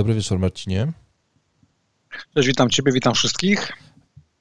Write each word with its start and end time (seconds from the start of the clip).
Dobry 0.00 0.14
wieczór, 0.14 0.38
Marcinie. 0.38 0.92
Cześć, 2.34 2.48
witam 2.48 2.70
Ciebie, 2.70 2.92
witam 2.92 3.14
wszystkich. 3.14 3.72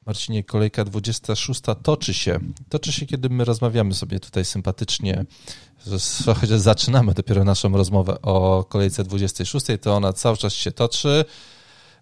Marcinie, 0.06 0.44
kolejka 0.44 0.86
26 0.86 1.62
toczy 1.84 2.14
się. 2.14 2.40
Toczy 2.70 2.92
się, 2.92 3.06
kiedy 3.06 3.30
my 3.30 3.46
rozmawiamy 3.46 3.94
sobie 3.94 4.20
tutaj 4.20 4.46
sympatycznie, 4.46 5.26
chociaż 6.26 6.60
zaczynamy 6.60 7.14
dopiero 7.14 7.44
naszą 7.44 7.78
rozmowę 7.78 8.22
o 8.22 8.66
kolejce 8.70 9.04
26, 9.04 9.66
to 9.82 9.96
ona 9.96 10.14
cały 10.14 10.38
czas 10.38 10.54
się 10.54 10.72
toczy. 10.72 11.26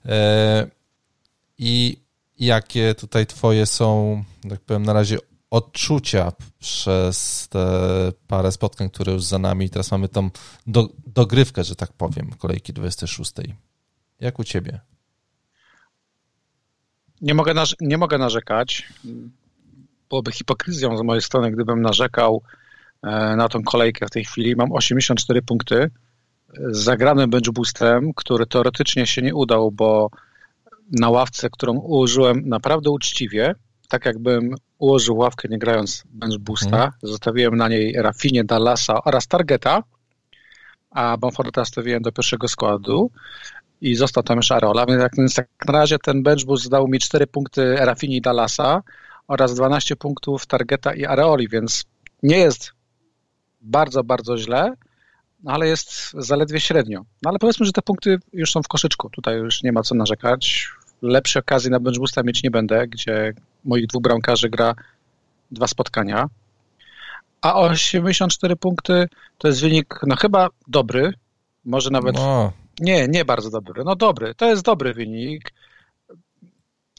E, 0.05 0.67
I 1.57 1.97
jakie 2.39 2.95
tutaj 2.95 3.25
Twoje 3.25 3.65
są, 3.65 4.23
tak 4.49 4.59
powiem, 4.59 4.83
na 4.83 4.93
razie 4.93 5.17
odczucia 5.51 6.31
przez 6.59 7.47
te 7.49 7.67
parę 8.27 8.51
spotkań, 8.51 8.89
które 8.89 9.13
już 9.13 9.23
za 9.23 9.39
nami. 9.39 9.69
Teraz 9.69 9.91
mamy 9.91 10.09
tą 10.09 10.29
do, 10.67 10.89
dogrywkę, 11.07 11.63
że 11.63 11.75
tak 11.75 11.93
powiem, 11.93 12.29
kolejki 12.37 12.73
26. 12.73 13.31
Jak 14.19 14.39
u 14.39 14.43
Ciebie? 14.43 14.79
Nie 17.21 17.33
mogę, 17.33 17.53
nie 17.81 17.97
mogę 17.97 18.17
narzekać. 18.17 18.93
Byłoby 20.09 20.31
hipokryzją 20.31 20.97
z 20.97 21.01
mojej 21.01 21.21
strony, 21.21 21.51
gdybym 21.51 21.81
narzekał 21.81 22.41
e, 23.03 23.35
na 23.35 23.49
tą 23.49 23.63
kolejkę 23.63 24.05
w 24.07 24.09
tej 24.09 24.25
chwili. 24.25 24.55
Mam 24.55 24.71
84 24.71 25.41
punkty 25.41 25.89
z 26.69 26.77
zagranym 26.77 27.29
bench 27.29 27.51
boostem, 27.53 28.13
który 28.13 28.45
teoretycznie 28.45 29.07
się 29.07 29.21
nie 29.21 29.35
udał, 29.35 29.71
bo 29.71 30.09
na 30.91 31.09
ławce, 31.09 31.49
którą 31.49 31.73
ułożyłem 31.73 32.49
naprawdę 32.49 32.89
uczciwie, 32.89 33.55
tak 33.87 34.05
jakbym 34.05 34.55
ułożył 34.77 35.17
ławkę 35.17 35.47
nie 35.47 35.57
grając 35.57 36.03
bench 36.05 36.37
boosta, 36.37 36.77
hmm. 36.77 36.91
zostawiłem 37.03 37.55
na 37.55 37.67
niej 37.67 37.93
Rafinie, 37.93 38.43
Dallasa 38.43 39.03
oraz 39.03 39.27
Targeta, 39.27 39.83
a 40.91 41.17
Bamforda 41.17 41.65
stawiłem 41.65 42.01
do 42.01 42.11
pierwszego 42.11 42.47
składu 42.47 43.11
i 43.81 43.95
został 43.95 44.23
tam 44.23 44.37
już 44.37 44.51
Arola, 44.51 44.85
więc 45.17 45.35
tak 45.35 45.47
na 45.67 45.73
razie 45.73 45.99
ten 45.99 46.23
bench 46.23 46.45
boost 46.45 46.69
dał 46.69 46.87
mi 46.87 46.99
4 46.99 47.27
punkty 47.27 47.75
Rafini 47.75 48.17
i 48.17 48.21
Dallasa 48.21 48.83
oraz 49.27 49.55
12 49.55 49.95
punktów 49.95 50.45
Targeta 50.45 50.93
i 50.93 51.05
Areoli, 51.05 51.47
więc 51.49 51.85
nie 52.23 52.37
jest 52.37 52.71
bardzo, 53.61 54.03
bardzo 54.03 54.37
źle, 54.37 54.73
ale 55.45 55.67
jest 55.67 56.11
zaledwie 56.13 56.59
średnio. 56.59 56.99
No 57.21 57.29
ale 57.29 57.39
powiedzmy, 57.39 57.65
że 57.65 57.71
te 57.71 57.81
punkty 57.81 58.17
już 58.33 58.51
są 58.51 58.63
w 58.63 58.67
koszyczku, 58.67 59.09
tutaj 59.09 59.37
już 59.37 59.63
nie 59.63 59.71
ma 59.71 59.83
co 59.83 59.95
narzekać. 59.95 60.69
Lepszej 61.01 61.39
okazji 61.39 61.71
na 61.71 61.79
bench 61.79 61.97
boosta 61.97 62.23
mieć 62.23 62.43
nie 62.43 62.51
będę, 62.51 62.87
gdzie 62.87 63.33
moich 63.63 63.87
dwóch 63.87 64.01
bramkarzy 64.01 64.49
gra 64.49 64.75
dwa 65.51 65.67
spotkania. 65.67 66.29
A 67.41 67.55
84 67.59 68.55
punkty 68.55 69.07
to 69.37 69.47
jest 69.47 69.61
wynik, 69.61 69.99
no 70.07 70.15
chyba 70.15 70.49
dobry, 70.67 71.13
może 71.65 71.89
nawet 71.89 72.15
no. 72.15 72.51
Nie, 72.79 73.07
nie 73.07 73.25
bardzo 73.25 73.49
dobry. 73.49 73.83
No 73.83 73.95
dobry, 73.95 74.35
to 74.35 74.45
jest 74.45 74.63
dobry 74.63 74.93
wynik, 74.93 75.53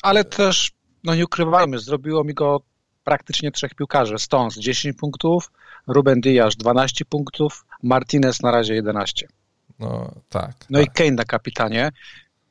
ale 0.02 0.24
też, 0.24 0.72
no 1.04 1.14
nie 1.14 1.24
ukrywajmy, 1.24 1.78
zrobiło 1.78 2.24
mi 2.24 2.34
go 2.34 2.60
praktycznie 3.04 3.50
trzech 3.50 3.74
piłkarzy. 3.74 4.19
Stones 4.19 4.58
10 4.58 4.96
punktów, 4.96 5.50
Ruben 5.86 6.20
Diaz 6.20 6.56
12 6.56 7.04
punktów, 7.04 7.64
Martinez 7.82 8.42
na 8.42 8.50
razie 8.50 8.74
11. 8.74 9.28
No 9.78 10.14
tak. 10.28 10.52
No 10.70 10.78
tak. 10.78 10.88
i 10.88 10.91
Kane 10.91 11.10
na 11.10 11.24
kapitanie. 11.24 11.91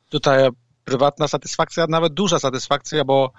Tutaj 0.09 0.49
prywatna 0.88 1.27
satysfakcja, 1.27 1.85
nawet 1.89 2.13
duża 2.13 2.39
satysfakcja, 2.39 3.05
bo 3.05 3.31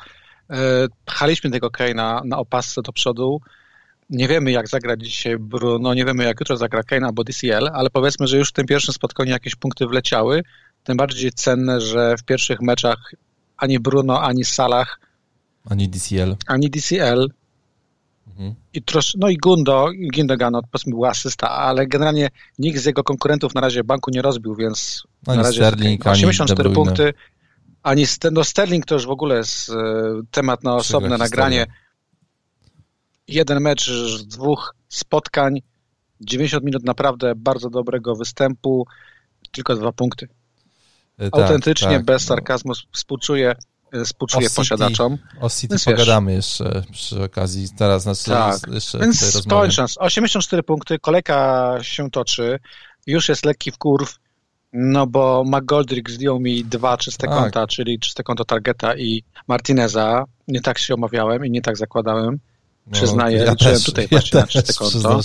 e, 0.51 0.57
pchaliśmy 1.05 1.51
tego 1.51 1.69
Kane'a 1.69 2.25
na 2.25 2.39
opasce 2.39 2.83
do 2.83 2.93
przodu. 2.93 3.41
Nie 4.11 4.29
wiemy, 4.29 4.51
jak 4.51 4.69
zagra 4.69 4.97
dzisiaj 4.97 5.39
Bruno, 5.39 5.95
nie 5.95 6.05
wiemy, 6.05 6.25
jak 6.25 6.41
jutro 6.41 6.57
zagra 6.57 6.83
Kane 6.83 7.07
albo 7.07 7.25
DCL, 7.25 7.69
ale 7.73 7.91
powiedzmy, 7.91 8.27
że 8.27 8.39
już 8.39 8.49
w 8.49 8.53
tym 8.53 8.67
pierwszym 8.67 8.95
spotkaniu 8.95 9.31
jakieś 9.31 9.55
punkty 9.55 9.87
wleciały. 9.87 10.43
Tym 10.85 10.97
bardziej 10.97 11.33
cenne, 11.33 11.81
że 11.81 12.15
w 12.19 12.25
pierwszych 12.25 12.61
meczach 12.61 13.13
ani 13.57 13.79
Bruno, 13.79 14.23
ani 14.23 14.45
Salah, 14.45 15.01
ani 15.71 15.89
DCL, 15.89 16.37
ani 16.47 16.71
DCL 16.71 17.29
mhm. 18.27 18.55
i 18.75 18.83
trosz, 18.83 19.15
no 19.19 19.29
i 19.29 19.37
Gundo, 19.37 19.91
Gindogan, 20.13 20.53
no, 20.53 20.61
powiedzmy 20.63 20.91
była 20.91 21.09
asysta, 21.09 21.51
ale 21.51 21.87
generalnie 21.87 22.29
nikt 22.59 22.81
z 22.81 22.85
jego 22.85 23.05
konkurentów 23.05 23.55
na 23.55 23.61
razie 23.61 23.85
banku 23.85 24.11
nie 24.11 24.23
rozbił, 24.23 24.55
więc 24.55 25.03
ani 25.27 25.37
na 25.37 25.43
razie 25.43 25.67
Sterling, 25.67 26.07
84 26.07 26.71
punkty, 26.71 27.13
ani 27.83 28.07
no 28.33 28.45
Sterling 28.45 28.87
to 28.87 28.95
już 28.95 29.07
w 29.07 29.11
ogóle 29.11 29.37
jest 29.37 29.71
e, 29.71 29.75
temat 30.31 30.65
na 30.65 30.75
osobne 30.75 31.19
nagranie. 31.19 31.67
Jeden 33.29 33.61
mecz 33.61 33.91
z 33.91 34.27
dwóch 34.27 34.75
spotkań, 34.89 35.63
90 36.21 36.65
minut 36.65 36.85
naprawdę 36.85 37.33
bardzo 37.37 37.71
dobrego 37.71 38.17
występu, 38.17 38.87
tylko 39.51 39.77
dwa 39.77 39.93
punkty. 39.93 40.29
E, 41.19 41.31
tak, 41.31 41.43
Autentycznie, 41.43 41.89
tak, 41.89 42.05
bez 42.05 42.23
no. 42.23 42.29
sarkazmu 42.29 42.73
współczuję, 42.93 43.55
e, 43.93 44.05
współczuję 44.05 44.47
o 44.47 44.51
posiadaczom. 44.57 45.19
O 45.41 45.51
City 45.51 45.69
Więc 45.69 45.85
pogadamy 45.85 46.35
wiesz, 46.35 46.61
jeszcze 46.61 46.83
przy 46.93 47.23
okazji. 47.23 47.69
Teraz 47.77 48.03
znaczy 48.03 48.25
tak. 48.25 48.73
jeszcze 48.73 48.99
Więc 48.99 49.47
kończąc, 49.49 49.97
84 49.99 50.63
punkty, 50.63 50.99
kolejka 50.99 51.75
się 51.83 52.11
toczy, 52.11 52.59
już 53.07 53.29
jest 53.29 53.45
lekki 53.45 53.71
w 53.71 53.79
kurw, 53.79 54.19
no 54.73 55.07
bo 55.07 55.45
McGoldrick 55.47 56.11
zdjął 56.11 56.41
mi 56.41 56.65
dwa 56.65 56.97
czyste 56.97 57.27
tak. 57.27 57.37
konta, 57.37 57.67
czyli 57.67 57.99
czyste 57.99 58.23
konto 58.23 58.45
Targeta 58.45 58.97
i 58.97 59.23
Martineza. 59.49 60.25
Nie 60.49 60.61
tak 60.61 60.79
się 60.79 60.95
omawiałem 60.95 61.47
i 61.47 61.51
nie 61.51 61.63
tak 61.63 61.77
zakładałem. 61.77 62.39
No, 62.87 62.93
Przyznaję, 62.93 63.39
ja 63.39 63.51
liczyłem 63.51 63.75
też, 63.75 63.85
tutaj 63.85 64.09
ja 64.11 64.21
na 64.41 64.47
czyste 64.47 64.73
konto. 64.73 65.21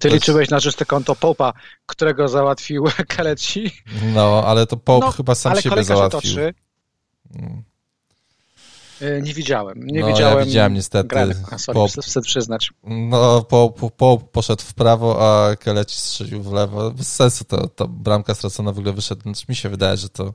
Ty 0.00 0.08
liczyłeś 0.08 0.50
na 0.50 0.60
czyste 0.60 0.84
konto 0.84 1.14
Popa, 1.14 1.52
którego 1.86 2.28
załatwił 2.28 2.84
Kaleci. 3.16 3.70
No, 4.14 4.44
ale 4.46 4.66
to 4.66 4.76
Pop 4.76 5.04
no, 5.04 5.12
chyba 5.12 5.34
sam 5.34 5.60
siebie 5.60 5.84
załatwił. 5.84 6.30
Się 6.30 6.52
toczy. 7.32 7.62
Hmm. 9.02 9.24
Nie 9.24 9.34
widziałem. 9.34 9.86
Nie 9.86 10.00
no, 10.00 10.06
widziałem. 10.06 10.38
Ja 10.38 10.44
widziałem 10.44 10.74
niestety. 10.74 11.16
Pop, 11.72 11.90
chcę 12.02 12.20
przyznać. 12.20 12.72
No, 12.84 13.42
Pop 13.96 14.30
poszedł 14.32 14.62
w 14.62 14.74
prawo, 14.74 15.16
a 15.20 15.56
Kaleci 15.56 15.96
strzelił 15.96 16.42
w 16.42 16.52
lewo. 16.52 16.90
Bez 16.90 17.14
sensu 17.14 17.44
to, 17.44 17.68
to 17.68 17.88
bramka 17.88 18.34
stracona 18.34 18.72
w 18.72 18.78
ogóle 18.78 18.92
wyszedł. 18.92 19.22
Znaczy, 19.22 19.44
mi 19.48 19.56
się 19.56 19.68
wydaje, 19.68 19.96
że 19.96 20.08
to 20.08 20.32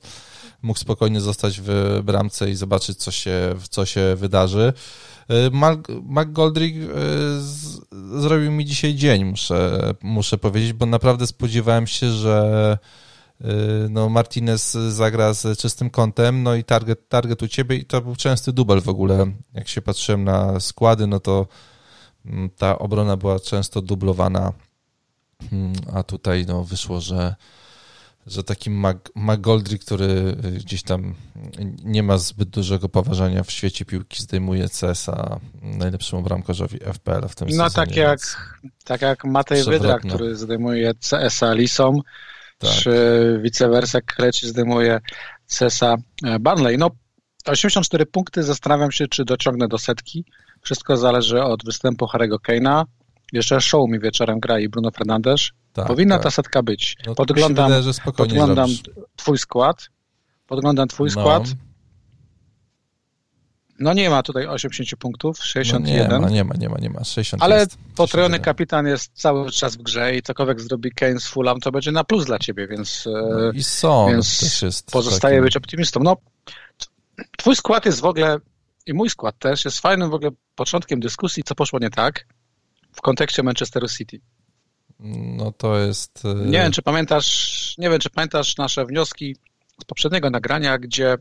mógł 0.61 0.79
spokojnie 0.79 1.22
zostać 1.22 1.61
w 1.63 2.00
bramce 2.03 2.50
i 2.50 2.56
zobaczyć, 2.56 2.97
co 2.97 3.11
się, 3.11 3.56
co 3.69 3.85
się 3.85 4.16
wydarzy. 4.16 4.73
McGoldrick 6.03 6.77
e, 6.77 6.88
zrobił 8.19 8.51
mi 8.51 8.66
dzisiaj 8.66 8.95
dzień, 8.95 9.25
muszę, 9.25 9.94
muszę 10.01 10.38
powiedzieć, 10.38 10.73
bo 10.73 10.85
naprawdę 10.85 11.27
spodziewałem 11.27 11.88
się, 11.88 12.11
że 12.11 12.77
e, 12.83 13.06
no 13.89 14.09
Martinez 14.09 14.71
zagra 14.89 15.33
z 15.33 15.59
czystym 15.59 15.89
kątem, 15.89 16.43
no 16.43 16.55
i 16.55 16.63
target, 16.63 17.09
target 17.09 17.43
u 17.43 17.47
ciebie 17.47 17.75
i 17.75 17.85
to 17.85 18.01
był 18.01 18.15
częsty 18.15 18.53
dubel 18.53 18.81
w 18.81 18.89
ogóle. 18.89 19.31
Jak 19.53 19.67
się 19.67 19.81
patrzyłem 19.81 20.23
na 20.23 20.59
składy, 20.59 21.07
no 21.07 21.19
to 21.19 21.47
mm, 22.25 22.49
ta 22.49 22.79
obrona 22.79 23.17
była 23.17 23.39
często 23.39 23.81
dublowana, 23.81 24.53
mm, 25.51 25.73
a 25.93 26.03
tutaj 26.03 26.45
no 26.45 26.63
wyszło, 26.63 27.01
że 27.01 27.35
że 28.27 28.43
taki 28.43 28.69
McGoldrick, 29.15 29.85
który 29.85 30.35
gdzieś 30.57 30.83
tam 30.83 31.15
nie 31.83 32.03
ma 32.03 32.17
zbyt 32.17 32.49
dużego 32.49 32.89
poważania 32.89 33.43
w 33.43 33.51
świecie 33.51 33.85
piłki, 33.85 34.23
zdejmuje 34.23 34.69
CSA 34.69 35.39
najlepszemu 35.61 36.23
bramkarzowi 36.23 36.79
FPL 36.79 37.27
w 37.27 37.35
tym 37.35 37.47
no, 37.47 37.51
sezonie. 37.51 37.57
No 37.57 37.69
tak 37.69 37.95
jak, 37.95 38.19
tak 38.83 39.01
jak 39.01 39.25
Matej 39.25 39.63
Wydra, 39.63 39.99
który 39.99 40.35
zdejmuje 40.35 40.93
CSA 40.93 41.53
Lisą, 41.53 42.01
tak. 42.57 42.72
czy 42.72 42.91
vice 43.44 43.69
versa 43.69 44.01
Kreci 44.01 44.47
zdejmuje 44.47 45.00
CSA 45.47 45.95
Barnley. 46.40 46.78
No 46.78 46.90
84 47.45 48.06
punkty, 48.06 48.44
zastanawiam 48.44 48.91
się, 48.91 49.07
czy 49.07 49.25
dociągnę 49.25 49.68
do 49.68 49.78
setki. 49.78 50.25
Wszystko 50.62 50.98
zależy 50.98 51.44
od 51.44 51.65
występu 51.65 52.06
Harry'ego 52.06 52.38
Kane'a. 52.50 52.83
Jeszcze 53.33 53.62
show 53.62 53.89
mi 53.89 54.00
wieczorem 54.00 54.39
gra 54.39 54.59
i 54.59 54.69
Bruno 54.69 54.92
Fernandes. 54.92 55.50
Tak, 55.74 55.88
Powinna 55.88 56.15
tak. 56.15 56.24
ta 56.24 56.31
setka 56.31 56.63
być. 56.63 56.98
No, 57.06 57.15
podglądam 57.15 57.71
wydaje, 57.71 57.94
podglądam 58.15 58.69
twój 59.15 59.38
skład. 59.38 59.89
Podglądam 60.48 60.88
twój 60.88 61.10
no. 61.10 61.12
skład. 61.12 61.44
No 63.79 63.94
nie 63.94 64.09
ma 64.09 64.24
tutaj 64.24 64.47
80 64.47 65.00
punktów, 65.00 65.45
61. 65.45 66.21
No 66.21 66.29
nie 66.29 66.29
ma, 66.29 66.29
nie 66.29 66.44
ma, 66.44 66.53
nie 66.56 66.69
ma, 66.69 66.77
nie 66.77 66.89
ma. 66.89 67.03
60 67.03 67.44
Ale 67.44 67.59
jest, 67.59 67.77
potrojony 67.95 68.39
kapitan 68.39 68.88
jest 68.88 69.12
cały 69.13 69.51
czas 69.51 69.75
w 69.75 69.81
grze 69.81 70.15
i 70.15 70.21
cokolwiek 70.21 70.62
zrobi 70.62 70.91
Kane 70.91 71.19
z 71.19 71.27
Fulham, 71.27 71.59
to 71.59 71.71
będzie 71.71 71.91
na 71.91 72.03
plus 72.03 72.25
dla 72.25 72.39
ciebie, 72.39 72.68
więc, 72.68 73.03
no 73.06 73.51
I 73.51 73.63
są, 73.63 74.07
więc 74.07 74.39
też 74.39 74.62
jest 74.62 74.91
pozostaje 74.91 75.35
takim... 75.35 75.44
być 75.44 75.57
optymistą. 75.57 76.00
No, 76.03 76.18
twój 77.38 77.56
skład 77.56 77.85
jest 77.85 78.01
w 78.01 78.06
ogóle 78.06 78.38
i 78.85 78.94
mój 78.94 79.09
skład 79.09 79.39
też 79.39 79.65
jest 79.65 79.79
fajnym 79.79 80.09
w 80.09 80.13
ogóle 80.13 80.31
początkiem 80.56 81.00
dyskusji, 81.00 81.44
co 81.44 81.56
poszło 81.56 81.79
nie 81.79 81.89
tak 81.89 82.25
w 82.94 83.01
kontekście 83.01 83.44
Manchesteru 83.44 83.88
City. 83.88 84.19
No 85.00 85.51
to 85.51 85.79
jest. 85.79 86.24
E, 86.25 86.35
nie 86.35 86.59
wiem, 86.59 86.71
czy 86.71 86.81
pamiętasz, 86.81 87.75
nie 87.77 87.89
wiem, 87.89 88.00
czy 88.00 88.09
pamiętasz 88.09 88.57
nasze 88.57 88.85
wnioski 88.85 89.35
z 89.81 89.85
poprzedniego 89.85 90.29
nagrania, 90.29 90.77
gdzie 90.77 91.18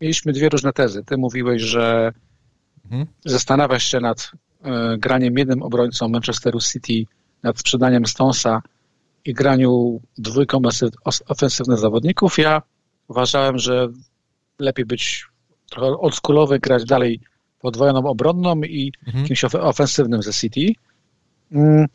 mieliśmy 0.00 0.32
dwie 0.32 0.48
różne 0.48 0.72
tezy. 0.72 1.04
Ty 1.04 1.16
mówiłeś, 1.16 1.62
że 1.62 2.12
mhm. 2.84 3.06
zastanawiasz 3.24 3.84
się 3.84 4.00
nad 4.00 4.30
e, 4.62 4.98
graniem 4.98 5.38
jednym 5.38 5.62
obrońcą 5.62 6.08
Manchesteru 6.08 6.60
City, 6.60 7.04
nad 7.42 7.58
sprzedaniem 7.58 8.06
Stonesa 8.06 8.62
i 9.24 9.34
graniu 9.34 10.00
dwójką 10.18 10.60
ofensywnych 11.28 11.78
zawodników. 11.78 12.38
Ja 12.38 12.62
uważałem, 13.08 13.58
że 13.58 13.88
lepiej 14.58 14.86
być 14.86 15.26
trochę 15.70 15.86
oldschoolowy, 15.86 16.58
grać 16.58 16.84
dalej 16.84 17.20
podwojoną 17.60 18.06
obronną 18.06 18.62
i 18.62 18.92
mhm. 19.06 19.26
kimś 19.26 19.44
ofensywnym 19.44 20.22
ze 20.22 20.32
City. 20.32 20.72
Mm, 21.52 21.86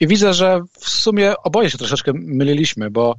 I 0.00 0.06
widzę, 0.06 0.34
że 0.34 0.60
w 0.78 0.88
sumie 0.88 1.34
oboje 1.36 1.70
się 1.70 1.78
troszeczkę 1.78 2.12
myliliśmy, 2.14 2.90
bo 2.90 3.14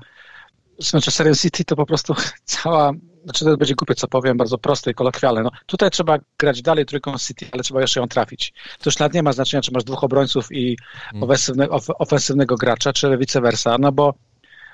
z 0.81 0.93
Manchesterem 0.93 1.35
City 1.35 1.65
to 1.65 1.75
po 1.75 1.85
prostu 1.85 2.15
cała, 2.45 2.91
znaczy 3.23 3.45
to 3.45 3.57
będzie 3.57 3.75
głupie, 3.75 3.95
co 3.95 4.07
powiem, 4.07 4.37
bardzo 4.37 4.57
proste 4.57 4.91
i 4.91 4.93
kolokwialne. 4.93 5.43
No, 5.43 5.51
tutaj 5.65 5.91
trzeba 5.91 6.17
grać 6.37 6.61
dalej 6.61 6.85
trójką 6.85 7.17
City, 7.17 7.47
ale 7.51 7.63
trzeba 7.63 7.81
jeszcze 7.81 7.99
ją 7.99 8.07
trafić. 8.07 8.53
To 8.79 8.89
już 8.89 8.99
nawet 8.99 9.13
nie 9.13 9.23
ma 9.23 9.33
znaczenia, 9.33 9.61
czy 9.61 9.71
masz 9.71 9.83
dwóch 9.83 10.03
obrońców 10.03 10.51
i 10.51 10.77
mm. 11.13 11.23
ofensywnego, 11.23 11.79
ofensywnego 11.99 12.55
gracza, 12.55 12.93
czy 12.93 13.17
vice 13.17 13.41
versa, 13.41 13.77
no 13.79 13.91
bo 13.91 14.13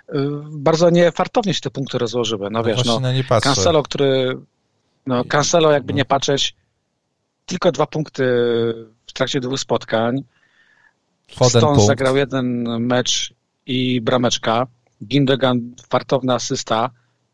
y, 0.10 0.14
bardzo 0.52 0.90
niefartownie 0.90 1.54
się 1.54 1.62
te 1.62 1.70
punkty 1.70 1.98
rozłożyły. 1.98 2.50
No, 2.52 2.60
no 2.60 2.64
wiesz, 2.64 2.86
no, 2.86 3.02
Cancelo, 3.42 3.84
który, 3.84 4.38
no 5.06 5.24
Cancelo 5.26 5.72
jakby 5.72 5.94
no. 5.94 5.98
nie 5.98 6.06
patrzeć, 6.06 6.56
tylko 7.46 7.72
dwa 7.72 7.88
punkty 7.88 8.24
w 9.08 9.14
trakcie 9.14 9.40
dwóch 9.40 9.60
spotkań. 9.60 10.24
Foden 11.32 11.50
Stone 11.50 11.76
punkt. 11.76 11.88
zagrał 11.88 12.18
jeden 12.18 12.64
mecz 12.80 13.34
i 13.66 14.02
brameczka. 14.02 14.68
Gindogan 15.04 15.76
fartowna 15.90 16.36
asysta, 16.36 16.90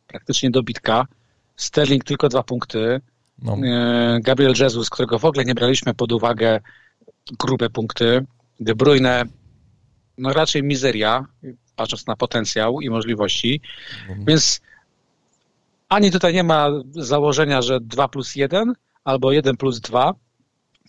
praktycznie 0.07 0.51
dobitka. 0.51 1.07
Sterling 1.55 2.03
tylko 2.03 2.29
dwa 2.29 2.43
punkty. 2.43 3.01
No. 3.41 3.57
E, 3.57 4.19
Gabriel 4.21 4.53
Jesus, 4.59 4.89
którego 4.89 5.19
w 5.19 5.25
ogóle 5.25 5.45
nie 5.45 5.55
braliśmy 5.55 5.93
pod 5.93 6.11
uwagę, 6.11 6.59
grube 7.39 7.69
punkty. 7.69 8.25
De 8.59 8.75
Bruyne, 8.75 9.23
no 10.17 10.33
raczej 10.33 10.63
mizeria, 10.63 11.25
patrząc 11.75 12.07
na 12.07 12.15
potencjał 12.15 12.81
i 12.81 12.89
możliwości. 12.89 13.61
Mhm. 14.01 14.25
Więc 14.25 14.61
ani 15.89 16.11
tutaj 16.11 16.33
nie 16.33 16.43
ma 16.43 16.69
założenia, 16.91 17.61
że 17.61 17.79
2 17.81 18.07
plus 18.07 18.35
1 18.35 18.73
albo 19.03 19.31
1 19.31 19.57
plus 19.57 19.79
2. 19.79 20.13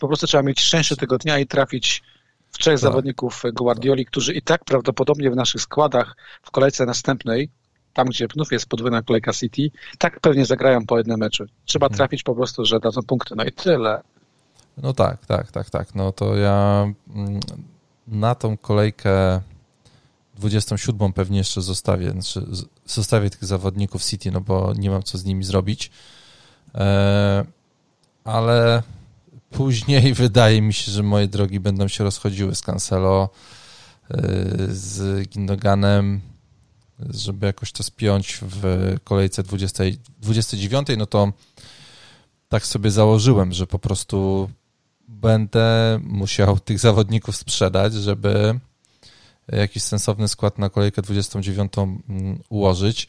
Po 0.00 0.08
prostu 0.08 0.26
trzeba 0.26 0.42
mieć 0.42 0.60
szczęście 0.60 0.96
tego 0.96 1.18
dnia 1.18 1.38
i 1.38 1.46
trafić 1.46 2.02
w 2.54 2.58
trzech 2.58 2.74
tak. 2.74 2.80
zawodników 2.80 3.42
Guardioli, 3.52 4.06
którzy 4.06 4.34
i 4.34 4.42
tak 4.42 4.64
prawdopodobnie 4.64 5.30
w 5.30 5.36
naszych 5.36 5.60
składach 5.60 6.16
w 6.42 6.50
kolejce 6.50 6.86
następnej, 6.86 7.50
tam 7.92 8.06
gdzie 8.06 8.26
znów 8.34 8.52
jest 8.52 8.66
podwójna 8.66 9.02
kolejka 9.02 9.32
City, 9.32 9.70
tak 9.98 10.20
pewnie 10.20 10.46
zagrają 10.46 10.86
po 10.86 10.98
jednym 10.98 11.20
meczu. 11.20 11.44
Trzeba 11.64 11.86
mhm. 11.86 11.96
trafić 11.96 12.22
po 12.22 12.34
prostu, 12.34 12.64
że 12.64 12.80
dadzą 12.80 13.02
punkty. 13.02 13.34
No 13.36 13.44
i 13.44 13.52
tyle. 13.52 14.02
No 14.76 14.92
tak, 14.92 15.26
tak, 15.26 15.50
tak, 15.50 15.70
tak. 15.70 15.94
No 15.94 16.12
to 16.12 16.36
ja 16.36 16.86
mm, 17.14 17.40
na 18.08 18.34
tą 18.34 18.56
kolejkę 18.56 19.40
27 20.34 21.12
pewnie 21.12 21.38
jeszcze 21.38 21.62
zostawię, 21.62 22.10
znaczy 22.10 22.46
zostawię 22.86 23.30
tych 23.30 23.44
zawodników 23.44 24.04
City, 24.04 24.30
no 24.30 24.40
bo 24.40 24.72
nie 24.76 24.90
mam 24.90 25.02
co 25.02 25.18
z 25.18 25.24
nimi 25.24 25.44
zrobić. 25.44 25.90
E, 26.74 27.44
ale 28.24 28.82
później 29.54 30.14
wydaje 30.24 30.62
mi 30.62 30.72
się, 30.72 30.92
że 30.92 31.02
moje 31.02 31.28
drogi 31.28 31.60
będą 31.60 31.88
się 31.88 32.04
rozchodziły 32.04 32.54
z 32.54 32.62
Cancelo, 32.62 33.28
e, 34.10 34.18
z 34.68 35.28
Gindoganem, 35.28 36.20
żeby 37.10 37.46
jakoś 37.46 37.72
to 37.72 37.82
spiąć 37.82 38.38
w 38.42 38.94
kolejce 39.04 39.42
20, 39.42 39.84
29, 40.18 40.88
no 40.98 41.06
to 41.06 41.32
tak 42.48 42.66
sobie 42.66 42.90
założyłem, 42.90 43.52
że 43.52 43.66
po 43.66 43.78
prostu 43.78 44.50
będę 45.08 45.98
musiał 46.02 46.60
tych 46.60 46.78
zawodników 46.78 47.36
sprzedać, 47.36 47.94
żeby 47.94 48.60
jakiś 49.48 49.82
sensowny 49.82 50.28
skład 50.28 50.58
na 50.58 50.70
kolejkę 50.70 51.02
29 51.02 51.72
mm, 51.78 52.38
ułożyć. 52.48 53.08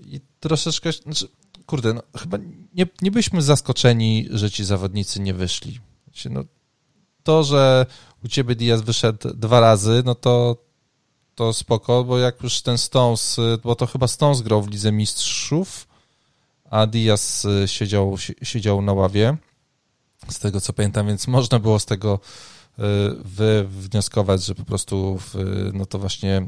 I 0.00 0.20
troszeczkę, 0.40 0.92
znaczy, 0.92 1.28
kurde, 1.68 1.94
no, 1.94 2.02
chyba 2.16 2.38
nie, 2.74 2.86
nie 3.02 3.10
byliśmy 3.10 3.42
zaskoczeni, 3.42 4.28
że 4.30 4.50
ci 4.50 4.64
zawodnicy 4.64 5.20
nie 5.20 5.34
wyszli. 5.34 5.80
Znaczy, 6.04 6.30
no, 6.30 6.44
to, 7.22 7.44
że 7.44 7.86
u 8.24 8.28
ciebie 8.28 8.54
Diaz 8.54 8.82
wyszedł 8.82 9.34
dwa 9.34 9.60
razy, 9.60 10.02
no 10.04 10.14
to, 10.14 10.56
to 11.34 11.52
spoko, 11.52 12.04
bo 12.04 12.18
jak 12.18 12.42
już 12.42 12.62
ten 12.62 12.78
Stones, 12.78 13.36
bo 13.64 13.74
to 13.74 13.86
chyba 13.86 14.08
Stones 14.08 14.40
grał 14.40 14.62
w 14.62 14.70
Lidze 14.70 14.92
Mistrzów, 14.92 15.88
a 16.70 16.86
Diaz 16.86 17.46
siedział, 17.66 18.16
siedział 18.42 18.82
na 18.82 18.92
ławie, 18.92 19.36
z 20.28 20.38
tego 20.38 20.60
co 20.60 20.72
pamiętam, 20.72 21.06
więc 21.06 21.26
można 21.26 21.58
było 21.58 21.78
z 21.78 21.86
tego 21.86 22.20
y, 22.78 23.64
wnioskować, 23.64 24.44
że 24.44 24.54
po 24.54 24.64
prostu 24.64 25.18
no 25.72 25.86
to 25.86 25.98
właśnie 25.98 26.46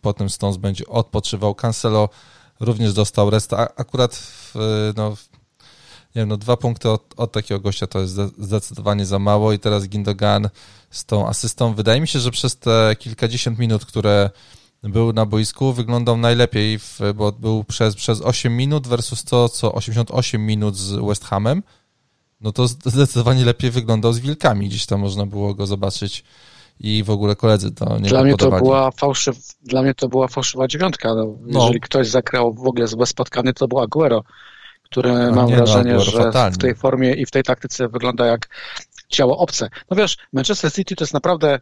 potem 0.00 0.30
Stones 0.30 0.56
będzie 0.56 0.86
odpoczywał. 0.86 1.54
Cancelo 1.54 2.08
również 2.60 2.92
dostał 2.92 3.30
resta. 3.30 3.68
Akurat 3.76 4.16
w, 4.16 4.54
no, 4.96 5.10
nie 6.14 6.22
wiem, 6.22 6.28
no 6.28 6.36
dwa 6.36 6.56
punkty 6.56 6.90
od, 6.90 7.14
od, 7.16 7.32
takiego 7.32 7.60
gościa 7.60 7.86
to 7.86 8.00
jest 8.00 8.14
zdecydowanie 8.38 9.06
za 9.06 9.18
mało 9.18 9.52
i 9.52 9.58
teraz 9.58 9.88
Gindogan 9.88 10.48
z 10.90 11.04
tą 11.04 11.28
asystą. 11.28 11.74
Wydaje 11.74 12.00
mi 12.00 12.08
się, 12.08 12.20
że 12.20 12.30
przez 12.30 12.56
te 12.56 12.96
kilkadziesiąt 12.98 13.58
minut, 13.58 13.84
które 13.84 14.30
był 14.82 15.12
na 15.12 15.26
boisku, 15.26 15.72
wyglądał 15.72 16.16
najlepiej, 16.16 16.78
w, 16.78 17.00
bo 17.14 17.32
był 17.32 17.64
przez, 17.64 17.94
przez 17.94 18.20
8 18.20 18.56
minut 18.56 18.86
versus 18.86 19.24
to, 19.24 19.48
co 19.48 19.74
88 19.74 20.46
minut 20.46 20.76
z 20.76 20.92
West 20.92 21.24
Hamem, 21.24 21.62
no 22.40 22.52
to 22.52 22.68
zdecydowanie 22.68 23.44
lepiej 23.44 23.70
wyglądał 23.70 24.12
z 24.12 24.18
Wilkami. 24.18 24.68
Gdzieś 24.68 24.86
tam 24.86 25.00
można 25.00 25.26
było 25.26 25.54
go 25.54 25.66
zobaczyć 25.66 26.24
i 26.80 27.04
w 27.04 27.10
ogóle 27.10 27.36
koledzy 27.36 27.74
to 27.74 27.98
nie 27.98 28.08
dla 28.08 28.22
mnie 28.24 28.36
to 28.36 28.50
była 28.50 28.90
fałszyw, 28.90 29.36
Dla 29.62 29.82
mnie 29.82 29.94
to 29.94 30.08
była 30.08 30.28
fałszywa 30.28 30.68
dziewiątka. 30.68 31.14
No, 31.14 31.36
no. 31.40 31.60
Jeżeli 31.60 31.80
ktoś 31.80 32.08
zagrał 32.08 32.54
w 32.54 32.66
ogóle 32.66 32.86
złe 32.86 33.06
spotkanie, 33.06 33.52
to 33.52 33.68
był 33.68 33.80
Aguero, 33.80 34.22
który 34.82 35.12
no, 35.12 35.32
mam 35.32 35.46
nie, 35.46 35.56
no, 35.56 35.56
wrażenie, 35.56 35.92
no, 35.92 36.00
że 36.00 36.18
fatalnie. 36.18 36.54
w 36.54 36.58
tej 36.58 36.74
formie 36.74 37.12
i 37.12 37.26
w 37.26 37.30
tej 37.30 37.42
taktyce 37.42 37.88
wygląda 37.88 38.26
jak 38.26 38.48
ciało 39.08 39.38
obce. 39.38 39.68
No 39.90 39.96
wiesz, 39.96 40.16
Manchester 40.32 40.72
City 40.72 40.96
to 40.96 41.04
jest 41.04 41.14
naprawdę 41.14 41.60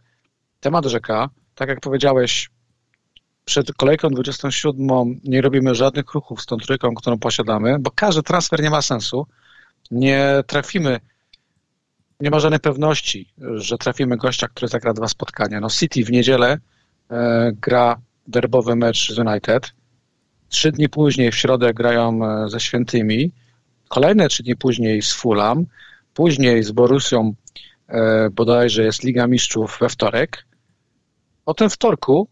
temat 0.59 0.85
rzeka. 0.85 1.29
Tak 1.55 1.69
jak 1.69 1.79
powiedziałeś, 1.79 2.49
przed 3.45 3.73
kolejką 3.73 4.09
27 4.09 5.19
nie 5.23 5.41
robimy 5.41 5.75
żadnych 5.75 6.13
ruchów 6.13 6.41
z 6.41 6.45
tą 6.45 6.57
trójką, 6.57 6.95
którą 6.95 7.19
posiadamy, 7.19 7.79
bo 7.79 7.91
każdy 7.91 8.23
transfer 8.23 8.61
nie 8.61 8.69
ma 8.69 8.81
sensu. 8.81 9.27
Nie 9.91 10.43
trafimy 10.47 10.99
nie 12.19 12.29
ma 12.29 12.39
żadnej 12.39 12.59
pewności, 12.59 13.33
że 13.37 13.77
trafimy 13.77 14.17
gościa, 14.17 14.47
który 14.47 14.67
zagra 14.67 14.93
dwa 14.93 15.07
spotkania. 15.07 15.59
No 15.59 15.69
City 15.69 16.03
w 16.03 16.11
niedzielę 16.11 16.57
e, 17.11 17.51
gra 17.61 18.01
derbowy 18.27 18.75
mecz 18.75 19.13
z 19.13 19.19
United. 19.19 19.73
Trzy 20.49 20.71
dni 20.71 20.89
później 20.89 21.31
w 21.31 21.35
środę 21.35 21.73
grają 21.73 22.19
e, 22.25 22.49
ze 22.49 22.59
Świętymi. 22.59 23.31
Kolejne 23.89 24.27
trzy 24.27 24.43
dni 24.43 24.55
później 24.55 25.01
z 25.01 25.13
Fulham. 25.13 25.65
Później 26.13 26.63
z 26.63 26.71
Borusią 26.71 27.33
e, 27.87 28.29
bodajże 28.29 28.83
jest 28.83 29.03
Liga 29.03 29.27
Mistrzów 29.27 29.77
we 29.81 29.89
wtorek. 29.89 30.45
O 31.45 31.53
tym 31.53 31.69
wtorku, 31.69 32.27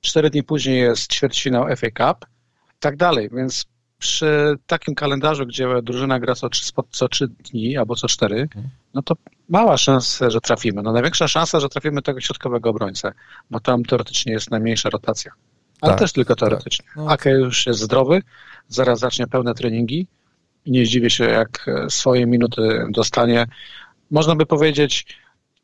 cztery 0.00 0.30
dni 0.30 0.42
później 0.42 0.80
jest 0.80 1.12
ćwierćfinał 1.12 1.66
FA 1.76 1.86
Cup 1.86 2.26
i 2.70 2.80
tak 2.80 2.96
dalej, 2.96 3.28
więc 3.32 3.66
przy 4.00 4.56
takim 4.66 4.94
kalendarzu, 4.94 5.46
gdzie 5.46 5.68
drużyna 5.82 6.20
gra 6.20 6.34
co, 6.34 6.48
co 6.90 7.08
trzy 7.08 7.28
dni 7.28 7.76
albo 7.76 7.96
co 7.96 8.08
cztery, 8.08 8.40
mhm. 8.40 8.68
no 8.94 9.02
to 9.02 9.14
mała 9.48 9.76
szansa, 9.76 10.30
że 10.30 10.40
trafimy. 10.40 10.82
No 10.82 10.92
największa 10.92 11.28
szansa, 11.28 11.60
że 11.60 11.68
trafimy 11.68 12.02
tego 12.02 12.20
środkowego 12.20 12.70
obrońcę, 12.70 13.12
bo 13.50 13.60
tam 13.60 13.84
teoretycznie 13.84 14.32
jest 14.32 14.50
najmniejsza 14.50 14.90
rotacja. 14.90 15.32
Ale 15.80 15.92
tak, 15.92 15.98
też 15.98 16.12
tylko 16.12 16.36
tak. 16.36 16.48
teoretycznie. 16.48 16.86
Tak. 16.86 16.96
No. 16.96 17.10
Ake 17.10 17.30
już 17.30 17.66
jest 17.66 17.80
zdrowy, 17.80 18.22
zaraz 18.68 18.98
zacznie 18.98 19.26
pełne 19.26 19.54
treningi 19.54 20.06
i 20.64 20.70
nie 20.70 20.86
zdziwię 20.86 21.10
się, 21.10 21.24
jak 21.24 21.70
swoje 21.88 22.26
minuty 22.26 22.86
dostanie. 22.90 23.46
Można 24.10 24.36
by 24.36 24.46
powiedzieć, 24.46 25.06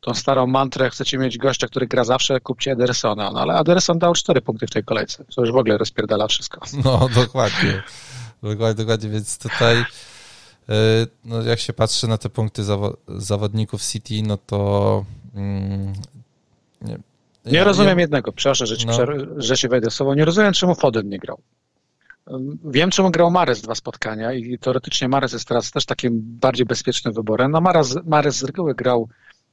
tą 0.01 0.13
starą 0.13 0.47
mantrę, 0.47 0.89
chcecie 0.89 1.17
mieć 1.17 1.37
gościa, 1.37 1.67
który 1.67 1.87
gra 1.87 2.03
zawsze, 2.03 2.39
kupcie 2.39 2.71
Edersona. 2.71 3.31
No 3.31 3.39
ale 3.39 3.59
Ederson 3.59 3.99
dał 3.99 4.13
cztery 4.13 4.41
punkty 4.41 4.67
w 4.67 4.71
tej 4.71 4.83
kolejce, 4.83 5.25
co 5.29 5.41
już 5.41 5.51
w 5.51 5.55
ogóle 5.55 5.77
rozpierdala 5.77 6.27
wszystko. 6.27 6.61
No, 6.83 7.09
dokładnie. 7.15 7.83
Dokładnie, 8.43 8.83
dokładnie, 8.83 9.09
więc 9.09 9.37
tutaj 9.37 9.77
e, 10.69 10.73
no 11.25 11.41
jak 11.41 11.59
się 11.59 11.73
patrzy 11.73 12.07
na 12.07 12.17
te 12.17 12.29
punkty 12.29 12.63
zawodników 13.07 13.81
City, 13.81 14.13
no 14.23 14.37
to 14.37 15.05
mm, 15.35 15.93
nie, 16.81 16.99
nie 17.45 17.63
rozumiem 17.63 17.99
jednego, 17.99 18.31
przepraszam, 18.31 18.67
że, 18.67 18.77
ci, 18.77 18.87
no. 18.87 18.97
że 19.37 19.57
się 19.57 19.67
wejdę 19.67 19.91
słowo, 19.91 20.15
nie 20.15 20.25
rozumiem, 20.25 20.53
czemu 20.53 20.75
Foden 20.75 21.09
nie 21.09 21.19
grał. 21.19 21.39
Wiem, 22.65 22.89
czemu 22.89 23.11
grał 23.11 23.31
Mares 23.31 23.61
dwa 23.61 23.75
spotkania 23.75 24.33
i 24.33 24.57
teoretycznie 24.59 25.07
Mares 25.07 25.33
jest 25.33 25.47
teraz 25.47 25.71
też 25.71 25.85
takim 25.85 26.11
bardziej 26.23 26.65
bezpiecznym 26.65 27.13
wyborem. 27.13 27.51
No 27.51 27.61
Mares, 27.61 27.97
Mares 28.05 28.37
z 28.37 28.43
reguły 28.43 28.75
grał 28.75 29.09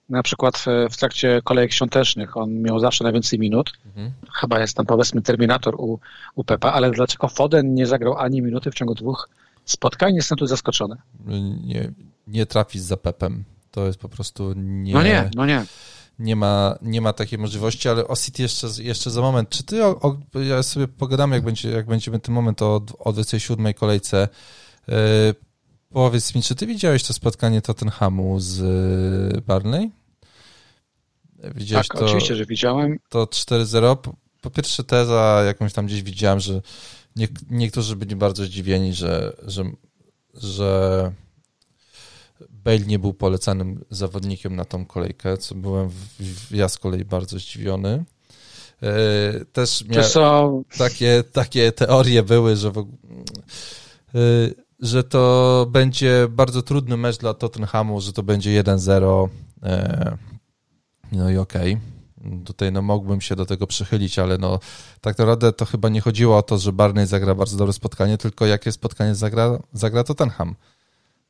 na 0.08 0.22
przykład 0.22 0.64
w 0.90 0.96
trakcie 0.96 1.40
kolejek 1.44 1.72
świątecznych. 1.72 2.36
On 2.36 2.62
miał 2.62 2.80
zawsze 2.80 3.04
najwięcej 3.04 3.38
minut. 3.38 3.72
Mhm. 3.86 4.12
Chyba 4.32 4.60
jest 4.60 4.76
tam 4.76 4.86
powiedzmy 4.86 5.22
Terminator 5.22 5.74
u, 5.74 5.98
u 6.34 6.44
Pepa, 6.44 6.72
ale 6.72 6.90
dlaczego 6.90 7.28
Foden 7.28 7.74
nie 7.74 7.86
zagrał 7.86 8.18
ani 8.18 8.42
minuty 8.42 8.70
w 8.70 8.74
ciągu 8.74 8.94
dwóch 8.94 9.28
spotkań? 9.64 10.14
Jestem 10.14 10.38
tu 10.38 10.46
zaskoczony. 10.46 10.96
Nie, 11.64 11.92
nie 12.26 12.46
trafić 12.46 12.82
za 12.82 12.96
Pepem. 12.96 13.44
To 13.70 13.86
jest 13.86 13.98
po 13.98 14.08
prostu 14.08 14.52
nie... 14.56 14.94
No 14.94 15.02
nie, 15.02 15.30
no 15.34 15.46
nie. 15.46 15.64
nie 16.18 16.36
ma, 16.36 16.78
nie 16.82 17.00
ma 17.00 17.12
takiej 17.12 17.38
możliwości, 17.38 17.88
ale 17.88 18.08
o 18.08 18.16
City 18.16 18.42
jeszcze, 18.42 18.66
jeszcze 18.78 19.10
za 19.10 19.20
moment. 19.20 19.48
Czy 19.48 19.62
ty, 19.64 19.84
o, 19.84 20.00
o, 20.00 20.40
ja 20.40 20.62
sobie 20.62 20.88
pogadamy, 20.88 21.36
jak, 21.36 21.44
będzie, 21.44 21.70
jak 21.70 21.86
będziemy 21.86 22.20
ten 22.20 22.34
moment 22.34 22.62
o, 22.62 22.82
o 22.98 23.12
27 23.12 23.74
kolejce. 23.74 24.28
Yy, 25.94 26.02
powiedz 26.02 26.34
mi, 26.34 26.42
czy 26.42 26.54
ty 26.54 26.66
widziałeś 26.66 27.02
to 27.02 27.12
spotkanie 27.12 27.62
Tottenhamu 27.62 28.40
z 28.40 29.44
Barney? 29.46 29.90
Widziałeś 31.54 31.88
tak, 31.88 31.98
to, 31.98 32.04
oczywiście, 32.04 32.36
że 32.36 32.46
widziałem. 32.46 32.98
To 33.08 33.24
4-0. 33.24 33.96
Po, 33.96 34.14
po 34.40 34.50
pierwsze 34.50 34.84
teza, 34.84 35.42
jakąś 35.46 35.72
tam 35.72 35.86
gdzieś 35.86 36.02
widziałem, 36.02 36.40
że 36.40 36.62
nie, 37.16 37.28
niektórzy 37.50 37.96
byli 37.96 38.16
bardzo 38.16 38.44
zdziwieni, 38.44 38.94
że, 38.94 39.36
że, 39.46 39.64
że 40.34 41.12
Bale 42.50 42.78
nie 42.78 42.98
był 42.98 43.14
polecanym 43.14 43.84
zawodnikiem 43.90 44.56
na 44.56 44.64
tą 44.64 44.86
kolejkę, 44.86 45.36
co 45.36 45.54
byłem 45.54 45.88
w, 45.88 46.50
ja 46.50 46.68
z 46.68 46.78
kolei 46.78 47.04
bardzo 47.04 47.38
zdziwiony. 47.38 48.04
E, 48.82 49.44
też 49.44 49.84
miałem 49.84 50.04
są... 50.10 50.64
takie, 50.78 51.24
takie 51.32 51.72
teorie 51.72 52.22
były, 52.22 52.56
że, 52.56 52.70
w, 52.70 52.78
e, 52.78 52.84
że 54.80 55.04
to 55.04 55.66
będzie 55.70 56.26
bardzo 56.30 56.62
trudny 56.62 56.96
mecz 56.96 57.18
dla 57.18 57.34
Tottenhamu, 57.34 58.00
że 58.00 58.12
to 58.12 58.22
będzie 58.22 58.62
1-0. 58.62 59.28
E, 59.62 60.16
no 61.12 61.30
i 61.30 61.36
okej. 61.36 61.72
Okay. 61.72 62.44
Tutaj 62.44 62.72
no 62.72 62.82
mógłbym 62.82 63.20
się 63.20 63.36
do 63.36 63.46
tego 63.46 63.66
przychylić, 63.66 64.18
ale 64.18 64.38
no 64.38 64.58
tak 65.00 65.18
naprawdę 65.18 65.52
to 65.52 65.64
chyba 65.64 65.88
nie 65.88 66.00
chodziło 66.00 66.36
o 66.36 66.42
to, 66.42 66.58
że 66.58 66.72
Barney 66.72 67.06
zagra 67.06 67.34
bardzo 67.34 67.56
dobre 67.56 67.72
spotkanie, 67.72 68.18
tylko 68.18 68.46
jakie 68.46 68.72
spotkanie 68.72 69.14
zagra, 69.14 69.58
zagra 69.72 70.04
Tottenham 70.04 70.54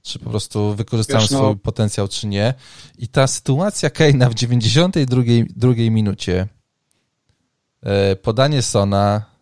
czy 0.04 0.18
po 0.18 0.30
prostu 0.30 0.74
wykorzystałem 0.74 1.20
Wiesz, 1.20 1.30
no... 1.30 1.38
swój 1.38 1.56
potencjał, 1.56 2.08
czy 2.08 2.26
nie. 2.26 2.54
I 2.98 3.08
ta 3.08 3.26
sytuacja 3.26 3.90
Keina 3.90 4.30
w 4.30 4.34
92 4.34 5.22
drugiej 5.56 5.90
minucie, 5.90 6.48
e, 7.82 8.16
podanie 8.16 8.62
Sona 8.62 9.33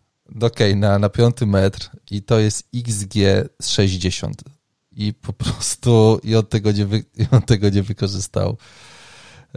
Keina 0.55 0.99
na 0.99 1.09
piąty 1.09 1.45
metr 1.45 1.89
i 2.11 2.21
to 2.21 2.39
jest 2.39 2.67
XG 2.75 3.13
60. 3.61 4.43
I 4.91 5.13
po 5.13 5.33
prostu 5.43 6.19
i 6.23 6.35
on 6.35 6.45
tego 6.45 6.71
nie, 6.71 6.85
wy, 6.85 7.03
on 7.31 7.41
tego 7.41 7.69
nie 7.69 7.83
wykorzystał. 7.83 8.57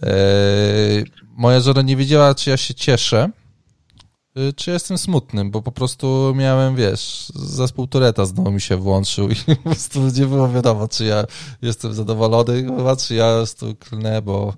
E, 0.03 0.17
moja 1.31 1.61
żona 1.61 1.83
nie 1.83 1.97
wiedziała, 1.97 2.35
czy 2.35 2.51
ja 2.51 2.57
się 2.57 2.75
cieszę, 2.75 3.31
Y, 4.39 4.53
czy 4.53 4.71
jestem 4.71 4.99
smutnym, 4.99 5.51
bo 5.51 5.63
po 5.63 5.73
prostu 5.73 6.33
miałem, 6.37 6.77
wiesz, 6.77 7.33
zespół 7.35 7.87
Tureta 7.87 8.27
znowu 8.27 8.51
mi 8.51 8.61
się 8.61 8.77
włączył 8.77 9.29
i 9.31 9.35
po 9.35 9.57
prostu 9.57 10.01
nie 10.01 10.27
było 10.27 10.49
wiadomo, 10.49 10.89
czy 10.89 11.05
ja 11.05 11.25
jestem 11.63 11.95
zadowolony 11.95 12.63
chyba, 12.63 12.97
czy 12.97 13.15
ja 13.15 13.45
tu 13.59 13.75
klnę, 13.75 14.23
bo, 14.23 14.55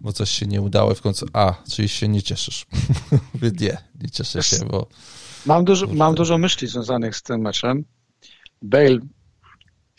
bo 0.00 0.12
coś 0.12 0.30
się 0.30 0.46
nie 0.46 0.62
udało 0.62 0.92
i 0.92 0.94
w 0.94 1.00
końcu, 1.00 1.26
a, 1.32 1.54
czyli 1.70 1.88
się 1.88 2.08
nie 2.08 2.22
cieszysz. 2.22 2.66
Mówię, 3.34 3.50
nie, 3.60 3.78
nie 4.02 4.10
cieszę 4.10 4.42
się, 4.42 4.58
bo... 4.70 4.86
Mam 5.46 5.64
dużo, 5.64 5.86
mam 5.86 6.14
dużo 6.14 6.38
myśli 6.38 6.68
związanych 6.68 7.16
z 7.16 7.22
tym 7.22 7.40
meczem. 7.40 7.84
Bale, 8.62 8.98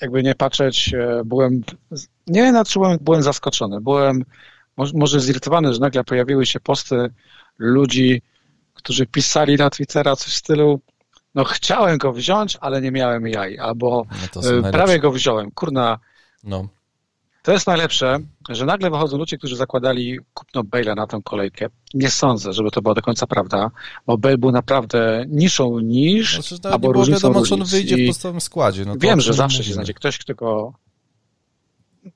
jakby 0.01 0.23
nie 0.23 0.35
patrzeć, 0.35 0.93
e, 0.93 1.21
byłem, 1.25 1.61
nie 2.27 2.41
wiem, 2.41 2.53
na 2.53 2.63
byłem, 2.73 2.97
byłem 3.01 3.21
zaskoczony. 3.21 3.81
Byłem 3.81 4.25
może 4.93 5.19
zirytowany, 5.19 5.73
że 5.73 5.79
nagle 5.79 6.03
pojawiły 6.03 6.45
się 6.45 6.59
posty 6.59 7.09
ludzi, 7.57 8.21
którzy 8.73 9.05
pisali 9.05 9.55
na 9.55 9.69
Twittera 9.69 10.15
coś 10.15 10.33
w 10.33 10.37
stylu 10.37 10.81
no 11.35 11.43
chciałem 11.43 11.97
go 11.97 12.13
wziąć, 12.13 12.57
ale 12.61 12.81
nie 12.81 12.91
miałem 12.91 13.27
jaj, 13.27 13.59
albo 13.59 14.05
no 14.35 14.71
prawie 14.71 14.99
go 14.99 15.11
wziąłem. 15.11 15.51
Kurna, 15.51 15.99
no. 16.43 16.67
To 17.45 17.51
jest 17.51 17.67
najlepsze, 17.67 18.19
że 18.49 18.65
nagle 18.65 18.91
wychodzą 18.91 19.17
ludzie, 19.17 19.37
którzy 19.37 19.55
zakładali 19.55 20.19
kupno 20.33 20.63
Bale'a 20.63 20.95
na 20.95 21.07
tę 21.07 21.19
kolejkę. 21.23 21.67
Nie 21.93 22.09
sądzę, 22.09 22.53
żeby 22.53 22.71
to 22.71 22.81
była 22.81 22.95
do 22.95 23.01
końca 23.01 23.27
prawda, 23.27 23.71
bo 24.07 24.17
Bale 24.17 24.37
był 24.37 24.51
naprawdę 24.51 25.25
niższą 25.27 25.79
niż, 25.79 26.33
znaczy, 26.33 26.69
albo 26.73 26.93
różnicą 26.93 27.27
wiadomo, 27.27 27.45
czy 27.45 27.53
on 27.53 27.63
wyjdzie 27.63 27.97
w 27.97 28.07
podstawowym 28.07 28.41
składzie. 28.41 28.85
No 28.85 28.95
wiem, 28.97 29.21
że 29.21 29.33
zawsze 29.33 29.63
się 29.63 29.73
znajdzie 29.73 29.93
ktoś, 29.93 30.17
kto 30.17 30.35
go 30.35 30.73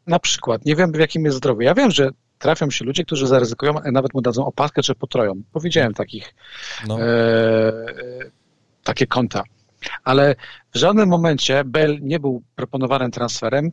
na 0.08 0.20
przykład, 0.20 0.66
nie 0.66 0.76
wiem 0.76 0.92
w 0.92 1.00
jakim 1.00 1.26
jest 1.26 1.38
zdrowiu. 1.38 1.62
Ja 1.62 1.74
wiem, 1.74 1.92
że 1.92 2.10
trafią 2.40 2.70
się 2.70 2.86
ludzie, 2.86 3.06
którzy 3.06 3.28
zaryzykują, 3.28 3.82
a 3.82 3.92
nawet 3.92 4.14
mu 4.14 4.22
dadzą 4.22 4.46
opaskę 4.46 4.82
czy 4.82 4.96
potroją. 4.96 5.34
Powiedziałem 5.52 5.94
takich, 5.94 6.36
no. 6.88 7.02
e, 7.02 7.74
takie 8.84 9.08
konta. 9.08 9.44
Ale 10.04 10.36
w 10.74 10.78
żadnym 10.78 11.10
momencie 11.10 11.64
Bell 11.64 12.00
nie 12.02 12.20
był 12.20 12.44
proponowanym 12.56 13.12
transferem. 13.12 13.72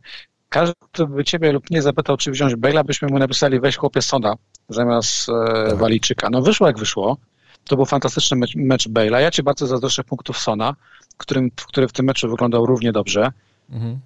Każdy, 0.49 0.73
by 1.07 1.23
ciebie 1.23 1.51
lub 1.51 1.71
nie 1.71 1.81
zapytał, 1.81 2.17
czy 2.17 2.31
wziąć 2.31 2.55
Bela, 2.55 2.83
byśmy 2.83 3.07
mu 3.07 3.19
napisali 3.19 3.59
weź 3.59 3.77
chłopie 3.77 4.01
Sona 4.01 4.35
zamiast 4.69 5.29
e, 5.29 5.69
tak. 5.69 5.77
Walijczyka. 5.77 6.29
No 6.31 6.41
wyszło 6.41 6.67
jak 6.67 6.79
wyszło. 6.79 7.17
To 7.63 7.75
był 7.75 7.85
fantastyczny 7.85 8.37
mecz, 8.37 8.55
mecz 8.55 8.89
Bale'a. 8.89 9.17
Ja 9.19 9.31
ci 9.31 9.43
bardzo 9.43 9.67
zazdroszczę 9.67 10.03
punktów 10.03 10.37
Sona, 10.37 10.75
którym, 11.17 11.51
który 11.51 11.87
w 11.87 11.91
tym 11.91 12.05
meczu 12.05 12.29
wyglądał 12.29 12.65
równie 12.65 12.91
dobrze. 12.91 13.31
Mhm. 13.69 13.99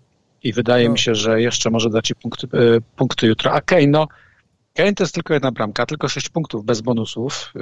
I 0.43 0.53
wydaje 0.53 0.85
no. 0.85 0.91
mi 0.91 0.99
się, 0.99 1.15
że 1.15 1.41
jeszcze 1.41 1.69
może 1.69 1.89
dać 1.89 2.07
ci 2.07 2.15
punkty, 2.15 2.47
e, 2.47 2.81
punkty 2.95 3.27
jutro. 3.27 3.51
A 3.51 3.61
Kane, 3.61 3.87
no 3.87 4.07
Kane 4.73 4.93
to 4.93 5.03
jest 5.03 5.13
tylko 5.13 5.33
jedna 5.33 5.51
bramka, 5.51 5.85
tylko 5.85 6.07
sześć 6.07 6.29
punktów 6.29 6.65
bez 6.65 6.81
bonusów. 6.81 7.53
Y, 7.55 7.59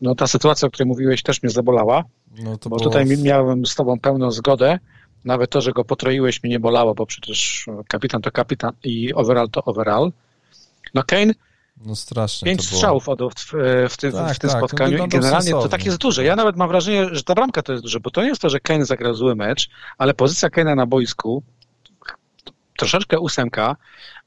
no 0.00 0.14
ta 0.14 0.26
sytuacja, 0.26 0.68
o 0.68 0.70
której 0.70 0.88
mówiłeś, 0.88 1.22
też 1.22 1.42
mnie 1.42 1.50
zabolała, 1.50 2.04
no 2.38 2.56
bo 2.64 2.68
było... 2.68 2.80
tutaj 2.80 3.06
miałem 3.22 3.66
z 3.66 3.74
tobą 3.74 4.00
pełną 4.00 4.30
zgodę. 4.30 4.78
Nawet 5.24 5.50
to, 5.50 5.60
że 5.60 5.72
go 5.72 5.84
potroiłeś, 5.84 6.42
mnie 6.42 6.50
nie 6.50 6.60
bolało, 6.60 6.94
bo 6.94 7.06
przecież 7.06 7.66
kapitan 7.88 8.22
to 8.22 8.30
kapitan 8.30 8.72
i 8.84 9.14
overall 9.14 9.50
to 9.50 9.64
overall. 9.64 10.12
No 10.94 11.02
Kane 11.02 11.34
no 11.86 11.96
strasznie. 11.96 12.46
Pięć 12.46 12.66
strzałów 12.66 13.08
oddał 13.08 13.30
w, 13.30 13.34
w, 13.88 13.96
tym, 13.96 14.12
tak, 14.12 14.36
w 14.36 14.38
tym 14.38 14.50
tak, 14.50 14.58
spotkaniu 14.58 14.98
no 14.98 15.06
i 15.06 15.08
generalnie 15.08 15.50
to 15.50 15.68
tak 15.68 15.84
jest 15.84 15.98
duże. 15.98 16.24
Ja 16.24 16.36
nawet 16.36 16.56
mam 16.56 16.68
wrażenie, 16.68 17.08
że 17.12 17.22
ta 17.22 17.34
bramka 17.34 17.62
to 17.62 17.72
jest 17.72 17.84
duże, 17.84 18.00
bo 18.00 18.10
to 18.10 18.22
nie 18.22 18.28
jest 18.28 18.40
to, 18.40 18.50
że 18.50 18.60
Kane 18.60 18.84
zagrał 18.84 19.14
zły 19.14 19.34
mecz, 19.34 19.70
ale 19.98 20.14
pozycja 20.14 20.48
Kane'a 20.48 20.76
na 20.76 20.86
boisku, 20.86 21.42
troszeczkę 22.78 23.20
ósemka, 23.20 23.76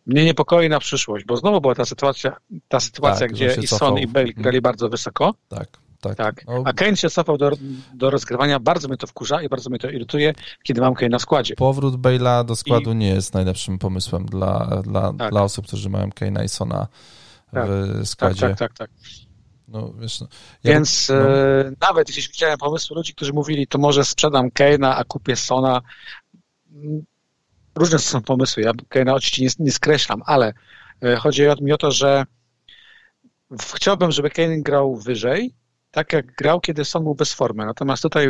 mnie 0.05 0.25
niepokoi 0.25 0.69
na 0.69 0.79
przyszłość, 0.79 1.25
bo 1.25 1.37
znowu 1.37 1.61
była 1.61 1.75
ta 1.75 1.85
sytuacja, 1.85 2.37
ta 2.67 2.79
sytuacja 2.79 3.27
tak, 3.27 3.31
gdzie 3.31 3.55
i 3.61 3.67
Son 3.67 3.97
i 3.97 4.07
Bale 4.07 4.33
grali 4.33 4.61
bardzo 4.61 4.89
wysoko. 4.89 5.33
Tak. 5.49 5.82
Tak. 6.03 6.17
tak. 6.17 6.45
No. 6.47 6.63
A 6.65 6.73
Kane 6.73 6.97
się 6.97 7.09
cofał 7.09 7.37
do, 7.37 7.51
do 7.93 8.09
rozgrywania. 8.09 8.59
Bardzo 8.59 8.87
mnie 8.87 8.97
to 8.97 9.07
wkurza 9.07 9.41
i 9.41 9.49
bardzo 9.49 9.69
mnie 9.69 9.79
to 9.79 9.89
irytuje, 9.89 10.33
kiedy 10.63 10.81
mam 10.81 10.93
Kane 10.93 11.09
na 11.09 11.19
składzie. 11.19 11.55
Powrót 11.55 11.95
Bale'a 11.95 12.45
do 12.45 12.55
składu 12.55 12.91
I... 12.91 12.95
nie 12.95 13.09
jest 13.09 13.33
najlepszym 13.33 13.79
pomysłem 13.79 14.25
dla, 14.25 14.81
dla, 14.83 15.13
tak. 15.13 15.31
dla 15.31 15.43
osób, 15.43 15.67
którzy 15.67 15.89
mają 15.89 16.09
Kane'a 16.09 16.43
i 16.43 16.49
Sona 16.49 16.87
tak. 17.51 17.69
w 17.69 17.97
tak, 17.97 18.07
składzie. 18.07 18.41
Tak, 18.41 18.57
tak, 18.57 18.73
tak. 18.73 18.89
tak. 18.89 18.89
No, 19.67 19.93
wiesz, 19.99 20.21
no. 20.21 20.27
Ja 20.63 20.73
Więc 20.73 21.09
no. 21.09 21.15
e, 21.15 21.71
nawet 21.81 22.07
jeśli 22.07 22.31
widziałem 22.33 22.57
pomysły 22.57 22.95
ludzi, 22.95 23.13
którzy 23.13 23.33
mówili, 23.33 23.67
to 23.67 23.77
może 23.77 24.05
sprzedam 24.05 24.49
Kane'a, 24.49 24.93
a 24.97 25.03
kupię 25.03 25.35
Sona, 25.35 25.81
różne 27.75 27.99
są 27.99 28.21
pomysły. 28.21 28.63
Ja 28.63 28.71
Kane'a 28.71 29.13
oczywiście 29.13 29.43
nie, 29.43 29.65
nie 29.65 29.71
skreślam, 29.71 30.21
ale 30.25 30.53
e, 31.03 31.15
chodzi 31.15 31.43
mi 31.61 31.71
o 31.71 31.77
to, 31.77 31.91
że 31.91 32.25
chciałbym, 33.75 34.11
żeby 34.11 34.29
Kane 34.29 34.61
grał 34.61 34.95
wyżej, 34.95 35.53
tak 35.93 36.13
jak 36.13 36.35
grał, 36.35 36.61
kiedy 36.61 36.85
Son 36.85 37.03
był 37.03 37.15
bez 37.15 37.33
formy. 37.33 37.65
Natomiast 37.65 38.03
tutaj 38.03 38.27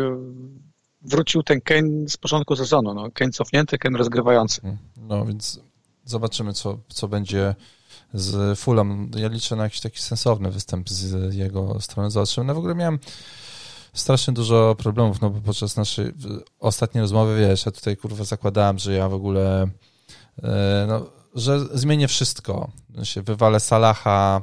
wrócił 1.01 1.43
ten 1.43 1.62
Kane 1.62 2.10
z 2.10 2.17
początku 2.17 2.55
sezonu. 2.55 2.93
No, 2.93 3.12
Kane 3.13 3.32
cofnięty, 3.32 3.77
Kane 3.77 3.98
rozgrywający. 3.98 4.62
No 4.98 5.25
więc 5.25 5.60
zobaczymy, 6.05 6.53
co, 6.53 6.77
co 6.88 7.08
będzie 7.08 7.55
z 8.13 8.60
Fulham. 8.60 9.12
Ja 9.15 9.27
liczę 9.27 9.55
na 9.55 9.63
jakiś 9.63 9.79
taki 9.79 10.00
sensowny 10.01 10.51
występ 10.51 10.89
z 10.89 11.36
jego 11.36 11.82
strony. 11.82 12.12
Zobaczymy. 12.12 12.46
No 12.48 12.55
w 12.55 12.58
ogóle 12.58 12.75
miałem 12.75 13.00
strasznie 13.93 14.34
dużo 14.34 14.75
problemów, 14.75 15.22
no 15.22 15.29
bo 15.29 15.41
podczas 15.41 15.77
naszej 15.77 16.12
ostatniej 16.60 17.01
rozmowy, 17.01 17.39
wiesz, 17.39 17.65
ja 17.65 17.72
tutaj 17.72 17.98
kurwa 17.98 18.24
zakładałem, 18.24 18.79
że 18.79 18.93
ja 18.93 19.10
w 19.10 19.13
ogóle 19.13 19.67
e, 20.43 20.86
no, 20.88 21.05
że 21.36 21.60
zmienię 21.74 22.08
wszystko. 22.08 22.72
Się 23.03 23.22
wywalę 23.22 23.60
Salaha, 23.60 24.41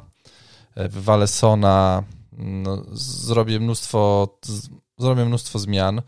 e, 0.75 0.89
wywalę 0.89 1.27
Sona, 1.27 2.03
no, 2.33 2.85
zrobię 2.93 3.61
mnóstwo 3.61 4.29
zrobię 4.99 5.25
mnóstwo 5.25 5.59
zmian. 5.59 6.03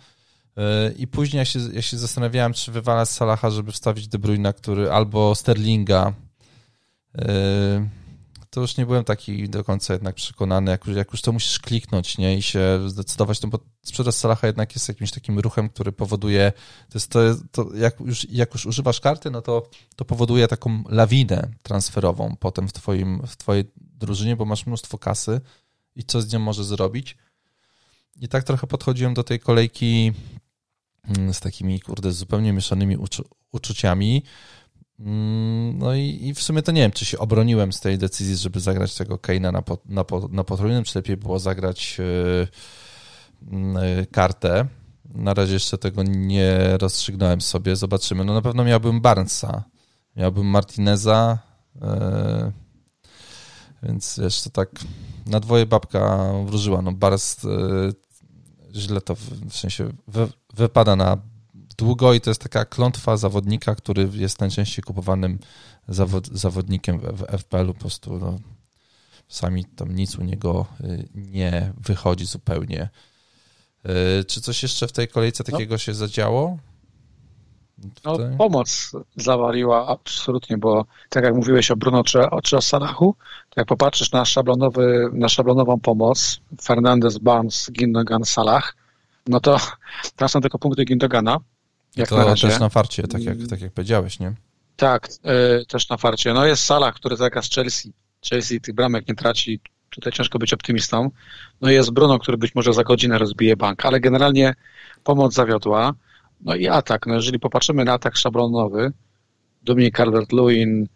E, 0.57 0.93
I 0.93 1.07
później 1.07 1.39
ja 1.39 1.45
się, 1.45 1.59
ja 1.73 1.83
się 1.83 1.99
zastanawiałem, 1.99 2.53
czy 2.53 2.73
wywalać 2.73 3.09
Salaha, 3.09 3.51
żeby 3.51 3.73
wstawić 3.73 4.09
De 4.09 4.19
Bruyne, 4.19 4.53
który 4.53 4.91
albo 4.91 5.35
Sterlinga 5.35 6.13
to 8.53 8.61
już 8.61 8.77
nie 8.77 8.87
byłem 8.87 9.05
taki 9.05 9.49
do 9.49 9.65
końca 9.65 9.93
jednak 9.93 10.15
przekonany, 10.15 10.71
jak 10.71 10.87
już, 10.87 10.97
jak 10.97 11.13
już 11.13 11.23
to 11.23 11.33
musisz 11.33 11.59
kliknąć, 11.59 12.19
nie, 12.19 12.37
i 12.37 12.43
się 12.43 12.81
zdecydować, 12.87 13.43
no 13.43 13.49
bo 13.49 13.59
sprzedaż 13.83 14.15
Salaha 14.15 14.47
jednak 14.47 14.75
jest 14.75 14.89
jakimś 14.89 15.11
takim 15.11 15.39
ruchem, 15.39 15.69
który 15.69 15.93
powoduje, 15.93 16.53
to 16.89 16.99
jest 16.99 17.11
to, 17.11 17.21
to 17.53 17.77
jak, 17.77 18.01
już, 18.01 18.31
jak 18.31 18.55
już 18.55 18.67
używasz 18.67 19.01
karty, 19.01 19.31
no 19.31 19.43
to, 19.43 19.69
to 19.97 20.05
powoduje 20.05 20.49
taką 20.49 20.85
lawinę 20.89 21.49
transferową 21.63 22.37
potem 22.41 22.69
w 22.69 22.73
twoim, 22.73 23.23
w 23.27 23.37
twojej 23.37 23.65
drużynie, 23.77 24.37
bo 24.37 24.45
masz 24.45 24.67
mnóstwo 24.67 24.99
kasy 24.99 25.41
i 25.97 26.05
co 26.05 26.23
z 26.23 26.33
nią 26.33 26.39
możesz 26.39 26.67
zrobić. 26.67 27.17
I 28.21 28.29
tak 28.29 28.45
trochę 28.45 28.67
podchodziłem 28.67 29.15
do 29.15 29.25
tej 29.25 29.41
kolejki 29.41 30.13
mm, 31.19 31.35
z 31.35 31.41
takimi, 31.41 31.81
kurde, 31.81 32.13
zupełnie 32.13 32.53
mieszanymi 32.53 32.97
uczu 32.97 33.25
uczuciami, 33.53 34.23
Mm, 35.07 35.79
No 35.79 35.95
i, 35.95 36.19
i, 36.23 36.35
w 36.35 36.43
sumie 36.43 36.63
to 36.63 36.73
nie 36.73 36.81
wiem, 36.81 36.91
czy 36.91 37.05
się 37.05 37.19
obroniłem 37.19 37.73
z 37.73 37.81
tej 37.81 37.99
decyzji, 37.99 38.37
żeby 38.37 38.61
zagrać 38.61 38.95
tego 38.95 39.19
Keina 39.19 39.53
na, 39.53 39.63
po, 39.63 39.79
na, 39.87 40.05
po, 40.05 40.29
na 40.29 40.45
potrójnym, 40.45 40.85
czy 40.85 40.99
lepiej 40.99 41.17
było 41.17 41.39
zagrać 41.39 41.99
yy, 41.99 42.49
yy, 43.99 44.07
kartę. 44.07 44.67
Na 45.15 45.35
razie 45.35 45.55
jeszcze 45.55 45.79
tego 45.79 46.03
nie 46.03 46.79
rozstrzygnąłem 46.79 47.41
sobie, 47.41 47.77
zobaczymy. 47.77 48.25
No 48.25 48.35
na 48.35 48.43
pewno 48.43 48.65
miałbym 48.65 49.01
Barnesa, 49.01 49.65
miałbym 50.17 50.47
Martineza, 50.47 51.39
yy, 51.75 52.53
więc 53.83 54.17
jeszcze 54.17 54.51
tak 54.51 54.71
na 55.27 55.41
dwoje 55.41 55.67
babka 55.67 56.33
wróżyła. 56.47 56.83
No 56.83 56.93
Barnes 56.93 57.47
źle 58.75 59.01
to 59.01 59.15
w, 59.15 59.57
sensie 59.57 59.93
wy, 60.09 60.29
wypada 60.55 60.97
na 60.97 61.19
długo 61.79 62.15
i 62.15 62.21
to 62.21 62.31
jest 62.31 62.43
taka 62.43 62.65
klątwa 62.65 63.17
zawodnika, 63.17 63.75
który 63.75 64.09
jest 64.13 64.41
najczęściej 64.41 64.83
kupowanym 64.83 65.39
zawod, 65.89 66.29
zawodnikiem 66.29 66.99
w, 66.99 67.03
w 67.03 67.39
FPL-u. 67.39 67.75
Po 67.75 67.81
prostu 67.81 68.19
no, 68.19 68.39
sami 69.29 69.65
tam 69.65 69.95
nic 69.95 70.19
u 70.19 70.25
niego 70.25 70.67
y, 70.81 71.09
nie 71.15 71.73
wychodzi 71.81 72.27
zupełnie. 72.27 72.89
Y, 74.21 74.25
czy 74.25 74.41
coś 74.41 74.63
jeszcze 74.63 74.89
w 74.89 74.93
tej 74.93 75.09
kolejce 75.09 75.45
no. 75.47 75.53
takiego 75.53 75.75
no. 75.75 75.79
się 75.79 75.95
zadziało? 75.95 76.59
No, 78.05 78.19
pomoc 78.39 78.93
zawaliła 79.17 79.89
absolutnie, 79.89 80.59
bo 80.59 80.85
tak 81.09 81.25
jak 81.25 81.35
mówiłeś 81.35 81.71
o 81.71 81.77
Bruno 81.77 82.05
czy, 82.05 82.19
czy 82.43 82.57
o 82.57 82.63
Salachu, 82.63 83.15
to 83.51 83.61
jak 83.61 83.67
popatrzysz 83.67 84.13
na, 84.13 84.25
szablonowy, 84.25 85.11
na 85.13 85.29
szablonową 85.29 85.81
pomoc, 85.81 86.41
Fernandez, 86.63 87.19
Barnes, 87.19 87.71
Gindogan, 87.73 88.25
Salah, 88.25 88.75
no 89.27 89.41
to 89.41 89.61
tam 90.17 90.29
są 90.29 90.41
tylko 90.41 90.59
punkty 90.59 90.85
Gindogana. 90.85 91.39
Jak 91.97 92.09
to 92.09 92.17
na 92.17 92.25
razie. 92.25 92.49
też 92.49 92.61
na 92.61 92.69
farcie, 92.69 93.03
tak 93.03 93.23
jak, 93.23 93.37
tak 93.51 93.61
jak 93.61 93.73
powiedziałeś, 93.73 94.19
nie? 94.21 94.33
Tak, 94.77 95.09
yy, 95.25 95.67
też 95.67 95.89
na 95.89 95.97
farcie. 95.97 96.35
No 96.35 96.47
jest 96.47 96.65
Salah, 96.65 96.95
który 96.95 97.17
zagra 97.17 97.43
z 97.43 97.51
Chelsea. 97.51 97.93
Chelsea 98.31 98.61
tych 98.61 98.75
bramek 98.75 99.09
nie 99.09 99.15
traci, 99.15 99.61
tutaj 99.91 100.13
ciężko 100.13 100.39
być 100.39 100.53
optymistą. 100.53 101.11
No 101.61 101.71
jest 101.71 101.91
Bruno, 101.91 102.19
który 102.19 102.39
być 102.39 102.55
może 102.55 102.73
za 102.73 102.85
godzinę 102.85 103.19
rozbije 103.19 103.57
bank, 103.57 103.87
ale 103.87 104.01
generalnie 104.01 104.55
pomoc 105.05 105.35
zawiodła. 105.35 105.95
No 106.43 106.55
i 106.55 106.69
atak. 106.69 107.07
No 107.07 107.15
jeżeli 107.15 107.39
popatrzymy 107.39 107.85
na 107.85 107.93
atak 107.93 108.17
szablonowy, 108.17 108.93
Dominik 109.63 109.99
Calvert-Lewin, 109.99 110.87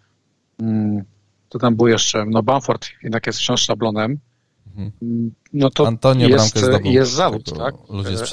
mm, 0.60 1.04
to 1.48 1.58
tam 1.58 1.76
był 1.76 1.88
jeszcze, 1.88 2.24
no 2.24 2.42
Bamford 2.42 2.86
jednak 3.02 3.26
jest 3.26 3.38
wciąż 3.38 3.60
szablonem, 3.60 4.18
mhm. 4.66 4.92
mm, 5.02 5.30
no 5.52 5.70
to 5.70 5.86
Antonio 5.86 6.28
jest, 6.28 6.56
jest 6.84 7.12
zawód, 7.12 7.58
tak? 7.58 7.74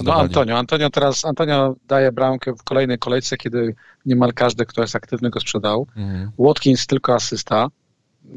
No 0.03 0.15
Antonio, 0.15 0.58
Antonio 0.58 0.89
teraz, 0.89 1.25
Antonio 1.25 1.75
daje 1.88 2.12
bramkę 2.12 2.53
w 2.53 2.63
kolejnej 2.63 3.00
kolejce, 3.00 3.38
kiedy 3.38 3.75
niemal 4.05 4.34
każdy, 4.34 4.65
kto 4.65 4.82
jest 4.82 4.96
aktywny, 4.96 5.29
go 5.29 5.39
sprzedał. 5.39 5.88
Mhm. 5.96 6.32
Watkins 6.39 6.88
tylko 6.88 7.15
asysta. 7.15 7.67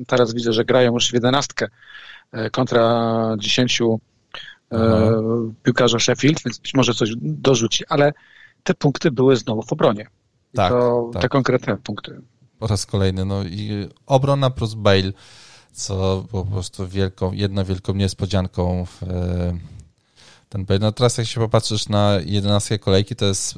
Teraz 0.06 0.34
widzę, 0.34 0.52
że 0.52 0.64
grają 0.64 0.94
już 0.94 1.10
w 1.10 1.14
jedenastkę 1.14 1.68
e, 2.32 2.50
kontra 2.50 3.36
dziesięciu 3.38 4.00
e, 4.72 5.12
piłkarzy 5.62 6.00
Sheffield, 6.00 6.42
więc 6.44 6.58
być 6.58 6.74
może 6.74 6.94
coś 6.94 7.10
dorzuci, 7.16 7.84
ale 7.88 8.12
te 8.66 8.74
punkty 8.74 9.10
były 9.10 9.36
znowu 9.36 9.62
w 9.62 9.72
obronie. 9.72 10.06
Tak, 10.54 10.72
to 10.72 11.10
tak. 11.12 11.22
te 11.22 11.28
konkretne 11.28 11.76
punkty. 11.76 12.20
Po 12.58 12.66
raz 12.66 12.86
kolejny. 12.86 13.24
No 13.24 13.44
i 13.44 13.88
obrona 14.06 14.50
plus 14.50 14.74
Bale, 14.74 15.12
co 15.72 16.24
było 16.30 16.44
po 16.44 16.50
prostu 16.50 16.88
wielką, 16.88 17.32
jedną 17.32 17.64
wielką 17.64 17.94
niespodzianką 17.94 18.86
w 18.86 19.02
e, 19.02 19.58
ten 20.48 20.64
Bale. 20.64 20.80
No 20.80 20.92
teraz 20.92 21.18
jak 21.18 21.26
się 21.26 21.40
popatrzysz 21.40 21.88
na 21.88 22.18
11 22.24 22.78
kolejki, 22.78 23.16
to 23.16 23.24
jest 23.24 23.54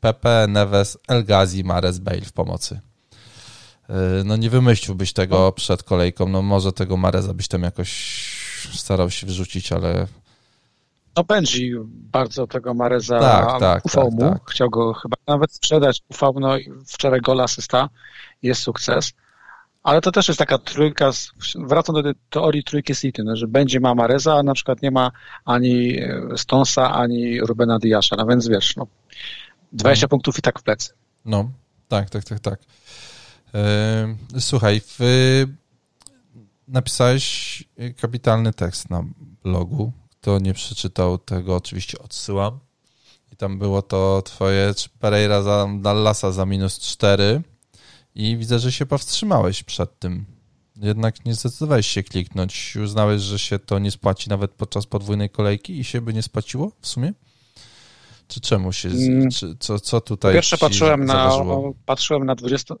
Pepe, 0.00 0.46
Neves, 0.48 0.98
El 1.08 1.24
Ghazi, 1.24 1.64
Mares, 1.64 1.98
Bale 1.98 2.20
w 2.20 2.32
pomocy. 2.32 2.80
E, 3.88 4.24
no 4.24 4.36
nie 4.36 4.50
wymyśliłbyś 4.50 5.12
tego 5.12 5.52
przed 5.52 5.82
kolejką. 5.82 6.28
No 6.28 6.42
może 6.42 6.72
tego 6.72 6.96
Mareza 6.96 7.34
byś 7.34 7.48
tam 7.48 7.62
jakoś 7.62 7.90
starał 8.74 9.10
się 9.10 9.26
wyrzucić, 9.26 9.72
ale 9.72 10.06
no 11.16 11.24
Benji 11.24 11.72
bardzo 11.88 12.46
tego 12.46 12.74
Mareza 12.74 13.20
tak, 13.20 13.60
tak, 13.60 13.84
ufał 13.84 14.10
tak, 14.10 14.14
mu, 14.14 14.20
tak. 14.20 14.50
chciał 14.50 14.70
go 14.70 14.94
chyba 14.94 15.16
nawet 15.26 15.52
sprzedać, 15.52 16.02
ufał, 16.08 16.34
no 16.40 16.56
wczoraj 16.86 17.20
gol 17.20 17.40
asysta, 17.40 17.88
jest 18.42 18.62
sukces. 18.62 19.12
Ale 19.82 20.00
to 20.00 20.12
też 20.12 20.28
jest 20.28 20.38
taka 20.38 20.58
trójka, 20.58 21.10
wracam 21.54 22.02
do 22.02 22.12
teorii 22.30 22.64
trójki 22.64 22.94
City, 22.94 23.24
no, 23.24 23.36
że 23.36 23.46
będzie 23.46 23.80
ma 23.80 23.94
Mareza, 23.94 24.34
a 24.34 24.42
na 24.42 24.54
przykład 24.54 24.82
nie 24.82 24.90
ma 24.90 25.10
ani 25.44 25.96
Stonsa, 26.36 26.92
ani 26.92 27.40
Rubena 27.40 27.78
Diasza, 27.78 28.16
no 28.16 28.26
więc 28.26 28.48
wiesz, 28.48 28.76
no, 28.76 28.86
20 29.72 30.04
no. 30.04 30.08
punktów 30.08 30.38
i 30.38 30.42
tak 30.42 30.58
w 30.58 30.62
plecy. 30.62 30.92
No, 31.24 31.50
tak, 31.88 32.10
tak, 32.10 32.24
tak, 32.24 32.40
tak. 32.40 32.60
Yy, 34.32 34.40
słuchaj, 34.40 34.80
w, 34.98 35.00
napisałeś 36.68 37.64
kapitalny 38.00 38.52
tekst 38.52 38.90
na 38.90 39.04
blogu, 39.44 39.92
kto 40.26 40.38
nie 40.38 40.54
przeczytał 40.54 41.18
tego, 41.18 41.56
oczywiście 41.56 41.98
odsyłam. 41.98 42.58
I 43.32 43.36
tam 43.36 43.58
było 43.58 43.82
to 43.82 44.22
twoje 44.24 44.74
Pereira 45.00 45.42
za 45.42 45.68
Dallasa 45.80 46.32
za 46.32 46.46
minus 46.46 46.80
4 46.80 47.42
i 48.14 48.36
widzę, 48.36 48.58
że 48.58 48.72
się 48.72 48.86
powstrzymałeś 48.86 49.62
przed 49.62 49.98
tym. 49.98 50.24
Jednak 50.76 51.24
nie 51.24 51.34
zdecydowałeś 51.34 51.86
się 51.86 52.02
kliknąć. 52.02 52.76
Uznałeś, 52.76 53.22
że 53.22 53.38
się 53.38 53.58
to 53.58 53.78
nie 53.78 53.90
spłaci 53.90 54.30
nawet 54.30 54.50
podczas 54.50 54.86
podwójnej 54.86 55.30
kolejki 55.30 55.78
i 55.80 55.84
się 55.84 56.00
by 56.00 56.14
nie 56.14 56.22
spłaciło 56.22 56.72
w 56.80 56.86
sumie? 56.86 57.12
Czy 58.28 58.40
czemu 58.40 58.72
się, 58.72 58.88
mm. 58.88 59.30
czy, 59.30 59.56
co, 59.60 59.80
co 59.80 60.00
tutaj 60.00 60.34
Pierwsze 60.34 60.58
patrzyłem 60.58 61.04
na, 61.04 61.30
patrzyłem 61.84 62.26
na 62.26 62.34
20, 62.34 62.74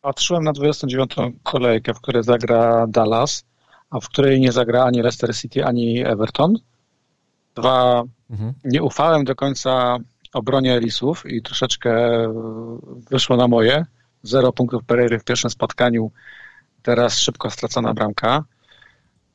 patrzyłem 0.00 0.44
na 0.44 0.52
29 0.52 1.12
kolejkę, 1.42 1.94
w 1.94 2.00
której 2.00 2.22
zagra 2.22 2.86
Dallas, 2.86 3.44
a 3.90 4.00
w 4.00 4.08
której 4.08 4.40
nie 4.40 4.52
zagra 4.52 4.84
ani 4.84 5.02
Leicester 5.02 5.36
City, 5.36 5.64
ani 5.64 6.00
Everton. 6.00 6.58
Dwa, 7.54 8.02
mhm. 8.30 8.52
nie 8.64 8.82
ufałem 8.82 9.24
do 9.24 9.34
końca 9.34 9.96
obronie 10.32 10.74
Elisów 10.74 11.26
i 11.26 11.42
troszeczkę 11.42 11.94
wyszło 13.10 13.36
na 13.36 13.48
moje. 13.48 13.86
Zero 14.22 14.52
punktów 14.52 14.84
Pereiry 14.84 15.18
w 15.18 15.24
pierwszym 15.24 15.50
spotkaniu, 15.50 16.10
teraz 16.82 17.18
szybko 17.18 17.50
stracona 17.50 17.94
bramka. 17.94 18.44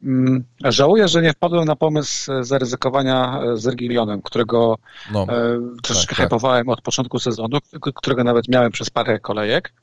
Mm, 0.03 0.43
żałuję, 0.63 1.07
że 1.07 1.21
nie 1.21 1.33
wpadłem 1.33 1.65
na 1.65 1.75
pomysł 1.75 2.31
zaryzykowania 2.41 3.41
z 3.53 3.67
Regilionem, 3.67 4.21
którego 4.21 4.77
no, 5.11 5.23
e, 5.23 5.59
troszeczkę 5.83 6.15
tak, 6.15 6.25
hypowałem 6.25 6.65
tak. 6.65 6.73
od 6.73 6.81
początku 6.81 7.19
sezonu, 7.19 7.57
którego 7.95 8.23
nawet 8.23 8.47
miałem 8.47 8.71
przez 8.71 8.89
parę 8.89 9.19
kolejek, 9.19 9.73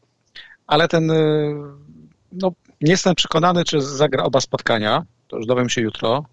ale 0.66 0.88
ten, 0.88 1.10
e, 1.10 1.14
no, 2.32 2.52
nie 2.80 2.90
jestem 2.90 3.14
przekonany, 3.14 3.64
czy 3.64 3.80
zagra 3.80 4.24
oba 4.24 4.40
spotkania, 4.40 5.04
to 5.28 5.36
już 5.36 5.46
dowiem 5.46 5.68
się 5.68 5.80
jutro, 5.80 6.24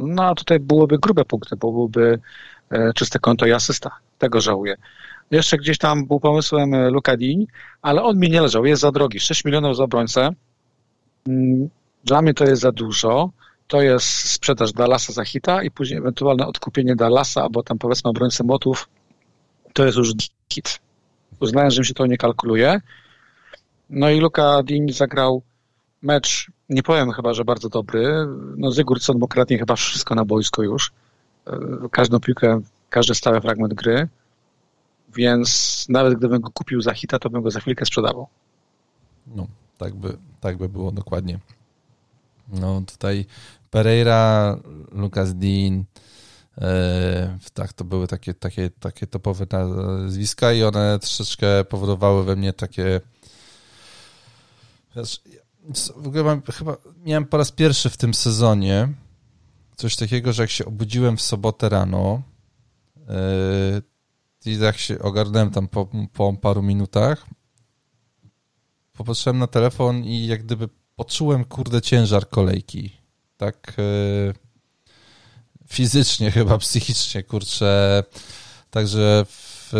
no 0.00 0.24
a 0.24 0.34
tutaj 0.34 0.60
byłyby 0.60 0.98
grube 0.98 1.24
punkty, 1.24 1.56
bo 1.56 1.72
byłoby 1.72 2.18
e, 2.70 2.92
czyste 2.92 3.18
konto 3.18 3.46
i 3.46 3.52
asysta. 3.52 3.90
Tego 4.18 4.40
żałuję. 4.40 4.76
Jeszcze 5.30 5.56
gdzieś 5.56 5.78
tam 5.78 6.06
był 6.06 6.20
pomysłem 6.20 6.74
e, 6.74 6.90
Luka 6.90 7.16
Dini, 7.16 7.48
ale 7.82 8.02
on 8.02 8.18
mi 8.18 8.30
nie 8.30 8.40
leżał, 8.40 8.64
jest 8.64 8.82
za 8.82 8.92
drogi. 8.92 9.20
6 9.20 9.44
milionów 9.44 9.76
za 9.76 9.84
obrońcę. 9.84 10.30
Mm, 11.28 11.68
dla 12.04 12.22
mnie 12.22 12.34
to 12.34 12.44
jest 12.44 12.62
za 12.62 12.72
dużo. 12.72 13.30
To 13.66 13.82
jest 13.82 14.06
sprzedaż 14.06 14.72
Dallasa 14.72 15.12
za 15.12 15.24
hita 15.24 15.62
i 15.62 15.70
później 15.70 15.98
ewentualne 15.98 16.46
odkupienie 16.46 16.96
Dallasa, 16.96 17.42
albo 17.42 17.62
tam 17.62 17.78
powiedzmy 17.78 18.10
obrońcy 18.10 18.44
motów. 18.44 18.88
To 19.72 19.84
jest 19.84 19.98
już 19.98 20.12
hit. 20.52 20.80
Uznałem, 21.40 21.70
że 21.70 21.80
mi 21.80 21.86
się 21.86 21.94
to 21.94 22.06
nie 22.06 22.16
kalkuluje. 22.16 22.80
No 23.90 24.10
i 24.10 24.20
Luka 24.20 24.62
Dini 24.62 24.92
zagrał 24.92 25.42
mecz, 26.02 26.50
nie 26.68 26.82
powiem 26.82 27.12
chyba, 27.12 27.34
że 27.34 27.44
bardzo 27.44 27.68
dobry. 27.68 28.26
No 28.56 28.70
Zygurtson 28.70 29.18
mógł 29.18 29.34
chyba 29.48 29.76
wszystko 29.76 30.14
na 30.14 30.24
boisko 30.24 30.62
już. 30.62 30.92
E, 31.46 31.58
każdą 31.90 32.20
piłkę, 32.20 32.60
każdy 32.90 33.14
stały 33.14 33.40
fragment 33.40 33.74
gry. 33.74 34.08
Więc 35.16 35.86
nawet 35.88 36.14
gdybym 36.14 36.40
go 36.40 36.50
kupił 36.50 36.80
za 36.82 36.94
hita, 36.94 37.18
to 37.18 37.30
bym 37.30 37.42
go 37.42 37.50
za 37.50 37.60
chwilkę 37.60 37.86
sprzedawał. 37.86 38.28
No, 39.26 39.46
tak 39.78 39.94
by, 39.94 40.16
tak 40.40 40.56
by 40.58 40.68
było 40.68 40.92
dokładnie. 40.92 41.38
No 42.48 42.82
tutaj 42.86 43.26
Pereira, 43.70 44.56
Lucas 44.92 45.34
Dean, 45.34 45.84
e, 46.58 47.38
tak, 47.54 47.72
to 47.72 47.84
były 47.84 48.06
takie, 48.06 48.34
takie, 48.34 48.70
takie 48.70 49.06
topowe 49.06 49.46
nazwiska 49.52 50.52
i 50.52 50.62
one 50.62 50.98
troszeczkę 50.98 51.64
powodowały 51.64 52.24
we 52.24 52.36
mnie 52.36 52.52
takie 52.52 53.00
wiesz, 54.96 55.20
w 55.96 56.06
ogóle 56.06 56.24
mam, 56.24 56.42
chyba 56.42 56.76
miałem 57.04 57.24
po 57.24 57.36
raz 57.36 57.52
pierwszy 57.52 57.90
w 57.90 57.96
tym 57.96 58.14
sezonie 58.14 58.88
coś 59.76 59.96
takiego, 59.96 60.32
że 60.32 60.42
jak 60.42 60.50
się 60.50 60.64
obudziłem 60.64 61.16
w 61.16 61.22
sobotę 61.22 61.68
rano 61.68 62.22
yy, 64.44 64.52
i 64.52 64.58
jak 64.58 64.78
się 64.78 64.98
ogarnąłem 64.98 65.50
tam 65.50 65.68
po, 65.68 65.88
po 66.12 66.32
paru 66.32 66.62
minutach, 66.62 67.26
popatrzyłem 68.92 69.38
na 69.38 69.46
telefon 69.46 70.04
i 70.04 70.26
jak 70.26 70.42
gdyby 70.42 70.68
poczułem, 70.96 71.44
kurde, 71.44 71.82
ciężar 71.82 72.28
kolejki. 72.28 72.92
Tak 73.36 73.74
yy, 73.78 74.34
fizycznie 75.68 76.30
chyba, 76.30 76.58
psychicznie, 76.68 77.22
kurczę. 77.22 78.04
Także 78.70 79.26
w, 79.28 79.70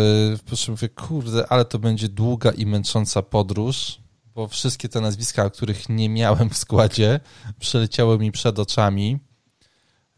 w, 0.45 0.67
mówię, 0.69 0.89
kurde, 0.89 1.47
ale 1.47 1.65
to 1.65 1.79
będzie 1.79 2.09
długa 2.09 2.51
i 2.51 2.65
męcząca 2.65 3.21
podróż 3.21 3.99
bo 4.37 4.47
wszystkie 4.47 4.89
te 4.89 5.01
nazwiska, 5.01 5.49
których 5.49 5.89
nie 5.89 6.09
miałem 6.09 6.49
w 6.49 6.57
składzie, 6.57 7.19
przeleciały 7.59 8.19
mi 8.19 8.31
przed 8.31 8.59
oczami. 8.59 9.19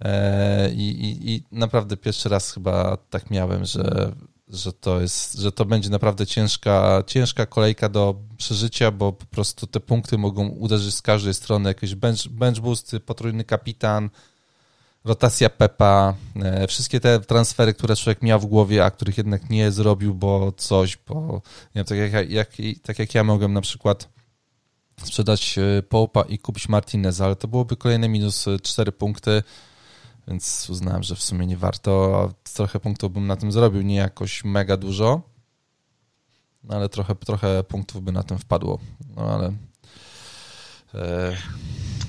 E, 0.02 0.72
I, 0.72 0.90
i, 0.90 1.32
I, 1.32 1.44
naprawdę 1.52 1.98
pierwszy 1.98 2.30
raz 2.30 2.52
chyba 2.52 2.98
tak 3.10 3.32
miałem, 3.32 3.66
że, 3.66 4.12
że 4.48 4.74
to 4.74 5.02
jest, 5.02 5.34
że 5.34 5.52
to 5.52 5.66
będzie 5.66 5.90
naprawdę 5.90 6.28
ciężka, 6.28 7.04
ciężka 7.08 7.46
kolejka 7.46 7.90
do 7.90 8.16
przeżycia, 8.38 8.92
bo 8.92 9.14
po 9.14 9.26
prostu 9.26 9.68
te 9.68 9.80
punkty 9.80 10.18
mogą 10.18 10.48
uderzyć 10.48 10.96
z 10.96 11.02
każdej 11.02 11.34
strony. 11.34 11.70
Jakiś 11.70 11.96
bench, 11.96 12.28
bench 12.28 12.60
boost, 12.60 12.96
potrójny 13.06 13.44
kapitan, 13.44 14.10
rotacja 15.04 15.50
Pepa, 15.50 16.14
e, 16.36 16.68
wszystkie 16.68 17.00
te 17.00 17.20
transfery, 17.20 17.74
które 17.74 17.96
człowiek 17.96 18.22
miał 18.22 18.40
w 18.40 18.46
głowie, 18.46 18.86
a 18.86 18.92
których 18.92 19.18
jednak 19.18 19.50
nie 19.50 19.72
zrobił, 19.72 20.16
bo 20.16 20.52
coś, 20.52 20.98
bo 20.98 21.34
nie 21.36 21.42
wiem, 21.76 21.86
tak 21.86 21.98
jak, 21.98 22.30
jak, 22.30 22.50
tak 22.84 23.00
jak 23.00 23.16
ja 23.16 23.24
mogłem 23.24 23.54
na 23.54 23.62
przykład 23.62 24.10
sprzedać 25.04 25.58
e, 25.58 25.84
Popa 25.84 26.22
i 26.22 26.40
kupić 26.40 26.70
Martinez, 26.70 27.22
ale 27.22 27.36
to 27.36 27.48
byłoby 27.48 27.76
kolejne 27.76 28.10
minus 28.10 28.46
4 28.64 28.92
punkty, 28.92 29.44
więc 30.28 30.70
uznałem, 30.70 31.04
że 31.04 31.16
w 31.16 31.22
sumie 31.22 31.48
nie 31.48 31.58
warto. 31.58 32.32
Trochę 32.54 32.80
punktów 32.80 33.14
bym 33.14 33.28
na 33.28 33.36
tym 33.36 33.52
zrobił, 33.52 33.82
nie 33.82 33.96
jakoś 33.96 34.44
mega 34.44 34.78
dużo, 34.78 35.22
no 36.64 36.76
ale 36.76 36.90
trochę, 36.90 37.16
trochę 37.16 37.64
punktów 37.64 38.04
by 38.04 38.12
na 38.12 38.24
tym 38.24 38.38
wpadło. 38.38 38.80
No 39.16 39.22
ale 39.22 39.54
e, 40.94 41.38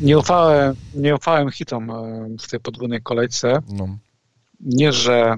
nie 0.01 0.19
ufałem, 0.19 0.75
nie 0.95 1.15
ufałem 1.15 1.51
hitom 1.51 1.91
e, 1.91 2.29
w 2.41 2.51
tej 2.51 2.61
podwójnej 2.61 3.03
kolejce. 3.03 3.59
No. 3.69 3.89
Nie, 4.61 4.93
że 4.93 5.37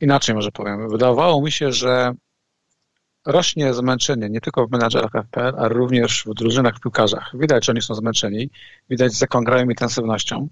inaczej 0.00 0.34
może 0.34 0.52
powiem. 0.52 0.88
Wydawało 0.88 1.42
mi 1.42 1.52
się, 1.52 1.72
że 1.72 2.14
rośnie 3.26 3.74
zmęczenie 3.74 4.30
nie 4.30 4.40
tylko 4.40 4.66
w 4.66 4.70
menadżerach 4.70 5.12
FPL, 5.12 5.54
ale 5.58 5.68
również 5.68 6.24
w 6.26 6.34
drużynach, 6.34 6.76
w 6.76 6.80
piłkarzach. 6.80 7.30
Widać, 7.34 7.66
że 7.66 7.72
oni 7.72 7.82
są 7.82 7.94
zmęczeni, 7.94 8.50
widać 8.90 9.12
z 9.12 9.20
jaką 9.20 9.44
grają 9.44 9.68
intensywnością. 9.68 10.48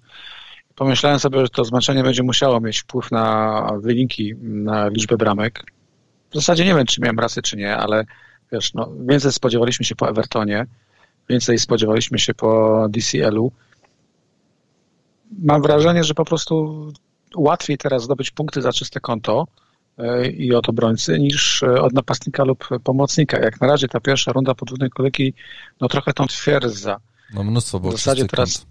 Pomyślałem 0.74 1.18
sobie, 1.18 1.40
że 1.40 1.48
to 1.48 1.64
zmęczenie 1.64 2.02
będzie 2.02 2.22
musiało 2.22 2.60
mieć 2.60 2.78
wpływ 2.78 3.10
na 3.10 3.68
wyniki, 3.80 4.34
na 4.42 4.88
liczbę 4.88 5.16
bramek. 5.16 5.62
W 6.30 6.34
zasadzie 6.34 6.64
nie 6.64 6.74
wiem, 6.74 6.86
czy 6.86 7.00
miałem 7.00 7.18
rację, 7.18 7.42
czy 7.42 7.56
nie, 7.56 7.76
ale 7.76 8.04
wiesz, 8.52 8.74
no, 8.74 8.92
więcej 9.06 9.32
spodziewaliśmy 9.32 9.84
się 9.84 9.94
po 9.94 10.08
Evertonie, 10.08 10.66
Więcej 11.28 11.58
spodziewaliśmy 11.58 12.18
się 12.18 12.34
po 12.34 12.86
DCL-u. 12.88 13.52
Mam 15.38 15.62
wrażenie, 15.62 16.04
że 16.04 16.14
po 16.14 16.24
prostu 16.24 16.86
łatwiej 17.36 17.78
teraz 17.78 18.02
zdobyć 18.02 18.30
punkty 18.30 18.62
za 18.62 18.72
czyste 18.72 19.00
konto 19.00 19.46
e, 19.98 20.26
i 20.26 20.54
od 20.54 20.68
obrońcy 20.68 21.18
niż 21.18 21.62
e, 21.62 21.82
od 21.82 21.92
napastnika 21.92 22.44
lub 22.44 22.68
pomocnika. 22.84 23.38
Jak 23.38 23.60
na 23.60 23.66
razie 23.66 23.88
ta 23.88 24.00
pierwsza 24.00 24.32
runda 24.32 24.54
podwójnej 24.54 24.90
kolejki 24.90 25.34
no 25.80 25.88
trochę 25.88 26.12
tą 26.12 26.26
twierdza. 26.26 27.00
No 27.34 27.44
mnóstwo 27.44 27.80
było 27.80 27.92
W 27.92 27.96
zasadzie 27.96 28.24
teraz 28.26 28.66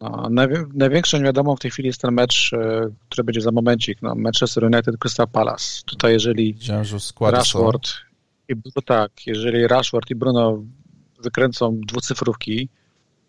no, 0.00 0.28
największą 0.74 1.18
niewiadomą 1.18 1.56
w 1.56 1.60
tej 1.60 1.70
chwili 1.70 1.86
jest 1.86 2.00
ten 2.00 2.14
mecz, 2.14 2.52
e, 2.52 2.88
który 3.08 3.24
będzie 3.24 3.40
za 3.40 3.52
momencik. 3.52 4.02
No, 4.02 4.14
Manchester 4.14 4.64
United 4.64 4.96
Crystal 4.98 5.28
Palace. 5.28 5.82
Tutaj 5.86 6.12
jeżeli 6.12 6.56
Rashford 7.20 7.88
i, 8.48 8.54
tak, 8.84 9.26
jeżeli 9.26 9.66
Rashford 9.66 10.10
i 10.10 10.14
Bruno 10.14 10.62
wykręcą 11.22 11.80
dwucyfrówki, 11.86 12.68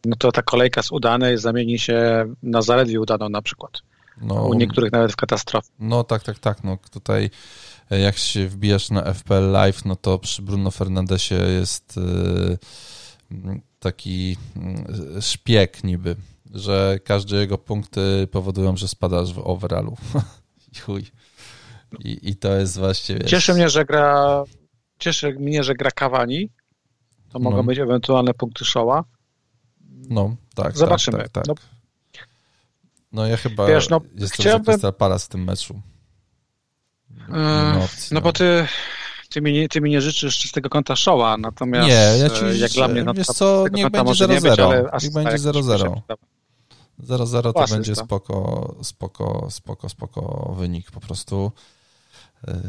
no 0.06 0.16
to 0.16 0.32
ta 0.32 0.42
kolejka 0.42 0.84
z 0.84 0.92
udanej 0.92 1.38
zamieni 1.38 1.80
się 1.80 2.26
na 2.44 2.62
zaledwie 2.62 3.02
udaną 3.02 3.30
na 3.30 3.42
przykład. 3.42 3.82
No, 4.22 4.46
U 4.46 4.54
niektórych 4.54 4.92
nawet 4.92 5.12
w 5.12 5.16
katastrofę. 5.16 5.70
No 5.80 6.04
tak, 6.04 6.24
tak, 6.24 6.40
tak. 6.40 6.64
No 6.64 6.78
tutaj 6.92 7.30
e, 7.92 8.00
jak 8.00 8.18
się 8.18 8.48
wbijasz 8.48 8.90
na 8.90 9.14
FPL 9.14 9.52
Live, 9.52 9.86
no 9.86 9.96
to 9.96 10.20
przy 10.20 10.42
Bruno 10.42 10.72
Fernandesie 10.72 11.36
jest 11.36 11.98
yy, 11.98 13.60
taki 13.80 14.38
szpieg 15.22 15.84
niby, 15.84 16.16
że 16.54 17.00
każde 17.04 17.38
jego 17.38 17.58
punkty 17.58 18.28
powodują, 18.32 18.78
że 18.78 18.88
spadasz 18.88 19.34
w 19.34 19.40
overallu. 19.40 19.98
I 20.74 20.80
chuj. 20.86 21.06
I, 22.00 22.30
I 22.30 22.36
to 22.36 22.56
jest 22.56 22.80
właściwie... 22.80 23.26
Cieszy 23.26 23.54
mnie, 23.54 23.70
że 23.70 23.86
gra 23.86 24.44
cieszy 25.00 25.34
mnie, 25.40 25.64
że 25.64 25.76
gra 25.76 25.92
Cavani, 25.92 26.50
to 27.36 27.40
mogą 27.40 27.58
no. 27.58 27.64
być 27.64 27.80
ewentualne 27.80 28.34
punkty 28.34 28.66
showa. 28.66 29.04
No, 30.10 30.36
tak. 30.56 30.78
Zobaczymy. 30.78 31.18
Tak, 31.18 31.30
tak, 31.30 31.46
tak. 31.46 31.58
No, 31.58 32.24
no 33.12 33.28
ja 33.28 33.38
chyba 33.38 33.68
Wiesz, 33.68 33.90
no, 33.90 34.02
jestem 34.16 34.30
chciałbym... 34.30 34.66
za 34.66 34.72
Crystal 34.72 34.94
Palace 34.94 35.26
w 35.26 35.30
tym 35.30 35.44
meczu. 35.44 35.82
Yy, 37.30 37.84
opcji, 37.84 38.08
no, 38.12 38.20
no, 38.20 38.22
bo 38.22 38.32
ty, 38.34 38.68
ty, 39.30 39.42
mi, 39.42 39.70
ty 39.70 39.82
mi 39.82 39.90
nie 39.90 40.02
życzysz 40.02 40.38
czystego 40.38 40.70
konta 40.70 40.96
showa, 40.96 41.38
natomiast 41.38 41.88
nie, 41.88 42.18
ja 42.24 42.30
ci 42.30 42.46
e, 42.46 42.58
jak 42.58 42.72
dla 42.72 42.88
mnie... 42.88 43.04
No, 43.04 43.14
wiesz 43.14 43.28
co, 43.28 43.66
niech 43.72 43.90
będzie 43.90 44.14
0-0. 44.14 45.04
Niech 45.04 45.14
będzie 45.14 45.38
0-0. 45.38 46.02
0-0 47.04 47.54
to 47.54 47.76
będzie 47.76 47.96
spoko, 47.96 48.76
spoko, 48.84 49.48
spoko, 49.52 49.90
spoko 49.90 50.54
wynik 50.58 50.92
po 50.92 51.00
prostu. 51.00 51.52
E, 52.48 52.62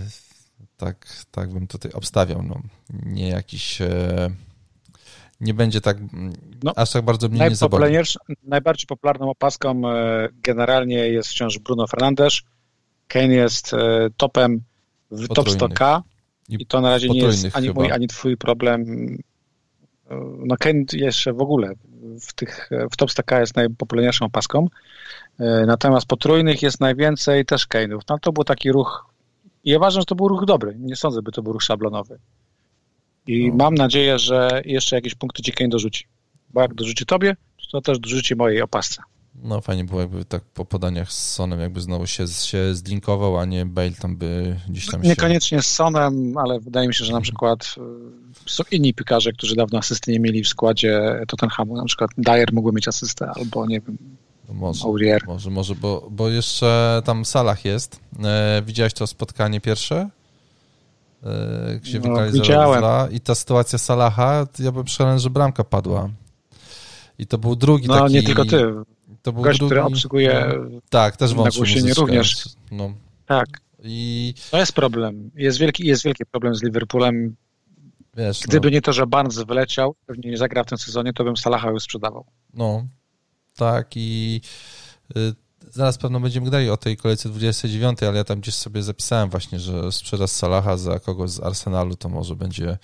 tak, 0.76 1.24
tak 1.30 1.52
bym 1.52 1.66
tutaj 1.66 1.92
obstawiał. 1.92 2.42
No. 2.42 2.60
Nie 2.90 3.28
jakiś 3.28 3.80
e, 3.80 4.30
nie 5.40 5.54
będzie 5.54 5.80
tak, 5.80 5.96
no, 6.62 6.72
aż 6.76 6.90
tak 6.90 7.04
bardzo 7.04 7.28
mnie 7.28 7.40
nie 7.40 7.56
zaboli. 7.56 7.96
Najbardziej 8.42 8.86
popularną 8.86 9.30
opaską 9.30 9.88
e, 9.88 10.28
generalnie 10.42 10.96
jest 10.96 11.28
wciąż 11.28 11.58
Bruno 11.58 11.86
Fernandes. 11.86 12.40
Kane 13.08 13.34
jest 13.34 13.74
e, 13.74 14.08
topem 14.16 14.60
w 15.10 15.28
top 15.28 15.48
100k 15.48 16.00
i 16.48 16.66
to 16.66 16.80
na 16.80 16.90
razie 16.90 17.08
nie 17.08 17.20
jest 17.20 17.56
ani 17.56 17.66
chyba. 17.66 17.80
mój, 17.80 17.92
ani 17.92 18.06
twój 18.06 18.36
problem. 18.36 18.82
E, 20.10 20.14
no 20.38 20.56
Kane 20.56 20.84
jeszcze 20.92 21.32
w 21.32 21.40
ogóle 21.40 21.72
w, 22.20 22.32
tych, 22.32 22.70
w 22.92 22.96
top 22.96 23.10
100k 23.10 23.40
jest 23.40 23.56
najpopularniejszą 23.56 24.26
opaską. 24.26 24.68
Natomiast 25.66 26.06
potrójnych 26.06 26.62
jest 26.62 26.80
najwięcej 26.80 27.44
też 27.44 27.68
Kane'ów. 27.68 28.00
No 28.08 28.18
to 28.18 28.32
był 28.32 28.44
taki 28.44 28.72
ruch 28.72 29.16
i 29.66 29.70
ja 29.70 29.76
uważam, 29.76 30.00
że 30.00 30.06
to 30.06 30.14
był 30.14 30.28
ruch 30.28 30.44
dobry. 30.44 30.76
Nie 30.78 30.96
sądzę, 30.96 31.22
by 31.22 31.32
to 31.32 31.42
był 31.42 31.52
ruch 31.52 31.62
szablonowy. 31.62 32.18
I 33.26 33.48
no. 33.48 33.54
mam 33.56 33.74
nadzieję, 33.74 34.18
że 34.18 34.62
jeszcze 34.64 34.96
jakieś 34.96 35.14
punkty 35.14 35.52
Kane 35.52 35.68
dorzuci. 35.68 36.04
Bo 36.50 36.62
jak 36.62 36.74
dorzuci 36.74 37.06
tobie, 37.06 37.36
to 37.72 37.80
też 37.80 37.98
dorzuci 37.98 38.36
mojej 38.36 38.62
opasce. 38.62 39.02
No 39.42 39.60
fajnie 39.60 39.84
było, 39.84 40.00
jakby 40.00 40.24
tak 40.24 40.44
po 40.44 40.64
podaniach 40.64 41.12
z 41.12 41.32
Sonem 41.34 41.60
jakby 41.60 41.80
znowu 41.80 42.06
się, 42.06 42.26
się 42.28 42.74
zlinkował, 42.74 43.38
a 43.38 43.44
nie 43.44 43.66
Bale 43.66 43.90
tam 43.90 44.16
by 44.16 44.56
gdzieś 44.68 44.86
tam 44.86 45.02
się... 45.02 45.08
Niekoniecznie 45.08 45.62
z 45.62 45.66
Sonem, 45.66 46.38
ale 46.38 46.60
wydaje 46.60 46.88
mi 46.88 46.94
się, 46.94 47.04
że 47.04 47.12
na 47.12 47.20
przykład 47.20 47.74
y, 48.46 48.50
są 48.50 48.62
inni 48.70 48.94
piłkarze, 48.94 49.32
którzy 49.32 49.56
dawno 49.56 49.78
asysty 49.78 50.12
nie 50.12 50.20
mieli 50.20 50.42
w 50.42 50.48
składzie 50.48 51.20
Tottenhamu. 51.28 51.76
Na 51.76 51.84
przykład 51.84 52.10
Dyer 52.18 52.52
mógłby 52.52 52.76
mieć 52.76 52.88
asystę, 52.88 53.30
albo 53.36 53.66
nie 53.66 53.80
wiem, 53.80 53.98
może, 54.48 54.84
Aurier. 54.84 55.26
Może, 55.26 55.50
może, 55.50 55.74
bo, 55.74 56.08
bo 56.10 56.28
jeszcze 56.28 57.02
tam 57.04 57.24
Salah 57.24 57.64
jest. 57.64 58.00
E, 58.24 58.62
widziałeś 58.66 58.92
to 58.92 59.06
spotkanie 59.06 59.60
pierwsze? 59.60 60.10
E, 61.22 61.78
gdzie 61.82 62.00
no, 62.00 62.32
widziałem. 62.32 63.12
I 63.12 63.20
ta 63.20 63.34
sytuacja 63.34 63.78
Salaha, 63.78 64.46
ja 64.58 64.72
bym 64.72 64.84
przekonany, 64.84 65.18
że 65.18 65.30
bramka 65.30 65.64
padła. 65.64 66.08
I 67.18 67.26
to 67.26 67.38
był 67.38 67.56
drugi 67.56 67.88
no, 67.88 68.00
taki... 68.00 68.14
nie 68.14 68.22
tylko 68.22 68.44
ty. 68.44 68.64
To 69.22 69.32
był 69.32 69.42
Gość, 69.42 69.58
drugi... 69.58 69.68
który 69.68 69.82
obsługuje 69.82 70.46
no, 70.70 70.80
tak, 70.88 71.16
też 71.16 71.34
nagłośnienie 71.34 71.94
również. 71.94 72.48
No. 72.70 72.92
Tak. 73.26 73.48
I... 73.82 74.34
To 74.50 74.58
jest 74.58 74.72
problem. 74.72 75.30
Jest 75.34 75.58
wielki, 75.58 75.86
jest 75.86 76.04
wielki 76.04 76.26
problem 76.26 76.54
z 76.54 76.62
Liverpoolem. 76.62 77.36
Wiesz, 78.16 78.40
Gdyby 78.40 78.68
no. 78.68 78.74
nie 78.74 78.82
to, 78.82 78.92
że 78.92 79.06
Barnes 79.06 79.38
wyleciał, 79.38 79.94
pewnie 80.06 80.30
nie 80.30 80.36
zagra 80.36 80.64
w 80.64 80.66
tym 80.66 80.78
sezonie, 80.78 81.12
to 81.12 81.24
bym 81.24 81.36
Salaha 81.36 81.70
już 81.70 81.82
sprzedawał. 81.82 82.26
No, 82.54 82.86
tak 83.56 83.90
i 83.96 84.40
y, 85.16 85.34
zaraz 85.76 85.98
pewno 85.98 86.20
będziemy 86.20 86.44
gadali 86.44 86.70
o 86.70 86.76
tej 86.76 86.96
kolejce 86.96 87.28
29, 87.28 88.02
ale 88.02 88.16
ja 88.16 88.24
tam 88.24 88.40
gdzieś 88.40 88.54
sobie 88.54 88.82
zapisałem 88.82 89.30
właśnie, 89.30 89.60
że 89.60 89.92
sprzedaż 89.92 90.30
Salaha 90.30 90.76
za 90.76 90.98
kogoś 90.98 91.30
z 91.30 91.40
Arsenalu 91.40 91.96
to 91.96 92.08
może 92.08 92.36
będzie 92.36 92.78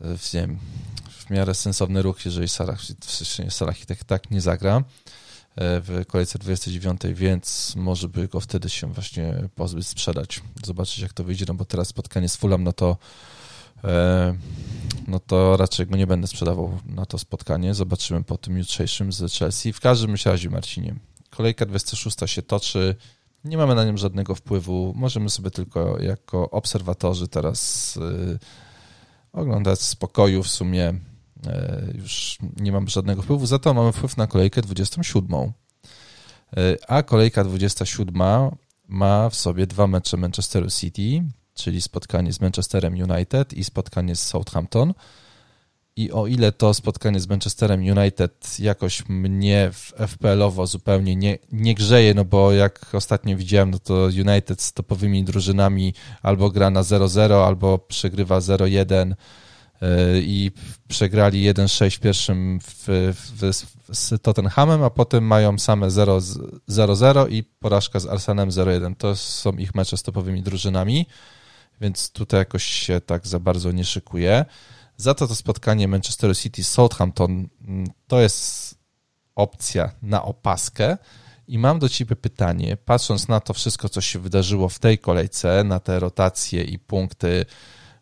y, 0.00 0.04
nie 0.34 0.40
wiem, 0.40 0.58
w 1.10 1.30
miarę 1.30 1.54
sensowny 1.54 2.02
ruch, 2.02 2.24
jeżeli 2.24 2.48
Salah, 2.48 2.80
Salah 3.48 3.84
tak, 3.86 4.04
tak 4.04 4.30
nie 4.30 4.40
zagra 4.40 4.78
y, 4.78 4.82
w 5.56 6.04
kolejce 6.08 6.38
29, 6.38 7.00
więc 7.14 7.74
może 7.76 8.08
by 8.08 8.28
go 8.28 8.40
wtedy 8.40 8.68
się 8.68 8.92
właśnie 8.92 9.48
pozbyć, 9.54 9.88
sprzedać. 9.88 10.42
Zobaczyć 10.64 10.98
jak 10.98 11.12
to 11.12 11.24
wyjdzie, 11.24 11.44
no 11.48 11.54
bo 11.54 11.64
teraz 11.64 11.88
spotkanie 11.88 12.28
z 12.28 12.36
Fulham, 12.36 12.64
no 12.64 12.72
to 12.72 12.96
E, 13.84 14.34
no 15.08 15.20
to 15.20 15.56
raczej 15.56 15.86
go 15.86 15.96
nie 15.96 16.06
będę 16.06 16.26
sprzedawał 16.26 16.78
na 16.86 17.06
to 17.06 17.18
spotkanie. 17.18 17.74
Zobaczymy 17.74 18.24
po 18.24 18.38
tym 18.38 18.58
jutrzejszym 18.58 19.12
z 19.12 19.32
Chelsea. 19.32 19.72
W 19.72 19.80
każdym 19.80 20.14
razie, 20.24 20.50
Marcinie, 20.50 20.94
kolejka 21.30 21.66
26 21.66 22.16
się 22.26 22.42
toczy. 22.42 22.96
Nie 23.44 23.56
mamy 23.56 23.74
na 23.74 23.84
nią 23.84 23.96
żadnego 23.96 24.34
wpływu. 24.34 24.92
Możemy 24.96 25.30
sobie 25.30 25.50
tylko 25.50 26.02
jako 26.02 26.50
obserwatorzy 26.50 27.28
teraz 27.28 27.96
y, 27.96 28.38
oglądać 29.32 29.80
z 29.80 29.88
spokoju 29.88 30.42
w 30.42 30.48
sumie. 30.48 30.88
Y, 30.88 31.98
już 31.98 32.38
nie 32.60 32.72
mamy 32.72 32.90
żadnego 32.90 33.22
wpływu. 33.22 33.46
Za 33.46 33.58
to 33.58 33.74
mamy 33.74 33.92
wpływ 33.92 34.16
na 34.16 34.26
kolejkę 34.26 34.62
27. 34.62 35.52
Y, 36.58 36.78
a 36.88 37.02
kolejka 37.02 37.44
27 37.44 38.22
ma 38.88 39.30
w 39.30 39.34
sobie 39.34 39.66
dwa 39.66 39.86
mecze 39.86 40.16
Manchesteru 40.16 40.70
City 40.70 41.22
czyli 41.54 41.80
spotkanie 41.80 42.32
z 42.32 42.40
Manchesterem 42.40 42.94
United 42.94 43.52
i 43.52 43.64
spotkanie 43.64 44.16
z 44.16 44.22
Southampton. 44.22 44.94
I 45.96 46.12
o 46.12 46.26
ile 46.26 46.52
to 46.52 46.74
spotkanie 46.74 47.20
z 47.20 47.28
Manchesterem 47.28 47.80
United 47.80 48.58
jakoś 48.58 49.08
mnie 49.08 49.70
w 49.72 49.92
FPL-owo 49.98 50.66
zupełnie 50.66 51.16
nie, 51.16 51.38
nie 51.52 51.74
grzeje, 51.74 52.14
no 52.14 52.24
bo 52.24 52.52
jak 52.52 52.94
ostatnio 52.94 53.36
widziałem, 53.36 53.70
no 53.70 53.78
to 53.78 53.94
United 54.04 54.62
z 54.62 54.72
topowymi 54.72 55.24
drużynami 55.24 55.94
albo 56.22 56.50
gra 56.50 56.70
na 56.70 56.82
0-0, 56.82 57.46
albo 57.46 57.78
przegrywa 57.78 58.38
0-1 58.38 59.14
i 60.14 60.50
przegrali 60.88 61.54
1-6 61.54 61.96
w 61.96 62.00
pierwszym 62.00 62.60
w, 62.62 62.84
w, 63.14 63.52
z 63.96 64.22
Tottenhamem, 64.22 64.82
a 64.82 64.90
potem 64.90 65.24
mają 65.24 65.58
same 65.58 65.86
0-0 65.86 67.30
i 67.30 67.44
porażka 67.44 68.00
z 68.00 68.06
Arsenem 68.06 68.50
0-1. 68.50 68.94
To 68.96 69.16
są 69.16 69.52
ich 69.52 69.74
mecze 69.74 69.96
z 69.96 70.02
topowymi 70.02 70.42
drużynami, 70.42 71.06
więc 71.80 72.10
tutaj 72.10 72.40
jakoś 72.40 72.64
się 72.64 73.00
tak 73.00 73.26
za 73.26 73.38
bardzo 73.38 73.72
nie 73.72 73.84
szykuje. 73.84 74.44
Za 75.00 75.14
to 75.14 75.28
to 75.28 75.34
spotkanie 75.34 75.88
Manchester 75.88 76.36
City 76.36 76.64
Southampton 76.64 77.48
mm, 77.68 77.86
to 78.06 78.20
jest 78.20 78.74
opcja 79.34 79.92
na 80.02 80.22
opaskę. 80.22 80.98
I 81.48 81.58
mam 81.58 81.78
do 81.78 81.88
Ciebie 81.88 82.16
pytanie, 82.16 82.76
patrząc 82.76 83.28
na 83.28 83.40
to 83.40 83.54
wszystko, 83.54 83.88
co 83.88 84.00
się 84.00 84.18
wydarzyło 84.18 84.68
w 84.68 84.78
tej 84.78 84.98
kolejce, 84.98 85.64
na 85.64 85.80
te 85.80 86.00
rotacje 86.00 86.64
i 86.64 86.78
punkty 86.78 87.46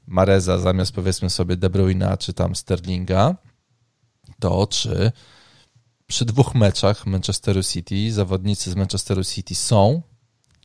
Mareza 0.07 0.59
zamiast 0.59 0.93
powiedzmy 0.93 1.31
sobie 1.31 1.57
De 1.57 1.71
Bruyna 1.71 2.17
czy 2.17 2.33
tam 2.33 2.57
Sterlinga, 2.57 3.37
to 4.41 4.67
czy 4.67 5.13
przy 6.07 6.25
dwóch 6.25 6.55
meczach 6.55 7.07
Manchesteru 7.07 7.63
City 7.63 8.13
zawodnicy 8.13 8.71
z 8.71 8.77
Manchesteru 8.77 9.25
City 9.25 9.55
są 9.55 10.03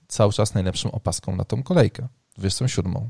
cały 0.08 0.34
czas 0.34 0.54
najlepszą 0.54 0.92
opaską 0.92 1.36
na 1.36 1.46
tą 1.46 1.64
kolejkę, 1.64 2.08
27. 2.38 3.10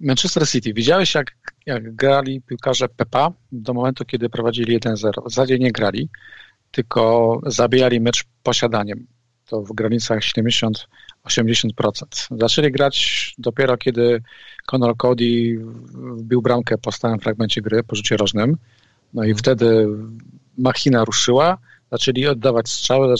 Manchester 0.00 0.48
City. 0.48 0.72
Widziałeś, 0.72 1.14
jak, 1.14 1.36
jak 1.66 1.94
grali 1.94 2.42
piłkarze 2.42 2.88
Pepa 2.88 3.32
do 3.52 3.74
momentu, 3.74 4.04
kiedy 4.04 4.28
prowadzili 4.28 4.80
1-0. 4.80 4.96
W 5.26 5.30
zasadzie 5.30 5.58
nie 5.58 5.72
grali, 5.72 6.08
tylko 6.70 7.40
zabijali 7.46 8.00
mecz 8.00 8.24
posiadaniem. 8.42 9.06
To 9.46 9.62
w 9.62 9.72
granicach 9.72 10.24
70 10.24 10.88
80%. 11.24 12.38
Zaczęli 12.38 12.72
grać 12.72 13.34
dopiero 13.38 13.76
kiedy 13.76 14.22
Conor 14.66 14.96
Cody 14.96 15.58
wbił 15.94 16.42
bramkę 16.42 16.78
po 16.78 16.92
stałym 16.92 17.18
fragmencie 17.18 17.60
gry, 17.60 17.82
po 17.82 17.96
rzucie 17.96 18.16
rożnym. 18.16 18.56
No 19.14 19.24
i 19.24 19.34
wtedy 19.34 19.86
machina 20.58 21.04
ruszyła, 21.04 21.58
zaczęli 21.92 22.26
oddawać 22.26 22.68
strzały, 22.68 23.14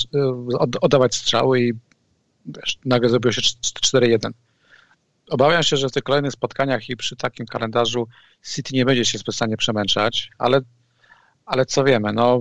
oddawać 0.81 1.15
strzały 1.15 1.61
i 1.61 1.73
nagle 2.85 3.09
zrobiło 3.09 3.33
się 3.33 3.41
4-1. 3.41 4.31
Obawiam 5.31 5.63
się, 5.63 5.77
że 5.77 5.89
w 5.89 5.93
tych 5.93 6.03
kolejnych 6.03 6.33
spotkaniach 6.33 6.89
i 6.89 6.97
przy 6.97 7.17
takim 7.17 7.47
kalendarzu 7.47 8.09
City 8.55 8.75
nie 8.75 8.85
będzie 8.85 9.05
się 9.05 9.19
specjalnie 9.19 9.57
przemęczać, 9.57 10.31
ale, 10.39 10.61
ale 11.47 11.67
co 11.67 11.85
wiemy, 11.85 12.13
no 12.13 12.41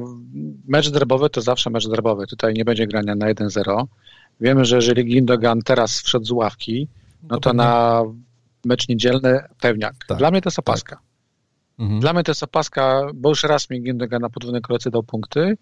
mecz 0.67 0.89
derbowy 0.89 1.29
to 1.29 1.41
zawsze 1.41 1.69
mecz 1.69 1.87
derbowy. 1.87 2.27
Tutaj 2.27 2.53
nie 2.53 2.65
będzie 2.65 2.87
grania 2.87 3.15
na 3.15 3.33
1-0. 3.33 3.83
Wiemy, 4.41 4.65
że 4.65 4.75
jeżeli 4.75 5.05
Gindogan 5.05 5.61
teraz 5.61 6.01
wszedł 6.01 6.25
z 6.25 6.31
ławki, 6.31 6.87
no 7.23 7.39
to 7.39 7.53
na 7.53 8.03
mecz 8.65 8.87
niedzielny 8.87 9.39
pewniak. 9.61 9.95
Tak, 10.07 10.17
Dla 10.17 10.31
mnie 10.31 10.41
to 10.41 10.49
jest 10.49 10.59
opaska. 10.59 10.95
Tak. 10.95 11.03
Mhm. 11.79 11.99
Dla 11.99 12.13
mnie 12.13 12.23
to 12.23 12.31
jest 12.31 12.43
opaska, 12.43 13.01
bo 13.13 13.29
już 13.29 13.43
raz 13.43 13.69
mi 13.69 13.81
Gindogan 13.81 14.21
na 14.21 14.29
podwójnej 14.29 14.61
kolejce 14.61 14.91
dał 14.91 15.03
punkty 15.03 15.57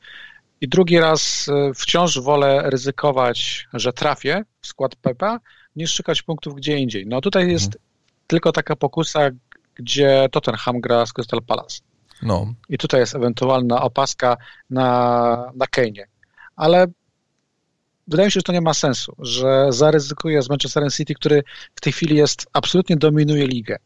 i 0.62 0.68
drugi 0.68 1.00
raz 1.00 1.50
e, 1.50 1.74
wciąż 1.74 2.20
wolę 2.20 2.62
ryzykować, 2.66 3.68
że 3.74 3.94
trafię 3.94 4.44
w 4.62 4.68
skład 4.68 4.96
Pepa, 4.96 5.40
niż 5.78 5.94
szukać 5.94 6.22
punktów 6.22 6.56
gdzie 6.56 6.78
indziej. 6.78 7.06
No 7.08 7.22
tutaj 7.22 7.52
jest 7.52 7.66
mhm. 7.66 7.84
tylko 8.28 8.52
taka 8.52 8.76
pokusa, 8.76 9.30
gdzie 9.76 10.28
Tottenham 10.32 10.82
gra 10.82 11.06
z 11.06 11.14
Crystal 11.14 11.42
Palace. 11.42 11.80
No. 12.22 12.54
I 12.70 12.78
tutaj 12.78 13.00
jest 13.00 13.16
ewentualna 13.16 13.82
opaska 13.82 14.38
na, 14.70 15.52
na 15.56 15.68
Kane. 15.68 16.08
Ale 16.56 16.88
wydaje 18.08 18.28
mi 18.28 18.32
się, 18.32 18.40
że 18.40 18.44
to 18.44 18.54
nie 18.54 18.62
ma 18.62 18.74
sensu, 18.74 19.16
że 19.20 19.68
zaryzykuję 19.70 20.42
z 20.42 20.50
Manchesterem 20.50 20.90
City, 20.90 21.14
który 21.14 21.44
w 21.76 21.82
tej 21.82 21.94
chwili 21.94 22.16
jest, 22.16 22.48
absolutnie 22.54 22.98
dominuje 22.98 23.48
ligę. 23.48 23.78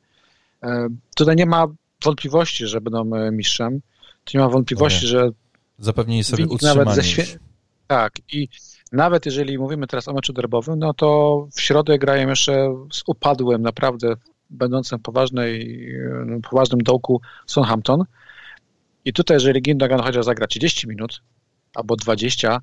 Tutaj 1.15 1.35
nie 1.35 1.45
ma 1.45 1.67
wątpliwości, 2.03 2.67
że 2.67 2.81
będą 2.81 3.15
e, 3.15 3.31
mistrzem. 3.31 3.81
Tu 4.23 4.37
nie 4.37 4.43
ma 4.43 4.49
wątpliwości, 4.49 5.07
że 5.07 5.29
zapewnili 5.79 6.23
sobie 6.23 6.47
utrzymanie. 6.47 6.79
Nawet 6.79 6.95
ze 6.95 7.03
świe... 7.03 7.25
Tak 7.87 8.13
i 8.31 8.47
nawet 8.91 9.25
jeżeli 9.25 9.57
mówimy 9.57 9.87
teraz 9.87 10.07
o 10.07 10.13
meczu 10.13 10.33
derbowym, 10.33 10.79
no 10.79 10.93
to 10.93 11.47
w 11.55 11.61
środę 11.61 11.99
grają 11.99 12.27
jeszcze 12.29 12.75
z 12.91 13.03
upadłym, 13.07 13.61
naprawdę 13.61 14.13
będącym 14.49 14.99
poważnej, 14.99 15.85
e, 16.37 16.41
poważnym 16.49 16.81
dołku 16.81 17.21
Southampton. 17.45 18.03
I 19.05 19.13
tutaj, 19.13 19.35
jeżeli 19.35 19.61
Gindogan 19.61 20.01
chociaż 20.01 20.25
zagra 20.25 20.47
30 20.47 20.87
minut 20.87 21.21
albo 21.75 21.95
20, 21.95 22.59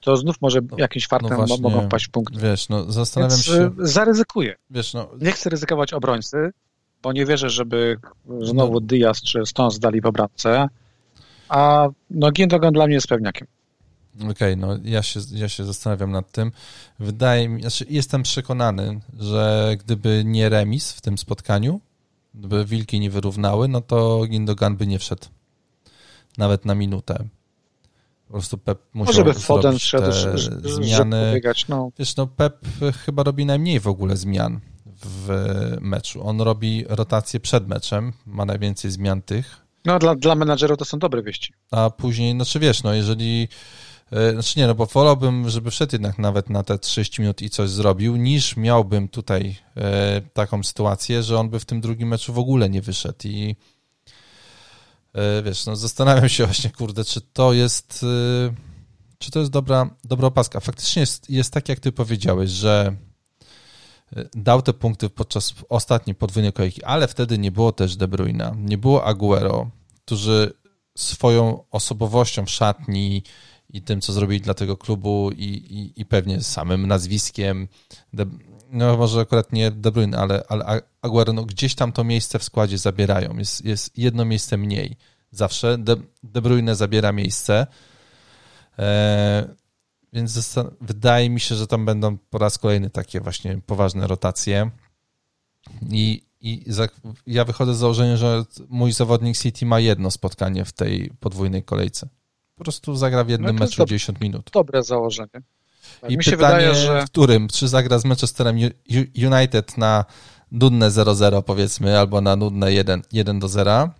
to 0.00 0.16
znów 0.16 0.36
może 0.40 0.60
no, 0.70 0.76
jakimś 0.78 1.06
fartem 1.06 1.30
no 1.30 1.36
właśnie, 1.36 1.62
mogą 1.62 1.86
wpaść 1.86 2.06
w 2.06 2.10
punkt. 2.10 2.36
Wiesz, 2.36 2.68
no 2.68 2.92
zastanawiam 2.92 3.30
Więc 3.30 3.44
się... 3.44 3.70
Y, 3.82 3.86
zaryzykuję. 3.86 4.54
Wiesz, 4.70 4.94
no... 4.94 5.10
Nie 5.20 5.32
chcę 5.32 5.50
ryzykować 5.50 5.92
obrońcy, 5.92 6.50
bo 7.02 7.12
nie 7.12 7.26
wierzę, 7.26 7.50
żeby 7.50 7.96
znowu 8.40 8.72
no. 8.72 8.80
Diaz 8.80 9.22
czy 9.22 9.46
Stones 9.46 9.78
dali 9.78 10.00
w 10.00 10.06
obradce, 10.06 10.68
a 11.48 11.88
no 12.10 12.30
Gindogan 12.30 12.72
dla 12.72 12.86
mnie 12.86 12.94
jest 12.94 13.08
pewniakiem. 13.08 13.48
Okej, 14.18 14.30
okay, 14.30 14.56
no 14.56 14.78
ja 14.84 15.02
się, 15.02 15.20
ja 15.32 15.48
się 15.48 15.64
zastanawiam 15.64 16.10
nad 16.10 16.32
tym. 16.32 16.52
Wydaje 16.98 17.48
mi 17.48 17.60
znaczy 17.60 17.86
jestem 17.88 18.22
przekonany, 18.22 19.00
że 19.18 19.76
gdyby 19.80 20.22
nie 20.26 20.48
remis 20.48 20.92
w 20.92 21.00
tym 21.00 21.18
spotkaniu, 21.18 21.80
gdyby 22.34 22.64
Wilki 22.64 23.00
nie 23.00 23.10
wyrównały, 23.10 23.68
no 23.68 23.80
to 23.80 24.26
Gindogan 24.26 24.76
by 24.76 24.86
nie 24.86 24.98
wszedł 24.98 25.26
nawet 26.38 26.64
na 26.64 26.74
minutę. 26.74 27.24
Po 28.26 28.32
prostu 28.32 28.58
Pep 28.58 28.78
musiał 28.94 29.14
Może 29.14 29.24
by 29.24 29.34
Foden 29.34 29.78
szedł, 29.78 30.12
zmiany. 30.62 31.40
No. 31.68 31.90
Wiesz, 31.98 32.16
no 32.16 32.26
Pep 32.26 32.66
chyba 33.06 33.22
robi 33.22 33.46
najmniej 33.46 33.80
w 33.80 33.86
ogóle 33.86 34.16
zmian 34.16 34.60
w 34.86 35.28
meczu. 35.80 36.26
On 36.26 36.40
robi 36.40 36.84
rotację 36.88 37.40
przed 37.40 37.68
meczem, 37.68 38.12
ma 38.26 38.44
najwięcej 38.44 38.90
zmian 38.90 39.22
tych. 39.22 39.66
No 39.84 39.98
dla, 39.98 40.14
dla 40.14 40.34
menadżerów 40.34 40.78
to 40.78 40.84
są 40.84 40.98
dobre 40.98 41.22
wieści. 41.22 41.52
A 41.70 41.90
później, 41.90 42.32
znaczy 42.32 42.58
wiesz, 42.58 42.82
no 42.82 42.94
jeżeli 42.94 43.48
znaczy 44.32 44.58
nie, 44.58 44.66
no 44.66 44.74
bo 44.74 44.86
wolałbym, 44.86 45.50
żeby 45.50 45.70
wszedł 45.70 45.94
jednak 45.94 46.18
nawet 46.18 46.50
na 46.50 46.62
te 46.62 46.78
30 46.78 47.20
minut 47.20 47.42
i 47.42 47.50
coś 47.50 47.70
zrobił, 47.70 48.16
niż 48.16 48.56
miałbym 48.56 49.08
tutaj 49.08 49.56
e, 49.76 50.20
taką 50.32 50.62
sytuację, 50.62 51.22
że 51.22 51.38
on 51.38 51.50
by 51.50 51.60
w 51.60 51.64
tym 51.64 51.80
drugim 51.80 52.08
meczu 52.08 52.32
w 52.32 52.38
ogóle 52.38 52.70
nie 52.70 52.82
wyszedł 52.82 53.18
i 53.28 53.56
E, 55.14 55.42
wiesz, 55.42 55.66
no 55.66 55.76
zastanawiam 55.76 56.28
się 56.28 56.44
właśnie, 56.46 56.70
kurde, 56.70 57.04
czy 57.04 57.20
to 57.20 57.52
jest, 57.52 58.04
e, 58.48 58.54
czy 59.18 59.30
to 59.30 59.38
jest 59.38 59.50
dobra, 59.50 59.90
dobra 60.04 60.28
opaska. 60.28 60.60
Faktycznie 60.60 61.00
jest, 61.00 61.30
jest 61.30 61.52
tak, 61.52 61.68
jak 61.68 61.80
ty 61.80 61.92
powiedziałeś, 61.92 62.50
że 62.50 62.96
e, 64.16 64.24
dał 64.34 64.62
te 64.62 64.72
punkty 64.72 65.10
podczas 65.10 65.54
ostatniej 65.68 66.14
podwójnej 66.14 66.52
kolejki, 66.52 66.84
ale 66.84 67.08
wtedy 67.08 67.38
nie 67.38 67.52
było 67.52 67.72
też 67.72 67.96
De 67.96 68.08
Bruyna, 68.08 68.54
nie 68.58 68.78
było 68.78 69.04
Aguero, 69.04 69.70
którzy 70.04 70.52
swoją 70.96 71.64
osobowością 71.70 72.46
w 72.46 72.50
szatni 72.50 73.22
i 73.70 73.82
tym, 73.82 74.00
co 74.00 74.12
zrobili 74.12 74.40
dla 74.40 74.54
tego 74.54 74.76
klubu 74.76 75.30
i, 75.30 75.44
i, 75.44 76.00
i 76.00 76.04
pewnie 76.04 76.42
samym 76.42 76.86
nazwiskiem, 76.86 77.68
De, 78.12 78.26
no 78.70 78.96
może 78.96 79.20
akurat 79.20 79.52
nie 79.52 79.70
De 79.70 79.92
Bruyne, 79.92 80.18
ale, 80.18 80.42
ale 80.48 80.82
Aguero, 81.02 81.32
no 81.32 81.44
gdzieś 81.44 81.74
tam 81.74 81.92
to 81.92 82.04
miejsce 82.04 82.38
w 82.38 82.44
składzie 82.44 82.78
zabierają. 82.78 83.38
Jest, 83.38 83.64
jest 83.64 83.98
jedno 83.98 84.24
miejsce 84.24 84.56
mniej. 84.56 84.96
Zawsze 85.30 85.78
De, 85.78 85.96
De 86.22 86.42
Bruyne 86.42 86.74
zabiera 86.74 87.12
miejsce. 87.12 87.66
E, 88.78 89.54
więc 90.12 90.54
wydaje 90.80 91.30
mi 91.30 91.40
się, 91.40 91.54
że 91.54 91.66
tam 91.66 91.86
będą 91.86 92.18
po 92.18 92.38
raz 92.38 92.58
kolejny 92.58 92.90
takie 92.90 93.20
właśnie 93.20 93.60
poważne 93.66 94.06
rotacje. 94.06 94.70
I, 95.90 96.22
i 96.40 96.64
za, 96.66 96.88
ja 97.26 97.44
wychodzę 97.44 97.74
z 97.74 97.78
założenia, 97.78 98.16
że 98.16 98.44
mój 98.68 98.92
zawodnik 98.92 99.38
City 99.38 99.66
ma 99.66 99.80
jedno 99.80 100.10
spotkanie 100.10 100.64
w 100.64 100.72
tej 100.72 101.10
podwójnej 101.20 101.62
kolejce. 101.62 102.08
Po 102.58 102.64
prostu 102.64 102.96
zagra 102.96 103.24
w 103.24 103.28
jednym 103.28 103.56
no 103.56 103.64
meczu 103.64 103.84
10 103.84 104.20
minut. 104.20 104.50
Dobre 104.52 104.82
założenie. 104.82 105.42
Tak, 106.00 106.10
I 106.10 106.16
mi 106.16 106.24
pytanie, 106.24 106.36
wydaje, 106.36 106.74
że... 106.74 107.02
w 107.02 107.04
którym? 107.04 107.48
Czy 107.48 107.68
zagra 107.68 107.98
z 107.98 108.04
Manchesterem 108.04 108.56
United 109.26 109.78
na 109.78 110.04
nudne 110.52 110.90
0-0 110.90 111.42
powiedzmy, 111.42 111.98
albo 111.98 112.20
na 112.20 112.36
nudne 112.36 112.72
1, 112.72 113.02
1 113.12 113.38
do 113.38 113.48
0, 113.48 113.90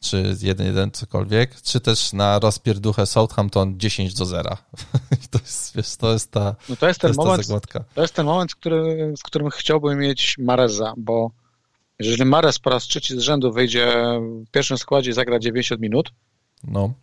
czy 0.00 0.22
1-1 0.34 0.90
cokolwiek, 0.90 1.62
czy 1.62 1.80
też 1.80 2.12
na 2.12 2.38
rozpierduchę 2.38 3.06
Southampton 3.06 3.78
10 3.78 4.14
do 4.14 4.24
0. 4.24 4.56
to 5.30 5.38
jest, 5.38 5.76
wiesz, 5.76 5.96
to 5.96 6.12
jest 6.12 6.30
ta 6.30 6.54
no 6.68 6.76
to 6.76 6.88
jest 6.88 7.00
ten 7.00 7.14
to 7.14 7.24
moment, 7.24 7.48
To 7.94 8.02
jest 8.02 8.14
ten 8.14 8.26
moment, 8.26 8.54
który, 8.54 9.14
w 9.18 9.22
którym 9.22 9.50
chciałbym 9.50 9.98
mieć 9.98 10.38
Mareza, 10.38 10.94
bo 10.96 11.30
jeżeli 11.98 12.24
Mares 12.24 12.58
po 12.58 12.70
raz 12.70 12.82
trzeci 12.82 13.16
z 13.16 13.22
rzędu 13.22 13.52
wyjdzie 13.52 13.94
w 14.46 14.50
pierwszym 14.50 14.78
składzie 14.78 15.10
i 15.10 15.14
zagra 15.14 15.38
90 15.38 15.80
minut, 15.80 16.12
no 16.64 16.94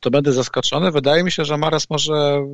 to 0.00 0.10
będę 0.10 0.32
zaskoczony. 0.32 0.90
Wydaje 0.90 1.24
mi 1.24 1.32
się, 1.32 1.44
że 1.44 1.56
Mares 1.56 1.90
może 1.90 2.46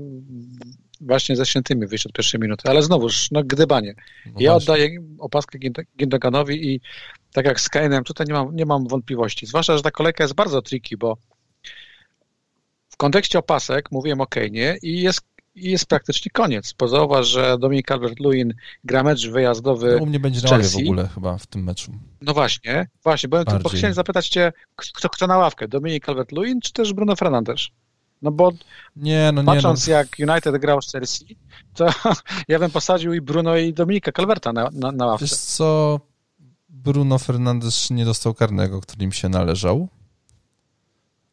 właśnie 1.00 1.37
ze 1.37 1.46
świętymi 1.46 1.87
wyjść 1.87 2.06
od 2.06 2.12
pierwszej 2.12 2.40
minuty, 2.40 2.68
ale 2.68 2.82
znowuż, 2.82 3.30
no 3.30 3.42
gdybanie. 3.44 3.94
No 4.26 4.32
ja 4.38 4.54
oddaję 4.54 4.90
opaskę 5.18 5.59
Gindoganowi 5.98 6.74
i 6.74 6.80
tak 7.32 7.46
jak 7.46 7.61
z 7.61 7.68
Kainem, 7.68 8.04
tutaj 8.04 8.26
nie 8.26 8.35
mam, 8.35 8.56
nie 8.56 8.66
mam 8.66 8.88
wątpliwości. 8.88 9.46
Zwłaszcza, 9.46 9.76
że 9.76 9.82
ta 9.82 9.90
kolejka 9.90 10.24
jest 10.24 10.35
bardzo 10.35 10.62
tricky, 10.62 10.96
bo 10.96 11.16
w 12.88 12.96
kontekście 12.96 13.38
opasek 13.38 13.92
mówiłem 13.92 14.20
o 14.20 14.26
Kainie 14.26 14.78
i 14.82 15.00
jest 15.00 15.20
i 15.56 15.70
jest 15.70 15.86
praktycznie 15.86 16.30
koniec. 16.30 16.74
Pozauważ, 16.74 17.26
że 17.26 17.58
Dominik 17.58 17.88
Calvert-Lewin 17.88 18.50
gra 18.84 19.02
mecz 19.02 19.28
wyjazdowy 19.28 19.96
no, 19.96 20.02
U 20.02 20.06
mnie 20.06 20.20
będzie 20.20 20.48
na 20.48 20.58
w 20.58 20.76
ogóle 20.76 21.08
chyba 21.08 21.38
w 21.38 21.46
tym 21.46 21.64
meczu. 21.64 21.92
No 22.20 22.34
właśnie, 22.34 22.88
właśnie, 23.04 23.28
bo, 23.28 23.44
bo 23.62 23.68
chciałem 23.68 23.94
zapytać 23.94 24.28
cię, 24.28 24.52
kto, 24.76 25.08
kto 25.08 25.26
na 25.26 25.38
ławkę, 25.38 25.68
Dominik 25.68 26.06
Calvert-Lewin 26.06 26.60
czy 26.62 26.72
też 26.72 26.92
Bruno 26.92 27.16
Fernandes? 27.16 27.68
No 28.22 28.30
bo 28.30 28.52
nie, 28.96 29.30
no 29.34 29.44
patrząc 29.44 29.86
nie, 29.86 29.94
no. 29.94 29.98
jak 29.98 30.08
United 30.30 30.60
grał 30.60 30.82
z 30.82 30.92
Chelsea, 30.92 31.36
to 31.74 31.86
ja 32.48 32.58
bym 32.58 32.70
posadził 32.70 33.14
i 33.14 33.20
Bruno 33.20 33.56
i 33.56 33.72
Dominika 33.72 34.12
Calverta 34.12 34.52
na, 34.52 34.68
na, 34.72 34.92
na 34.92 35.06
ławce. 35.06 35.24
Wiesz 35.24 35.34
co, 35.34 36.00
Bruno 36.68 37.18
Fernandes 37.18 37.90
nie 37.90 38.04
dostał 38.04 38.34
karnego, 38.34 38.80
który 38.80 39.04
im 39.04 39.12
się 39.12 39.28
należał 39.28 39.88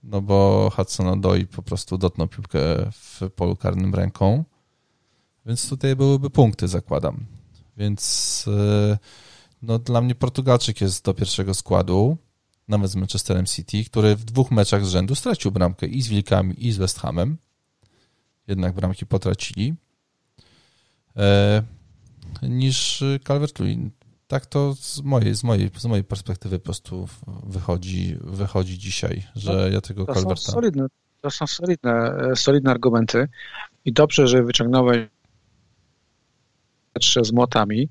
no 0.04 0.22
bo 0.22 0.70
Hudson 0.76 1.08
Odoi 1.08 1.48
po 1.48 1.64
prostu 1.64 1.98
dotknął 1.98 2.28
piłkę 2.28 2.60
w 2.92 3.22
polu 3.36 3.56
karnym 3.56 3.96
ręką, 3.96 4.44
więc 5.46 5.70
tutaj 5.70 5.96
byłyby 5.96 6.30
punkty, 6.30 6.68
zakładam. 6.68 7.26
Więc 7.78 8.46
e, 8.48 8.98
no, 9.62 9.80
dla 9.80 10.02
mnie 10.02 10.16
Portugalczyk 10.16 10.82
jest 10.82 11.06
do 11.06 11.14
pierwszego 11.14 11.54
składu, 11.54 12.18
nawet 12.68 12.92
z 12.92 12.96
Manchesterem 12.96 13.46
City, 13.46 13.84
który 13.84 14.16
w 14.16 14.26
dwóch 14.26 14.52
meczach 14.52 14.86
z 14.86 14.90
rzędu 14.90 15.16
stracił 15.16 15.52
bramkę 15.52 15.88
i 15.88 16.02
z 16.02 16.08
Wilkami, 16.08 16.68
i 16.68 16.72
z 16.72 16.78
West 16.78 17.00
Hamem. 17.00 17.38
Jednak 18.48 18.76
bramki 18.76 19.06
potracili. 19.06 19.74
E, 21.18 21.64
niż 22.44 23.04
Calvert-Lewin 23.24 23.90
tak 24.28 24.46
to 24.46 24.74
z 24.74 25.02
mojej, 25.02 25.36
z 25.36 25.44
mojej, 25.44 25.70
z 25.78 25.86
mojej 25.86 26.04
perspektywy 26.04 26.60
po 26.60 26.66
prostu 26.66 27.08
wychodzi, 27.44 28.18
wychodzi 28.22 28.78
dzisiaj, 28.78 29.24
że 29.36 29.54
no, 29.54 29.68
ja 29.68 29.82
tego 29.82 30.06
to 30.06 30.14
Calverta... 30.14 30.42
Są 30.42 30.52
solidne, 30.52 30.88
to 31.22 31.30
są 31.30 31.48
solidne, 31.48 32.14
solidne 32.36 32.72
argumenty 32.72 33.28
i 33.86 33.94
dobrze, 33.94 34.28
że 34.28 34.44
wyciągnąłeś 34.44 35.08
z 37.22 37.32
młotami, 37.32 37.90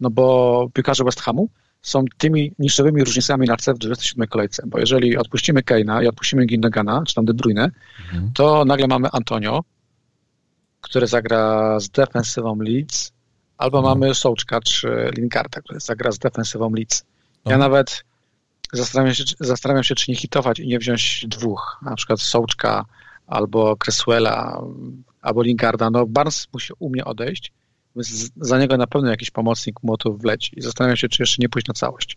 no 0.00 0.10
bo 0.10 0.68
piłkarze 0.74 1.04
West 1.04 1.20
Hamu 1.20 1.48
są 1.82 2.04
tymi 2.18 2.52
niższymi 2.58 3.04
różnicami 3.04 3.46
na 3.46 3.56
C 3.56 3.74
w 3.74 3.78
27 3.78 4.28
kolejce, 4.28 4.62
bo 4.66 4.78
jeżeli 4.78 5.16
odpuścimy 5.16 5.62
Keina 5.62 6.02
i 6.02 6.06
odpuścimy 6.06 6.46
Gindogana, 6.46 7.02
czy 7.06 7.14
tam 7.14 7.24
De 7.24 7.34
Bruyne, 7.34 7.70
mhm. 8.04 8.30
to 8.34 8.64
nagle 8.64 8.86
mamy 8.86 9.08
Antonio, 9.12 9.64
który 10.80 11.06
zagra 11.06 11.80
z 11.80 11.88
defensywą 11.88 12.56
Leeds, 12.56 13.11
Albo 13.62 13.82
no. 13.82 13.88
mamy 13.88 14.14
Sołczka 14.14 14.60
czy 14.60 15.10
Linkarta, 15.16 15.60
który 15.60 15.80
zagra 15.80 16.12
z 16.12 16.18
defensywą 16.18 16.74
Leeds. 16.74 17.04
No. 17.44 17.50
Ja 17.50 17.58
nawet 17.58 18.04
zastanawiam 18.72 19.14
się, 19.14 19.24
zastanawiam 19.40 19.84
się, 19.84 19.94
czy 19.94 20.10
nie 20.10 20.16
hitować 20.16 20.58
i 20.58 20.66
nie 20.66 20.78
wziąć 20.78 21.24
dwóch, 21.28 21.78
na 21.82 21.96
przykład 21.96 22.20
Sołczka 22.20 22.84
albo 23.26 23.76
Cresswella, 23.76 24.62
albo 25.22 25.42
Linkarda. 25.42 25.90
No 25.90 26.06
Barnes 26.06 26.48
musi 26.52 26.72
u 26.78 26.90
mnie 26.90 27.04
odejść, 27.04 27.52
więc 27.96 28.30
za 28.36 28.58
niego 28.58 28.76
na 28.76 28.86
pewno 28.86 29.10
jakiś 29.10 29.30
pomocnik 29.30 29.82
młotów 29.82 30.22
wleci. 30.22 30.58
I 30.58 30.62
zastanawiam 30.62 30.96
się, 30.96 31.08
czy 31.08 31.22
jeszcze 31.22 31.36
nie 31.38 31.48
pójść 31.48 31.68
na 31.68 31.74
całość. 31.74 32.16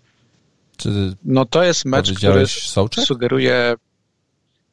Czy 0.78 1.16
no 1.24 1.46
to 1.46 1.64
jest 1.64 1.86
mecz, 1.86 2.14
który 2.14 2.48
Sołczek? 2.48 3.06
sugeruje... 3.06 3.76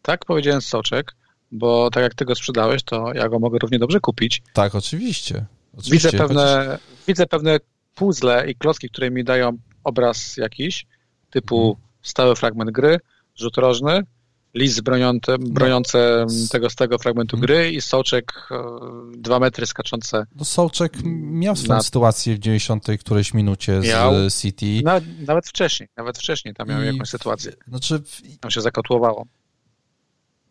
Tak, 0.03 0.25
powiedziałem 0.25 0.63
Soczek, 0.63 1.15
bo 1.53 1.91
tak 1.91 2.03
jak 2.03 2.15
ty 2.15 2.25
go 2.25 2.35
sprzedałeś, 2.35 2.83
to 2.83 3.13
ja 3.15 3.29
go 3.29 3.39
mogę 3.39 3.59
równie 3.59 3.79
dobrze 3.79 4.01
kupić. 4.01 4.43
Tak, 4.53 4.75
oczywiście. 4.75 5.47
Widzę 5.91 6.13
pewne, 6.13 6.65
chociaż... 6.67 6.81
widzę 7.07 7.27
pewne 7.27 7.59
puzzle 7.95 8.51
i 8.51 8.55
klocki, 8.55 8.89
które 8.89 9.11
mi 9.11 9.25
dają 9.25 9.59
obraz 9.85 10.37
jakiś, 10.37 10.87
typu 11.31 11.71
mhm. 11.71 11.89
stały 12.03 12.37
fragment 12.37 12.71
gry, 12.71 12.99
rzut 13.37 13.57
rożny, 13.57 14.03
list 14.55 14.81
broniący, 14.81 15.33
broniące 15.39 16.27
no. 16.29 16.49
tego 16.51 16.71
z 16.71 16.75
tego 16.75 16.99
fragmentu 16.99 17.37
mhm. 17.37 17.47
gry 17.47 17.71
i 17.71 17.81
Sołczek 17.81 18.49
e, 18.51 18.57
dwa 19.17 19.39
metry 19.39 19.67
skaczące. 19.67 20.27
No 20.37 20.45
Sołczek 20.45 20.93
miał 21.05 21.57
swoją 21.57 21.75
na... 21.75 21.83
sytuację 21.83 22.35
w 22.35 22.39
90 22.39 22.87
którejś 23.01 23.35
minucie 23.35 23.81
miał. 23.85 24.31
z 24.31 24.41
City. 24.41 24.81
Nawet, 24.85 25.05
nawet 25.27 25.47
wcześniej, 25.47 25.89
nawet 25.97 26.19
wcześniej 26.19 26.55
tam 26.55 26.69
miał 26.69 26.83
I... 26.83 26.87
jakąś 26.87 27.09
sytuację. 27.09 27.53
Znaczy... 27.69 28.03
Tam 28.41 28.51
się 28.51 28.61
zakotłowało. 28.61 29.27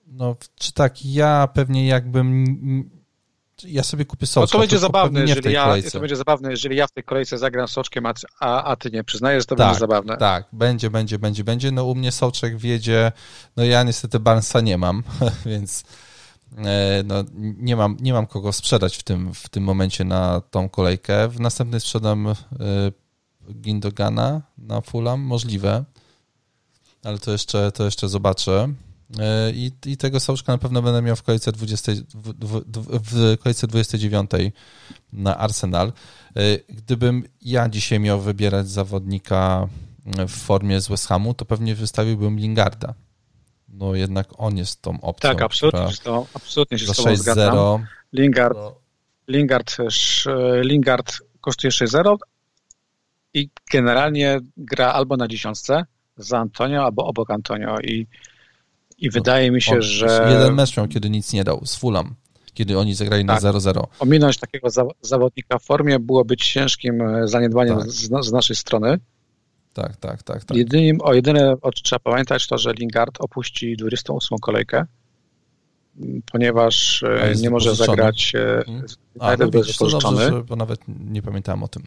No, 0.08 0.36
czy 0.56 0.74
tak, 0.74 1.06
ja 1.06 1.48
pewnie 1.54 1.88
jakbym 1.88 2.46
ja 3.63 3.84
sobie 3.84 4.06
kupię 4.06 4.28
soczka. 4.28 4.41
No 4.41 4.47
to 4.47 4.60
będzie 4.60 4.80
zabawne, 4.80 5.21
jeżeli 5.21 5.54
ja, 5.54 5.76
to 5.93 6.00
będzie 6.00 6.15
zabawne, 6.15 6.52
jeżeli 6.52 6.76
ja 6.76 6.88
w 6.88 6.91
tej 6.91 7.04
kolejce 7.04 7.38
zagram 7.38 7.67
soczkiem, 7.67 8.06
a, 8.06 8.13
a, 8.39 8.63
a 8.63 8.76
ty 8.76 8.91
nie. 8.91 9.04
Przyznaję, 9.04 9.39
że 9.39 9.45
to 9.45 9.56
tak, 9.56 9.67
będzie 9.67 9.80
zabawne. 9.80 10.17
Tak, 10.17 10.45
będzie, 10.54 10.89
będzie, 10.89 11.19
będzie, 11.19 11.43
będzie. 11.43 11.71
No 11.71 11.86
u 11.86 11.95
mnie 11.95 12.12
soczek 12.12 12.58
wiedzie, 12.58 13.12
no 13.58 13.63
ja 13.63 13.84
niestety 13.84 14.19
Barnesa 14.19 14.62
nie 14.62 14.78
mam, 14.78 15.04
więc 15.45 15.84
e, 16.58 17.04
no, 17.06 17.24
nie, 17.38 17.76
mam, 17.76 17.97
nie 18.00 18.13
mam 18.13 18.28
kogo 18.28 18.54
sprzedać 18.54 18.97
w 18.97 19.04
tym, 19.04 19.34
w 19.34 19.50
tym 19.50 19.63
momencie 19.63 20.04
na 20.04 20.41
tą 20.52 20.69
kolejkę. 20.69 21.28
W 21.28 21.39
następnej 21.39 21.82
sprzedam 21.82 22.28
e, 22.28 22.34
Gindogana 23.54 24.41
na 24.58 24.82
Fulham, 24.82 25.21
możliwe, 25.21 25.84
ale 27.04 27.19
to 27.19 27.32
jeszcze, 27.32 27.71
to 27.71 27.86
jeszcze 27.86 28.10
zobaczę. 28.10 28.74
E, 29.19 29.52
I, 29.52 29.71
I 29.86 29.97
tego 29.97 30.19
Sołczka 30.19 30.52
na 30.52 30.58
pewno 30.58 30.82
będę 30.82 31.02
miał 31.02 31.15
w 31.15 31.24
kolejce, 31.24 31.52
20, 31.52 31.91
w, 32.13 32.34
w, 32.45 32.62
w 33.12 33.38
kolejce 33.38 33.67
29 33.67 34.32
na 35.13 35.38
Arsenal. 35.38 35.88
E, 35.88 36.41
gdybym 36.69 37.24
ja 37.41 37.69
dzisiaj 37.69 38.00
miał 38.00 38.21
wybierać 38.21 38.69
zawodnika 38.69 39.67
w 40.28 40.32
formie 40.32 40.82
z 40.82 40.88
West 40.88 41.08
Hamu, 41.08 41.34
to 41.34 41.45
pewnie 41.45 41.76
wystawiłbym 41.76 42.39
Lingarda. 42.39 42.93
No 43.69 43.95
jednak 43.95 44.28
on 44.38 44.58
jest 44.58 44.82
tą 44.82 45.02
opcją. 45.02 45.30
Tak, 45.30 45.41
absolutnie, 45.41 45.80
która, 45.80 46.04
to, 46.04 46.26
absolutnie 46.34 46.80
się 46.80 46.93
z 46.93 46.97
tobą 46.97 47.15
zgadzam. 47.15 47.86
Lingard, 48.13 48.56
no. 48.56 48.76
Lingard, 49.28 49.78
Lingard 50.63 51.17
kosztuje 51.41 51.71
6-0 51.71 52.17
i 53.34 53.50
generalnie 53.71 54.39
gra 54.58 54.93
albo 54.93 55.17
na 55.17 55.28
dziesiątce 55.28 55.86
za 56.17 56.39
Antonio, 56.39 56.84
albo 56.84 57.06
obok 57.06 57.32
Antonio 57.32 57.80
i 57.80 58.08
i 59.02 59.10
wydaje 59.10 59.52
mi 59.52 59.62
się, 59.62 59.76
on, 59.76 59.82
że... 59.82 60.28
Jeden 60.32 60.54
mecz 60.54 60.78
miał, 60.78 60.88
kiedy 60.88 61.10
nic 61.10 61.34
nie 61.34 61.44
dał, 61.44 61.66
z 61.66 61.76
Fulham, 61.76 62.16
kiedy 62.54 62.78
oni 62.80 62.96
zagrali 62.96 63.26
tak. 63.26 63.44
na 63.44 63.52
0-0. 63.52 63.84
Ominąć 64.00 64.38
takiego 64.38 64.68
zawodnika 65.02 65.60
w 65.60 65.64
formie 65.64 66.00
byłoby 66.00 66.38
ciężkim 66.38 67.02
e, 67.02 67.28
zaniedbaniem 67.28 67.80
tak. 67.80 67.90
z, 67.90 68.26
z, 68.26 68.32
naszej 68.32 68.56
strony. 68.56 69.00
Tak, 69.74 69.96
tak, 69.96 70.24
tak. 70.24 70.44
tak. 70.44 70.58
Jedynym, 70.58 70.98
o 71.02 71.14
jedyne, 71.14 71.56
o, 71.62 71.72
trzeba 71.72 72.00
pamiętać 72.00 72.48
to, 72.48 72.58
że 72.58 72.74
Lingard 72.74 73.16
opuści 73.20 73.78
28 73.78 74.38
kolejkę, 74.38 74.86
ponieważ 76.32 77.04
e, 77.04 77.34
nie 77.36 77.50
może 77.50 77.76
zagrać 77.76 78.32
hmm. 78.66 78.86
A, 79.20 79.36
no, 79.38 79.50
widzisz, 79.50 79.78
dobrze, 79.78 80.44
bo 80.48 80.56
nawet 80.56 80.82
nie 80.88 81.22
pamiętałem 81.22 81.64
o 81.64 81.68
tym. 81.68 81.84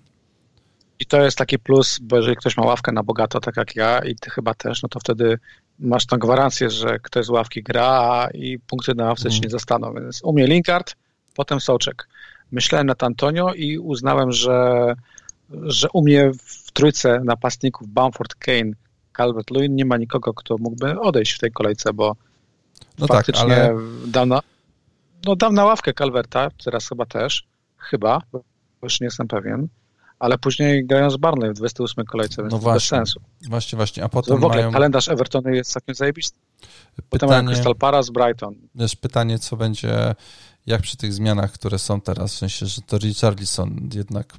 I 0.99 1.07
to 1.07 1.23
jest 1.23 1.39
taki 1.39 1.59
plus, 1.59 1.99
bo 2.03 2.17
jeżeli 2.17 2.37
ktoś 2.37 2.57
ma 2.57 2.65
ławkę 2.65 2.93
na 2.93 3.03
bogato, 3.03 3.41
tak 3.41 3.57
jak 3.57 3.77
ja 3.77 3.99
i 3.99 4.15
ty 4.15 4.31
chyba 4.31 4.55
też, 4.55 4.83
no 4.83 4.89
to 4.89 5.01
wtedy 5.01 5.39
masz 5.79 6.07
tą 6.07 6.17
gwarancję, 6.17 6.71
że 6.71 6.99
ktoś 6.99 7.27
z 7.27 7.29
ławki 7.29 7.63
gra 7.63 8.29
i 8.35 8.59
punkty 8.59 8.95
na 8.95 9.05
ławce 9.05 9.29
mm. 9.29 9.41
nie 9.41 9.51
zostaną. 9.51 9.95
Więc 9.95 10.23
u 10.23 10.33
mnie 10.33 10.47
Linkard, 10.47 10.95
potem 11.35 11.61
Soczek. 11.61 12.09
Myślałem 12.53 12.87
nad 12.87 13.03
Antonio 13.03 13.55
i 13.55 13.79
uznałem, 13.79 14.33
że, 14.33 14.95
że 15.51 15.89
u 15.93 16.03
mnie 16.03 16.31
w 16.45 16.73
trójce 16.73 17.21
napastników 17.25 17.89
Bamford, 17.89 18.35
Kane, 18.35 18.73
Calvert-Lewin 19.19 19.71
nie 19.71 19.85
ma 19.85 19.97
nikogo, 19.97 20.35
kto 20.35 20.59
mógłby 20.59 21.01
odejść 21.01 21.33
w 21.33 21.39
tej 21.39 21.53
kolejce, 21.53 21.93
bo 21.93 22.17
no 22.99 23.07
tak, 23.07 23.17
faktycznie 23.17 23.49
tak, 23.49 23.59
ale... 23.59 23.81
dam, 24.07 24.29
na, 24.29 24.41
no 25.27 25.37
dam 25.37 25.55
na 25.55 25.65
ławkę 25.65 25.93
Calverta, 25.95 26.51
teraz 26.65 26.89
chyba 26.89 27.07
też, 27.07 27.45
chyba, 27.79 28.23
bo 28.33 28.43
już 28.83 29.01
nie 29.01 29.05
jestem 29.05 29.29
pewien 29.29 29.69
ale 30.19 30.39
później 30.39 30.87
grają 30.87 31.11
z 31.11 31.17
Barney 31.17 31.51
w 31.51 31.55
28 31.55 32.05
kolejce, 32.05 32.43
więc 32.43 32.53
no 32.53 32.59
właśnie, 32.59 32.77
bez 32.77 33.07
sensu. 33.07 33.21
Właśnie, 33.49 33.77
właśnie, 33.77 34.05
a 34.05 34.09
potem 34.09 34.41
w 34.41 34.45
ogóle 34.45 34.61
mają... 34.61 34.73
kalendarz 34.73 35.09
Evertonu 35.09 35.51
jest 35.51 35.73
całkiem 35.73 35.95
zajebisty. 35.95 36.39
Pytanie, 36.61 37.09
potem 37.09 37.29
mają 37.29 37.47
Crystal 37.47 37.75
Palace, 37.75 38.13
Brighton. 38.13 38.55
Jest 38.75 38.97
pytanie, 38.97 39.39
co 39.39 39.57
będzie, 39.57 40.15
jak 40.67 40.83
przy 40.83 40.97
tych 40.97 41.13
zmianach, 41.13 41.53
które 41.53 41.79
są 41.79 42.01
teraz, 42.01 42.35
w 42.35 42.39
sensie, 42.39 42.67
że 42.67 42.83
to 42.83 42.99
Richarlison 42.99 43.89
jednak 43.95 44.37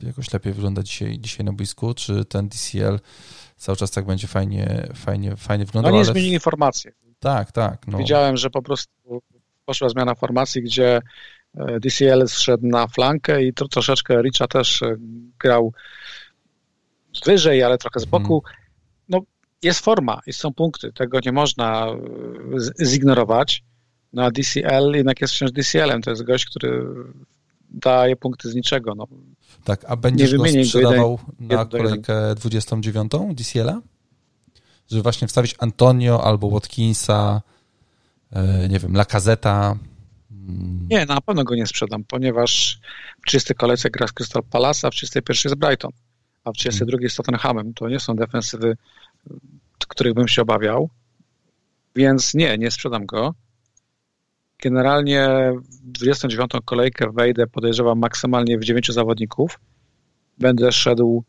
jakoś 0.00 0.32
lepiej 0.32 0.52
wygląda 0.52 0.82
dzisiaj, 0.82 1.18
dzisiaj 1.18 1.46
na 1.46 1.52
boisku, 1.52 1.94
czy 1.94 2.24
ten 2.24 2.48
DCL 2.48 3.00
cały 3.56 3.76
czas 3.76 3.90
tak 3.90 4.06
będzie 4.06 4.26
fajnie, 4.26 4.88
fajnie, 4.94 5.36
fajnie 5.36 5.64
wyglądał. 5.64 5.92
No 5.92 5.98
nie 5.98 6.04
ale... 6.04 6.12
zmienili 6.12 6.40
formację. 6.40 6.92
Tak, 7.18 7.52
tak. 7.52 7.86
No. 7.86 7.98
Widziałem, 7.98 8.36
że 8.36 8.50
po 8.50 8.62
prostu 8.62 9.22
poszła 9.64 9.88
zmiana 9.88 10.14
formacji, 10.14 10.62
gdzie 10.62 11.00
DCL 11.56 12.28
zszedł 12.28 12.66
na 12.66 12.86
flankę 12.86 13.44
i 13.44 13.52
to 13.52 13.68
troszeczkę 13.68 14.22
Richa 14.22 14.46
też 14.46 14.82
e, 14.82 14.96
grał 15.38 15.72
wyżej, 17.26 17.62
ale 17.62 17.78
trochę 17.78 18.00
z 18.00 18.04
boku. 18.04 18.42
Mhm. 18.44 18.64
No, 19.08 19.20
jest 19.62 19.80
forma 19.80 20.20
i 20.26 20.32
są 20.32 20.54
punkty, 20.54 20.92
tego 20.92 21.18
nie 21.24 21.32
można 21.32 21.86
e, 21.86 22.86
zignorować. 22.86 23.64
No 24.12 24.24
a 24.24 24.30
DCL 24.30 24.92
jednak 24.94 25.20
jest 25.20 25.34
wciąż 25.34 25.52
DCL-em, 25.52 26.02
to 26.02 26.10
jest 26.10 26.22
gość, 26.22 26.44
który 26.44 26.86
daje 27.70 28.16
punkty 28.16 28.50
z 28.50 28.54
niczego. 28.54 28.94
No. 28.94 29.06
Tak, 29.64 29.84
a 29.88 29.96
będziesz 29.96 30.34
go 30.34 30.44
sprzedawał 30.64 31.18
na 31.40 31.64
kolejkę 31.64 32.34
29 32.34 33.12
DCL-a? 33.34 33.80
Żeby 34.90 35.02
właśnie 35.02 35.28
wstawić 35.28 35.54
Antonio 35.58 36.24
albo 36.24 36.50
Watkinsa, 36.50 37.42
e, 38.32 38.68
nie 38.68 38.78
wiem, 38.78 38.94
Lakazeta. 38.96 39.76
Nie, 40.90 41.06
na 41.06 41.20
pewno 41.20 41.44
go 41.44 41.54
nie 41.54 41.66
sprzedam, 41.66 42.04
ponieważ 42.04 42.80
w 43.22 43.26
30 43.26 43.54
kolejce 43.54 43.90
gra 43.90 44.06
z 44.06 44.12
Crystal 44.12 44.42
Palace, 44.42 44.86
a 44.86 44.90
w 44.90 44.94
31 44.94 45.40
jest 45.44 45.60
Brighton, 45.60 45.90
a 46.44 46.52
w 46.52 46.54
32 46.54 46.98
jest 47.00 47.16
Tottenhamem. 47.16 47.74
To 47.74 47.88
nie 47.88 48.00
są 48.00 48.16
defensywy, 48.16 48.76
których 49.88 50.14
bym 50.14 50.28
się 50.28 50.42
obawiał, 50.42 50.90
więc 51.96 52.34
nie, 52.34 52.58
nie 52.58 52.70
sprzedam 52.70 53.06
go. 53.06 53.34
Generalnie 54.62 55.52
w 55.58 55.92
29 55.92 56.50
kolejkę 56.64 57.12
wejdę, 57.12 57.46
podejrzewam 57.46 57.98
maksymalnie 57.98 58.58
w 58.58 58.64
9 58.64 58.92
zawodników. 58.92 59.60
Będę 60.38 60.72
szedł, 60.72 61.24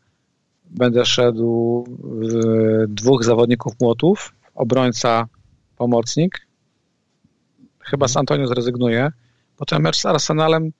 będę 0.64 1.06
szedł 1.06 1.84
w 2.02 2.86
dwóch 2.88 3.24
zawodników 3.24 3.72
młotów, 3.80 4.34
obrońca, 4.54 5.28
pomocnik. 5.76 6.47
Chyba 7.90 8.08
z 8.08 8.10
mhm. 8.10 8.20
Antonio 8.20 8.46
zrezygnuje. 8.46 9.12
Potem 9.56 9.82
mecz 9.82 9.98
z 9.98 10.06
Arsenalem 10.06 10.72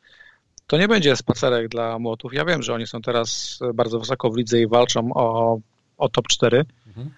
to 0.66 0.78
nie 0.78 0.88
będzie 0.88 1.16
spacerek 1.16 1.68
dla 1.68 1.98
młotów. 1.98 2.34
Ja 2.34 2.44
wiem, 2.44 2.62
że 2.62 2.74
oni 2.74 2.86
są 2.86 3.02
teraz 3.02 3.58
bardzo 3.74 3.98
wysoko 3.98 4.30
w 4.30 4.36
lidze 4.36 4.60
i 4.60 4.66
walczą 4.66 5.10
o, 5.14 5.58
o 5.98 6.08
top 6.08 6.28
4, 6.28 6.64
mhm. 6.86 7.10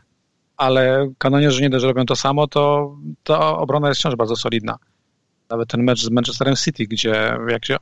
ale 0.56 1.12
kanonierzy 1.18 1.62
nie 1.62 1.70
dość, 1.70 1.82
że 1.82 1.88
robią 1.88 2.06
to 2.06 2.16
samo, 2.16 2.46
to, 2.46 2.96
obrona 3.58 3.88
jest 3.88 4.00
wciąż 4.00 4.16
bardzo 4.16 4.36
solidna. 4.36 4.78
Nawet 5.48 5.68
ten 5.68 5.82
mecz 5.82 6.02
z 6.02 6.10
Manchesterem 6.10 6.56
City, 6.56 6.84
gdzie 6.84 7.36
jak 7.48 7.64
się 7.64 7.76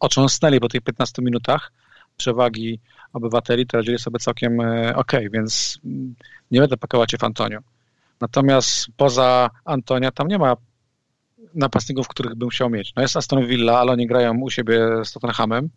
ocząsnęli 0.00 0.60
po 0.60 0.68
tych 0.68 0.80
15 0.80 1.22
minutach 1.22 1.72
przewagi 2.16 2.80
obywateli, 3.12 3.66
to 3.66 3.76
radzili 3.76 3.98
sobie 3.98 4.18
całkiem 4.18 4.60
e, 4.60 4.96
ok, 4.96 5.12
więc 5.32 5.78
nie 6.50 6.60
będę 6.60 6.76
pakować 6.76 7.10
się 7.10 7.18
w 7.18 7.24
Antonio. 7.24 7.58
Natomiast 8.20 8.86
poza 8.96 9.50
Antonia 9.64 10.10
tam 10.10 10.28
nie 10.28 10.38
ma 10.38 10.56
napastników, 11.54 12.08
których 12.08 12.34
bym 12.34 12.48
chciał 12.48 12.70
mieć. 12.70 12.92
No 12.96 13.02
jest 13.02 13.16
Aston 13.16 13.46
Villa, 13.46 13.78
ale 13.78 13.92
oni 13.92 14.06
grają 14.06 14.40
u 14.40 14.50
siebie 14.50 14.80
z 15.04 15.12
Tottenhamem, 15.12 15.70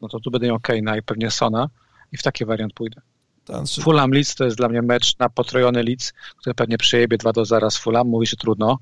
no 0.00 0.08
to 0.08 0.20
tu 0.20 0.30
będę 0.30 0.46
miał 0.46 0.56
Kane'a 0.56 0.98
i 0.98 1.02
pewnie 1.02 1.30
Sona 1.30 1.68
i 2.12 2.16
w 2.16 2.22
taki 2.22 2.44
wariant 2.44 2.72
pójdę. 2.72 3.00
Znaczy... 3.46 3.82
Fulham 3.82 4.10
Leeds 4.10 4.34
to 4.34 4.44
jest 4.44 4.56
dla 4.56 4.68
mnie 4.68 4.82
mecz 4.82 5.18
na 5.18 5.28
potrojony 5.28 5.82
Leeds, 5.82 6.12
który 6.36 6.54
pewnie 6.54 6.78
przejebie 6.78 7.18
2 7.18 7.32
do 7.32 7.44
0 7.44 7.70
z 7.70 7.76
Fulham, 7.76 8.08
mówi 8.08 8.26
się 8.26 8.36
trudno, 8.36 8.78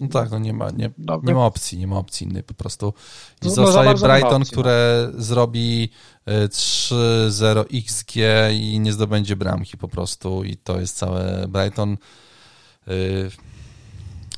no 0.00 0.08
tak, 0.08 0.30
no 0.30 0.38
nie 0.38 0.52
ma, 0.52 0.70
nie, 0.70 0.90
no, 0.98 1.20
nie 1.24 1.34
ma 1.34 1.46
opcji, 1.46 1.78
nie 1.78 1.86
ma 1.86 1.96
opcji 1.96 2.26
innej 2.26 2.42
po 2.42 2.54
prostu. 2.54 2.94
I 3.42 3.46
no, 3.46 3.50
zostaje 3.50 3.90
no, 3.90 3.94
Brighton, 3.94 4.42
opcji, 4.42 4.52
które 4.52 5.08
no. 5.14 5.22
zrobi 5.22 5.90
3-0 6.26 7.58
e, 7.58 7.64
XG 7.78 8.14
i 8.52 8.80
nie 8.80 8.92
zdobędzie 8.92 9.36
bramki 9.36 9.76
po 9.76 9.88
prostu 9.88 10.44
i 10.44 10.56
to 10.56 10.80
jest 10.80 10.96
całe 10.96 11.48
Brighton. 11.48 11.92
E, 11.92 12.92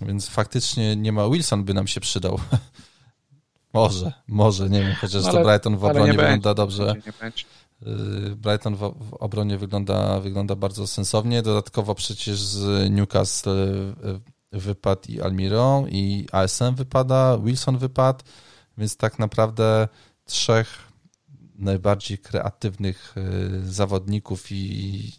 więc 0.07 0.29
faktycznie 0.29 0.97
nie 0.97 1.13
ma, 1.13 1.29
Wilson 1.29 1.65
by 1.65 1.75
nam 1.75 1.87
się 1.87 2.01
przydał. 2.01 2.41
może, 3.75 4.13
może, 4.29 4.71
nie 4.71 4.81
wiem, 4.81 4.95
chociaż 5.01 5.25
ale, 5.25 5.33
to 5.33 5.45
Brighton 5.45 5.77
w 5.77 5.85
obronie 5.85 6.13
wygląda 6.13 6.55
dobrze. 6.55 6.95
E, 7.83 8.37
Brighton 8.37 8.77
w, 8.77 8.95
obronie 9.21 9.59
wygląda, 9.59 10.21
wygląda 10.21 10.57
bardzo 10.57 10.87
sensownie. 10.87 11.43
Dodatkowo 11.43 11.95
przecież 11.95 12.39
z 12.39 12.91
Newcastle 12.91 13.95
wypadł 14.53 15.03
i 15.09 15.21
Almiron, 15.21 15.89
i 15.89 16.27
ASM 16.33 16.75
wypada, 16.75 17.39
Wilson 17.39 17.79
wypadł, 17.79 18.25
więc 18.79 18.97
tak 18.97 19.19
naprawdę 19.19 19.89
trzech 20.25 20.93
najbardziej 21.55 22.19
kreatywnych 22.19 23.15
y, 23.17 23.73
zawodników 23.73 24.47
i 24.51 25.13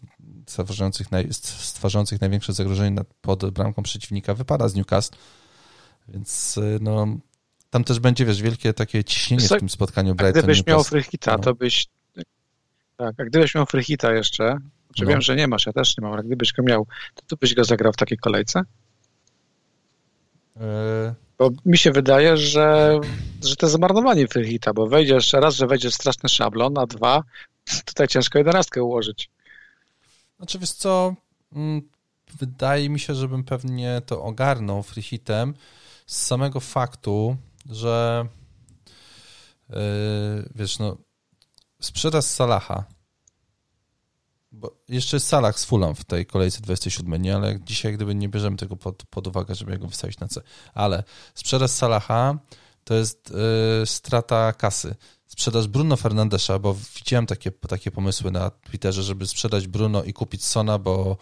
stwarzających, 0.46 1.12
naj, 1.12 1.28
stwarzających 1.32 2.20
największe 2.20 2.52
zagrożenie 2.52 3.02
pod 3.20 3.50
bramką 3.50 3.82
przeciwnika 3.82 4.34
wypada 4.34 4.68
z 4.68 4.74
Newcastle, 4.74 5.16
więc 6.08 6.56
y, 6.56 6.78
no, 6.80 7.06
tam 7.70 7.84
też 7.84 8.00
będzie, 8.00 8.24
wiesz, 8.24 8.42
wielkie 8.42 8.72
takie 8.72 9.04
ciśnienie 9.04 9.48
w 9.48 9.58
tym 9.58 9.68
spotkaniu 9.68 10.14
Brighton. 10.14 10.38
A 10.38 10.42
gdybyś 10.42 10.66
miał 10.66 10.84
Frychita, 10.84 11.32
no. 11.32 11.38
to 11.38 11.54
byś 11.54 11.86
tak, 12.96 13.14
a 13.20 13.24
gdybyś 13.24 13.54
miał 13.54 13.66
Frychita 13.66 14.12
jeszcze, 14.12 14.58
czy 14.94 15.04
no. 15.04 15.10
wiem, 15.10 15.20
że 15.20 15.36
nie 15.36 15.48
masz, 15.48 15.66
ja 15.66 15.72
też 15.72 15.98
nie 15.98 16.02
mam, 16.02 16.12
ale 16.12 16.22
gdybyś 16.22 16.52
go 16.52 16.62
miał, 16.62 16.86
to 17.14 17.22
tu 17.26 17.36
byś 17.36 17.54
go 17.54 17.64
zagrał 17.64 17.92
w 17.92 17.96
takiej 17.96 18.18
kolejce? 18.18 18.62
E, 20.60 21.14
bo 21.38 21.50
mi 21.64 21.78
się 21.78 21.92
wydaje, 21.92 22.36
że, 22.36 23.00
że 23.44 23.56
to 23.56 23.68
zmarnowanie 23.68 24.28
Fryhita, 24.28 24.72
bo 24.72 24.86
wejdzie 24.86 25.14
jeszcze 25.14 25.40
raz, 25.40 25.54
że 25.54 25.66
wejdzie 25.66 25.90
straszny 25.90 26.28
szablon, 26.28 26.78
a 26.78 26.86
dwa, 26.86 27.22
tutaj 27.84 28.08
ciężko 28.08 28.38
jedenastkę 28.38 28.82
ułożyć. 28.82 29.30
Znaczy, 30.44 30.58
wiesz 30.58 30.72
co, 30.72 31.14
mm, 31.52 31.88
wydaje 32.38 32.88
mi 32.88 33.00
się, 33.00 33.14
żebym 33.14 33.44
pewnie 33.44 34.02
to 34.06 34.22
ogarnął 34.22 34.82
Fryhitem 34.82 35.54
z 36.06 36.26
samego 36.26 36.60
faktu, 36.60 37.36
że 37.70 38.26
yy, 39.68 39.76
wiesz, 40.54 40.78
no 40.78 40.96
sprzedaż 41.80 42.24
Salaha 42.24 42.84
bo 44.52 44.76
jeszcze 44.88 45.16
jest 45.16 45.26
Salah 45.26 45.58
z 45.58 45.64
Fulham 45.64 45.94
w 45.94 46.04
tej 46.04 46.26
kolejce 46.26 46.60
27, 46.60 47.22
nie? 47.22 47.34
Ale 47.34 47.60
dzisiaj 47.60 47.92
gdyby 47.92 48.14
nie 48.14 48.28
bierzemy 48.28 48.56
tego 48.56 48.76
pod, 48.76 49.02
pod 49.10 49.26
uwagę, 49.26 49.54
żeby 49.54 49.78
go 49.78 49.86
wystawić 49.86 50.18
na 50.18 50.28
C. 50.28 50.40
Ale 50.74 51.04
sprzedaż 51.34 51.70
Salaha 51.70 52.38
to 52.84 52.94
jest 52.94 53.30
yy, 53.80 53.86
strata 53.86 54.52
kasy. 54.52 54.94
Sprzedaż 55.34 55.66
Bruno 55.68 55.96
Fernandesza, 55.96 56.58
bo 56.58 56.76
widziałem 56.96 57.26
takie, 57.26 57.50
takie 57.50 57.90
pomysły 57.90 58.30
na 58.30 58.50
Twitterze, 58.50 59.02
żeby 59.02 59.26
sprzedać 59.26 59.66
Bruno 59.66 60.04
i 60.04 60.12
kupić 60.12 60.44
Sona, 60.44 60.78
bo 60.78 61.16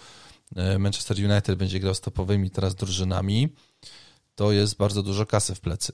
y, 0.74 0.78
Manchester 0.78 1.16
United 1.16 1.58
będzie 1.58 1.80
grał 1.80 1.94
z 1.94 2.00
topowymi 2.00 2.50
teraz 2.50 2.74
drużynami. 2.74 3.48
To 4.34 4.52
jest 4.52 4.76
bardzo 4.76 5.02
dużo 5.02 5.26
kasy 5.26 5.54
w 5.54 5.60
plecy. 5.60 5.92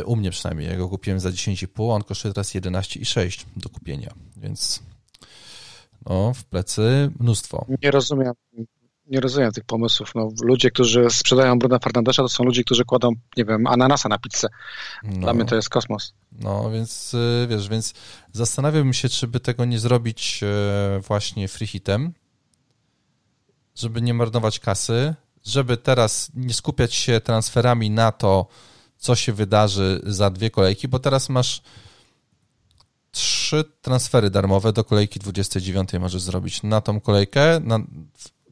Y, 0.00 0.04
u 0.04 0.16
mnie 0.16 0.30
przynajmniej. 0.30 0.68
Ja 0.68 0.76
go 0.76 0.88
kupiłem 0.88 1.20
za 1.20 1.30
10,5, 1.30 1.94
on 1.94 2.02
kosztuje 2.02 2.34
teraz 2.34 2.54
11,6 2.54 3.44
do 3.56 3.68
kupienia, 3.68 4.14
więc 4.36 4.82
no, 6.06 6.34
w 6.34 6.44
plecy 6.44 7.10
mnóstwo. 7.20 7.66
Nie 7.82 7.90
rozumiem. 7.90 8.32
Nie 9.10 9.20
rozumiem 9.20 9.52
tych 9.52 9.64
pomysłów. 9.64 10.14
No, 10.14 10.28
ludzie, 10.42 10.70
którzy 10.70 11.10
sprzedają 11.10 11.58
Bruna 11.58 11.78
Fernandesza, 11.78 12.22
to 12.22 12.28
są 12.28 12.44
ludzie, 12.44 12.64
którzy 12.64 12.84
kładą, 12.84 13.12
nie 13.36 13.44
wiem, 13.44 13.66
ananasa 13.66 14.08
na 14.08 14.18
pizzę. 14.18 14.48
No, 15.02 15.20
Dla 15.20 15.34
mnie 15.34 15.44
to 15.44 15.56
jest 15.56 15.68
kosmos. 15.68 16.14
No, 16.32 16.70
więc 16.70 17.14
y, 17.14 17.46
wiesz, 17.50 17.68
więc 17.68 17.94
zastanawiałbym 18.32 18.92
się, 18.92 19.08
czy 19.08 19.26
by 19.26 19.40
tego 19.40 19.64
nie 19.64 19.78
zrobić 19.78 20.40
y, 20.98 21.00
właśnie 21.00 21.48
free 21.48 21.66
hitem, 21.66 22.12
żeby 23.74 24.02
nie 24.02 24.14
marnować 24.14 24.60
kasy, 24.60 25.14
żeby 25.46 25.76
teraz 25.76 26.30
nie 26.34 26.54
skupiać 26.54 26.94
się 26.94 27.20
transferami 27.20 27.90
na 27.90 28.12
to, 28.12 28.46
co 28.96 29.14
się 29.14 29.32
wydarzy 29.32 30.00
za 30.06 30.30
dwie 30.30 30.50
kolejki, 30.50 30.88
bo 30.88 30.98
teraz 30.98 31.28
masz 31.28 31.62
trzy 33.10 33.64
transfery 33.82 34.30
darmowe 34.30 34.72
do 34.72 34.84
kolejki 34.84 35.20
29 35.20 35.92
możesz 36.00 36.22
zrobić 36.22 36.62
na 36.62 36.80
tą 36.80 37.00
kolejkę, 37.00 37.60
na 37.60 37.78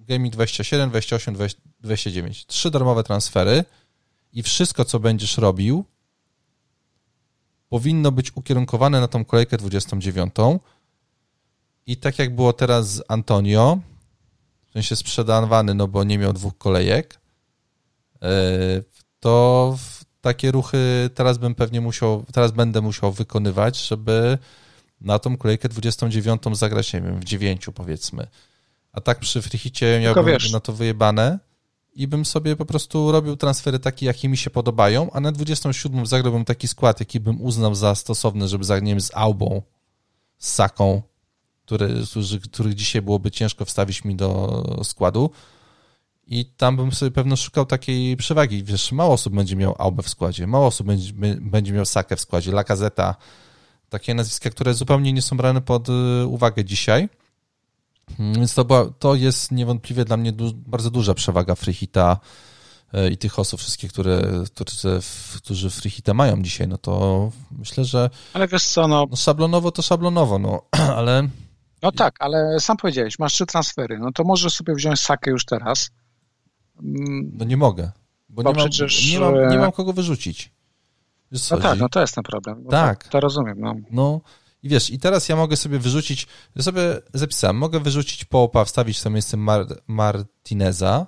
Gaming 0.09 0.33
27, 0.33 0.91
28, 0.91 1.37
29. 1.81 2.47
Trzy 2.47 2.71
darmowe 2.71 3.05
transfery 3.05 3.65
i 4.33 4.43
wszystko, 4.43 4.85
co 4.85 5.01
będziesz 5.01 5.39
robił, 5.39 5.85
powinno 7.69 8.13
być 8.13 8.37
ukierunkowane 8.37 9.01
na 9.01 9.09
tą 9.09 9.25
kolejkę 9.25 9.57
29. 9.57 10.35
I 11.87 11.97
tak 11.97 12.19
jak 12.19 12.35
było 12.35 12.53
teraz 12.53 12.93
z 12.93 13.03
Antonio, 13.09 13.79
w 14.69 14.73
sensie 14.73 14.97
sprzedawany, 14.97 15.75
no 15.75 15.89
bo 15.89 16.05
nie 16.05 16.19
miał 16.19 16.33
dwóch 16.33 16.59
kolejek, 16.59 17.21
e, 18.23 18.29
to 19.21 19.77
takie 20.21 20.51
ruchy 20.51 21.11
teraz 21.15 21.39
bym 21.39 21.55
pewnie 21.55 21.81
musiał, 21.81 22.25
teraz 22.33 22.53
będę 22.53 22.81
musiał 22.81 23.13
wykonywać, 23.13 23.89
żeby 23.89 24.39
na 25.01 25.19
tą 25.19 25.37
kolejkę 25.37 25.69
29 25.69 26.43
zagrać, 26.53 26.93
nie 26.93 27.01
wiem, 27.01 27.21
w 27.21 27.25
9 27.25 27.67
powiedzmy. 27.75 28.27
A 28.99 29.01
tak 29.01 29.19
przy 29.19 29.43
frichicie 29.43 30.01
miałbym 30.03 30.27
wiesz, 30.27 30.53
na 30.53 30.61
to 30.61 30.73
wyjebane 30.73 31.39
i 31.95 32.07
bym 32.07 32.25
sobie 32.25 32.57
po 32.57 32.65
prostu 32.65 33.13
robił 33.13 33.37
transfery 33.37 33.79
takie, 33.79 34.07
jakie 34.07 34.29
mi 34.29 34.37
się 34.37 34.51
podobają, 34.51 35.11
a 35.13 35.21
na 35.21 35.33
27 35.33 36.07
zagrałbym 36.07 36.45
taki 36.45 36.69
skład, 36.69 37.01
jaki 37.01 37.21
bym 37.21 37.43
uznał 37.43 37.75
za 37.75 37.95
stosowny, 37.95 38.49
żeby 38.49 38.65
zagrać, 38.65 39.03
z 39.03 39.11
Aubą, 39.15 39.63
z 40.39 40.53
Saką, 40.53 41.03
który, 41.65 41.95
których 42.53 42.75
dzisiaj 42.75 43.03
byłoby 43.03 43.31
ciężko 43.31 43.65
wstawić 43.65 44.05
mi 44.05 44.17
do 44.17 44.63
składu. 44.85 45.31
I 46.27 46.45
tam 46.45 46.77
bym 46.77 46.93
sobie 46.93 47.11
pewno 47.11 47.37
szukał 47.37 47.67
takiej 47.67 48.17
przewagi. 48.17 48.65
Wiesz, 48.65 48.93
mało 48.93 49.15
osób 49.15 49.35
będzie 49.35 49.57
miał 49.57 49.75
Aubę 49.79 50.03
w 50.03 50.09
składzie, 50.09 50.47
mało 50.47 50.67
osób 50.67 50.87
będzie, 50.87 51.13
będzie 51.41 51.73
miał 51.73 51.85
Sakę 51.85 52.17
w 52.17 52.21
składzie, 52.21 52.53
Lakazeta, 52.53 53.15
takie 53.89 54.15
nazwiska, 54.15 54.51
które 54.51 54.75
zupełnie 54.75 55.13
nie 55.13 55.23
są 55.23 55.37
brane 55.37 55.61
pod 55.61 55.89
y, 55.89 56.27
uwagę 56.27 56.65
dzisiaj. 56.65 57.09
Więc 58.19 58.55
to, 58.55 58.65
była, 58.65 58.87
to 58.99 59.15
jest 59.15 59.53
niewątpliwie 59.53 60.05
dla 60.05 60.17
mnie 60.17 60.33
du 60.33 60.53
bardzo 60.55 60.91
duża 60.91 61.15
przewaga 61.15 61.55
Freehita 61.55 62.21
i 63.11 63.17
tych 63.17 63.39
osób 63.39 63.61
wszystkich, 63.61 63.93
które, 63.93 64.23
którzy, 64.55 65.01
którzy 65.37 65.71
free 65.71 65.91
hita 65.91 66.15
mają 66.15 66.43
dzisiaj, 66.43 66.69
no 66.69 66.79
to 66.79 67.31
myślę, 67.59 67.85
że... 67.85 68.11
Ale 68.33 68.49
wiesz 68.49 68.65
co, 68.65 68.89
no... 68.89 69.07
no 69.11 69.17
szablonowo 69.17 69.71
to 69.71 69.83
szablonowo, 69.83 70.39
no, 70.39 70.63
ale... 70.97 71.29
No 71.83 71.93
tak, 71.93 72.15
ale 72.19 72.61
sam 72.61 72.77
powiedziałeś, 72.77 73.19
masz 73.19 73.33
trzy 73.33 73.47
transfery, 73.47 73.99
no 73.99 74.13
to 74.13 74.25
możesz 74.25 74.53
sobie 74.53 74.75
wziąć 74.75 75.01
Sakę 75.01 75.31
już 75.31 75.45
teraz. 75.45 75.91
No 77.33 77.45
nie 77.45 77.57
mogę, 77.57 77.91
bo, 78.29 78.43
bo 78.43 78.51
nie, 78.51 78.59
mam, 78.59 78.69
przecież... 78.69 79.13
nie, 79.13 79.21
mam, 79.21 79.51
nie 79.51 79.59
mam 79.59 79.73
kogo 79.73 79.93
wyrzucić. 79.93 80.53
Wiesz, 81.33 81.51
no 81.51 81.57
tak, 81.57 81.79
no 81.79 81.89
to 81.89 82.01
jest 82.01 82.15
ten 82.15 82.25
problem. 82.25 82.63
No 82.65 82.71
tak. 82.71 83.05
To, 83.05 83.11
to 83.11 83.21
rozumiem, 83.21 83.61
no. 83.61 83.75
No, 83.91 84.21
i 84.63 84.69
wiesz, 84.69 84.91
i 84.91 84.99
teraz 84.99 85.29
ja 85.29 85.37
mogę 85.37 85.57
sobie 85.57 85.79
wyrzucić, 85.79 86.27
sobie 86.61 87.01
zapisałem, 87.15 87.57
mogę 87.57 87.81
wyrzucić 87.81 88.25
Popa, 88.25 88.65
wstawić 88.65 88.99
sobie 88.99 89.15
miejsce 89.15 89.37
Mar 89.37 89.67
Martineza. 89.87 91.07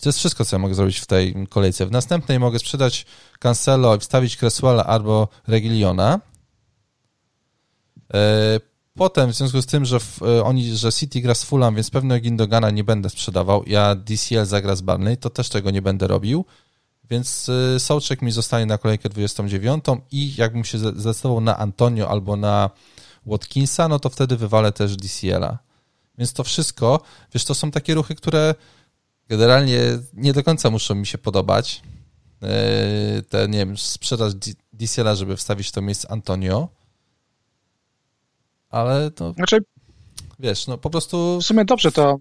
To 0.00 0.08
jest 0.08 0.18
wszystko, 0.18 0.44
co 0.44 0.56
ja 0.56 0.60
mogę 0.60 0.74
zrobić 0.74 0.98
w 0.98 1.06
tej 1.06 1.46
kolejce. 1.48 1.86
W 1.86 1.90
następnej 1.90 2.38
mogę 2.38 2.58
sprzedać 2.58 3.06
Cancelo 3.38 3.96
i 3.96 3.98
wstawić 3.98 4.36
Cresswella 4.36 4.84
albo 4.84 5.28
Regiliona. 5.46 6.20
E, 8.14 8.60
potem, 8.94 9.32
w 9.32 9.34
związku 9.34 9.62
z 9.62 9.66
tym, 9.66 9.84
że 9.84 9.98
e, 10.22 10.44
oni, 10.44 10.76
że 10.76 10.92
City 10.92 11.20
gra 11.20 11.34
z 11.34 11.44
Fulham, 11.44 11.74
więc 11.74 11.90
pewno 11.90 12.20
Gindogana 12.20 12.70
nie 12.70 12.84
będę 12.84 13.10
sprzedawał, 13.10 13.64
ja 13.66 13.94
DCL 13.94 14.46
zagra 14.46 14.76
z 14.76 14.80
Barney, 14.80 15.16
to 15.16 15.30
też 15.30 15.48
tego 15.48 15.70
nie 15.70 15.82
będę 15.82 16.06
robił. 16.06 16.44
Więc 17.10 17.48
y, 17.48 17.80
Sołczek 17.80 18.22
mi 18.22 18.32
zostanie 18.32 18.66
na 18.66 18.78
kolejkę 18.78 19.08
29 19.08 19.84
i 20.12 20.34
jakbym 20.36 20.64
się 20.64 20.78
zdecydował 20.78 21.40
na 21.40 21.58
Antonio 21.58 22.10
albo 22.10 22.36
na 22.36 22.70
Watkinsa, 23.26 23.88
no 23.88 23.98
to 23.98 24.10
wtedy 24.10 24.36
wywalę 24.36 24.72
też 24.72 24.96
DCL-a. 24.96 25.58
Więc 26.18 26.32
to 26.32 26.44
wszystko, 26.44 27.00
wiesz, 27.34 27.44
to 27.44 27.54
są 27.54 27.70
takie 27.70 27.94
ruchy, 27.94 28.14
które 28.14 28.54
generalnie 29.28 29.80
nie 30.12 30.32
do 30.32 30.42
końca 30.42 30.70
muszą 30.70 30.94
mi 30.94 31.06
się 31.06 31.18
podobać. 31.18 31.82
Y, 33.18 33.22
te, 33.22 33.48
nie 33.48 33.58
wiem, 33.58 33.78
sprzedaż 33.78 34.32
DCL-a, 34.72 35.14
żeby 35.14 35.36
wstawić 35.36 35.70
to 35.70 35.82
miejsce 35.82 36.10
Antonio. 36.10 36.68
Ale 38.70 39.10
to... 39.10 39.32
Znaczy, 39.32 39.58
wiesz, 40.38 40.66
no 40.66 40.78
po 40.78 40.90
prostu... 40.90 41.38
W 41.40 41.44
sumie 41.44 41.64
dobrze 41.64 41.92
to, 41.92 42.18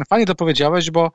y, 0.00 0.04
fajnie 0.08 0.26
to 0.26 0.34
powiedziałeś, 0.34 0.90
bo, 0.90 1.12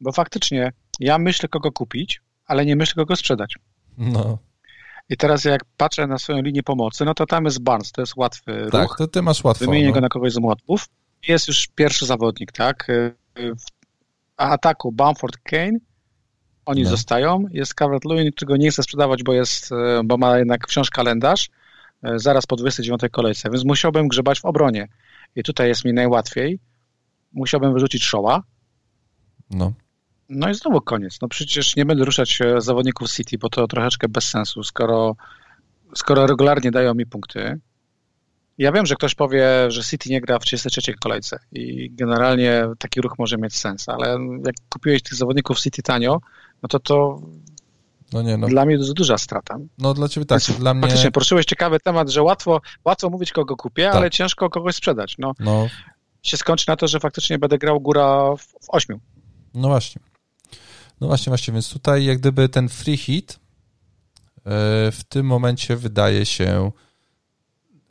bo 0.00 0.12
faktycznie 0.12 0.72
ja 1.00 1.18
myślę, 1.18 1.48
kogo 1.48 1.72
kupić, 1.72 2.20
ale 2.46 2.66
nie 2.66 2.76
myślę 2.76 2.94
kogo 2.94 3.16
sprzedać. 3.16 3.54
No. 3.98 4.38
I 5.08 5.16
teraz 5.16 5.44
jak 5.44 5.64
patrzę 5.76 6.06
na 6.06 6.18
swoją 6.18 6.42
linię 6.42 6.62
pomocy, 6.62 7.04
no 7.04 7.14
to 7.14 7.26
tam 7.26 7.44
jest 7.44 7.62
Barnes, 7.62 7.92
to 7.92 8.02
jest 8.02 8.16
łatwy 8.16 8.68
tak, 8.72 8.82
ruch. 8.82 8.96
to 8.98 9.08
ty 9.08 9.22
masz 9.22 9.44
łatwo. 9.44 9.64
Wymienię 9.64 9.88
no. 9.88 9.92
go 9.92 10.00
na 10.00 10.08
kogoś 10.08 10.32
z 10.32 10.38
młotków. 10.38 10.88
Jest 11.28 11.48
już 11.48 11.66
pierwszy 11.66 12.06
zawodnik, 12.06 12.52
tak? 12.52 12.86
W 13.36 13.64
ataku 14.36 14.92
Bamford 14.92 15.36
Kane, 15.36 15.78
oni 16.66 16.82
no. 16.82 16.90
zostają. 16.90 17.44
Jest 17.50 17.74
Calvert 17.74 18.04
Lewin, 18.04 18.32
którego 18.32 18.56
nie 18.56 18.70
chcę 18.70 18.82
sprzedawać, 18.82 19.22
bo 19.22 19.32
jest, 19.32 19.70
bo 20.04 20.16
ma 20.16 20.38
jednak 20.38 20.68
wciąż 20.68 20.90
kalendarz 20.90 21.50
zaraz 22.16 22.46
po 22.46 22.56
29 22.56 23.02
kolejce, 23.10 23.50
więc 23.50 23.64
musiałbym 23.64 24.08
grzebać 24.08 24.40
w 24.40 24.44
obronie. 24.44 24.88
I 25.36 25.42
tutaj 25.42 25.68
jest 25.68 25.84
mi 25.84 25.92
najłatwiej. 25.92 26.58
Musiałbym 27.32 27.72
wyrzucić 27.72 28.04
Showa. 28.04 28.42
No. 29.50 29.72
No 30.28 30.50
i 30.50 30.54
znowu 30.54 30.80
koniec. 30.80 31.18
No 31.22 31.28
przecież 31.28 31.76
nie 31.76 31.84
będę 31.84 32.04
ruszać 32.04 32.38
zawodników 32.58 33.12
City, 33.12 33.38
bo 33.38 33.48
to 33.48 33.66
troszeczkę 33.66 34.08
bez 34.08 34.24
sensu, 34.24 34.62
skoro, 34.62 35.16
skoro 35.94 36.26
regularnie 36.26 36.70
dają 36.70 36.94
mi 36.94 37.06
punkty. 37.06 37.60
Ja 38.58 38.72
wiem, 38.72 38.86
że 38.86 38.94
ktoś 38.94 39.14
powie, 39.14 39.46
że 39.68 39.82
City 39.82 40.10
nie 40.10 40.20
gra 40.20 40.38
w 40.38 40.44
33 40.44 40.94
kolejce 40.94 41.38
i 41.52 41.90
generalnie 41.90 42.64
taki 42.78 43.00
ruch 43.00 43.12
może 43.18 43.38
mieć 43.38 43.56
sens, 43.56 43.88
ale 43.88 44.18
jak 44.46 44.54
kupiłeś 44.68 45.02
tych 45.02 45.14
zawodników 45.14 45.60
City 45.60 45.82
tanio, 45.82 46.20
no 46.62 46.68
to 46.68 46.78
to 46.78 47.20
no 48.12 48.22
nie, 48.22 48.36
no. 48.36 48.46
dla 48.46 48.64
mnie 48.64 48.76
to 48.76 48.82
jest 48.82 48.94
duża 48.94 49.18
strata. 49.18 49.58
No 49.78 49.94
dla 49.94 50.08
ciebie 50.08 50.26
tak, 50.26 50.42
Więc 50.48 50.60
dla 50.60 50.74
mnie... 50.74 50.82
Faktycznie 50.82 51.10
poruszyłeś 51.10 51.46
ciekawy 51.46 51.80
temat, 51.80 52.10
że 52.10 52.22
łatwo, 52.22 52.60
łatwo 52.84 53.10
mówić 53.10 53.32
kogo 53.32 53.56
kupię, 53.56 53.84
tak. 53.84 53.94
ale 53.94 54.10
ciężko 54.10 54.50
kogoś 54.50 54.74
sprzedać. 54.74 55.14
No, 55.18 55.32
no. 55.40 55.66
Się 56.22 56.36
skończy 56.36 56.64
na 56.68 56.76
to, 56.76 56.88
że 56.88 57.00
faktycznie 57.00 57.38
będę 57.38 57.58
grał 57.58 57.80
góra 57.80 58.36
w, 58.36 58.42
w 58.42 58.70
ośmiu. 58.70 59.00
No 59.54 59.68
właśnie. 59.68 60.02
No 61.04 61.08
właśnie, 61.08 61.30
właśnie, 61.30 61.52
więc 61.52 61.68
tutaj 61.68 62.04
jak 62.04 62.18
gdyby 62.18 62.48
ten 62.48 62.68
free 62.68 62.96
hit 62.96 63.32
e, 63.32 63.38
w 64.92 65.00
tym 65.08 65.26
momencie 65.26 65.76
wydaje 65.76 66.26
się 66.26 66.72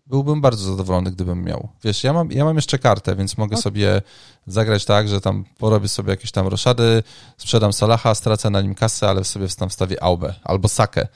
byłbym 0.06 0.42
bardzo 0.42 0.72
zadowolony, 0.72 1.12
gdybym 1.12 1.44
miał. 1.44 1.70
Wiesz, 1.84 2.04
ja 2.04 2.14
mam, 2.14 2.32
ja 2.32 2.46
mam 2.46 2.56
jeszcze 2.56 2.80
kartę, 2.80 3.16
więc 3.16 3.38
mogę 3.38 3.56
tak. 3.56 3.64
sobie 3.64 4.02
zagrać 4.48 4.86
tak, 4.86 5.08
że 5.08 5.22
tam 5.22 5.46
porobię 5.58 5.88
sobie 5.88 6.10
jakieś 6.10 6.32
tam 6.32 6.48
roszady, 6.48 7.04
sprzedam 7.38 7.74
Salaha, 7.74 8.16
stracę 8.16 8.50
na 8.50 8.62
nim 8.62 8.76
kasę, 8.76 9.10
ale 9.10 9.24
sobie 9.24 9.48
tam 9.48 9.70
wstawię 9.70 10.04
Aubę 10.04 10.34
albo 10.44 10.68
Sakę 10.68 11.08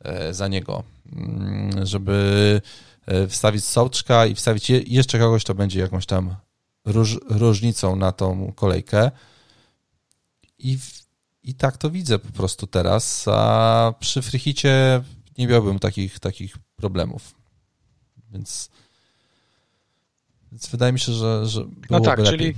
e, 0.00 0.34
za 0.34 0.48
niego, 0.48 0.82
mm, 1.12 1.86
żeby 1.86 2.60
e, 3.06 3.26
wstawić 3.26 3.64
Sołczka 3.64 4.26
i 4.26 4.34
wstawić 4.34 4.70
jeszcze 4.70 5.18
kogoś, 5.18 5.44
to 5.44 5.54
będzie 5.54 5.80
jakąś 5.80 6.06
tam 6.06 6.36
róż, 6.84 7.20
różnicą 7.30 7.96
na 7.96 8.12
tą 8.12 8.52
kolejkę. 8.52 9.10
I, 10.58 10.78
I 11.46 11.54
tak 11.54 11.76
to 11.76 11.90
widzę 11.90 12.18
po 12.18 12.32
prostu 12.32 12.66
teraz, 12.66 13.28
a 13.28 13.94
przy 14.00 14.22
Frichicie 14.22 15.02
nie 15.38 15.46
miałbym 15.46 15.78
takich, 15.78 16.18
takich 16.18 16.56
problemów. 16.76 17.34
Więc, 18.32 18.70
więc 20.52 20.68
wydaje 20.68 20.92
mi 20.92 21.00
się, 21.00 21.12
że, 21.12 21.46
że 21.46 21.64
No 21.90 22.00
tak, 22.00 22.18
lepiej. 22.18 22.38
czyli, 22.38 22.54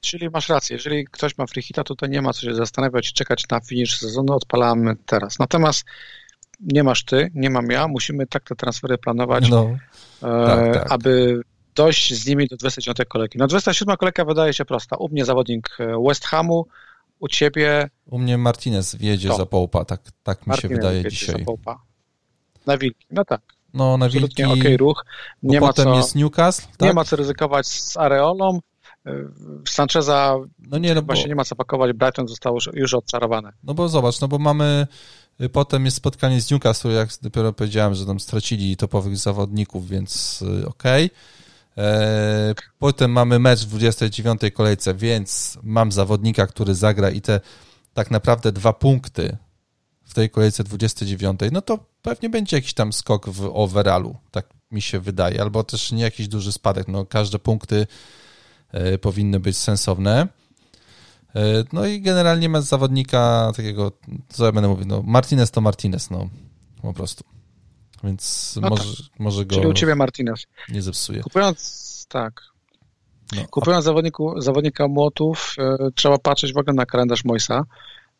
czyli 0.00 0.30
masz 0.30 0.48
rację. 0.48 0.76
Jeżeli 0.76 1.04
ktoś 1.04 1.38
ma 1.38 1.46
Frichita, 1.46 1.84
to, 1.84 1.94
to 1.94 2.06
nie 2.06 2.22
ma 2.22 2.32
co 2.32 2.40
się 2.40 2.54
zastanawiać 2.54 3.10
i 3.10 3.12
czekać 3.12 3.44
na 3.50 3.60
finisz 3.60 3.98
sezonu, 3.98 4.32
odpalamy 4.32 4.96
teraz. 5.06 5.38
Natomiast 5.38 5.84
nie 6.60 6.84
masz 6.84 7.04
ty, 7.04 7.30
nie 7.34 7.50
mam 7.50 7.70
ja, 7.70 7.88
musimy 7.88 8.26
tak 8.26 8.44
te 8.44 8.54
transfery 8.54 8.98
planować, 8.98 9.48
no, 9.48 9.76
e, 10.22 10.46
tak, 10.46 10.74
tak. 10.74 10.92
aby 10.92 11.40
dojść 11.74 12.14
z 12.14 12.26
nimi 12.26 12.46
do 12.46 12.56
29 12.56 13.08
kolejki. 13.08 13.38
No 13.38 13.46
27 13.46 13.96
kolejka 13.96 14.24
wydaje 14.24 14.52
się 14.52 14.64
prosta. 14.64 14.96
U 14.96 15.08
mnie 15.08 15.24
zawodnik 15.24 15.76
e, 15.80 16.02
West 16.08 16.24
Hamu, 16.24 16.66
u 17.20 17.28
ciebie... 17.28 17.90
U 18.06 18.18
mnie 18.18 18.38
Martinez 18.38 18.96
wjedzie 18.96 19.28
to. 19.28 19.36
za 19.36 19.46
Połpa, 19.46 19.84
tak, 19.84 20.02
tak 20.22 20.46
mi 20.46 20.50
Martinez 20.50 20.72
się 20.72 20.76
wydaje 20.76 21.08
dzisiaj. 21.10 21.38
Za 21.38 21.44
Połpa. 21.44 21.82
Na 22.66 22.78
Wilki, 22.78 23.06
no 23.10 23.24
tak. 23.24 23.40
No, 23.74 23.96
na 23.96 24.08
Wilki. 24.08 24.44
okej 24.44 24.60
okay, 24.60 24.76
ruch. 24.76 25.04
Nie 25.42 25.60
ma 25.60 25.66
potem 25.66 25.84
co, 25.84 25.96
jest 25.96 26.14
Newcastle, 26.14 26.66
tak? 26.76 26.88
Nie 26.88 26.94
ma 26.94 27.04
co 27.04 27.16
ryzykować 27.16 27.66
z 27.66 27.96
Areolą. 27.96 28.60
E, 29.06 29.12
Sancheza 29.68 30.36
no 30.58 30.78
nie, 30.78 30.94
no 30.94 31.02
właśnie 31.02 31.24
bo... 31.24 31.28
nie 31.28 31.34
ma 31.34 31.44
co 31.44 31.56
pakować, 31.56 31.92
Brighton 31.92 32.28
zostało 32.28 32.58
już 32.72 32.94
odczarowane. 32.94 33.52
No 33.62 33.74
bo 33.74 33.88
zobacz, 33.88 34.20
no 34.20 34.28
bo 34.28 34.38
mamy 34.38 34.86
y, 35.40 35.48
potem 35.48 35.84
jest 35.84 35.96
spotkanie 35.96 36.40
z 36.40 36.50
Newcastle, 36.50 36.88
jak 36.88 37.08
dopiero 37.22 37.52
powiedziałem, 37.52 37.94
że 37.94 38.06
tam 38.06 38.20
stracili 38.20 38.76
topowych 38.76 39.16
zawodników, 39.16 39.88
więc 39.88 40.42
y, 40.42 40.68
okej. 40.68 41.06
Okay. 41.06 41.43
E, 41.78 42.54
potem 42.78 43.10
mamy 43.10 43.38
mecz 43.38 43.60
w 43.60 43.68
29 43.68 44.40
kolejce, 44.54 44.94
więc 44.94 45.58
mam 45.62 45.92
zawodnika, 45.92 46.46
który 46.46 46.74
zagra 46.74 47.10
i 47.10 47.20
te 47.20 47.40
tak 47.94 48.10
naprawdę 48.10 48.52
dwa 48.52 48.72
punkty 48.72 49.36
w 50.04 50.14
tej 50.14 50.30
kolejce 50.30 50.64
29, 50.64 51.40
no 51.52 51.62
to 51.62 51.78
pewnie 52.02 52.30
będzie 52.30 52.56
jakiś 52.56 52.74
tam 52.74 52.92
skok 52.92 53.28
w 53.28 53.50
overallu, 53.52 54.16
tak 54.30 54.46
mi 54.70 54.82
się 54.82 55.00
wydaje, 55.00 55.42
albo 55.42 55.64
też 55.64 55.92
nie 55.92 56.02
jakiś 56.02 56.28
duży 56.28 56.52
spadek. 56.52 56.88
No, 56.88 57.06
każde 57.06 57.38
punkty 57.38 57.86
e, 58.72 58.98
powinny 58.98 59.40
być 59.40 59.56
sensowne. 59.56 60.28
E, 61.36 61.64
no 61.72 61.86
i 61.86 62.00
generalnie 62.00 62.48
ma 62.48 62.60
zawodnika 62.60 63.52
takiego, 63.56 63.92
co 64.28 64.46
ja 64.46 64.52
będę 64.52 64.68
mówił, 64.68 64.86
no 64.86 65.02
Martinez 65.02 65.50
to 65.50 65.60
Martinez, 65.60 66.10
no 66.10 66.28
po 66.82 66.92
prostu. 66.92 67.24
Więc 68.04 68.54
no 68.62 68.68
może, 68.68 68.96
tak. 68.96 69.20
może 69.20 69.46
go. 69.46 69.54
Czyli 69.54 69.66
u 69.66 69.72
ciebie 69.72 69.94
Martinez. 69.94 70.44
Nie 70.68 70.82
zepsuje. 70.82 71.22
Kupując, 71.22 72.06
tak. 72.08 72.40
No, 73.36 73.46
Kupując 73.50 73.84
zawodniku, 73.84 74.40
zawodnika 74.40 74.88
młotów, 74.88 75.54
e, 75.58 75.76
trzeba 75.94 76.18
patrzeć 76.18 76.52
w 76.52 76.58
ogóle 76.58 76.74
na 76.74 76.86
kalendarz 76.86 77.24
Moisa. 77.24 77.64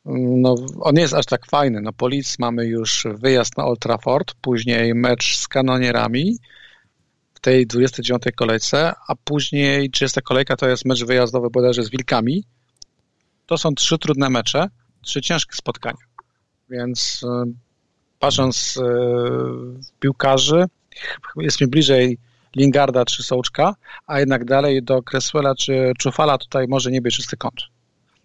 No, 0.04 0.54
on 0.80 0.94
nie 0.94 1.02
jest 1.02 1.14
aż 1.14 1.26
tak 1.26 1.46
fajny. 1.46 1.80
No, 1.80 1.92
Polic 1.92 2.38
mamy 2.38 2.66
już 2.66 3.06
wyjazd 3.14 3.56
na 3.56 3.64
Old 3.64 3.80
Trafford, 3.80 4.34
później 4.40 4.94
mecz 4.94 5.38
z 5.38 5.48
kanonierami 5.48 6.38
w 7.34 7.40
tej 7.40 7.66
29 7.66 8.22
kolejce, 8.36 8.92
a 9.08 9.14
później 9.24 9.90
30 9.90 10.22
kolejka 10.22 10.56
to 10.56 10.68
jest 10.68 10.84
mecz 10.84 11.04
wyjazdowy 11.04 11.50
bodajże 11.50 11.82
z 11.82 11.90
Wilkami. 11.90 12.44
To 13.46 13.58
są 13.58 13.74
trzy 13.74 13.98
trudne 13.98 14.30
mecze, 14.30 14.68
trzy 15.02 15.22
ciężkie 15.22 15.56
spotkania. 15.56 16.04
Więc 16.70 17.20
e, 17.24 17.44
patrząc 18.24 18.78
e, 18.78 18.84
piłkarzy, 20.00 20.64
jest 21.36 21.60
mi 21.60 21.66
bliżej 21.66 22.18
Lingarda 22.56 23.04
czy 23.04 23.22
Sołczka, 23.22 23.74
a 24.06 24.20
jednak 24.20 24.44
dalej 24.44 24.82
do 24.82 25.02
Cresswella 25.02 25.54
czy 25.54 25.92
Czufala 25.98 26.38
tutaj 26.38 26.66
może 26.68 26.90
nie 26.90 27.02
być 27.02 27.16
czysty 27.16 27.36
kąt. 27.36 27.54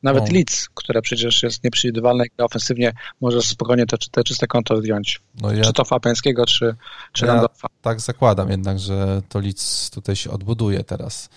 Nawet 0.03 0.27
no. 0.27 0.33
Leeds, 0.33 0.69
które 0.73 1.01
przecież 1.01 1.43
jest 1.43 1.63
nieprzewidywalne 1.63 2.25
i 2.25 2.41
ofensywnie, 2.41 2.93
może 3.21 3.41
spokojnie 3.41 3.85
te, 3.85 3.97
te 4.11 4.23
czyste 4.23 4.47
konto 4.47 4.77
zdjąć. 4.77 5.21
No 5.41 5.51
ja, 5.51 5.63
czy 5.63 5.73
to 5.73 5.85
Fapiańskiego, 5.85 6.45
czy, 6.45 6.75
czy 7.13 7.25
ja 7.25 7.33
Randolfa. 7.33 7.67
Tak 7.81 8.01
zakładam 8.01 8.49
jednak, 8.49 8.79
że 8.79 9.21
to 9.29 9.39
Leeds 9.39 9.89
tutaj 9.89 10.15
się 10.15 10.31
odbuduje 10.31 10.83
teraz. 10.83 11.29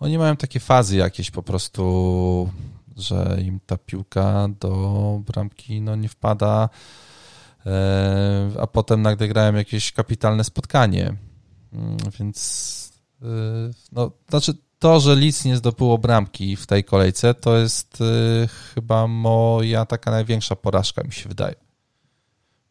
Oni 0.00 0.18
mają 0.18 0.36
takie 0.36 0.60
fazy 0.60 0.96
jakieś 0.96 1.30
po 1.30 1.42
prostu 1.42 2.50
że 2.96 3.36
im 3.44 3.60
ta 3.66 3.76
piłka 3.76 4.48
do 4.60 5.20
bramki 5.26 5.80
no, 5.80 5.96
nie 5.96 6.08
wpada, 6.08 6.68
a 8.60 8.66
potem 8.66 9.02
nagle 9.02 9.28
grałem 9.28 9.56
jakieś 9.56 9.92
kapitalne 9.92 10.44
spotkanie. 10.44 11.14
Mm, 11.72 11.96
więc 12.18 12.92
e, 13.22 13.26
no, 13.92 14.10
znaczy 14.28 14.54
to, 14.78 15.00
że 15.00 15.14
Leeds 15.14 15.44
nie 15.44 15.56
zdobyło 15.56 15.98
bramki 15.98 16.56
w 16.56 16.66
tej 16.66 16.84
kolejce, 16.84 17.34
to 17.34 17.56
jest 17.56 18.02
chyba 18.74 19.06
moja 19.06 19.84
taka 19.84 20.10
największa 20.10 20.56
porażka, 20.56 21.02
mi 21.02 21.12
się 21.12 21.28
wydaje. 21.28 21.54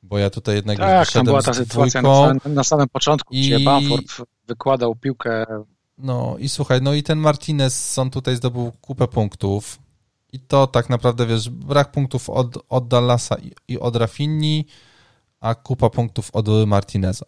Bo 0.03 0.17
ja 0.17 0.29
tutaj 0.29 0.55
jednak 0.55 0.77
Tak, 0.77 1.11
tam 1.11 1.25
była 1.25 1.41
ta 1.41 1.53
sytuacja 1.53 2.01
na 2.01 2.15
samym, 2.15 2.55
na 2.55 2.63
samym 2.63 2.87
początku, 2.89 3.33
i... 3.33 3.41
gdzie 3.41 3.59
Bamford 3.59 4.05
wykładał 4.47 4.95
piłkę. 4.95 5.45
No 5.97 6.35
i 6.39 6.49
słuchaj, 6.49 6.81
no 6.81 6.93
i 6.93 7.03
ten 7.03 7.19
Martinez, 7.19 7.97
on 7.97 8.09
tutaj 8.09 8.35
zdobył 8.35 8.71
kupę 8.81 9.07
punktów 9.07 9.79
i 10.33 10.39
to 10.39 10.67
tak 10.67 10.89
naprawdę, 10.89 11.25
wiesz, 11.25 11.49
brak 11.49 11.91
punktów 11.91 12.29
od, 12.29 12.57
od 12.69 12.87
Dallasa 12.87 13.35
i, 13.35 13.51
i 13.67 13.79
od 13.79 13.95
Rafinni, 13.95 14.65
a 15.45 15.55
kupa 15.55 15.89
punktów 15.89 16.29
od 16.33 16.47
Martineza. 16.67 17.25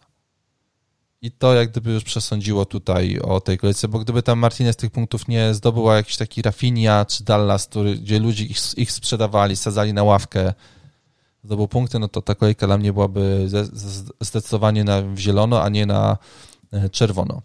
I 1.22 1.30
to 1.30 1.54
jak 1.54 1.70
gdyby 1.70 1.92
już 1.92 2.04
przesądziło 2.04 2.64
tutaj 2.64 3.18
o 3.20 3.40
tej 3.40 3.58
kolejce, 3.58 3.88
bo 3.88 3.98
gdyby 3.98 4.22
tam 4.22 4.38
Martinez 4.38 4.76
tych 4.76 4.90
punktów 4.90 5.28
nie 5.28 5.54
zdobył, 5.54 5.90
a 5.90 5.96
jakiś 5.96 6.16
taki 6.16 6.42
Rafinha 6.42 7.04
czy 7.04 7.24
Dallas, 7.24 7.66
który, 7.66 7.96
gdzie 7.96 8.18
ludzie 8.18 8.44
ich, 8.44 8.58
ich 8.76 8.92
sprzedawali, 8.92 9.56
sadzali 9.56 9.92
na 9.92 10.02
ławkę, 10.02 10.54
zdobył 11.44 11.68
punkty, 11.68 11.98
no 11.98 12.08
to 12.08 12.22
ta 12.22 12.34
kolejka 12.34 12.66
dla 12.66 12.78
mnie 12.78 12.92
byłaby 12.92 13.48
zdecydowanie 14.20 14.84
na 14.84 15.02
zielono, 15.16 15.62
a 15.62 15.68
nie 15.68 15.86
na 15.86 16.18
e, 16.72 16.90
czerwono. 16.90 17.42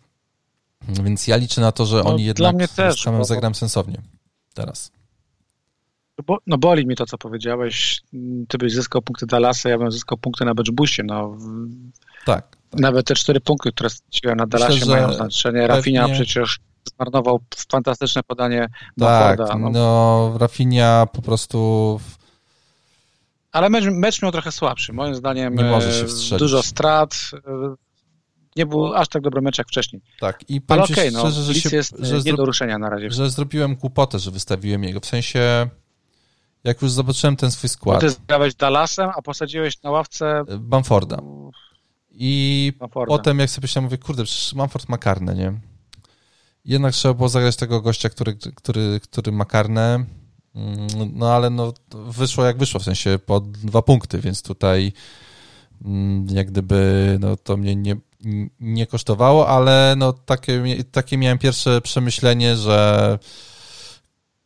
Więc 0.87 1.27
ja 1.27 1.37
liczę 1.37 1.61
na 1.61 1.71
to, 1.71 1.85
że 1.85 1.97
no, 1.97 2.05
oni 2.05 2.25
jednak 2.25 2.55
też, 2.75 3.05
bo... 3.05 3.25
zagram 3.25 3.55
sensownie 3.55 4.01
teraz. 4.53 4.91
Bo, 6.25 6.37
no 6.47 6.57
boli 6.57 6.87
mi 6.87 6.95
to, 6.95 7.05
co 7.05 7.17
powiedziałeś. 7.17 8.01
Ty 8.47 8.57
byś 8.57 8.73
zyskał 8.73 9.01
punkty 9.01 9.25
Dallasa, 9.25 9.69
ja 9.69 9.77
bym 9.77 9.91
zyskał 9.91 10.17
punkty 10.17 10.45
na 10.45 10.53
Benchbusie. 10.53 11.03
No. 11.03 11.37
Tak, 12.25 12.57
tak. 12.71 12.81
Nawet 12.81 13.07
te 13.07 13.15
cztery 13.15 13.39
punkty, 13.39 13.71
które 13.71 13.89
straciłem 13.89 14.37
na 14.37 14.47
Dallasie 14.47 14.73
Myślę, 14.73 14.95
mają 14.95 15.13
znaczenie. 15.13 15.67
Rafinha 15.67 16.09
przecież 16.09 16.59
zmarnował 16.95 17.39
fantastyczne 17.71 18.23
podanie 18.23 18.67
Tak, 18.99 19.39
no, 19.59 19.69
no 19.69 20.37
Rafinha 20.37 21.07
po 21.13 21.21
prostu 21.21 21.99
ale 23.53 23.69
mecz, 23.69 23.85
mecz 23.85 24.21
miał 24.21 24.31
trochę 24.31 24.51
słabszy. 24.51 24.93
Moim 24.93 25.15
zdaniem 25.15 25.55
nie 25.55 25.63
może 25.63 25.93
się 25.93 26.07
wstrzelić. 26.07 26.39
dużo 26.39 26.63
strat. 26.63 27.15
E, 27.47 27.75
nie 28.55 28.65
był 28.65 28.93
aż 28.93 29.07
tak 29.07 29.21
dobry 29.21 29.41
mecz 29.41 29.57
jak 29.57 29.67
wcześniej. 29.67 30.01
Tak, 30.19 30.49
i 30.49 30.61
Ale 30.67 30.83
okej, 30.83 31.09
okay, 31.09 31.11
no, 31.11 31.31
że, 31.31 31.55
się, 31.55 31.75
jest 31.75 31.95
że 31.99 32.19
nie 32.19 32.33
do 32.33 32.45
ruszenia 32.45 32.77
na 32.77 32.89
razie. 32.89 33.11
Że 33.11 33.29
zrobiłem 33.29 33.75
kłopotę, 33.75 34.19
że 34.19 34.31
wystawiłem 34.31 34.83
jego. 34.83 34.99
W 34.99 35.05
sensie, 35.05 35.69
jak 36.63 36.81
już 36.81 36.91
zobaczyłem 36.91 37.35
ten 37.35 37.51
swój 37.51 37.69
skład. 37.69 38.01
Bo 38.01 38.01
ty 38.01 38.09
zgrałeś 38.09 38.55
Dallasem, 38.55 39.09
a 39.15 39.21
posadziłeś 39.21 39.81
na 39.81 39.91
ławce... 39.91 40.43
Bamforda. 40.59 41.17
I 42.11 42.73
Bamforda. 42.79 43.17
potem 43.17 43.39
jak 43.39 43.49
sobie 43.49 43.63
myślałem, 43.63 43.83
mówię, 43.83 43.97
kurde, 43.97 44.23
przecież 44.23 44.55
Bamford 44.55 44.89
ma 44.89 44.97
karne, 44.97 45.35
nie? 45.35 45.53
Jednak 46.65 46.93
trzeba 46.93 47.13
było 47.13 47.29
zagrać 47.29 47.55
tego 47.55 47.81
gościa, 47.81 48.09
który, 48.09 48.35
który, 48.35 48.99
który 49.03 49.31
ma 49.31 49.45
karne 49.45 50.05
Mm, 50.55 51.11
no 51.15 51.33
ale 51.33 51.49
no, 51.49 51.73
wyszło 51.91 52.45
jak 52.45 52.57
wyszło, 52.57 52.79
w 52.79 52.83
sensie 52.83 53.19
po 53.25 53.39
dwa 53.39 53.81
punkty, 53.81 54.19
więc 54.19 54.41
tutaj 54.41 54.93
mm, 55.85 56.27
jak 56.29 56.47
gdyby 56.47 57.17
no, 57.21 57.37
to 57.37 57.57
mnie 57.57 57.75
nie, 57.75 57.95
nie 58.59 58.87
kosztowało, 58.87 59.47
ale 59.47 59.95
no, 59.97 60.13
takie, 60.13 60.83
takie 60.91 61.17
miałem 61.17 61.37
pierwsze 61.37 61.81
przemyślenie, 61.81 62.55
że 62.55 63.19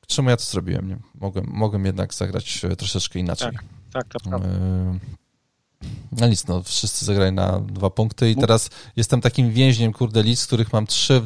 czemu 0.08 0.30
ja 0.30 0.38
to 0.38 0.44
zrobiłem? 0.44 0.88
Nie? 0.88 0.98
Mogłem, 1.16 1.46
mogłem 1.50 1.86
jednak 1.86 2.14
zagrać 2.14 2.62
troszeczkę 2.78 3.20
inaczej. 3.20 3.52
Tak, 3.52 3.64
tak, 3.94 4.08
to 4.08 4.30
prawda. 4.30 4.48
No 6.12 6.28
nic, 6.28 6.48
no 6.48 6.64
wszyscy 6.64 7.06
zagrali 7.06 7.32
na 7.32 7.60
dwa 7.60 7.90
punkty 7.90 8.32
i 8.32 8.36
teraz 8.36 8.70
jestem 8.96 9.22
takim 9.22 9.52
więźniem, 9.52 9.94
kurde, 9.94 10.24
lic, 10.24 10.48
których 10.48 10.74
mam 10.74 10.88
trzy, 10.88 11.22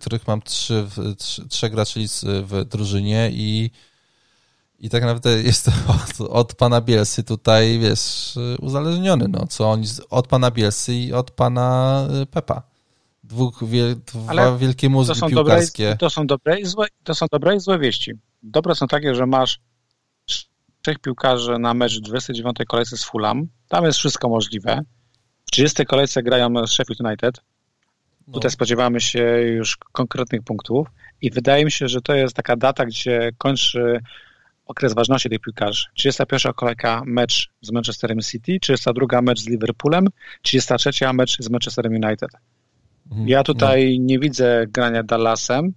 których 0.00 0.26
mam 0.26 0.42
trzy, 0.42 0.86
trzy, 1.18 1.48
trzech 1.48 1.72
graczy 1.72 2.00
lic 2.00 2.24
w 2.24 2.64
drużynie 2.64 3.30
i 3.32 3.70
i 4.78 4.90
tak 4.90 5.02
naprawdę 5.02 5.42
jest 5.42 5.68
od, 5.68 6.30
od 6.30 6.54
pana 6.54 6.80
Bielsy 6.80 7.22
tutaj, 7.22 7.78
wiesz, 7.78 8.34
uzależniony, 8.60 9.28
no, 9.28 9.46
co 9.46 9.70
oni 9.70 9.86
od 10.10 10.26
pana 10.26 10.50
Bielsy 10.50 10.94
i 10.94 11.12
od 11.12 11.30
pana 11.30 12.08
Pepa. 12.30 12.62
Dwóch 13.34 13.64
wie, 13.64 13.94
dwa 13.94 14.20
Ale 14.26 14.58
wielkie 14.58 14.88
mózgi 14.88 15.20
to 15.20 15.28
piłkarskie. 15.28 15.84
Dobre, 15.84 15.98
to, 15.98 16.10
są 16.10 16.26
dobre 16.26 16.60
i 16.60 16.64
złe, 16.64 16.86
to 17.04 17.14
są 17.14 17.26
dobre 17.32 17.56
i 17.56 17.60
złe 17.60 17.78
wieści. 17.78 18.12
Dobre 18.42 18.74
są 18.74 18.86
takie, 18.86 19.14
że 19.14 19.26
masz 19.26 19.60
trzech 20.82 20.98
piłkarzy 20.98 21.58
na 21.58 21.74
mecz 21.74 22.00
29 22.00 22.56
kolejce 22.68 22.96
z 22.96 23.04
Fulham. 23.04 23.46
Tam 23.68 23.84
jest 23.84 23.98
wszystko 23.98 24.28
możliwe. 24.28 24.80
W 25.46 25.50
30 25.50 25.86
kolejce 25.86 26.22
grają 26.22 26.66
z 26.66 26.70
Sheffield 26.70 27.00
United. 27.00 27.40
No. 28.26 28.34
Tutaj 28.34 28.50
spodziewamy 28.50 29.00
się 29.00 29.22
już 29.40 29.76
konkretnych 29.92 30.42
punktów 30.42 30.88
i 31.20 31.30
wydaje 31.30 31.64
mi 31.64 31.70
się, 31.70 31.88
że 31.88 32.00
to 32.00 32.14
jest 32.14 32.36
taka 32.36 32.56
data, 32.56 32.86
gdzie 32.86 33.30
kończy 33.38 34.00
okres 34.66 34.94
ważności 34.94 35.30
tych 35.30 35.40
piłkarzy. 35.40 35.84
31 35.94 36.52
kolejka 36.52 37.02
mecz 37.06 37.50
z 37.60 37.70
Manchesterem 37.70 38.20
City, 38.20 38.58
32 38.60 39.22
mecz 39.22 39.40
z 39.40 39.48
Liverpoolem, 39.48 40.06
33 40.42 40.90
mecz 41.12 41.36
z 41.38 41.50
Manchesterem 41.50 41.92
United. 41.92 42.30
Mhm. 43.10 43.28
Ja 43.28 43.42
tutaj 43.42 43.98
no. 43.98 44.04
nie 44.06 44.18
widzę 44.18 44.66
grania 44.68 45.02
Dallasem, 45.02 45.72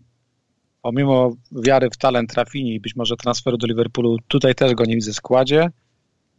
pomimo 0.82 1.32
wiary 1.52 1.90
w 1.90 1.98
talent 1.98 2.34
Rafini 2.34 2.74
i 2.76 2.80
być 2.80 2.96
może 2.96 3.16
transferu 3.16 3.58
do 3.58 3.68
Liverpoolu, 3.68 4.18
tutaj 4.28 4.56
też 4.56 4.74
go 4.74 4.86
nie 4.86 4.96
widzę 4.96 5.12
w 5.12 5.16
składzie. 5.16 5.70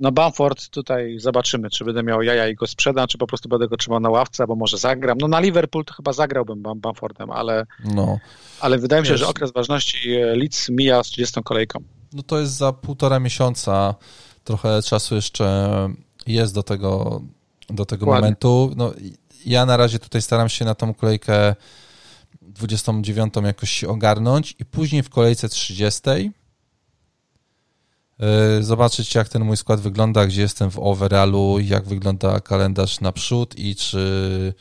No 0.00 0.12
Bamford 0.12 0.68
tutaj 0.68 1.18
zobaczymy, 1.18 1.70
czy 1.70 1.84
będę 1.84 2.02
miał 2.02 2.22
jaja 2.22 2.48
i 2.48 2.54
go 2.54 2.66
sprzedam, 2.66 3.06
czy 3.06 3.18
po 3.18 3.26
prostu 3.26 3.48
będę 3.48 3.68
go 3.68 3.76
trzymał 3.76 4.00
na 4.00 4.10
ławce, 4.10 4.42
albo 4.42 4.56
może 4.56 4.78
zagram. 4.78 5.18
No 5.20 5.28
na 5.28 5.40
Liverpool 5.40 5.84
to 5.84 5.94
chyba 5.94 6.12
zagrałbym 6.12 6.62
Bamfordem, 6.76 7.30
ale, 7.30 7.66
no. 7.84 8.18
ale 8.60 8.78
wydaje 8.78 9.02
mi 9.02 9.08
się, 9.08 9.16
że 9.16 9.26
okres 9.26 9.52
ważności 9.52 10.10
Leeds 10.10 10.68
mija 10.68 11.04
z 11.04 11.06
30 11.06 11.42
kolejką 11.44 11.82
no 12.12 12.22
to 12.22 12.40
jest 12.40 12.52
za 12.52 12.72
półtora 12.72 13.20
miesiąca, 13.20 13.94
trochę 14.44 14.82
czasu 14.82 15.14
jeszcze 15.14 15.68
jest 16.26 16.54
do 16.54 16.62
tego, 16.62 17.22
do 17.70 17.86
tego 17.86 18.06
momentu. 18.06 18.72
No, 18.76 18.92
ja 19.46 19.66
na 19.66 19.76
razie 19.76 19.98
tutaj 19.98 20.22
staram 20.22 20.48
się 20.48 20.64
na 20.64 20.74
tą 20.74 20.94
kolejkę 20.94 21.54
29 22.42 23.34
jakoś 23.44 23.84
ogarnąć 23.84 24.54
i 24.58 24.64
później 24.64 25.02
w 25.02 25.10
kolejce 25.10 25.48
30 25.48 26.00
y, 28.58 28.62
zobaczyć 28.62 29.14
jak 29.14 29.28
ten 29.28 29.44
mój 29.44 29.56
skład 29.56 29.80
wygląda, 29.80 30.26
gdzie 30.26 30.42
jestem 30.42 30.70
w 30.70 30.78
overallu, 30.78 31.58
jak 31.60 31.84
wygląda 31.84 32.40
kalendarz 32.40 33.00
naprzód 33.00 33.58
i 33.58 33.76
czy 33.76 34.54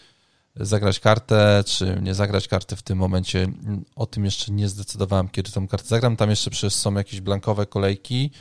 zagrać 0.60 1.00
kartę, 1.00 1.64
czy 1.66 2.00
nie 2.02 2.14
zagrać 2.14 2.48
karty 2.48 2.76
w 2.76 2.82
tym 2.82 2.98
momencie. 2.98 3.48
O 3.96 4.06
tym 4.06 4.26
jeszcze 4.26 4.52
nie 4.52 4.70
zdecydowałem, 4.70 5.30
kiedy 5.30 5.52
tą 5.52 5.68
kartę 5.68 5.88
zagram. 5.88 6.16
Tam 6.16 6.30
jeszcze 6.30 6.50
przecież 6.50 6.74
są 6.74 6.94
jakieś 6.94 7.22
blankowe 7.22 7.66
kolejki 7.66 8.32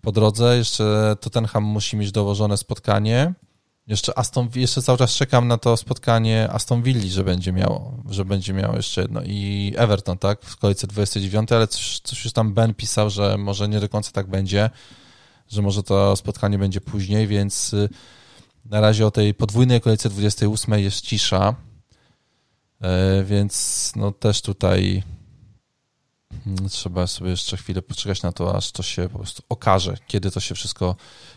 po 0.00 0.12
drodze. 0.12 0.56
Jeszcze 0.56 1.16
Tottenham 1.20 1.64
musi 1.64 1.96
mieć 1.96 2.12
dołożone 2.12 2.56
spotkanie. 2.56 3.34
Jeszcze 3.90 4.18
Aston, 4.18 4.48
jeszcze 4.54 4.82
cały 4.82 4.98
czas 4.98 5.14
czekam 5.14 5.48
na 5.48 5.58
to 5.58 5.76
spotkanie 5.76 6.48
Aston 6.52 6.82
Villa, 6.82 7.00
że 7.08 7.24
będzie 7.24 7.52
miało, 7.52 7.94
że 8.08 8.24
będzie 8.24 8.52
miało 8.52 8.76
jeszcze 8.76 9.02
jedno 9.02 9.22
i 9.22 9.72
Everton, 9.76 10.18
tak, 10.18 10.42
w 10.42 10.56
kolejce 10.56 10.86
29, 10.86 11.52
ale 11.52 11.68
coś, 11.68 12.00
coś 12.00 12.24
już 12.24 12.32
tam 12.32 12.54
Ben 12.54 12.74
pisał, 12.74 13.10
że 13.10 13.38
może 13.38 13.68
nie 13.68 13.80
do 13.80 13.88
końca 13.88 14.12
tak 14.12 14.26
będzie, 14.26 14.70
że 15.48 15.62
może 15.62 15.82
to 15.82 16.16
spotkanie 16.16 16.58
będzie 16.58 16.80
później, 16.80 17.26
więc 17.26 17.74
na 18.64 18.80
razie 18.80 19.06
o 19.06 19.10
tej 19.10 19.34
podwójnej 19.34 19.80
kolejce 19.80 20.08
28 20.08 20.74
jest 20.78 21.00
cisza, 21.00 21.54
e, 22.80 23.24
więc 23.24 23.92
no 23.96 24.12
też 24.12 24.42
tutaj 24.42 25.02
hmm, 26.44 26.68
trzeba 26.68 27.06
sobie 27.06 27.30
jeszcze 27.30 27.56
chwilę 27.56 27.82
poczekać 27.82 28.22
na 28.22 28.32
to, 28.32 28.56
aż 28.56 28.72
to 28.72 28.82
się 28.82 29.08
po 29.08 29.18
prostu 29.18 29.42
okaże, 29.48 29.96
kiedy 30.06 30.30
to 30.30 30.40
się 30.40 30.54
wszystko 30.54 30.96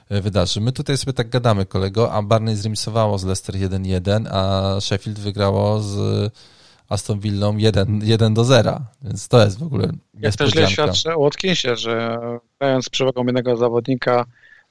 wydarzy. 0.10 0.62
My 0.62 0.72
tutaj 0.72 0.97
sobie 0.97 1.14
tak 1.14 1.30
gadamy, 1.30 1.66
kolego, 1.66 2.14
a 2.14 2.22
Barney 2.22 2.56
zremisowało 2.56 3.18
z 3.18 3.24
Leicester 3.24 3.56
1-1, 3.56 4.28
a 4.32 4.82
Sheffield 4.82 5.20
wygrało 5.20 5.80
z 5.80 6.32
Aston 6.89 7.20
Villą 7.20 7.58
1, 7.58 8.01
1 8.04 8.34
do 8.34 8.43
0, 8.43 8.82
więc 9.01 9.28
to 9.28 9.43
jest 9.43 9.60
w 9.60 9.64
ogóle 9.64 9.91
Ja 10.20 10.32
też 10.32 10.51
źle 10.51 10.68
świadczę 10.68 11.16
o 11.16 11.20
Watkinsie, 11.20 11.76
że 11.76 12.20
grając 12.60 12.86
z 12.86 12.89
przewagą 12.89 13.26
jednego 13.26 13.58
zawodnika 13.58 14.26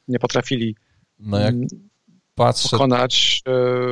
nie 0.09 0.18
potrafili 0.18 0.76
no 1.18 1.39
jak 1.39 1.55
mm, 1.55 1.68
patrzę... 2.35 2.68
pokonać 2.70 3.43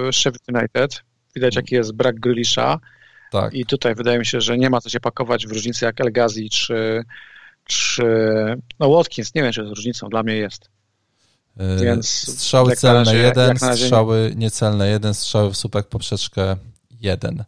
e, 0.08 0.12
Sheffield 0.12 0.48
United. 0.48 1.02
Widać, 1.34 1.56
jaki 1.56 1.74
jest 1.74 1.92
brak 1.92 2.20
Grealisha. 2.20 2.78
Tak. 3.30 3.54
I 3.54 3.66
tutaj 3.66 3.94
wydaje 3.94 4.18
mi 4.18 4.26
się, 4.26 4.40
że 4.40 4.58
nie 4.58 4.70
ma 4.70 4.80
co 4.80 4.88
się 4.88 5.00
pakować 5.00 5.46
w 5.46 5.52
różnicy 5.52 5.84
jak 5.84 6.00
El 6.00 6.12
Ghazi 6.12 6.50
czy, 6.50 7.04
czy 7.64 8.04
no 8.78 8.90
Watkins. 8.90 9.34
Nie 9.34 9.42
wiem, 9.42 9.52
czy 9.52 9.60
jest 9.60 9.76
różnicą. 9.76 10.08
Dla 10.08 10.22
mnie 10.22 10.36
jest. 10.36 10.69
E, 11.56 11.76
Więc 11.76 12.08
strzały 12.08 12.76
celne 12.76 13.04
razie, 13.04 13.18
jeden, 13.18 13.56
strzały 13.58 14.32
niecelne 14.36 14.88
jeden, 14.88 15.14
strzały 15.14 15.50
w 15.50 15.56
słupek 15.56 15.86
poprzeczkę 15.88 16.56
jeden. 17.00 17.44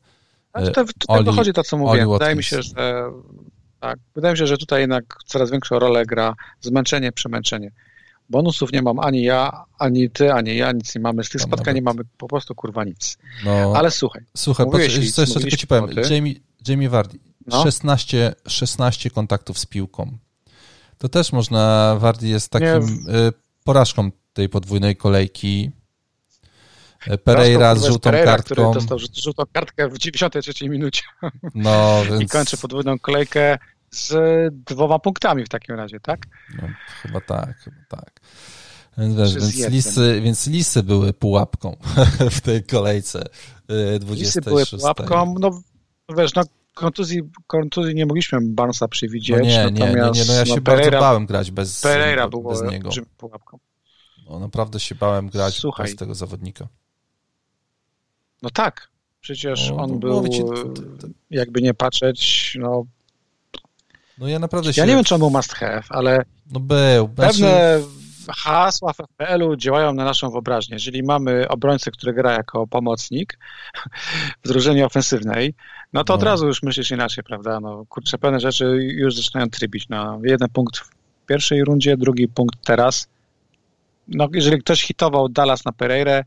to, 0.53 0.61
to, 0.71 0.85
to 0.85 0.93
Oli, 1.09 1.25
dochodzi 1.25 1.53
to, 1.53 1.63
co 1.63 1.77
mówię. 1.79 2.07
Wydaje 2.13 2.37
mi 2.37 2.45
się, 2.45 2.63
że 2.63 3.05
Tak. 3.81 3.99
Wydaje 4.15 4.33
mi 4.33 4.39
się, 4.39 4.47
że 4.47 4.59
tutaj 4.59 4.81
jednak 4.81 5.19
coraz 5.27 5.51
większą 5.51 5.79
rolę 5.79 6.07
gra 6.07 6.35
zmęczenie, 6.61 7.13
przemęczenie. 7.13 7.71
Bonusów 8.31 8.73
nie 8.73 8.83
mam 8.83 8.99
ani 8.99 9.23
ja, 9.23 9.65
ani 9.79 10.11
ty, 10.11 10.33
ani 10.33 10.57
ja, 10.57 10.73
nic 10.73 10.95
nie 10.95 11.01
mamy. 11.01 11.25
Z 11.25 11.29
tych 11.29 11.41
spotkań 11.41 11.75
nie 11.75 11.83
mamy 11.83 12.03
po 12.17 12.29
prostu 12.29 12.55
kurwa 12.55 12.85
nic. 12.85 13.19
No, 13.45 13.73
Ale 13.77 13.91
słuchaj, 13.91 14.23
słuchaj, 14.37 14.67
mówiłeś 14.67 14.89
poczekaj, 14.89 15.13
co 15.13 15.23
jeszcze 15.23 15.41
tylko 15.41 15.57
ci 15.57 15.67
powiem. 15.67 15.91
Jamie, 16.11 16.35
Jamie 16.69 16.89
Vardy, 16.89 17.19
No. 17.47 17.63
16, 17.63 18.35
16 18.49 19.11
kontaktów 19.11 19.59
z 19.59 19.67
piłką. 19.67 20.19
To 20.99 21.09
też 21.09 21.33
można, 21.33 21.97
Vardy 21.99 22.29
jest 22.29 22.49
takim 22.49 23.07
y, 23.09 23.33
porażką 23.65 24.11
tej 24.33 24.49
podwójnej 24.49 24.97
kolejki. 24.97 25.71
Y, 27.13 27.19
Pereira 27.19 27.75
z 27.75 27.85
żółtą 27.85 28.01
Pereira, 28.11 28.31
kartką. 28.33 28.55
który 28.55 28.75
dostał 28.75 28.99
żół- 28.99 29.23
żółtą 29.23 29.43
kartkę 29.53 29.89
w 29.89 29.99
93 29.99 30.69
minucie 30.69 31.03
No, 31.55 32.03
i 32.17 32.19
więc 32.19 32.33
kończy 32.33 32.59
podwójną 32.59 32.99
kolejkę 32.99 33.59
z 33.91 34.15
dwoma 34.67 34.99
punktami 34.99 35.45
w 35.45 35.49
takim 35.49 35.75
razie, 35.75 36.01
tak? 36.01 36.27
no, 36.63 36.69
chyba 37.03 37.21
tak, 37.21 37.59
chyba 37.59 37.77
tak. 37.89 38.21
Więc, 38.99 39.17
wiesz, 39.17 39.35
więc, 39.35 39.69
lisy, 39.69 40.21
więc 40.25 40.47
lisy 40.47 40.83
były 40.83 41.13
pułapką 41.13 41.77
w 42.31 42.41
tej 42.41 42.65
kolejce 42.65 43.23
y, 43.71 43.99
26. 43.99 44.21
Lisy 44.21 44.41
były 44.41 44.67
pułapką, 44.67 45.35
no 45.41 45.63
wiesz, 46.17 46.35
no 46.35 46.43
kontuzji, 46.75 47.23
kontuzji 47.47 47.95
nie 47.95 48.07
mogliśmy 48.07 48.39
Barnesa 48.43 48.89
przewidzieć, 48.89 49.37
No 49.37 49.43
nie, 49.43 49.65
nie, 49.65 49.71
nie, 49.71 49.95
nie, 49.95 50.25
no 50.29 50.33
ja 50.35 50.47
się 50.47 50.61
Pereira, 50.61 50.91
bardzo 50.91 51.01
bałem 51.01 51.27
grać 51.27 51.51
bez, 51.51 51.81
Pereira 51.81 52.29
było 52.29 52.51
bez 52.51 52.63
niego. 52.63 52.91
pułapką. 53.17 53.59
No, 54.31 54.39
naprawdę 54.39 54.81
się 54.81 54.95
bałem 54.95 55.29
grać 55.29 55.55
Słuchaj. 55.55 55.87
bez 55.87 55.97
tego 55.97 56.15
zawodnika. 56.15 56.69
No 58.43 58.51
tak, 58.51 58.89
przecież 59.21 59.71
No, 59.71 59.77
on 59.77 59.91
no, 59.91 59.97
był, 59.97 60.29
to- 60.29 60.65
to- 60.65 60.83
to- 60.83 61.09
jakby 61.31 61.63
nie 61.63 61.75
patrzeć, 61.75 62.53
no 62.61 62.85
No 64.19 64.29
ja 64.29 64.39
naprawdę 64.39 64.73
się... 64.73 64.81
ja 64.81 64.87
nie 64.87 64.95
wiem, 64.95 65.05
czy 65.05 65.15
on 65.15 65.21
był 65.21 65.31
must 65.31 65.53
have, 65.55 65.83
ale 65.89 66.25
No 66.53 66.61
był. 66.61 67.11
Znaczy, 67.15 67.33
pewne 67.41 67.81
hasła 68.37 68.93
w 68.93 68.97
FPL-u 68.97 69.57
działają 69.57 69.93
na 69.93 70.05
naszą 70.05 70.31
wyobraźnię. 70.31 70.75
Jeżeli 70.75 71.03
mamy 71.03 71.49
obrońcę, 71.49 71.91
który 71.91 72.13
gra 72.13 72.33
jako 72.33 72.67
pomocnik 72.67 73.39
w 74.45 74.49
drużynie 74.49 74.87
ofensywnej, 74.87 75.55
no 75.93 76.05
to 76.05 76.15
od 76.15 76.21
No. 76.21 76.27
razu 76.27 76.47
już 76.47 76.63
myślisz 76.63 76.91
inaczej, 76.91 77.25
prawda? 77.25 77.61
No 77.61 77.85
kurczę, 77.89 78.19
pewne 78.19 78.41
rzeczy 78.41 78.65
już 78.81 79.17
zaczynają 79.17 79.51
trybić. 79.51 79.89
No, 79.89 80.21
jeden 80.25 80.49
punkt 80.49 80.77
w 80.79 80.91
pierwszej 81.27 81.65
rundzie, 81.65 81.97
drugi 81.97 82.29
punkt 82.29 82.65
teraz. 82.65 83.09
No, 84.09 84.29
jeżeli 84.33 84.59
ktoś 84.59 84.83
hitował 84.83 85.29
Dallas 85.29 85.65
na 85.65 85.73
Pereirę, 85.73 86.25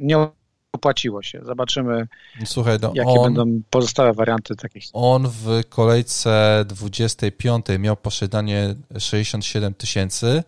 nie 0.00 0.26
opłaciło 0.72 1.22
się. 1.22 1.40
Zobaczymy, 1.44 2.08
Słuchaj, 2.44 2.78
no 2.82 2.92
jakie 2.94 3.10
on, 3.10 3.34
będą 3.34 3.60
pozostałe 3.70 4.12
warianty 4.12 4.56
takich. 4.56 4.84
on 4.92 5.28
w 5.28 5.60
kolejce 5.68 6.64
25 6.68 7.66
miał 7.78 7.96
posiadanie 7.96 8.74
67 8.98 9.74
tysięcy, 9.74 10.42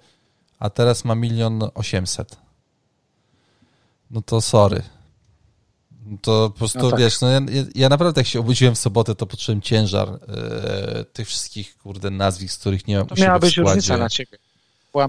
a 0.63 0.71
teraz 0.71 1.05
ma 1.05 1.15
milion 1.15 1.63
800. 1.75 2.37
No 4.11 4.23
to 4.23 4.41
sorry. 4.41 4.83
No 6.07 6.19
To 6.23 6.51
po 6.51 6.59
prostu, 6.59 6.79
No 6.79 6.91
tak. 6.91 7.01
wiesz, 7.01 7.21
no 7.21 7.29
ja, 7.29 7.41
ja- 7.75 7.89
naprawdę 7.89 8.21
jak 8.21 8.27
się 8.27 8.41
obudziłem 8.41 8.75
w 8.75 8.79
sobotę, 8.79 9.15
to 9.15 9.27
poczułem 9.27 9.61
ciężar 9.63 10.09
e, 10.09 11.05
tych 11.05 11.29
wszystkich, 11.29 11.77
kurde, 11.79 12.11
nazwisk, 12.11 12.55
z 12.55 12.59
których 12.59 12.87
nie 12.87 12.99
mam 12.99 13.07
To 13.07 13.15
miała 13.15 13.39
być 13.39 13.57
różnica 13.57 13.97
na 13.97 14.09
ciebie. 14.09 14.39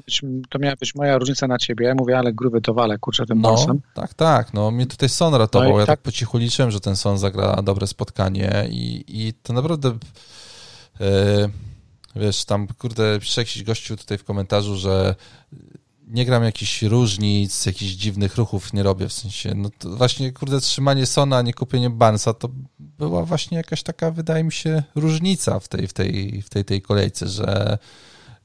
Być, 0.06 0.22
to 0.50 0.60
miała 0.60 0.76
być 0.76 0.96
moja 0.96 1.18
różnica 1.18 1.48
na 1.48 1.58
ciebie. 1.58 1.94
Mówię, 1.98 2.18
ale 2.20 2.34
gruby 2.34 2.62
to 2.62 2.74
wale, 2.74 2.98
kurczę, 3.00 3.26
tym 3.26 3.42
No, 3.42 3.50
borsem. 3.50 3.82
tak, 3.94 4.14
tak. 4.14 4.54
No, 4.54 4.72
mnie 4.72 4.88
tutaj 4.88 5.10
Son 5.10 5.34
ratował. 5.36 5.70
No 5.74 5.80
ja 5.80 5.86
tak 5.86 6.00
tak- 6.00 6.04
po 6.04 6.12
cichu 6.12 6.38
liczyłem, 6.38 6.72
że 6.72 6.80
ten 6.80 6.96
Son 6.96 7.18
zagra 7.18 7.62
dobre 7.62 7.88
spotkanie 7.88 8.68
i, 8.70 9.04
i 9.08 9.34
to 9.44 9.54
naprawdę 9.54 9.98
e, 11.02 11.50
wiesz, 12.16 12.46
tam 12.46 12.68
kurde, 12.68 13.20
pisze 13.20 13.42
jakiś 13.42 13.64
gościu 13.64 13.98
tutaj 13.98 14.18
w 14.18 14.24
komentarzu, 14.24 14.76
że 14.78 15.16
nie 16.08 16.26
gram 16.26 16.44
jakichś 16.44 16.82
różnic, 16.82 17.66
jakichś 17.66 17.92
dziwnych 17.92 18.36
ruchów 18.36 18.74
nie 18.74 18.84
robię, 18.84 19.08
w 19.08 19.14
sensie, 19.14 19.54
no 19.56 19.70
to 19.80 19.90
właśnie, 19.90 20.32
kurde, 20.32 20.62
trzymanie 20.62 21.06
Sona, 21.06 21.38
a 21.38 21.42
nie 21.42 21.54
kupienie 21.54 21.90
Barnesa, 21.90 22.34
to 22.34 22.50
była 22.80 23.26
właśnie 23.26 23.58
jakaś 23.58 23.84
taka, 23.84 24.12
wydaje 24.12 24.44
mi 24.44 24.52
się, 24.52 24.84
różnica 24.96 25.60
w 25.60 25.68
tej, 25.68 25.88
w 25.88 25.94
tej, 25.94 26.42
w 26.42 26.50
tej, 26.50 26.66
tej 26.66 26.82
kolejce, 26.82 27.28
że 27.28 27.78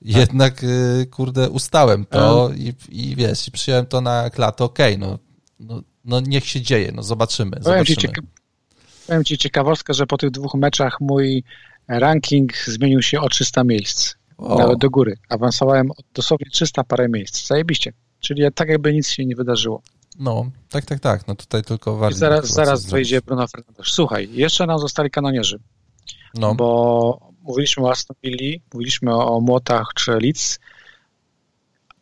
jednak, 0.03 0.65
y, 0.65 1.07
kurde, 1.11 1.51
ustałem 1.51 2.07
to 2.07 2.51
i, 2.57 2.73
i 2.89 3.17
wiesz, 3.17 3.49
i 3.49 3.51
przyjąłem 3.51 3.87
to 3.87 4.01
na 4.01 4.31
klatę, 4.31 4.65
okej, 4.65 4.99
no, 4.99 5.19
no, 5.61 5.83
no 6.05 6.21
niech 6.21 6.47
się 6.47 6.61
dzieje, 6.61 6.93
no 6.95 7.03
zobaczymy, 7.03 7.51
Powiem 7.65 7.85
ci, 7.85 7.95
zobaczymy. 7.95 8.13
cieka- 8.13 8.27
powiem 9.07 9.25
ci 9.25 9.39
ciekawostkę, 9.39 9.95
że 9.95 10.07
po 10.07 10.17
tych 10.19 10.31
dwóch 10.31 10.55
meczach 10.55 11.01
mój 11.01 11.45
ranking 11.89 12.57
zmienił 12.57 13.03
się 13.03 13.21
o 13.21 13.29
300 13.29 13.65
miejsc. 13.65 14.15
O, 14.39 14.59
Nawet 14.59 14.79
do 14.79 14.91
góry. 14.91 15.17
Awansowałem 15.29 15.91
dosłownie 16.15 16.47
300 16.53 16.85
parę 16.85 17.09
miejsc. 17.09 17.47
Zajebiście. 17.47 17.93
Czyli 18.21 18.43
tak 18.55 18.69
jakby 18.69 18.93
nic 18.93 19.09
się 19.09 19.27
nie 19.27 19.37
wydarzyło. 19.37 19.83
no, 20.19 20.51
tak, 20.71 20.85
tak, 20.85 21.01
tak, 21.01 21.27
no 21.29 21.35
tutaj 21.35 21.63
tylko 21.63 21.97
I 21.97 22.01
warto. 22.01 22.19
zaraz, 22.19 22.47
zaraz 22.53 22.87
wejdzie 22.87 23.21
Bruno 23.21 23.49
Fernandes. 23.49 23.87
Słuchaj, 23.87 24.29
jeszcze 24.33 24.67
nam 24.67 24.79
zostali 24.79 25.11
kanonierzy, 25.11 25.59
No, 26.35 26.55
bo 26.55 27.31
mówiliśmy 27.43 27.85
o 27.85 27.91
Aston 27.91 28.17
Villa, 28.23 28.59
mówiliśmy 28.75 29.15
o 29.15 29.41
Młotach 29.41 29.87
czy 29.95 30.13
Leeds. 30.13 30.59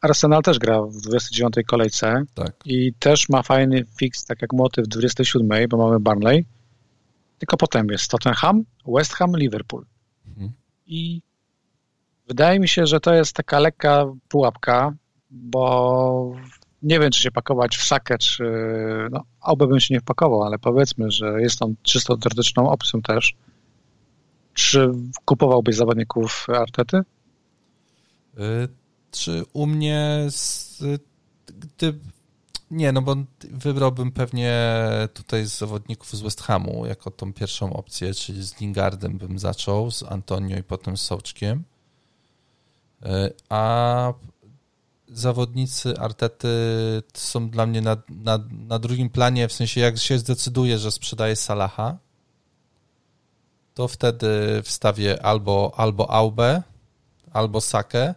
Arsenal 0.01 0.43
też 0.43 0.59
gra 0.59 0.82
w 0.82 0.97
29 1.01 1.55
kolejce 1.66 2.22
tak. 2.34 2.53
i 2.64 2.93
też 2.99 3.28
ma 3.28 3.43
fajny 3.43 3.84
fix, 3.99 4.24
tak 4.24 4.43
jak 4.43 4.53
Młoty 4.53 4.82
w 4.82 4.87
27, 4.87 5.68
bo 5.68 5.76
mamy 5.76 6.01
Barnley. 6.01 6.47
Tylko 7.39 7.57
potem 7.57 7.87
jest 7.91 8.11
Tottenham, 8.11 8.64
West 8.87 9.12
Ham, 9.14 9.37
Liverpool. 9.37 9.87
Mhm. 10.28 10.53
I 10.87 11.22
wydaje 12.28 12.61
mi 12.61 12.68
się, 12.68 12.87
że 12.87 13.01
to 13.01 13.14
jest 13.14 13.32
taka 13.32 13.59
lekka 13.59 14.05
pułapka, 14.28 14.95
bo 15.30 16.32
nie 16.82 17.01
wiem, 17.01 17.11
czy 17.11 17.22
się 17.22 17.30
pakować 17.30 17.76
w 17.76 17.84
sakę, 17.84 18.18
czy 18.18 18.45
no, 19.11 19.24
oby 19.41 19.66
bym 19.66 19.80
się 19.80 19.95
nie 19.95 20.01
wpakował, 20.01 20.43
ale 20.43 20.59
powiedzmy, 20.59 21.11
że 21.11 21.43
jest 21.43 21.59
tam 21.59 21.74
czysto 21.82 22.16
teoretyczną 22.16 22.70
opcją 22.70 23.03
też. 23.03 23.34
Czy 24.55 24.91
kupowałbyś 25.24 25.76
zawodników 25.76 26.47
Artety? 26.49 26.97
Y, 26.97 28.68
Czy 29.11 29.45
u 29.53 29.66
mnie 29.66 30.26
z, 30.28 30.82
gdy, 31.47 31.99
nie, 32.70 32.92
no 32.92 33.02
bo 33.02 33.16
wybrałbym 33.50 34.12
pewnie 34.12 34.52
tutaj 35.14 35.46
z 35.46 35.58
zawodników 35.58 36.16
z 36.16 36.20
West 36.20 36.42
Hamu 36.42 36.86
jako 36.86 37.10
tą 37.10 37.32
pierwszą 37.32 37.72
opcję, 37.72 38.14
czyli 38.14 38.42
z 38.42 38.60
Lingardem 38.60 39.18
bym 39.18 39.38
zaczął, 39.38 39.90
z 39.90 40.02
Antonio 40.02 40.58
i 40.58 40.62
potem 40.62 40.96
z 40.96 41.02
Sołczkiem. 41.02 41.64
Y, 43.06 43.32
A 43.48 44.12
zawodnicy 45.08 45.98
Artety 45.98 46.48
są 47.14 47.50
dla 47.50 47.66
mnie 47.66 47.80
na, 47.80 47.96
na, 48.08 48.38
na 48.50 48.78
drugim 48.78 49.10
planie, 49.10 49.48
w 49.48 49.52
sensie 49.52 49.80
jak 49.80 49.98
się 49.98 50.18
zdecyduje, 50.18 50.78
że 50.78 50.92
sprzedaje 50.92 51.36
Salaha, 51.36 51.96
to 53.74 53.88
wtedy 53.88 54.62
wstawię 54.62 55.22
albo, 55.22 55.72
albo 55.76 56.10
Aubę, 56.10 56.62
albo 57.32 57.60
Sakę. 57.60 58.14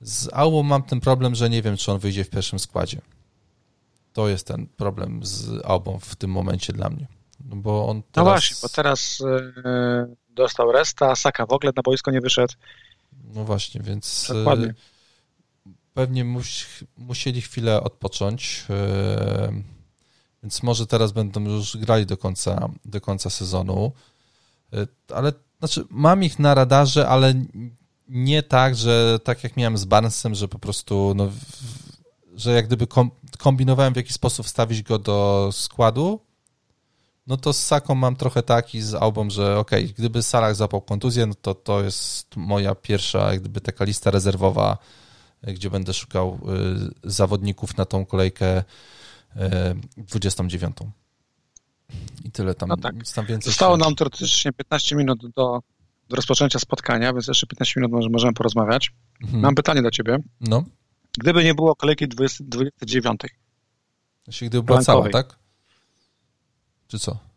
Z 0.00 0.28
Aubą 0.32 0.62
mam 0.62 0.82
ten 0.82 1.00
problem, 1.00 1.34
że 1.34 1.50
nie 1.50 1.62
wiem, 1.62 1.76
czy 1.76 1.92
on 1.92 1.98
wyjdzie 1.98 2.24
w 2.24 2.30
pierwszym 2.30 2.58
składzie. 2.58 3.00
To 4.18 4.28
jest 4.28 4.46
ten 4.46 4.66
problem 4.66 5.20
z 5.26 5.50
Aubą 5.64 5.98
w 5.98 6.16
tym 6.16 6.30
momencie 6.30 6.72
dla 6.72 6.88
mnie. 6.90 7.06
No 7.44 7.56
bo 7.56 7.86
on 7.88 7.96
No 7.96 8.02
teraz... 8.12 8.26
właśnie, 8.28 8.56
bo 8.62 8.68
teraz 8.68 9.20
e, 9.64 10.14
dostał 10.28 10.72
resta, 10.72 11.16
Saka 11.16 11.46
w 11.46 11.52
ogóle 11.52 11.72
na 11.76 11.82
boisko 11.82 12.10
nie 12.10 12.20
wyszedł. 12.20 12.54
No 13.34 13.44
właśnie, 13.44 13.80
więc 13.80 14.26
Dokładnie. 14.34 14.66
e, 14.68 14.74
pewnie 15.94 16.24
muś, 16.24 16.66
musieli 16.96 17.40
chwilę 17.42 17.82
odpocząć, 17.82 18.64
e, 18.70 19.52
więc 20.42 20.62
może 20.62 20.86
teraz 20.86 21.12
będą 21.12 21.44
już 21.44 21.76
grali 21.76 22.06
do 22.06 22.16
końca, 22.16 22.68
do 22.84 23.00
końca 23.00 23.30
sezonu, 23.30 23.92
ale 25.14 25.32
znaczy 25.58 25.84
mam 25.90 26.24
ich 26.24 26.38
na 26.38 26.54
radarze, 26.54 27.08
ale 27.08 27.34
nie 28.08 28.42
tak, 28.42 28.76
że 28.76 29.18
tak 29.24 29.44
jak 29.44 29.56
miałem 29.56 29.78
z 29.78 29.84
Barnesem, 29.84 30.34
że 30.34 30.48
po 30.48 30.58
prostu 30.58 31.12
no, 31.16 31.26
w- 31.26 31.87
że 32.38 32.52
jak 32.52 32.66
gdyby 32.66 32.86
kom, 32.86 33.10
kombinowałem 33.38 33.92
w 33.92 33.96
jaki 33.96 34.12
sposób 34.12 34.46
wstawić 34.46 34.82
go 34.82 34.98
do 34.98 35.48
składu, 35.52 36.20
no 37.26 37.36
to 37.36 37.52
z 37.52 37.64
Saką 37.64 37.94
mam 37.94 38.16
trochę 38.16 38.42
tak 38.42 38.74
i 38.74 38.80
z 38.80 38.94
Aubą, 38.94 39.30
że 39.30 39.58
okej, 39.58 39.94
gdyby 39.98 40.22
Salah 40.22 40.54
zapał 40.56 40.80
kontuzję, 40.80 41.26
no 41.26 41.34
to 41.42 41.54
to 41.54 41.82
jest 41.82 42.36
moja 42.36 42.74
pierwsza 42.74 43.32
jak 43.32 43.40
gdyby 43.40 43.60
taka 43.60 43.84
lista 43.84 44.10
rezerwowa, 44.10 44.78
y, 45.48 45.52
gdzie 45.52 45.70
będę 45.70 45.94
szukał 45.94 46.38
y, 47.04 47.10
zawodników 47.10 47.76
na 47.76 47.84
tą 47.84 48.06
kolejkę 48.06 48.58
y, 48.58 48.64
29. 49.96 50.76
I 52.24 52.30
tyle 52.30 52.54
tam, 52.54 52.68
No 52.68 52.76
tak. 52.76 52.94
tam 53.14 53.26
więcej. 53.26 53.50
Zostało 53.52 53.76
się- 53.76 53.84
nam 53.84 53.94
teoretycznie 53.94 54.52
15 54.52 54.96
minut 54.96 55.18
do, 55.36 55.60
do 56.08 56.16
rozpoczęcia 56.16 56.58
spotkania, 56.58 57.12
więc 57.12 57.26
jeszcze 57.28 57.46
15 57.46 57.80
minut 57.80 57.92
może, 57.92 58.08
możemy 58.08 58.32
porozmawiać. 58.32 58.92
Mhm. 59.22 59.42
Mam 59.42 59.54
pytanie 59.54 59.82
do 59.82 59.90
ciebie. 59.90 60.18
No, 60.40 60.64
Gdyby 61.18 61.44
nie 61.44 61.54
było 61.54 61.76
kolejki 61.76 62.08
20, 62.08 62.44
29, 62.46 63.20
jeśli 64.26 64.48
gdyby 64.48 64.62
była 64.62 64.82
cała, 64.82 65.08
tak? 65.08 65.38
Czy 66.88 66.98
co? 66.98 67.28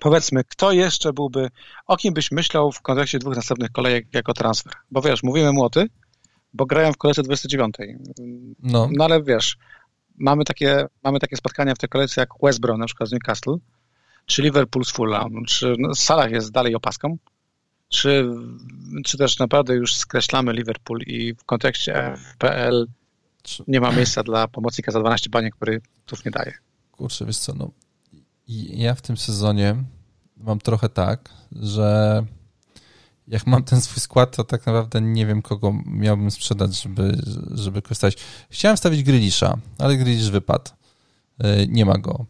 Powiedzmy, 0.00 0.44
kto 0.44 0.72
jeszcze 0.72 1.12
byłby, 1.12 1.50
o 1.86 1.96
kim 1.96 2.14
byś 2.14 2.30
myślał 2.30 2.72
w 2.72 2.80
kontekście 2.80 3.18
dwóch 3.18 3.36
następnych 3.36 3.72
kolejek 3.72 4.06
jako 4.14 4.32
transfer? 4.32 4.72
Bo 4.90 5.00
wiesz, 5.00 5.22
mówimy 5.22 5.52
młoty, 5.52 5.86
bo 6.54 6.66
grają 6.66 6.92
w 6.92 6.96
kolejce 6.96 7.22
29. 7.22 7.76
No. 8.62 8.88
no 8.92 9.04
ale 9.04 9.22
wiesz, 9.22 9.56
mamy 10.18 10.44
takie, 10.44 10.86
mamy 11.04 11.20
takie 11.20 11.36
spotkania 11.36 11.74
w 11.74 11.78
tej 11.78 11.88
kolejce 11.88 12.20
jak 12.20 12.28
West 12.42 12.60
Brom, 12.60 12.80
na 12.80 12.86
przykład 12.86 13.08
z 13.08 13.12
Newcastle, 13.12 13.56
czy 14.26 14.42
Liverpool 14.42 14.84
z 14.84 14.90
Fulham, 14.90 15.44
czy 15.46 15.74
no, 15.78 15.94
Salah 15.94 16.30
jest 16.30 16.52
dalej 16.52 16.74
opaską, 16.74 17.16
czy, 17.88 18.30
czy 19.04 19.18
też 19.18 19.38
naprawdę 19.38 19.74
już 19.74 19.94
skreślamy 19.94 20.52
Liverpool 20.52 21.00
i 21.06 21.34
w 21.34 21.44
kontekście 21.44 22.14
FPL 22.32 22.86
nie 23.68 23.80
ma 23.80 23.92
miejsca 23.92 24.22
dla 24.22 24.48
pomocnika 24.48 24.92
za 24.92 25.00
12 25.00 25.30
baniek, 25.30 25.56
który 25.56 25.80
tu 26.06 26.16
nie 26.24 26.30
daje. 26.30 26.54
Kurczę, 26.92 27.26
wiesz 27.26 27.38
co, 27.38 27.54
no 27.54 27.70
ja 28.48 28.94
w 28.94 29.02
tym 29.02 29.16
sezonie 29.16 29.76
mam 30.36 30.58
trochę 30.58 30.88
tak, 30.88 31.30
że 31.52 32.24
jak 33.28 33.46
mam 33.46 33.64
ten 33.64 33.80
swój 33.80 34.00
skład, 34.00 34.36
to 34.36 34.44
tak 34.44 34.66
naprawdę 34.66 35.00
nie 35.00 35.26
wiem, 35.26 35.42
kogo 35.42 35.74
miałbym 35.86 36.30
sprzedać, 36.30 36.82
żeby, 36.82 37.18
żeby 37.54 37.82
korzystać. 37.82 38.16
Chciałem 38.50 38.76
wstawić 38.76 39.02
Grylisza, 39.02 39.58
ale 39.78 39.96
Grylisz 39.96 40.30
wypadł. 40.30 40.70
E, 41.38 41.66
nie 41.66 41.84
ma 41.84 41.98
go. 41.98 42.26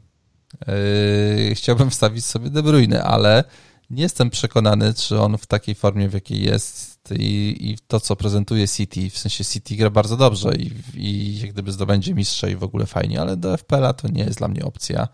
E, 0.68 1.54
chciałbym 1.54 1.90
wstawić 1.90 2.24
sobie 2.24 2.50
De 2.50 2.62
Bruyne, 2.62 3.04
ale 3.04 3.44
nie 3.90 4.02
jestem 4.02 4.30
przekonany, 4.30 4.94
czy 4.94 5.20
on 5.20 5.38
w 5.38 5.46
takiej 5.46 5.74
formie, 5.74 6.08
w 6.08 6.14
jakiej 6.14 6.42
jest 6.42 6.96
i, 7.12 7.56
i 7.60 7.78
to, 7.86 8.00
co 8.00 8.16
prezentuje 8.16 8.68
City, 8.68 9.10
w 9.10 9.18
sensie 9.18 9.44
City 9.44 9.76
gra 9.76 9.90
bardzo 9.90 10.16
dobrze 10.16 10.56
i, 10.56 10.72
i 10.94 11.38
jak 11.40 11.52
gdyby 11.52 11.72
zdobędzie 11.72 12.14
mistrza 12.14 12.48
i 12.48 12.56
w 12.56 12.62
ogóle 12.62 12.86
fajnie, 12.86 13.20
ale 13.20 13.36
do 13.36 13.56
FPL-a 13.56 13.92
to 13.92 14.08
nie 14.08 14.24
jest 14.24 14.38
dla 14.38 14.48
mnie 14.48 14.64
opcja. 14.64 15.08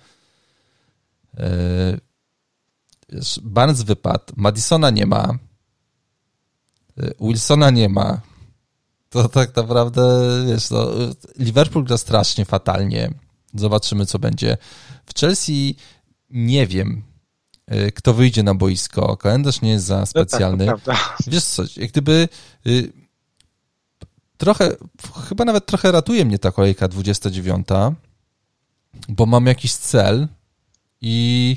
E, 1.39 1.99
Barnes 3.43 3.83
wypadł, 3.83 4.25
Madisona 4.37 4.91
nie 4.91 5.07
ma, 5.07 5.39
e, 6.99 7.11
Wilsona 7.21 7.71
nie 7.71 7.89
ma. 7.89 8.21
To 9.11 9.29
tak 9.29 9.57
naprawdę, 9.57 10.27
wiesz, 10.47 10.71
no, 10.71 10.91
Liverpool 11.39 11.85
gra 11.85 11.99
strasznie 11.99 12.45
fatalnie. 12.45 13.15
Zobaczymy, 13.55 14.07
co 14.07 14.19
będzie. 14.19 14.59
W 15.07 15.21
Chelsea 15.21 15.77
nie 16.31 16.67
wiem, 16.67 17.03
kto 17.95 18.15
wyjdzie 18.15 18.43
na 18.43 18.55
boisko. 18.55 19.17
Kalendarz 19.17 19.61
nie 19.61 19.71
jest 19.71 19.85
za 19.85 20.07
specjalny. 20.07 20.67
No 20.67 20.79
tak, 20.79 21.19
Wiesz 21.27 21.45
co, 21.45 21.63
jak 21.77 21.91
gdyby 21.91 22.29
y, 22.67 22.93
trochę, 24.37 24.77
chyba 25.29 25.45
nawet 25.45 25.67
trochę 25.67 25.93
ratuje 25.93 26.25
mnie 26.25 26.39
ta 26.39 26.53
kolejka 26.53 26.89
29, 26.89 27.67
bo 29.09 29.27
mam 29.27 29.47
jakiś 29.47 29.73
cel, 29.73 30.29
i, 31.03 31.57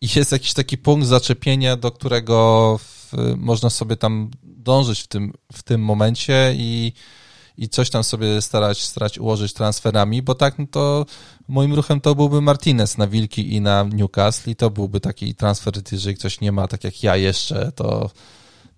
i 0.00 0.08
jest 0.16 0.32
jakiś 0.32 0.52
taki 0.52 0.78
punkt 0.78 1.06
zaczepienia, 1.06 1.76
do 1.76 1.92
którego 1.92 2.78
w, 2.78 3.12
można 3.36 3.70
sobie 3.70 3.96
tam 3.96 4.30
dążyć 4.42 5.00
w 5.00 5.06
tym, 5.06 5.32
w 5.52 5.62
tym 5.62 5.80
momencie 5.80 6.54
i, 6.56 6.92
i 7.56 7.68
coś 7.68 7.90
tam 7.90 8.04
sobie 8.04 8.42
starać, 8.42 8.82
starać 8.82 9.18
ułożyć 9.18 9.52
transferami, 9.52 10.22
bo 10.22 10.34
tak 10.34 10.58
no 10.58 10.66
to 10.70 11.06
moim 11.48 11.74
ruchem 11.74 12.00
to 12.00 12.14
byłby 12.14 12.40
Martinez 12.40 12.98
na 12.98 13.06
Wilki 13.06 13.54
i 13.54 13.60
na 13.60 13.82
Newcastle 13.82 14.50
i 14.50 14.56
to 14.56 14.70
byłby 14.70 15.00
taki 15.00 15.34
transfer, 15.34 15.74
jeżeli 15.92 16.16
ktoś 16.16 16.40
nie 16.40 16.52
ma, 16.52 16.68
tak 16.68 16.84
jak 16.84 17.02
ja 17.02 17.16
jeszcze, 17.16 17.72
to, 17.72 18.10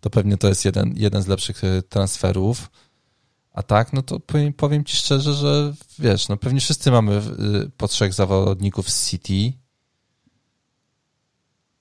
to 0.00 0.10
pewnie 0.10 0.36
to 0.36 0.48
jest 0.48 0.64
jeden, 0.64 0.94
jeden 0.96 1.22
z 1.22 1.26
lepszych 1.26 1.64
e, 1.64 1.82
transferów. 1.82 2.70
A 3.52 3.62
tak, 3.62 3.92
no 3.92 4.02
to 4.02 4.20
powiem, 4.20 4.52
powiem 4.52 4.84
ci 4.84 4.96
szczerze, 4.96 5.34
że 5.34 5.74
wiesz, 5.98 6.28
no 6.28 6.36
pewnie 6.36 6.60
wszyscy 6.60 6.90
mamy 6.90 7.16
y, 7.16 7.70
po 7.76 7.88
trzech 7.88 8.14
zawodników 8.14 8.90
z 8.90 9.10
City. 9.10 9.58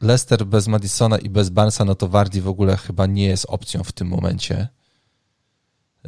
Leicester 0.01 0.45
bez 0.45 0.67
Madisona 0.67 1.17
i 1.17 1.29
bez 1.29 1.49
Barnesa, 1.49 1.85
no 1.85 1.95
to 1.95 2.07
Wardi 2.07 2.41
w 2.41 2.47
ogóle 2.47 2.77
chyba 2.77 3.05
nie 3.05 3.25
jest 3.25 3.45
opcją 3.49 3.83
w 3.83 3.91
tym 3.91 4.07
momencie. 4.07 4.67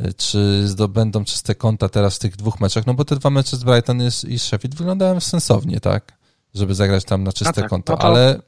Y, 0.01 0.13
czy 0.13 0.67
zdobędą 0.67 1.25
czyste 1.25 1.55
konta 1.55 1.89
teraz 1.89 2.15
w 2.15 2.19
tych 2.19 2.35
dwóch 2.35 2.59
meczach? 2.59 2.87
No 2.87 2.93
bo 2.93 3.05
te 3.05 3.15
dwa 3.15 3.29
mecze 3.29 3.57
z 3.57 3.63
Brighton 3.63 4.01
i 4.27 4.39
Sheffield 4.39 4.75
wyglądają 4.75 5.19
sensownie, 5.19 5.79
tak? 5.79 6.17
Żeby 6.53 6.75
zagrać 6.75 7.05
tam 7.05 7.23
na 7.23 7.33
czyste 7.33 7.53
tak, 7.53 7.69
konta, 7.69 7.93
no 7.93 7.99
to... 7.99 8.03
ale 8.03 8.41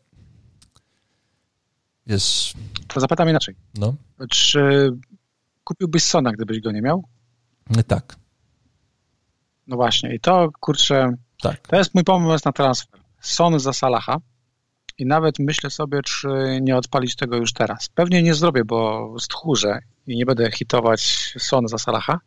wiesz... 2.08 2.54
To 2.88 3.00
zapytam 3.00 3.30
inaczej. 3.30 3.56
No. 3.76 3.96
Czy 4.30 4.90
kupiłbyś 5.64 6.04
Sona, 6.04 6.32
gdybyś 6.32 6.60
go 6.60 6.72
nie 6.72 6.82
miał? 6.82 7.04
Tak. 7.88 8.16
No 9.68 9.76
właśnie, 9.76 10.16
i 10.16 10.20
to 10.20 10.50
kurczę, 10.60 11.14
tak. 11.42 11.68
to 11.68 11.76
jest 11.76 11.96
mój 11.96 12.04
pomysł 12.04 12.42
na 12.46 12.52
transfer. 12.52 13.00
Son 13.22 13.60
za 13.60 13.74
Salaha 13.74 14.18
i 14.98 15.06
nawet 15.06 15.40
myślę 15.40 15.70
sobie, 15.70 16.02
czy 16.02 16.28
nie 16.62 16.78
odpalić 16.78 17.16
tego 17.16 17.38
już 17.38 17.54
teraz. 17.54 17.90
Pewnie 17.90 18.24
nie 18.24 18.34
zrobię, 18.34 18.66
bo 18.66 19.14
stchórzę 19.20 19.80
i 20.08 20.16
nie 20.16 20.26
będę 20.26 20.52
hitować 20.52 21.34
Son 21.38 21.68
za 21.68 21.78
Salaha, 21.78 22.20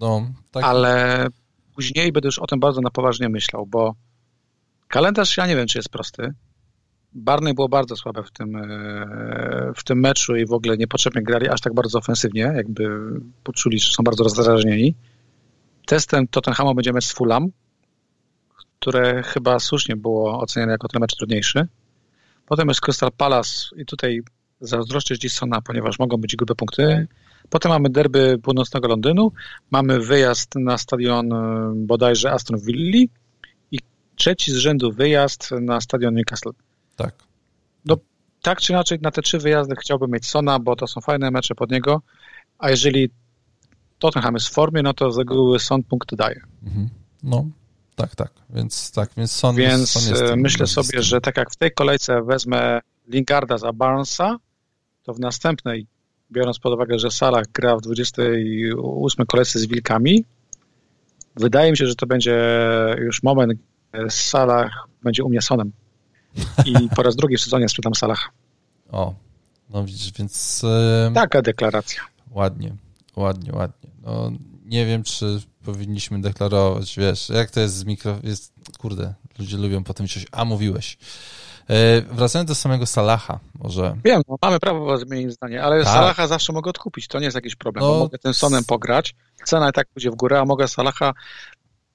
no, 0.00 0.26
tak. 0.50 0.64
ale 0.64 1.26
później 1.74 2.12
będę 2.12 2.28
już 2.28 2.38
o 2.38 2.46
tym 2.46 2.60
bardzo 2.60 2.80
na 2.80 2.90
poważnie 2.90 3.28
myślał, 3.28 3.66
bo 3.66 3.94
kalendarz 4.88 5.36
ja 5.36 5.46
nie 5.46 5.56
wiem, 5.56 5.66
czy 5.66 5.78
jest 5.78 5.88
prosty. 5.88 6.34
Barney 7.14 7.54
było 7.54 7.68
bardzo 7.68 7.96
słabe 7.96 8.22
w 8.22 8.30
tym, 8.30 8.56
e, 8.56 9.72
w 9.76 9.84
tym 9.84 10.00
meczu 10.00 10.36
i 10.36 10.46
w 10.46 10.52
ogóle 10.52 10.76
niepotrzebnie 10.76 11.22
grali 11.22 11.48
aż 11.48 11.60
tak 11.60 11.74
bardzo 11.74 11.98
ofensywnie, 11.98 12.52
jakby 12.56 12.98
poczuli, 13.44 13.78
że 13.78 13.92
są 13.92 14.02
bardzo 14.02 14.24
rozdrażnieni. 14.24 14.94
Testem 15.86 16.28
Tottenhamu 16.28 16.74
będzie 16.74 16.92
mecz 16.92 17.04
z 17.04 17.12
Fulham, 17.12 17.48
które 18.80 19.22
chyba 19.22 19.58
słusznie 19.58 19.96
było 19.96 20.40
oceniane 20.40 20.72
jako 20.72 20.88
ten 20.88 21.00
mecz 21.00 21.16
trudniejszy. 21.16 21.68
Potem 22.46 22.68
jest 22.68 22.80
Crystal 22.80 23.12
Palace 23.12 23.52
i 23.76 23.86
tutaj 23.86 24.22
zazdroszczę 24.60 25.14
Gisona, 25.14 25.60
ponieważ 25.60 25.98
mogą 25.98 26.16
być 26.16 26.36
grube 26.36 26.54
punkty. 26.54 27.06
Potem 27.50 27.72
mamy 27.72 27.90
derby 27.90 28.38
północnego 28.42 28.88
Londynu, 28.88 29.32
mamy 29.70 30.00
wyjazd 30.00 30.54
na 30.54 30.78
stadion 30.78 31.32
e, 31.32 31.72
bodajże 31.76 32.32
Aston 32.32 32.58
Villa 32.58 33.06
i 33.70 33.78
trzeci 34.16 34.52
z 34.52 34.56
rzędu 34.56 34.92
wyjazd 34.92 35.50
na 35.60 35.80
stadion 35.80 36.14
Newcastle. 36.14 36.50
Tak. 36.96 37.14
No, 37.84 37.96
tak 38.42 38.60
czy 38.60 38.72
inaczej 38.72 38.98
na 39.02 39.10
te 39.10 39.22
trzy 39.22 39.38
wyjazdy 39.38 39.74
chciałbym 39.80 40.10
mieć 40.10 40.26
Sona, 40.26 40.58
bo 40.58 40.76
to 40.76 40.86
są 40.86 41.00
fajne 41.00 41.30
mecze 41.30 41.54
pod 41.54 41.70
niego, 41.70 42.02
a 42.58 42.70
jeżeli 42.70 43.10
Tottenham 43.98 44.34
jest 44.34 44.48
w 44.48 44.52
formie, 44.52 44.82
no 44.82 44.94
to 44.94 45.10
z 45.10 45.18
reguły 45.18 45.58
Son 45.58 45.82
punkty 45.82 46.16
daje. 46.16 46.40
Mhm. 46.66 46.88
No, 47.22 47.46
tak, 47.96 48.16
tak. 48.16 48.30
Więc 48.50 48.92
tak, 48.92 49.10
więc 49.16 49.32
Son 49.32 49.56
Więc 49.56 49.90
Son 49.90 50.02
jest 50.10 50.22
e, 50.22 50.36
myślę 50.36 50.66
sobie, 50.66 51.02
że 51.02 51.20
tak 51.20 51.36
jak 51.36 51.50
w 51.50 51.56
tej 51.56 51.72
kolejce 51.72 52.22
wezmę 52.22 52.80
Lingarda 53.08 53.58
za 53.58 53.72
Barnesa, 53.72 54.36
to 55.02 55.14
w 55.14 55.20
następnej, 55.20 55.86
biorąc 56.30 56.58
pod 56.58 56.74
uwagę, 56.74 56.98
że 56.98 57.10
Salah 57.10 57.44
gra 57.52 57.76
w 57.76 57.80
28 57.80 59.26
kolejce 59.26 59.58
z 59.58 59.66
Wilkami, 59.66 60.24
wydaje 61.36 61.70
mi 61.70 61.76
się, 61.76 61.86
że 61.86 61.94
to 61.94 62.06
będzie 62.06 62.36
już 62.98 63.22
moment, 63.22 63.52
Salah 64.08 64.70
będzie 65.02 65.24
u 65.24 65.28
mnie 65.28 65.42
Sonem. 65.42 65.72
I 66.64 66.88
po 66.96 67.02
raz 67.02 67.16
drugi 67.16 67.36
w 67.36 67.40
sezonie 67.40 67.68
sprzedam 67.68 67.94
Salah. 67.94 68.30
O, 68.90 69.14
no 69.70 69.84
widzisz, 69.84 70.12
więc... 70.18 70.62
Taka 71.14 71.42
deklaracja. 71.42 72.02
Ładnie, 72.30 72.72
ładnie, 73.16 73.52
ładnie. 73.52 73.90
No, 74.02 74.32
nie 74.72 74.86
wiem, 74.86 75.02
czy 75.02 75.40
powinniśmy 75.64 76.20
deklarować, 76.20 76.96
wiesz, 76.96 77.28
jak 77.28 77.50
to 77.50 77.60
jest 77.60 77.74
z 77.74 77.84
mikro... 77.84 78.18
Jest, 78.22 78.52
kurde, 78.78 79.14
ludzie 79.38 79.56
lubią 79.56 79.84
potem 79.84 80.08
coś, 80.08 80.26
a 80.32 80.44
mówiłeś. 80.44 80.98
E, 81.68 82.00
wracając 82.00 82.48
do 82.48 82.54
samego 82.54 82.86
Salaha, 82.86 83.40
może. 83.54 83.96
Wiem, 84.04 84.22
no, 84.28 84.36
mamy 84.42 84.60
prawo 84.60 84.98
zmienić 84.98 85.32
zdanie, 85.32 85.62
ale 85.62 85.84
tak. 85.84 85.92
Salaha 85.92 86.26
zawsze 86.26 86.52
mogę 86.52 86.70
odkupić, 86.70 87.08
to 87.08 87.18
nie 87.18 87.24
jest 87.24 87.34
jakiś 87.34 87.56
problem, 87.56 87.84
no, 87.84 87.98
mogę 87.98 88.18
tym 88.18 88.34
Sonem 88.34 88.64
pograć, 88.64 89.14
cena 89.44 89.70
i 89.70 89.72
tak 89.72 89.88
pójdzie 89.88 90.10
w 90.10 90.14
górę, 90.14 90.40
a 90.40 90.44
mogę 90.44 90.68
Salaha 90.68 91.12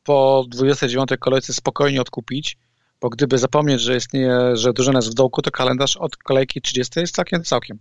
po 0.04 0.46
29 0.50 1.10
kolejce 1.20 1.54
spokojnie 1.54 2.02
odkupić 2.02 2.58
bo 3.02 3.10
gdyby 3.10 3.38
zapomnieć, 3.38 3.82
że 3.82 3.98
istnieje, 3.98 4.56
że 4.56 4.74
drużyna 4.74 4.98
jest 4.98 5.12
w 5.12 5.14
dołku, 5.14 5.42
to 5.42 5.52
kalendarz 5.52 5.98
od 5.98 6.18
kolejki 6.18 6.62
30 6.62 7.00
jest 7.00 7.16
całkiem 7.16 7.44
całkiem. 7.44 7.80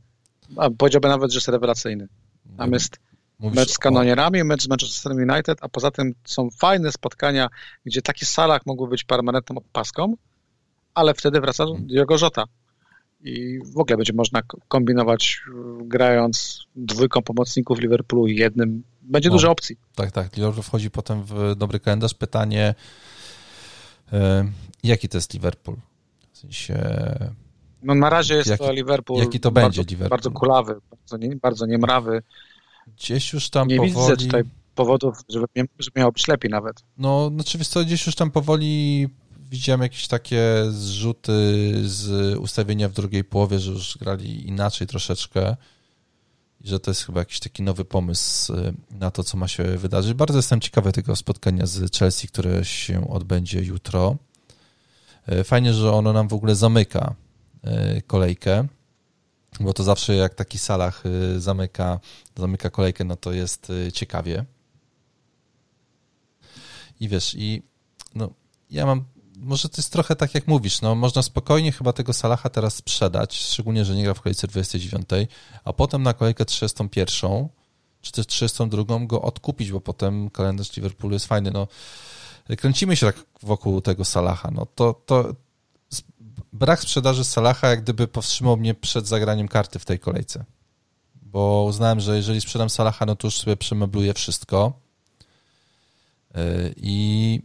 A 0.57 0.71
powiedziałbym 0.71 1.11
nawet, 1.11 1.33
że 1.33 1.37
jest 1.37 1.49
rewelacyjny. 1.49 2.09
Tam 2.59 2.73
jest 2.73 3.01
Mówisz 3.39 3.57
mecz 3.57 3.71
z 3.73 3.79
kanonierami, 3.79 4.45
mecz 4.45 4.63
z 4.63 4.69
Manchester 4.69 5.13
United, 5.13 5.59
a 5.61 5.69
poza 5.69 5.91
tym 5.91 6.15
są 6.25 6.51
fajne 6.51 6.93
spotkania, 6.93 7.49
gdzie 7.85 8.03
taki 8.03 8.27
Salah 8.27 8.67
mógłby 8.67 8.91
być 8.91 9.05
permanentną 9.05 9.57
opaską, 9.57 10.15
ale 10.95 11.15
wtedy 11.15 11.41
wraca 11.41 11.65
hmm. 11.65 11.87
Diogo 11.87 12.17
Jota. 12.23 12.45
I 13.21 13.59
w 13.75 13.79
ogóle 13.79 13.97
będzie 13.97 14.13
można 14.13 14.41
kombinować 14.69 15.41
grając 15.79 16.65
dwójką 16.77 17.23
pomocników 17.23 17.79
Liverpoolu 17.79 18.27
i 18.27 18.37
jednym. 18.37 18.83
Będzie 19.03 19.31
dużo 19.31 19.51
opcji. 19.51 19.77
Tak, 19.95 20.13
tak. 20.13 20.37
Liverpool 20.37 20.63
wchodzi 20.63 20.91
potem 20.91 21.23
w 21.25 21.55
dobry 21.57 21.81
kalendarz. 21.81 22.15
Pytanie, 22.15 22.75
E, 24.13 24.45
jaki 24.83 25.09
to 25.09 25.19
jest 25.19 25.35
Liverpool? 25.35 25.77
W 26.33 26.39
sensie... 26.39 26.79
No 27.83 27.95
na 27.95 28.11
razie 28.11 28.35
jest 28.35 28.51
jaki, 28.51 28.65
to 28.65 28.73
Liverpool. 28.73 29.21
Jaki 29.21 29.41
to 29.41 29.51
będzie 29.51 29.81
bardzo, 29.81 29.91
Liverpool? 29.91 30.11
Bardzo 30.11 30.31
kulawy, 30.31 30.77
bardzo, 30.91 31.17
nie, 31.17 31.37
bardzo 31.37 31.67
niemrawy. 31.67 32.23
Gdzieś 32.87 33.33
już 33.33 33.51
tam 33.51 33.69
nie 33.69 33.77
powoli... 33.77 33.95
widzę 33.95 34.17
tutaj 34.17 34.43
powodów, 34.75 35.19
żeby, 35.29 35.47
żeby 35.57 36.01
miało 36.01 36.13
być 36.13 36.29
lepiej 36.29 36.51
nawet. 36.51 36.83
No, 36.99 37.31
znaczy 37.35 37.59
wiesz 37.59 37.69
co, 37.69 37.85
gdzieś 37.85 38.07
już 38.07 38.15
tam 38.15 38.31
powoli 38.31 39.09
widziałem 39.51 39.83
jakieś 39.83 40.09
takie 40.09 40.43
zrzuty 40.71 41.33
z 41.85 42.39
ustawienia 42.39 42.89
w 42.89 42.93
drugiej 42.93 43.25
połowie, 43.25 43.59
że 43.59 43.73
już 43.73 43.99
grali 43.99 44.49
inaczej 44.49 44.87
troszeczkę 44.87 45.57
i 46.61 46.69
że 46.69 46.81
to 46.81 46.91
jest 46.91 47.07
chyba 47.07 47.21
jakiś 47.21 47.41
taki 47.41 47.63
nowy 47.63 47.85
pomysł 47.85 48.53
y, 48.53 48.75
na 48.91 49.11
to, 49.11 49.25
co 49.25 49.39
ma 49.39 49.49
się 49.49 49.65
wydarzyć. 49.65 50.15
Bardzo 50.15 50.39
jestem 50.39 50.61
ciekawy 50.61 50.93
tego 50.93 51.17
spotkania 51.17 51.67
z 51.67 51.97
Chelsea, 51.97 52.29
które 52.29 52.65
się 52.65 53.11
odbędzie 53.11 53.63
jutro. 53.63 54.17
Y, 55.33 55.45
fajnie, 55.45 55.75
że 55.75 55.93
ono 55.93 56.13
nam 56.13 56.29
w 56.29 56.33
ogóle 56.33 56.55
zamyka 56.55 57.15
y, 57.97 58.03
kolejkę, 58.03 58.67
bo 59.61 59.73
to 59.73 59.85
zawsze 59.85 60.15
jak 60.15 60.35
taki 60.35 60.59
Salah 60.59 61.03
zamyka, 61.39 62.01
zamyka 62.37 62.71
kolejkę, 62.71 63.05
no 63.05 63.17
to 63.17 63.33
jest 63.33 63.73
ciekawie. 63.93 64.45
I 67.01 67.09
wiesz, 67.09 67.35
i 67.35 67.63
no, 68.15 68.31
ja 68.71 68.87
mam, 68.87 69.05
może 69.37 69.69
to 69.69 69.75
jest 69.77 69.93
trochę 69.93 70.17
tak 70.17 70.35
jak 70.35 70.47
mówisz, 70.47 70.81
no 70.81 70.95
można 70.95 71.23
spokojnie 71.23 71.73
chyba 71.73 71.93
tego 71.93 72.13
Salaha 72.13 72.49
teraz 72.49 72.75
sprzedać, 72.75 73.37
szczególnie, 73.37 73.85
że 73.85 73.95
nie 73.95 74.05
gra 74.05 74.15
w 74.15 74.21
kolejce 74.21 74.47
29, 74.47 75.09
a 75.65 75.73
potem 75.73 76.03
na 76.03 76.15
kolejkę 76.15 76.45
31 76.45 77.49
czy 78.01 78.13
też 78.13 78.27
32 78.27 79.07
go 79.07 79.23
odkupić, 79.23 79.73
bo 79.73 79.81
potem 79.81 80.31
kalendarz 80.31 80.77
Liverpoolu 80.77 81.15
jest 81.15 81.27
fajny. 81.27 81.51
No, 81.51 81.69
kręcimy 82.59 82.97
się 82.97 83.07
tak 83.07 83.17
wokół 83.43 83.81
tego 83.81 84.05
Salaha. 84.05 84.51
No 84.53 84.67
to, 84.75 84.95
to 85.07 85.35
brak 86.57 86.81
sprzedaży 86.81 87.25
Salaha 87.25 87.69
jak 87.69 87.83
gdyby 87.83 88.09
powstrzymał 88.09 88.57
mnie 88.57 88.75
przed 88.75 89.09
zagraniem 89.09 89.49
karty 89.49 89.79
w 89.79 89.85
tej 89.85 89.99
kolejce. 89.99 90.45
Bo 91.23 91.65
uznałem, 91.69 92.01
że 92.01 92.17
jeżeli 92.17 92.41
sprzedam 92.41 92.71
Salaha, 92.71 93.07
no 93.07 93.17
to 93.17 93.27
już 93.27 93.37
sobie 93.37 93.57
przemebluję 93.57 94.15
wszystko. 94.15 94.81
Yy, 96.35 96.75
I 96.77 97.41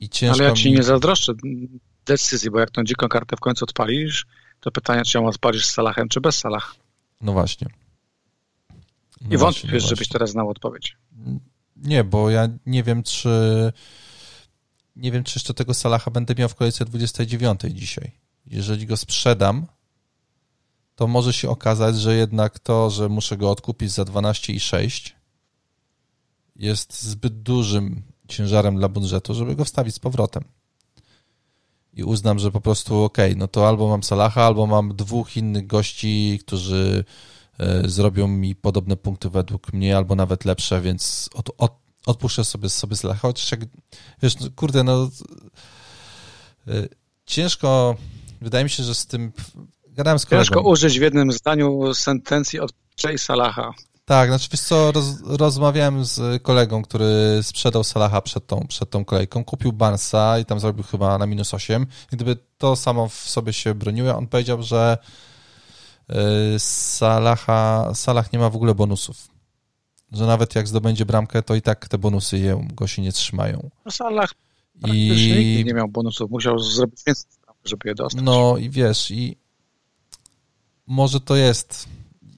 i 0.00 0.08
ciężko 0.08 0.34
Ale 0.34 0.48
ja 0.48 0.54
ci 0.54 0.70
mi... 0.70 0.76
nie 0.76 0.82
zazdroszczę 0.82 1.32
decyzji, 2.06 2.50
bo 2.50 2.60
jak 2.60 2.70
tą 2.70 2.84
dziką 2.84 3.08
kartę 3.08 3.36
w 3.36 3.40
końcu 3.40 3.64
odpalisz, 3.64 4.26
to 4.60 4.70
pytanie, 4.70 5.02
czy 5.04 5.18
ją 5.18 5.26
odpalisz 5.26 5.66
z 5.66 5.70
Salahem, 5.70 6.08
czy 6.08 6.20
bez 6.20 6.38
Salah. 6.38 6.74
No 7.20 7.32
właśnie. 7.32 7.68
No 9.20 9.34
I 9.34 9.36
wątpisz, 9.36 9.82
no 9.82 9.88
żebyś 9.88 10.08
teraz 10.08 10.30
znał 10.30 10.48
odpowiedź. 10.48 10.96
Nie, 11.76 12.04
bo 12.04 12.30
ja 12.30 12.48
nie 12.66 12.82
wiem, 12.82 13.02
czy 13.02 13.28
nie 14.96 15.12
wiem, 15.12 15.24
czy 15.24 15.38
jeszcze 15.38 15.54
tego 15.54 15.74
Salaha 15.74 16.10
będę 16.10 16.34
miał 16.34 16.48
w 16.48 16.54
kolejce 16.54 16.84
29 16.84 17.60
dzisiaj. 17.70 18.10
Jeżeli 18.46 18.86
go 18.86 18.96
sprzedam, 18.96 19.66
to 20.96 21.06
może 21.06 21.32
się 21.32 21.50
okazać, 21.50 21.96
że 21.96 22.14
jednak 22.14 22.58
to, 22.58 22.90
że 22.90 23.08
muszę 23.08 23.36
go 23.36 23.50
odkupić 23.50 23.90
za 23.92 24.02
12,6 24.02 25.12
jest 26.56 27.02
zbyt 27.02 27.42
dużym 27.42 28.02
ciężarem 28.28 28.76
dla 28.76 28.88
budżetu, 28.88 29.34
żeby 29.34 29.56
go 29.56 29.64
wstawić 29.64 29.94
z 29.94 29.98
powrotem. 29.98 30.44
I 31.92 32.04
uznam, 32.04 32.38
że 32.38 32.50
po 32.50 32.60
prostu 32.60 33.04
ok, 33.04 33.18
no 33.36 33.48
to 33.48 33.68
albo 33.68 33.88
mam 33.88 34.02
Salaha, 34.02 34.42
albo 34.42 34.66
mam 34.66 34.96
dwóch 34.96 35.36
innych 35.36 35.66
gości, 35.66 36.38
którzy 36.46 37.04
e, 37.58 37.88
zrobią 37.88 38.28
mi 38.28 38.54
podobne 38.54 38.96
punkty 38.96 39.30
według 39.30 39.72
mnie, 39.72 39.96
albo 39.96 40.14
nawet 40.14 40.44
lepsze, 40.44 40.80
więc 40.80 41.30
od, 41.34 41.50
od, 41.58 41.81
odpuszczę 42.06 42.44
sobie, 42.44 42.68
sobie. 42.68 42.96
Chociaż 43.22 43.50
jak, 43.50 43.60
wiesz, 44.22 44.40
no, 44.40 44.46
kurde, 44.56 44.84
no 44.84 45.10
e, 46.68 46.70
ciężko, 47.26 47.96
wydaje 48.40 48.64
mi 48.64 48.70
się, 48.70 48.82
że 48.82 48.94
z 48.94 49.06
tym 49.06 49.32
gadałem 49.86 50.18
z 50.18 50.26
kolegą. 50.26 50.44
Ciężko 50.44 50.60
użyć 50.60 50.98
w 50.98 51.02
jednym 51.02 51.32
zdaniu 51.32 51.94
sentencji 51.94 52.60
od 52.60 52.72
Jay 53.04 53.18
Salaha. 53.18 53.74
Tak, 54.04 54.28
znaczy 54.28 54.48
wiesz 54.52 54.60
co, 54.60 54.92
roz, 54.92 55.06
rozmawiałem 55.26 56.04
z 56.04 56.42
kolegą, 56.42 56.82
który 56.82 57.38
sprzedał 57.42 57.84
Salaha 57.84 58.20
przed 58.20 58.46
tą, 58.46 58.66
przed 58.68 58.90
tą 58.90 59.04
kolejką, 59.04 59.44
kupił 59.44 59.72
Barnesa 59.72 60.38
i 60.38 60.44
tam 60.44 60.60
zrobił 60.60 60.84
chyba 60.84 61.18
na 61.18 61.26
minus 61.26 61.54
8 61.54 61.86
i 62.12 62.16
gdyby 62.16 62.36
to 62.58 62.76
samo 62.76 63.08
w 63.08 63.14
sobie 63.14 63.52
się 63.52 63.74
broniło, 63.74 64.16
on 64.16 64.26
powiedział, 64.26 64.62
że 64.62 64.98
y, 66.10 66.14
Salaha, 66.58 67.90
Salah 67.94 68.32
nie 68.32 68.38
ma 68.38 68.50
w 68.50 68.56
ogóle 68.56 68.74
bonusów. 68.74 69.31
Że 70.12 70.26
nawet 70.26 70.54
jak 70.54 70.68
zdobędzie 70.68 71.06
bramkę, 71.06 71.42
to 71.42 71.54
i 71.54 71.62
tak 71.62 71.88
te 71.88 71.98
bonusy 71.98 72.38
je, 72.38 72.68
go 72.74 72.86
się 72.86 73.02
nie 73.02 73.12
trzymają. 73.12 73.70
No 73.84 73.90
Salah 73.90 74.30
I 74.88 75.62
nie 75.66 75.74
miał 75.74 75.88
bonusów, 75.88 76.30
musiał 76.30 76.58
zrobić 76.58 77.00
więcej, 77.06 77.30
żeby 77.64 77.88
je 77.88 77.94
dostać. 77.94 78.22
No 78.24 78.56
i 78.56 78.70
wiesz, 78.70 79.10
i 79.10 79.36
może 80.86 81.20
to 81.20 81.36
jest 81.36 81.88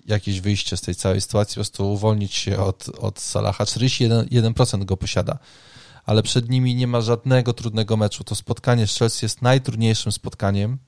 jakieś 0.06 0.40
wyjście 0.40 0.76
z 0.76 0.80
tej 0.80 0.94
całej 0.94 1.20
sytuacji, 1.20 1.54
po 1.54 1.54
prostu 1.54 1.92
uwolnić 1.92 2.34
się 2.34 2.58
od, 2.58 2.88
od 2.88 3.20
Salaha. 3.20 3.64
41% 3.64 4.84
go 4.84 4.96
posiada, 4.96 5.38
ale 6.04 6.22
przed 6.22 6.50
nimi 6.50 6.74
nie 6.74 6.86
ma 6.86 7.00
żadnego 7.00 7.52
trudnego 7.52 7.96
meczu. 7.96 8.24
To 8.24 8.34
spotkanie 8.34 8.86
z 8.86 8.98
Chelsea 8.98 9.24
jest 9.24 9.42
najtrudniejszym 9.42 10.12
spotkaniem. 10.12 10.78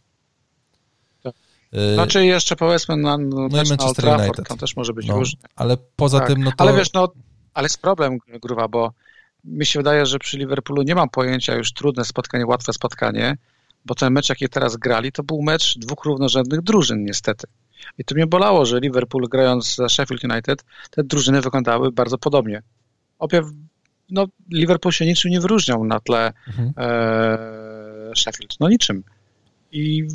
Y, 1.75 1.95
znaczy 1.95 2.27
jeszcze 2.27 2.57
powiedzmy 2.57 2.97
na, 2.97 3.19
no, 3.19 3.49
Manchester 3.49 4.05
na 4.05 4.17
United. 4.17 4.49
Tam 4.49 4.59
też 4.59 4.77
może 4.77 4.93
być 4.93 5.07
no, 5.07 5.19
różnie. 5.19 5.41
Ale 5.57 5.77
poza 5.97 6.19
tak. 6.19 6.29
tym, 6.29 6.45
no 6.45 6.51
to... 6.51 6.57
Ale 6.59 6.73
wiesz, 6.73 6.93
no, 6.93 7.13
ale 7.55 7.65
jest 7.65 7.81
problem, 7.81 8.19
Gruwa, 8.43 8.69
bo 8.69 8.93
mi 9.45 9.67
się 9.67 9.79
wydaje, 9.79 10.07
że 10.07 10.19
przy 10.19 10.39
Liverpoolu 10.39 10.83
nie 10.83 10.95
mam 10.95 11.09
pojęcia 11.09 11.55
już 11.55 11.73
trudne 11.73 12.05
spotkanie, 12.05 12.47
łatwe 12.47 12.73
spotkanie, 12.73 13.37
bo 13.85 13.95
ten 13.95 14.13
mecz, 14.13 14.29
jaki 14.29 14.49
teraz 14.49 14.77
grali, 14.77 15.13
to 15.13 15.23
był 15.23 15.43
mecz 15.43 15.79
dwóch 15.79 16.05
równorzędnych 16.05 16.63
drużyn 16.63 17.05
niestety. 17.05 17.47
I 17.99 18.05
to 18.05 18.15
mnie 18.15 18.27
bolało, 18.27 18.67
że 18.67 18.81
Liverpool 18.81 19.29
grając 19.29 19.75
za 19.75 19.89
Sheffield 19.89 20.25
United, 20.25 20.65
te 20.91 21.05
drużyny 21.05 21.41
wyglądały 21.41 21.93
bardzo 21.93 22.19
podobnie. 22.19 22.63
Obie, 23.19 23.43
no, 24.11 24.27
Liverpool 24.51 24.93
się 24.93 25.07
niczym 25.07 25.31
nie 25.31 25.41
wyróżniał 25.41 25.85
na 25.85 26.01
tle 26.01 26.33
mhm. 26.49 26.73
e, 26.77 28.17
Sheffield. 28.17 28.55
No 28.61 28.69
niczym. 28.69 29.05
I 29.73 30.09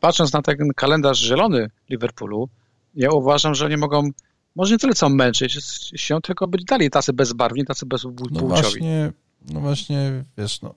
patrząc 0.00 0.32
na 0.32 0.42
ten 0.42 0.56
kalendarz 0.76 1.18
zielony 1.18 1.70
Liverpoolu, 1.90 2.48
ja 2.94 3.10
uważam, 3.10 3.54
że 3.54 3.68
nie 3.68 3.76
mogą 3.76 4.10
może 4.56 4.72
nie 4.72 4.78
tyle 4.78 4.94
co 4.94 5.08
męczyć 5.08 5.58
się, 5.96 6.20
tylko 6.20 6.46
być 6.46 6.64
dalej 6.64 6.90
tacy 6.90 7.12
bezbarwni, 7.12 7.64
tacy 7.64 7.86
bezpłciowi. 7.86 8.34
No 8.34 8.46
właśnie, 8.46 9.12
no 9.50 9.60
właśnie, 9.60 10.24
wiesz, 10.38 10.62
no. 10.62 10.74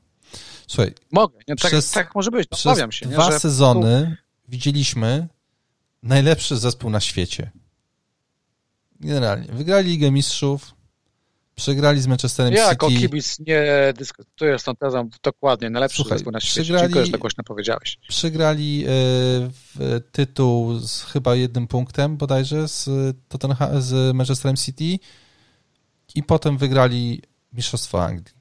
Słuchaj. 0.68 0.94
Mogę, 1.12 1.38
nie, 1.48 1.56
tak, 1.56 1.72
przez, 1.72 1.92
tak 1.92 2.16
może 2.16 2.32
być, 2.32 2.48
przez 2.48 2.96
się. 2.96 3.06
dwa 3.06 3.30
nie, 3.30 3.40
sezony 3.40 4.18
widzieliśmy 4.48 5.28
najlepszy 6.04 6.58
zespół 6.58 6.90
na 6.90 7.00
świecie. 7.00 7.52
Generalnie. 9.00 9.48
Wygrali 9.48 9.90
Ligę 9.90 10.12
Mistrzów, 10.12 10.76
przegrali 11.60 12.02
z 12.02 12.08
Manchesterem 12.08 12.54
ja 12.54 12.58
City. 12.58 12.66
Ja 12.66 12.70
jako 12.70 12.88
kibic 12.88 13.40
nie 13.40 13.94
dyskutuję 13.98 14.60
z 14.60 14.64
tą 14.64 14.76
tezą 14.76 15.10
dokładnie. 15.24 15.70
Najlepszy 15.70 15.96
Słuchaj, 15.96 16.18
zespół 16.18 16.32
na 16.32 16.40
świecie. 16.40 16.78
Dziękuję, 16.80 17.06
że 17.06 17.12
to 17.12 17.18
głośno 17.18 17.44
powiedziałeś. 17.44 17.98
Przegrali 18.08 18.86
e, 19.80 20.00
tytuł 20.00 20.80
z 20.80 21.04
chyba 21.04 21.36
jednym 21.36 21.68
punktem 21.68 22.18
bodajże 22.18 22.68
z, 22.68 22.90
Tottenham, 23.28 23.82
z 23.82 24.16
Manchesterem 24.16 24.56
City 24.56 25.00
i 26.16 26.24
potem 26.24 26.58
wygrali 26.58 27.22
Mistrzostwo 27.54 28.04
Anglii 28.04 28.40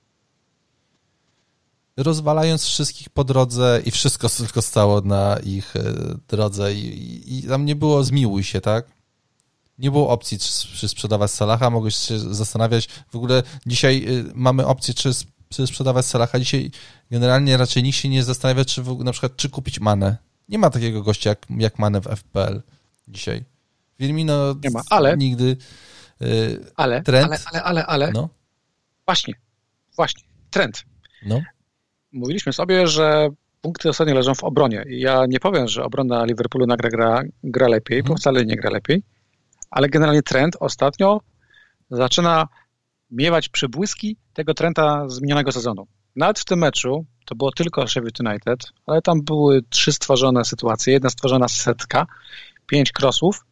rozwalając 1.99 2.64
wszystkich 2.64 3.11
po 3.11 3.25
drodze 3.25 3.81
i 3.85 3.91
wszystko 3.91 4.29
tylko 4.29 4.62
stało 4.62 5.01
na 5.01 5.37
ich 5.45 5.77
e, 5.77 5.83
drodze 6.29 6.75
i, 6.75 6.87
i, 6.87 7.39
i 7.39 7.43
tam 7.43 7.64
nie 7.64 7.77
było 7.77 8.05
zmiłuj 8.05 8.45
się, 8.45 8.61
tak? 8.61 8.97
Nie 9.79 9.91
było 9.91 10.09
opcji, 10.09 10.39
czy, 10.79 10.89
sprzedawać 10.89 11.31
Salaha, 11.31 11.70
mogłeś 11.70 11.95
się 11.95 12.18
zastanawiać. 12.18 12.87
W 12.87 13.16
ogóle 13.16 13.43
dzisiaj 13.66 14.05
e, 14.05 14.33
mamy 14.35 14.66
opcję, 14.66 14.95
czy, 14.95 15.11
czy 15.49 15.66
sprzedawać 15.66 16.07
Salaha. 16.07 16.39
Dzisiaj 16.39 16.70
generalnie 17.11 17.57
raczej 17.57 17.83
nikt 17.83 17.99
się 17.99 18.09
nie 18.09 18.24
zastanawia, 18.24 18.64
czy 18.64 18.83
w, 18.83 19.05
na 19.05 19.12
przykład, 19.12 19.37
czy 19.37 19.51
kupić 19.51 19.81
Manę. 19.81 20.16
Nie 20.49 20.59
ma 20.59 20.70
takiego 20.70 21.03
gościa 21.03 21.31
jak, 21.31 21.47
jak 21.59 21.79
Manę 21.79 22.01
w 22.01 22.07
FPL 22.07 22.62
dzisiaj. 23.09 23.45
Firmino 23.99 24.55
nie 24.64 24.70
ma, 24.70 24.83
ale 24.91 25.16
nigdy. 25.16 25.57
Yy, 26.20 26.64
ale, 26.76 27.03
trend, 27.03 27.26
ale, 27.26 27.39
ale, 27.45 27.62
ale, 27.62 27.87
ale. 27.87 28.12
No. 28.12 28.29
Właśnie, 29.07 29.35
właśnie, 29.97 30.22
trend. 30.51 30.85
No 31.26 31.41
mówiliśmy 32.12 32.53
sobie, 32.53 32.87
że 32.87 33.29
punkty 33.61 33.89
ostatnio 33.89 34.14
leżą 34.14 34.35
w 34.35 34.45
obronie. 34.45 34.85
Ja 34.89 35.26
nie 35.29 35.41
powiem, 35.41 35.68
że 35.68 35.85
obrona 35.85 36.24
Liverpoolu 36.24 36.66
nagra 36.66 36.91
gra, 36.91 37.22
gra 37.45 37.68
lepiej, 37.68 38.03
bo 38.03 38.07
mhm. 38.07 38.18
wcale 38.18 38.45
nie 38.45 38.57
gra 38.57 38.70
lepiej, 38.70 39.03
ale 39.71 39.89
generalnie 39.89 40.23
trend 40.23 40.57
ostatnio 40.61 41.21
zaczyna 41.91 42.49
miewać 43.11 43.49
przebłyski 43.49 44.16
tego 44.33 44.55
trenda 44.55 45.09
z 45.09 45.21
minionego 45.21 45.53
sezonu. 45.53 45.87
Nawet 46.16 46.39
w 46.39 46.45
tym 46.45 46.59
meczu, 46.59 47.07
to 47.25 47.35
było 47.35 47.53
tylko 47.53 47.87
Sheffield 47.87 48.21
United, 48.21 48.59
ale 48.87 49.03
tam 49.03 49.23
były 49.23 49.62
trzy 49.62 49.93
stworzone 49.93 50.45
sytuacje, 50.45 50.93
jedna 50.93 51.11
stworzona 51.11 51.49
setka, 51.49 52.07
pięć 52.66 52.93
crossów. 52.93 53.45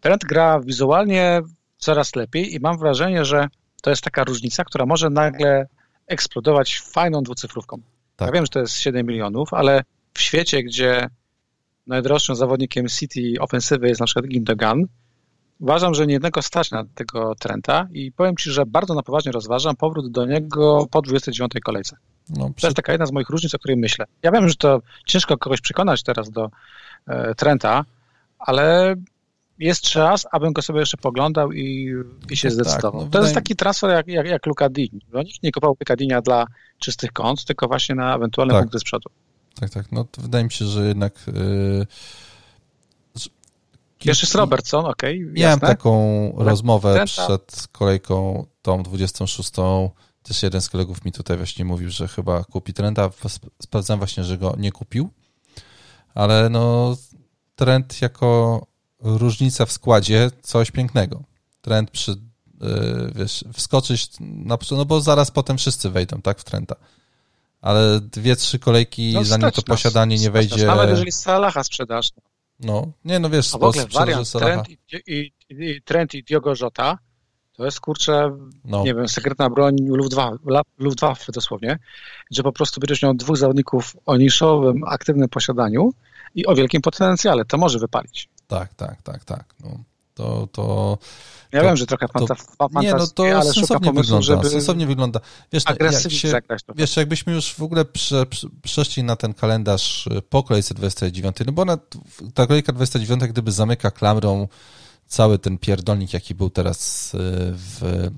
Trend 0.00 0.24
gra 0.24 0.60
wizualnie 0.60 1.40
coraz 1.78 2.16
lepiej 2.16 2.54
i 2.54 2.60
mam 2.60 2.78
wrażenie, 2.78 3.24
że 3.24 3.48
to 3.82 3.90
jest 3.90 4.02
taka 4.02 4.24
różnica, 4.24 4.64
która 4.64 4.86
może 4.86 5.10
nagle 5.10 5.66
eksplodować 6.06 6.78
fajną 6.78 7.22
dwucyfrówką. 7.22 7.82
Tak. 8.16 8.26
Ja 8.26 8.32
wiem, 8.32 8.44
że 8.44 8.48
to 8.48 8.60
jest 8.60 8.74
7 8.74 9.06
milionów, 9.06 9.54
ale 9.54 9.84
w 10.14 10.20
świecie, 10.20 10.62
gdzie 10.62 11.08
najdroższym 11.86 12.36
zawodnikiem 12.36 12.88
City 12.88 13.34
ofensywy 13.40 13.88
jest 13.88 14.00
na 14.00 14.06
przykład 14.06 14.26
Gindogan, 14.26 14.84
uważam, 15.60 15.94
że 15.94 16.06
niejednego 16.06 16.42
stać 16.42 16.70
na 16.70 16.84
tego 16.94 17.34
Trenta 17.34 17.88
i 17.92 18.12
powiem 18.12 18.36
Ci, 18.36 18.50
że 18.50 18.66
bardzo 18.66 18.94
na 18.94 19.02
poważnie 19.02 19.32
rozważam 19.32 19.76
powrót 19.76 20.10
do 20.10 20.26
niego 20.26 20.86
po 20.90 21.02
29 21.02 21.52
kolejce. 21.64 21.96
No, 22.28 22.50
przy... 22.50 22.60
To 22.60 22.66
jest 22.66 22.76
taka 22.76 22.92
jedna 22.92 23.06
z 23.06 23.12
moich 23.12 23.28
różnic, 23.28 23.54
o 23.54 23.58
której 23.58 23.76
myślę. 23.76 24.06
Ja 24.22 24.32
wiem, 24.32 24.48
że 24.48 24.54
to 24.54 24.82
ciężko 25.06 25.38
kogoś 25.38 25.60
przekonać 25.60 26.02
teraz 26.02 26.30
do 26.30 26.50
e, 27.06 27.34
Trenta, 27.34 27.84
ale 28.38 28.94
jest 29.58 29.82
czas, 29.82 30.26
abym 30.32 30.52
go 30.52 30.62
sobie 30.62 30.80
jeszcze 30.80 30.96
poglądał 30.96 31.52
i, 31.52 31.94
i 32.30 32.36
się 32.36 32.48
tak, 32.48 32.54
zdecydował. 32.54 33.02
No, 33.02 33.10
to 33.10 33.22
jest 33.22 33.34
taki 33.34 33.56
transfer 33.56 33.90
jak, 33.90 34.08
jak, 34.08 34.26
jak 34.26 34.46
Luka 34.46 34.68
Dini. 34.68 35.00
Bo 35.12 35.22
nikt 35.22 35.42
nie 35.42 35.52
kupował 35.52 35.76
Luka 35.80 35.96
Dinia 35.96 36.22
dla 36.22 36.46
czystych 36.78 37.12
kąt, 37.12 37.44
tylko 37.44 37.68
właśnie 37.68 37.94
na 37.94 38.16
ewentualne 38.16 38.54
tak. 38.54 38.62
punkty 38.62 38.78
z 38.78 38.84
przodu. 38.84 39.10
Tak, 39.60 39.70
tak. 39.70 39.92
No 39.92 40.04
to 40.04 40.22
wydaje 40.22 40.44
mi 40.44 40.52
się, 40.52 40.64
że 40.64 40.86
jednak... 40.86 41.14
Yy... 41.26 41.86
Jeszcze 44.04 44.26
jest 44.26 44.34
Robertson, 44.34 44.86
okej. 44.86 45.22
Okay, 45.22 45.32
Miałem 45.32 45.60
taką 45.60 46.32
rozmowę 46.36 47.04
przed 47.04 47.68
kolejką 47.72 48.46
tą 48.62 48.82
26. 48.82 49.50
Też 50.22 50.42
jeden 50.42 50.60
z 50.60 50.68
kolegów 50.68 51.04
mi 51.04 51.12
tutaj 51.12 51.36
właśnie 51.36 51.64
mówił, 51.64 51.90
że 51.90 52.08
chyba 52.08 52.44
kupi 52.44 52.74
Trenta. 52.74 53.10
Sprawdzam 53.62 53.98
właśnie, 53.98 54.24
że 54.24 54.38
go 54.38 54.54
nie 54.58 54.72
kupił. 54.72 55.10
Ale 56.14 56.48
no 56.50 56.96
Trent 57.54 58.02
jako 58.02 58.60
różnica 59.00 59.66
w 59.66 59.72
składzie, 59.72 60.30
coś 60.42 60.70
pięknego. 60.70 61.22
Trend 61.60 61.90
przy, 61.90 62.10
yy, 62.10 63.12
wiesz, 63.14 63.44
wskoczyć 63.52 64.10
na 64.20 64.58
no 64.70 64.84
bo 64.84 65.00
zaraz 65.00 65.30
potem 65.30 65.58
wszyscy 65.58 65.90
wejdą, 65.90 66.22
tak, 66.22 66.38
w 66.38 66.44
Trenta. 66.44 66.76
Ale 67.60 68.00
dwie, 68.00 68.36
trzy 68.36 68.58
kolejki, 68.58 69.12
no, 69.14 69.24
zanim 69.24 69.50
to 69.50 69.62
posiadanie 69.62 70.16
nie 70.16 70.30
wejdzie... 70.30 70.66
Nawet 70.66 70.90
jeżeli 70.90 71.12
Salaha 71.12 71.64
sprzedasz. 71.64 72.10
No, 72.16 72.22
nie, 73.04 73.18
no 73.18 73.30
wiesz... 73.30 73.54
A 73.54 73.58
w 73.58 73.62
ogóle 73.62 73.86
wariant 73.86 74.32
Trent 74.32 74.68
i, 74.68 74.78
i, 75.06 75.32
i, 75.50 75.82
Trent 75.82 76.14
i 76.14 76.24
Diogo 76.24 76.52
Jota 76.60 76.98
to 77.60 77.64
jest, 77.64 77.80
kurczę, 77.80 78.36
no. 78.64 78.84
nie 78.84 78.94
wiem, 78.94 79.08
sekretna 79.08 79.50
broń 79.50 79.76
Luftwaffe, 80.78 81.32
dosłownie, 81.32 81.78
że 82.30 82.42
po 82.42 82.52
prostu 82.52 82.80
będziesz 82.80 83.02
miał 83.02 83.14
dwóch 83.14 83.36
zawodników 83.36 83.96
o 84.06 84.16
niszowym, 84.16 84.84
aktywnym 84.86 85.28
posiadaniu 85.28 85.92
i 86.34 86.46
o 86.46 86.54
wielkim 86.54 86.82
potencjale. 86.82 87.44
To 87.44 87.58
może 87.58 87.78
wypalić. 87.78 88.28
Tak, 88.46 88.74
tak, 88.74 89.02
tak, 89.02 89.24
tak. 89.24 89.54
No, 89.60 89.78
to, 90.20 90.48
to, 90.52 90.98
ja 91.52 91.60
to, 91.60 91.66
wiem, 91.66 91.76
że 91.76 91.86
trochę 91.86 92.08
fanta, 92.08 92.34
to, 92.58 92.80
Nie, 92.80 92.94
no 92.94 93.06
to 93.06 93.24
ale 93.24 93.52
sensownie 93.52 93.92
wygląda, 93.92 94.22
żeby 94.22 94.50
sensownie 94.50 94.86
wygląda. 94.86 95.20
Wiesz, 95.52 95.64
no, 95.64 95.74
jak 95.80 96.12
się, 96.12 96.28
zagrać 96.28 96.62
trochę. 96.62 96.78
Wiesz, 96.78 96.96
jakbyśmy 96.96 97.32
już 97.32 97.54
w 97.54 97.62
ogóle 97.62 97.84
prze, 97.84 98.26
przeszli 98.62 99.02
na 99.02 99.16
ten 99.16 99.34
kalendarz 99.34 100.08
po 100.28 100.42
kolejce 100.42 100.74
29, 100.74 101.36
no 101.46 101.52
bo 101.52 101.62
ona, 101.62 101.78
ta 102.34 102.46
kolejka 102.46 102.72
29 102.72 103.22
gdyby 103.22 103.52
zamyka 103.52 103.90
klamrą 103.90 104.48
cały 105.06 105.38
ten 105.38 105.58
pierdolnik, 105.58 106.12
jaki 106.12 106.34
był 106.34 106.50
teraz 106.50 107.14
y, 107.14 107.18
w, 107.52 108.10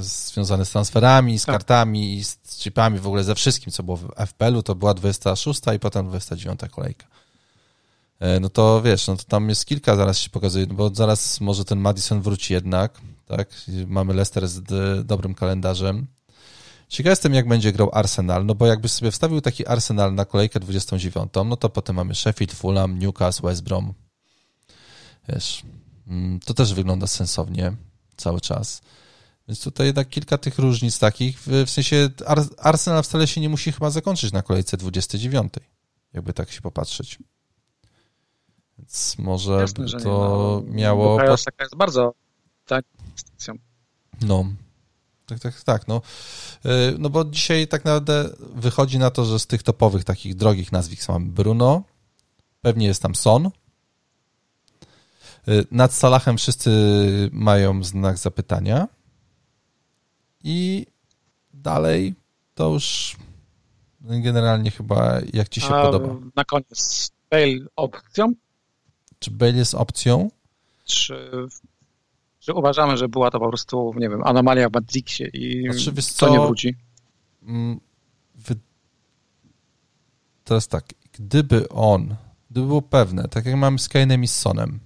związany 0.00 0.64
z 0.64 0.70
transferami, 0.70 1.38
z 1.38 1.44
tak. 1.44 1.54
kartami, 1.54 2.24
z 2.24 2.58
chipami, 2.58 2.98
w 2.98 3.06
ogóle 3.06 3.24
ze 3.24 3.34
wszystkim, 3.34 3.72
co 3.72 3.82
było 3.82 3.96
w 3.96 4.08
FPL-u, 4.26 4.62
to 4.62 4.74
była 4.74 4.94
26 4.94 5.60
i 5.76 5.78
potem 5.78 6.08
29 6.08 6.60
kolejka. 6.70 7.06
E, 8.20 8.40
no 8.40 8.48
to 8.48 8.82
wiesz, 8.82 9.06
no 9.06 9.16
to 9.16 9.24
tam 9.24 9.48
jest 9.48 9.64
kilka, 9.64 9.96
zaraz 9.96 10.18
się 10.18 10.30
pokazuje, 10.30 10.66
bo 10.66 10.94
zaraz 10.94 11.40
może 11.40 11.64
ten 11.64 11.78
Madison 11.78 12.22
wróci 12.22 12.52
jednak, 12.52 13.00
tak? 13.26 13.48
Mamy 13.86 14.14
Leicester 14.14 14.48
z 14.48 15.06
dobrym 15.06 15.34
kalendarzem. 15.34 16.06
Ciekaw 16.88 17.10
jestem, 17.10 17.34
jak 17.34 17.48
będzie 17.48 17.72
grał 17.72 17.90
Arsenal, 17.92 18.46
no 18.46 18.54
bo 18.54 18.66
jakby 18.66 18.88
sobie 18.88 19.10
wstawił 19.10 19.40
taki 19.40 19.66
Arsenal 19.66 20.14
na 20.14 20.24
kolejkę 20.24 20.60
29, 20.60 21.32
no 21.46 21.56
to 21.56 21.68
potem 21.68 21.96
mamy 21.96 22.14
Sheffield, 22.14 22.52
Fulham, 22.52 22.98
Newcastle, 22.98 23.42
West 23.46 23.62
Brom. 23.62 23.94
Wiesz, 25.28 25.62
mm, 26.06 26.40
to 26.40 26.54
też 26.54 26.74
wygląda 26.74 27.06
sensownie 27.06 27.72
cały 28.16 28.40
czas. 28.40 28.82
Więc 29.48 29.60
tutaj 29.60 29.86
jednak 29.86 30.08
kilka 30.08 30.38
tych 30.38 30.58
różnic 30.58 30.98
takich, 30.98 31.40
w 31.40 31.70
sensie 31.70 32.10
Arsenal 32.58 33.02
wcale 33.02 33.26
się 33.26 33.40
nie 33.40 33.48
musi 33.48 33.72
chyba 33.72 33.90
zakończyć 33.90 34.32
na 34.32 34.42
kolejce 34.42 34.76
29, 34.76 35.52
jakby 36.12 36.32
tak 36.32 36.52
się 36.52 36.60
popatrzeć. 36.60 37.18
Więc 38.78 39.18
może 39.18 39.52
Jasne, 39.52 39.86
to 39.86 39.98
nie, 39.98 40.04
no, 40.04 40.62
miało. 40.74 41.12
Bukayo 41.12 41.36
Saka 41.36 41.64
jest 41.64 41.76
bardzo 41.76 42.14
tak 42.66 42.84
No. 44.22 44.44
Tak, 45.26 45.40
tak, 45.40 45.62
tak. 45.62 45.88
No. 45.88 46.02
Y, 46.66 46.98
no 46.98 47.10
bo 47.10 47.24
dzisiaj 47.24 47.68
tak 47.68 47.84
naprawdę 47.84 48.30
wychodzi 48.40 48.98
na 48.98 49.10
to, 49.10 49.24
że 49.24 49.38
z 49.38 49.46
tych 49.46 49.62
topowych 49.62 50.04
takich 50.04 50.34
drogich 50.34 50.72
nazwisk 50.72 51.08
mamy 51.08 51.26
Bruno, 51.26 51.82
pewnie 52.62 52.86
jest 52.86 53.02
tam 53.02 53.14
Son. 53.14 53.50
Y, 55.48 55.66
nad 55.70 55.92
Salahem 55.92 56.36
wszyscy 56.36 56.70
mają 57.32 57.84
znak 57.84 58.18
zapytania. 58.18 58.88
I 60.44 60.86
dalej 61.54 62.14
to 62.54 62.68
już 62.68 63.16
generalnie 64.00 64.70
chyba 64.70 65.18
jak 65.32 65.48
ci 65.48 65.60
się 65.60 65.74
A 65.74 65.82
podoba. 65.82 66.16
Na 66.36 66.44
koniec 66.44 67.10
Bale 67.30 67.66
opcją? 67.76 68.32
Czy 69.18 69.30
Bale 69.30 69.52
jest 69.52 69.74
opcją? 69.74 70.30
Czy, 70.84 71.30
czy 72.38 72.54
uważamy, 72.54 72.96
że 72.96 73.08
była 73.08 73.30
to 73.30 73.40
po 73.40 73.48
prostu, 73.48 73.94
nie 73.96 74.08
wiem, 74.08 74.22
anomalia 74.24 74.68
w 74.68 74.72
Matrixie 74.72 75.28
i 75.28 75.72
znaczy, 75.72 75.92
to 75.92 76.02
co? 76.02 76.28
nie 76.28 76.40
wróci? 76.40 76.76
Mm, 77.42 77.80
teraz 80.46 80.68
tak, 80.68 80.84
gdyby 81.12 81.68
on, 81.68 82.16
gdyby 82.50 82.66
było 82.66 82.82
pewne, 82.82 83.28
tak 83.28 83.46
jak 83.46 83.56
mamy 83.56 83.78
z 83.78 83.88
Kane'em 83.88 84.22
i 84.22 84.28
z 84.28 84.34
Sonem, 84.34 84.80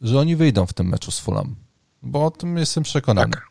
że 0.00 0.18
oni 0.18 0.36
wyjdą 0.36 0.66
w 0.66 0.72
tym 0.72 0.88
meczu 0.88 1.10
z 1.10 1.20
Fulham, 1.20 1.56
bo 2.02 2.24
o 2.24 2.30
tym 2.30 2.56
jestem 2.58 2.82
przekonany. 2.82 3.32
Tak. 3.32 3.46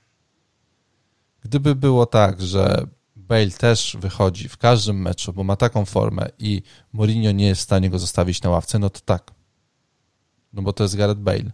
Gdyby 1.43 1.75
było 1.75 2.05
tak, 2.05 2.41
że 2.41 2.87
Bale 3.15 3.51
też 3.51 3.97
wychodzi 3.99 4.49
w 4.49 4.57
każdym 4.57 5.01
meczu, 5.01 5.33
bo 5.33 5.43
ma 5.43 5.55
taką 5.55 5.85
formę 5.85 6.29
i 6.39 6.61
Mourinho 6.93 7.31
nie 7.31 7.47
jest 7.47 7.61
w 7.61 7.63
stanie 7.63 7.89
go 7.89 7.99
zostawić 7.99 8.41
na 8.41 8.49
ławce, 8.49 8.79
no 8.79 8.89
to 8.89 8.99
tak 9.05 9.31
no 10.55 10.61
bo 10.61 10.73
to 10.73 10.83
jest 10.83 10.95
Gareth 10.95 11.19
Bale. 11.19 11.51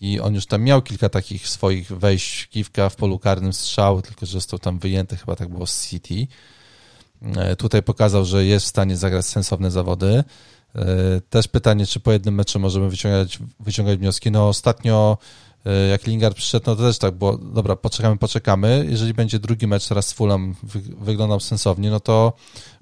I 0.00 0.20
on 0.20 0.34
już 0.34 0.46
tam 0.46 0.62
miał 0.62 0.82
kilka 0.82 1.08
takich 1.08 1.48
swoich 1.48 1.88
wejść, 1.88 2.46
kiwka 2.46 2.88
w 2.88 2.96
polu 2.96 3.18
karnym 3.18 3.52
strzał, 3.52 4.02
tylko 4.02 4.26
że 4.26 4.32
został 4.32 4.58
tam 4.58 4.78
wyjęty, 4.78 5.16
chyba 5.16 5.36
tak 5.36 5.48
było 5.48 5.66
z 5.66 5.88
City. 5.88 6.26
E, 7.36 7.56
tutaj 7.56 7.82
pokazał, 7.82 8.24
że 8.24 8.44
jest 8.44 8.66
w 8.66 8.68
stanie 8.68 8.96
zagrać 8.96 9.26
sensowne 9.26 9.70
zawody. 9.70 10.24
E, 10.74 10.84
też 11.30 11.48
pytanie, 11.48 11.86
czy 11.86 12.00
po 12.00 12.12
jednym 12.12 12.34
meczu 12.34 12.60
możemy 12.60 12.90
wyciągać, 12.90 13.38
wyciągać 13.60 13.98
wnioski. 13.98 14.30
No 14.30 14.48
ostatnio 14.48 15.18
e, 15.66 15.86
jak 15.86 16.06
Lingard 16.06 16.36
przyszedł, 16.36 16.64
no 16.66 16.76
to 16.76 16.82
też 16.82 16.98
tak 16.98 17.14
było, 17.14 17.38
dobra, 17.38 17.76
poczekamy, 17.76 18.16
poczekamy. 18.16 18.86
Jeżeli 18.88 19.14
będzie 19.14 19.38
drugi 19.38 19.66
mecz 19.66 19.88
teraz 19.88 20.06
z 20.06 20.12
Fulham 20.12 20.54
wyglądał 21.00 21.40
sensownie, 21.40 21.90
no 21.90 22.00
to 22.00 22.32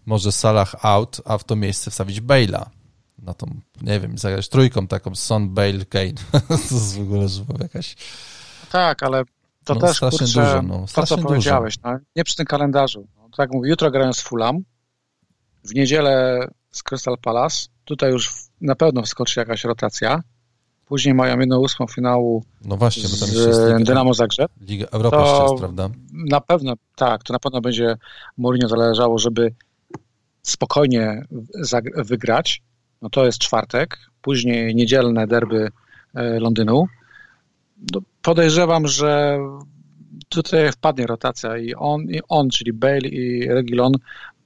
może 0.06 0.32
Salah 0.32 0.74
out, 0.84 1.20
a 1.24 1.38
w 1.38 1.44
to 1.44 1.56
miejsce 1.56 1.90
wstawić 1.90 2.20
Bale'a 2.20 2.64
na 3.24 3.34
tą, 3.34 3.46
nie 3.82 4.00
wiem, 4.00 4.18
zagrać 4.18 4.48
trójką 4.48 4.86
taką 4.86 5.14
Son, 5.14 5.48
Bale, 5.54 5.84
Kane. 5.84 6.12
to 6.68 6.74
jest 6.74 6.98
w 7.38 7.50
ogóle 7.50 7.58
jakaś... 7.62 7.96
Tak, 8.72 9.02
ale 9.02 9.22
to 9.64 9.74
no, 9.74 9.80
też, 9.80 9.96
strasznie 9.96 10.18
kurczę, 10.18 10.40
dużo, 10.40 10.62
no, 10.62 10.86
to 10.94 11.06
co 11.06 11.16
dużo. 11.16 11.28
powiedziałeś, 11.28 11.74
no, 11.84 11.98
nie 12.16 12.24
przy 12.24 12.36
tym 12.36 12.46
kalendarzu. 12.46 13.06
No, 13.16 13.28
tak 13.36 13.52
mówię, 13.52 13.70
jutro 13.70 13.90
grają 13.90 14.12
z 14.12 14.20
Fulham, 14.20 14.64
w 15.64 15.74
niedzielę 15.74 16.46
z 16.70 16.82
Crystal 16.82 17.18
Palace, 17.18 17.66
tutaj 17.84 18.12
już 18.12 18.32
na 18.60 18.74
pewno 18.74 19.02
wskoczy 19.02 19.40
jakaś 19.40 19.64
rotacja, 19.64 20.22
później 20.86 21.14
mają 21.14 21.38
jedną 21.38 21.58
ósmą 21.58 21.86
finału 21.86 22.44
no 22.64 22.76
właśnie, 22.76 23.02
bo 23.02 23.16
tam 23.16 23.28
z 23.28 23.58
Liga, 23.58 23.78
Dynamo 23.78 24.14
Zagrzeb. 24.14 24.50
Liga 24.60 24.86
Europa 24.92 25.16
to 25.16 25.26
jeszcze 25.26 25.42
jest, 25.42 25.58
prawda? 25.58 25.90
Na 26.12 26.40
pewno, 26.40 26.74
tak, 26.96 27.22
to 27.22 27.32
na 27.32 27.38
pewno 27.38 27.60
będzie 27.60 27.96
Mourinho 28.36 28.68
zależało, 28.68 29.18
żeby 29.18 29.54
spokojnie 30.42 31.24
wygrać, 31.96 32.62
no 33.04 33.10
to 33.10 33.26
jest 33.26 33.38
czwartek, 33.38 33.98
później 34.22 34.74
niedzielne 34.74 35.26
derby 35.26 35.68
e, 36.14 36.40
Londynu. 36.40 36.86
No 37.92 38.00
podejrzewam, 38.22 38.86
że 38.86 39.38
tutaj 40.28 40.72
wpadnie 40.72 41.06
rotacja 41.06 41.58
i 41.58 41.74
on, 41.74 42.02
i 42.02 42.20
on 42.28 42.50
czyli 42.50 42.72
Bale 42.72 42.98
i 42.98 43.48
Regilon 43.48 43.92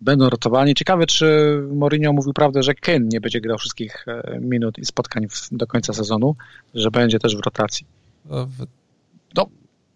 będą 0.01 0.31
rotowani. 0.31 0.75
Ciekawe, 0.75 1.07
czy 1.07 1.59
Mourinho 1.73 2.13
mówił 2.13 2.33
prawdę, 2.33 2.63
że 2.63 2.75
Kane 2.75 3.07
nie 3.13 3.21
będzie 3.21 3.41
grał 3.41 3.59
wszystkich 3.59 4.05
e, 4.09 4.39
minut 4.41 4.79
i 4.79 4.85
spotkań 4.85 5.27
do 5.53 5.67
końca 5.67 5.93
sezonu, 5.93 6.37
że 6.75 6.91
będzie 6.91 7.19
też 7.19 7.37
w 7.37 7.41
rotacji. 7.41 7.87
No, 9.35 9.47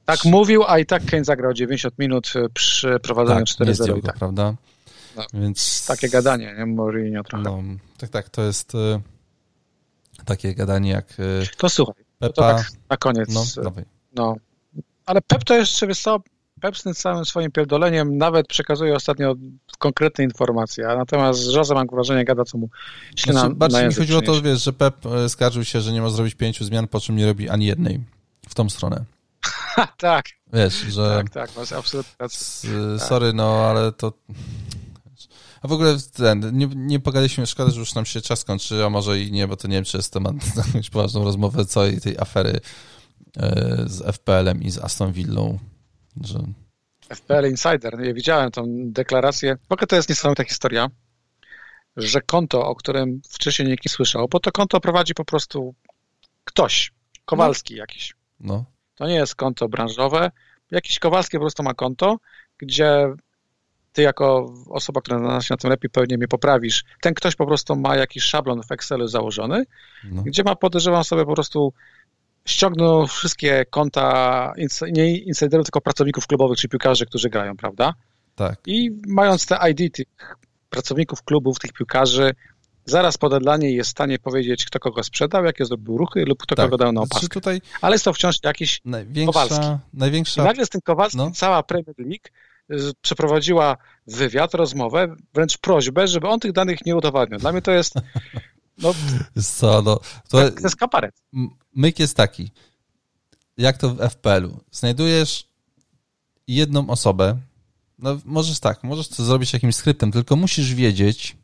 tak 0.04 0.24
mówił, 0.24 0.64
a 0.66 0.78
i 0.78 0.86
tak 0.86 1.04
Kane 1.04 1.24
zagrał 1.24 1.52
90 1.52 1.98
minut 1.98 2.32
przy 2.54 3.00
prowadzeniu 3.00 3.44
tak, 3.58 3.68
4-0. 3.68 4.02
Tak. 4.02 4.18
prawda? 4.18 4.54
No, 5.16 5.26
Więc... 5.34 5.86
Takie 5.86 6.08
gadanie, 6.08 6.54
nie? 6.58 6.66
Mourinho 6.66 7.22
trochę. 7.22 7.44
No, 7.44 7.62
tak, 7.98 8.10
tak, 8.10 8.28
to 8.28 8.42
jest 8.42 8.74
y, 8.74 9.00
takie 10.24 10.54
gadanie 10.54 10.90
jak 10.90 11.20
y, 11.20 11.46
To 11.56 11.68
słuchaj, 11.68 12.04
Pepa. 12.18 12.32
to 12.32 12.42
tak 12.42 12.66
na 12.90 12.96
koniec. 12.96 13.28
No, 13.34 13.62
dawaj. 13.62 13.84
no. 14.14 14.36
Ale 15.06 15.20
Pep 15.20 15.44
to 15.44 15.54
jeszcze, 15.54 15.86
wiesz 15.86 16.02
co, 16.02 16.20
Pep 16.60 16.78
z 16.78 16.82
tym 16.82 16.94
całym 16.94 17.24
swoim 17.24 17.50
pierdoleniem 17.50 18.18
nawet 18.18 18.46
przekazuje 18.46 18.94
ostatnio 18.94 19.34
konkretne 19.78 20.24
informacje, 20.24 20.88
a 20.88 20.96
natomiast 20.96 21.40
z 21.40 21.54
Jose 21.54 21.74
mam 21.74 21.86
wrażenie, 21.86 22.24
gada 22.24 22.44
co 22.44 22.58
mu 22.58 22.68
się 23.16 23.32
znaczy, 23.32 23.48
na, 23.48 23.54
Bardziej 23.54 23.82
na 23.82 23.88
mi 23.88 23.94
chodziło 23.94 24.18
o 24.18 24.22
to, 24.22 24.42
wiesz, 24.42 24.64
że 24.64 24.72
Pep 24.72 25.06
y, 25.06 25.28
skarżył 25.28 25.64
się, 25.64 25.80
że 25.80 25.92
nie 25.92 26.02
może 26.02 26.16
zrobić 26.16 26.34
pięciu 26.34 26.64
zmian, 26.64 26.88
po 26.88 27.00
czym 27.00 27.16
nie 27.16 27.26
robi 27.26 27.48
ani 27.48 27.66
jednej 27.66 28.00
w 28.48 28.54
tą 28.54 28.70
stronę. 28.70 29.04
tak. 29.98 30.24
Wiesz, 30.52 30.74
że... 30.74 31.16
Tak, 31.16 31.30
tak, 31.30 31.56
masz 31.56 31.72
absolutnie 31.72 32.12
rację. 32.18 32.70
Tak. 32.98 33.08
Sorry, 33.08 33.32
no, 33.32 33.66
ale 33.66 33.92
to... 33.92 34.12
A 35.62 35.68
w 35.68 35.72
ogóle 35.72 35.96
ten, 36.16 36.58
nie, 36.58 36.66
nie 36.66 37.00
pogadaliśmy, 37.00 37.46
szkoda, 37.46 37.70
że 37.70 37.80
już 37.80 37.94
nam 37.94 38.06
się 38.06 38.20
czas 38.20 38.44
kończy, 38.44 38.84
a 38.84 38.90
może 38.90 39.20
i 39.20 39.32
nie, 39.32 39.48
bo 39.48 39.56
to 39.56 39.68
nie 39.68 39.74
wiem, 39.74 39.84
czy 39.84 39.96
jest 39.96 40.12
temat 40.12 40.34
na 40.56 40.64
jakąś 40.66 40.90
poważną 40.90 41.24
rozmowę 41.24 41.64
całej 41.64 42.00
tej 42.00 42.18
afery 42.18 42.60
e, 43.36 43.84
z 43.86 44.16
FPL-em 44.16 44.62
i 44.62 44.70
z 44.70 44.78
Aston 44.78 45.12
Villą, 45.12 45.58
że... 46.20 46.38
FPL 47.08 47.50
Insider, 47.50 48.00
ja 48.00 48.14
widziałem 48.14 48.50
tą 48.50 48.64
deklarację, 48.68 49.56
w 49.68 49.72
ogóle 49.72 49.86
to 49.86 49.96
jest 49.96 50.08
niesamowita 50.08 50.44
historia, 50.44 50.90
że 51.96 52.20
konto, 52.20 52.66
o 52.66 52.74
którym 52.74 53.20
wcześniej 53.30 53.68
nikt 53.68 53.84
nie 53.86 53.90
słyszał, 53.90 54.28
bo 54.28 54.40
to 54.40 54.52
konto 54.52 54.80
prowadzi 54.80 55.14
po 55.14 55.24
prostu 55.24 55.74
ktoś, 56.44 56.92
Kowalski 57.24 57.74
no. 57.74 57.80
jakiś. 57.80 58.14
No. 58.40 58.64
To 58.94 59.06
nie 59.06 59.14
jest 59.14 59.34
konto 59.34 59.68
branżowe, 59.68 60.30
jakiś 60.70 60.98
Kowalski 60.98 61.36
po 61.36 61.40
prostu 61.40 61.62
ma 61.62 61.74
konto, 61.74 62.18
gdzie 62.58 63.14
ty 63.92 64.02
jako 64.02 64.54
osoba, 64.70 65.00
która 65.00 65.18
zna 65.18 65.40
się 65.40 65.54
na 65.54 65.56
tym 65.56 65.70
lepiej, 65.70 65.90
pewnie 65.90 66.16
mnie 66.16 66.28
poprawisz. 66.28 66.84
Ten 67.00 67.14
ktoś 67.14 67.36
po 67.36 67.46
prostu 67.46 67.76
ma 67.76 67.96
jakiś 67.96 68.24
szablon 68.24 68.62
w 68.62 68.72
Excelu 68.72 69.08
założony, 69.08 69.64
no. 70.04 70.22
gdzie 70.22 70.42
ma, 70.42 70.56
podejrzewam 70.56 71.04
sobie, 71.04 71.24
po 71.24 71.34
prostu 71.34 71.72
ściągnął 72.44 73.06
wszystkie 73.06 73.64
konta 73.70 74.52
nie 74.92 75.18
insiderów, 75.18 75.66
tylko 75.66 75.80
pracowników 75.80 76.26
klubowych 76.26 76.58
czy 76.58 76.68
piłkarzy, 76.68 77.06
którzy 77.06 77.30
grają, 77.30 77.56
prawda? 77.56 77.94
Tak. 78.34 78.60
I 78.66 78.90
mając 79.06 79.46
te 79.46 79.58
ID 79.70 79.94
tych 79.94 80.06
pracowników 80.70 81.22
klubów, 81.22 81.58
tych 81.58 81.72
piłkarzy, 81.72 82.34
zaraz 82.84 83.18
po 83.18 83.28
deadline 83.28 83.62
jest 83.62 83.88
w 83.88 83.90
stanie 83.90 84.18
powiedzieć, 84.18 84.64
kto 84.64 84.78
kogo 84.78 85.02
sprzedał, 85.02 85.44
jakie 85.44 85.64
zrobił 85.64 85.98
ruchy 85.98 86.24
lub 86.24 86.42
kto 86.42 86.54
tak. 86.54 86.66
kogo 86.66 86.76
dał 86.76 86.92
na 86.92 87.00
opaskę. 87.00 87.18
Znaczy 87.18 87.28
tutaj 87.28 87.60
Ale 87.80 87.94
jest 87.94 88.04
to 88.04 88.12
wciąż 88.12 88.36
jakiś 88.44 88.80
największa, 88.84 89.32
Kowalski. 89.32 89.66
Największa... 89.94 90.42
I 90.42 90.44
nagle 90.44 90.66
z 90.66 90.68
tym 90.68 90.80
Kowalskim 90.80 91.18
no. 91.18 91.30
cała 91.30 91.62
Premier 91.62 91.94
League 91.98 92.28
przeprowadziła 93.00 93.76
wywiad, 94.06 94.54
rozmowę, 94.54 95.16
wręcz 95.34 95.58
prośbę, 95.58 96.08
żeby 96.08 96.28
on 96.28 96.40
tych 96.40 96.52
danych 96.52 96.86
nie 96.86 96.96
udowadniał. 96.96 97.40
Dla 97.40 97.52
mnie 97.52 97.62
to 97.62 97.70
jest 97.70 97.94
no, 98.78 98.94
Co, 99.42 99.82
no, 99.82 100.00
to, 100.28 100.50
to 100.50 100.60
jest 100.62 100.76
kaparet. 100.76 101.22
Myk 101.74 101.98
jest 101.98 102.16
taki, 102.16 102.50
jak 103.56 103.76
to 103.78 103.94
w 103.94 104.00
FPL-u. 104.00 104.60
Znajdujesz 104.70 105.48
jedną 106.48 106.90
osobę, 106.90 107.38
no 107.98 108.18
możesz 108.24 108.60
tak, 108.60 108.84
możesz 108.84 109.08
to 109.08 109.24
zrobić 109.24 109.52
jakimś 109.52 109.76
skryptem, 109.76 110.12
tylko 110.12 110.36
musisz 110.36 110.74
wiedzieć, 110.74 111.36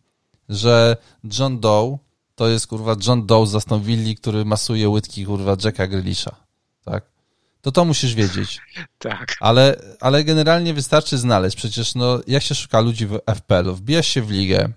że 0.48 0.96
John 1.38 1.60
Doe 1.60 1.98
to 2.34 2.48
jest 2.48 2.66
kurwa 2.66 2.96
John 3.06 3.26
Doe 3.26 3.46
z 3.46 3.54
Aston 3.54 3.84
który 4.20 4.44
masuje 4.44 4.88
łydki 4.88 5.24
kurwa 5.26 5.56
Jacka 5.64 5.86
Grealisha, 5.86 6.36
tak? 6.84 7.17
To 7.60 7.72
to 7.72 7.84
musisz 7.84 8.14
wiedzieć. 8.14 8.60
tak. 8.98 9.36
Ale, 9.40 9.76
ale 10.00 10.24
generalnie 10.24 10.74
wystarczy 10.74 11.18
znaleźć. 11.18 11.56
Przecież 11.56 11.94
no, 11.94 12.20
jak 12.26 12.42
się 12.42 12.54
szuka 12.54 12.80
ludzi 12.80 13.06
w 13.06 13.18
FPL-u? 13.26 13.74
Wbijasz 13.74 14.06
się 14.06 14.22
w 14.22 14.30
ligę 14.30 14.68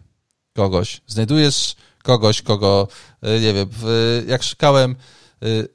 kogoś, 0.54 1.02
znajdujesz 1.08 1.76
kogoś, 2.04 2.42
kogo, 2.42 2.88
y, 3.24 3.40
nie 3.42 3.54
wiem, 3.54 3.70
jak 4.28 4.44
szukałem 4.44 4.96
y, 5.44 5.68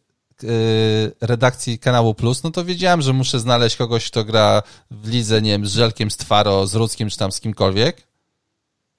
y, 0.45 1.13
redakcji 1.21 1.79
kanału 1.79 2.15
Plus, 2.15 2.43
no 2.43 2.51
to 2.51 2.65
wiedziałem, 2.65 3.03
że 3.03 3.13
muszę 3.13 3.41
znaleźć 3.41 3.77
kogoś, 3.77 4.11
kto 4.11 4.25
gra 4.25 4.63
w 4.91 5.09
lidze, 5.09 5.43
nie 5.43 5.51
wiem, 5.51 5.67
z 5.67 5.73
Żelkiem, 5.73 6.11
z 6.11 6.17
Twaro, 6.17 6.67
z 6.67 6.75
Rudzkiem, 6.75 7.11
czy 7.11 7.17
tam 7.17 7.33
z 7.33 7.41
kimkolwiek. 7.41 8.07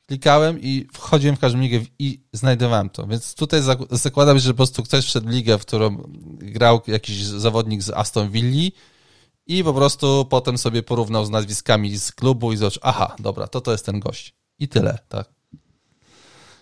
Klikałem 0.08 0.62
i 0.62 0.88
wchodziłem 0.94 1.36
w 1.36 1.40
każdą 1.40 1.60
ligę 1.60 1.80
i 2.00 2.22
znajdowałem 2.34 2.90
to. 2.90 3.08
Więc 3.08 3.36
tutaj 3.36 3.62
zakładam, 3.92 4.40
że 4.40 4.50
po 4.50 4.56
prostu 4.58 4.84
ktoś 4.84 5.06
wszedł 5.06 5.28
w 5.28 5.32
ligę, 5.32 5.58
w 5.58 5.62
którą 5.62 6.04
grał 6.38 6.82
jakiś 6.88 7.24
zawodnik 7.24 7.84
z 7.84 7.90
Aston 7.90 8.32
Villa 8.32 8.72
i 9.48 9.64
po 9.64 9.74
prostu 9.74 10.26
potem 10.30 10.58
sobie 10.58 10.84
porównał 10.84 11.26
z 11.26 11.30
nazwiskami 11.30 11.98
z 11.98 12.12
klubu 12.12 12.54
i 12.54 12.58
zobaczył, 12.58 12.82
aha, 12.86 13.16
dobra, 13.20 13.48
to 13.48 13.62
to 13.62 13.72
jest 13.72 13.86
ten 13.86 14.00
gość. 14.00 14.36
I 14.60 14.68
tyle, 14.68 15.00
tak. 15.10 15.30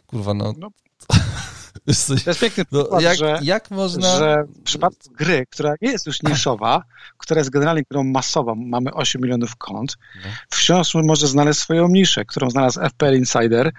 Kurwa, 0.08 0.34
no. 0.34 0.54
no. 0.58 0.70
To 2.24 2.30
jest 2.30 2.40
piękny 2.40 2.64
no, 2.72 2.82
przykład, 2.82 3.02
jak, 3.02 3.18
że, 3.18 3.40
jak 3.42 3.72
można... 3.72 4.18
że 4.18 4.44
w 4.44 4.64
przypadku 4.64 5.10
gry, 5.12 5.46
która 5.52 5.76
nie 5.82 5.92
jest 5.92 6.08
już 6.08 6.24
niszowa, 6.24 6.84
która 7.18 7.40
jest 7.40 7.50
generalnie 7.50 7.84
grą 7.92 8.04
masową, 8.04 8.56
mamy 8.56 8.94
8 8.94 9.22
milionów 9.22 9.56
kont, 9.56 9.98
no. 10.16 10.32
wciąż 10.50 10.94
może 10.96 11.28
znaleźć 11.28 11.60
swoją 11.60 11.88
niszę, 11.88 12.26
którą 12.26 12.50
znalazł 12.50 12.80
FPL 12.82 13.16
Insider 13.16 13.72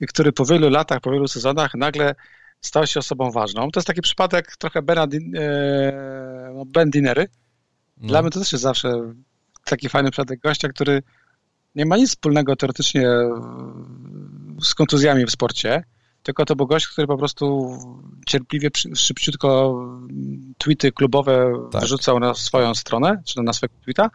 i 0.00 0.06
który 0.06 0.32
po 0.32 0.44
wielu 0.44 0.70
latach, 0.70 1.00
po 1.00 1.10
wielu 1.10 1.28
sezonach 1.28 1.74
nagle 1.74 2.14
stał 2.60 2.86
się 2.86 3.00
osobą 3.00 3.30
ważną. 3.30 3.70
To 3.70 3.80
jest 3.80 3.86
taki 3.86 4.02
przypadek 4.02 4.56
trochę 4.56 4.82
Bena, 4.82 5.02
e, 5.02 6.50
no 6.54 6.64
Ben 6.66 6.90
Dinery. 6.90 7.28
No. 7.96 8.08
Dla 8.08 8.22
mnie 8.22 8.30
to 8.30 8.38
też 8.38 8.52
jest 8.52 8.62
zawsze 8.62 9.14
taki 9.64 9.88
fajny 9.88 10.10
przypadek 10.10 10.40
gościa, 10.40 10.68
który 10.68 11.02
nie 11.74 11.86
ma 11.86 11.96
nic 11.96 12.10
wspólnego 12.10 12.56
teoretycznie 12.56 13.08
z 14.62 14.74
kontuzjami 14.74 15.26
w 15.26 15.30
sporcie, 15.30 15.84
tylko 16.24 16.44
to 16.44 16.56
był 16.56 16.66
gość, 16.66 16.88
który 16.88 17.06
po 17.06 17.18
prostu 17.18 17.76
cierpliwie, 18.26 18.68
szybciutko 18.94 19.80
tweety 20.58 20.92
klubowe 20.92 21.52
tak. 21.72 21.82
wrzucał 21.82 22.20
na 22.20 22.34
swoją 22.34 22.74
stronę, 22.74 23.22
czy 23.24 23.42
na 23.42 23.52
swojego 23.52 23.74
tweeta 23.84 24.10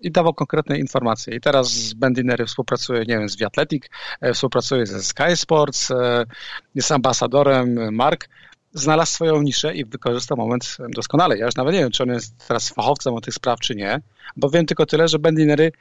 i 0.00 0.10
dawał 0.10 0.34
konkretne 0.34 0.78
informacje. 0.78 1.36
I 1.36 1.40
teraz 1.40 1.68
z 1.68 1.94
Bendinery 1.94 2.46
współpracuje, 2.46 3.00
nie 3.00 3.18
wiem, 3.18 3.28
z 3.28 3.36
Viathletic, 3.36 3.84
e, 4.20 4.32
współpracuje 4.32 4.86
ze 4.86 5.02
Sky 5.02 5.36
Sports, 5.36 5.90
e, 5.90 6.24
jest 6.74 6.92
ambasadorem 6.92 7.94
Mark, 7.94 8.28
znalazł 8.72 9.12
swoją 9.12 9.42
niszę 9.42 9.74
i 9.74 9.84
wykorzystał 9.84 10.36
moment 10.36 10.76
doskonale. 10.94 11.38
Ja 11.38 11.46
już 11.46 11.56
nawet 11.56 11.74
nie 11.74 11.80
wiem, 11.80 11.90
czy 11.90 12.02
on 12.02 12.08
jest 12.08 12.48
teraz 12.48 12.68
fachowcem 12.68 13.14
o 13.14 13.20
tych 13.20 13.34
spraw, 13.34 13.60
czy 13.60 13.74
nie, 13.74 14.00
bo 14.36 14.50
wiem 14.50 14.66
tylko 14.66 14.86
tyle, 14.86 15.08
że 15.08 15.18
Bendinery 15.18 15.72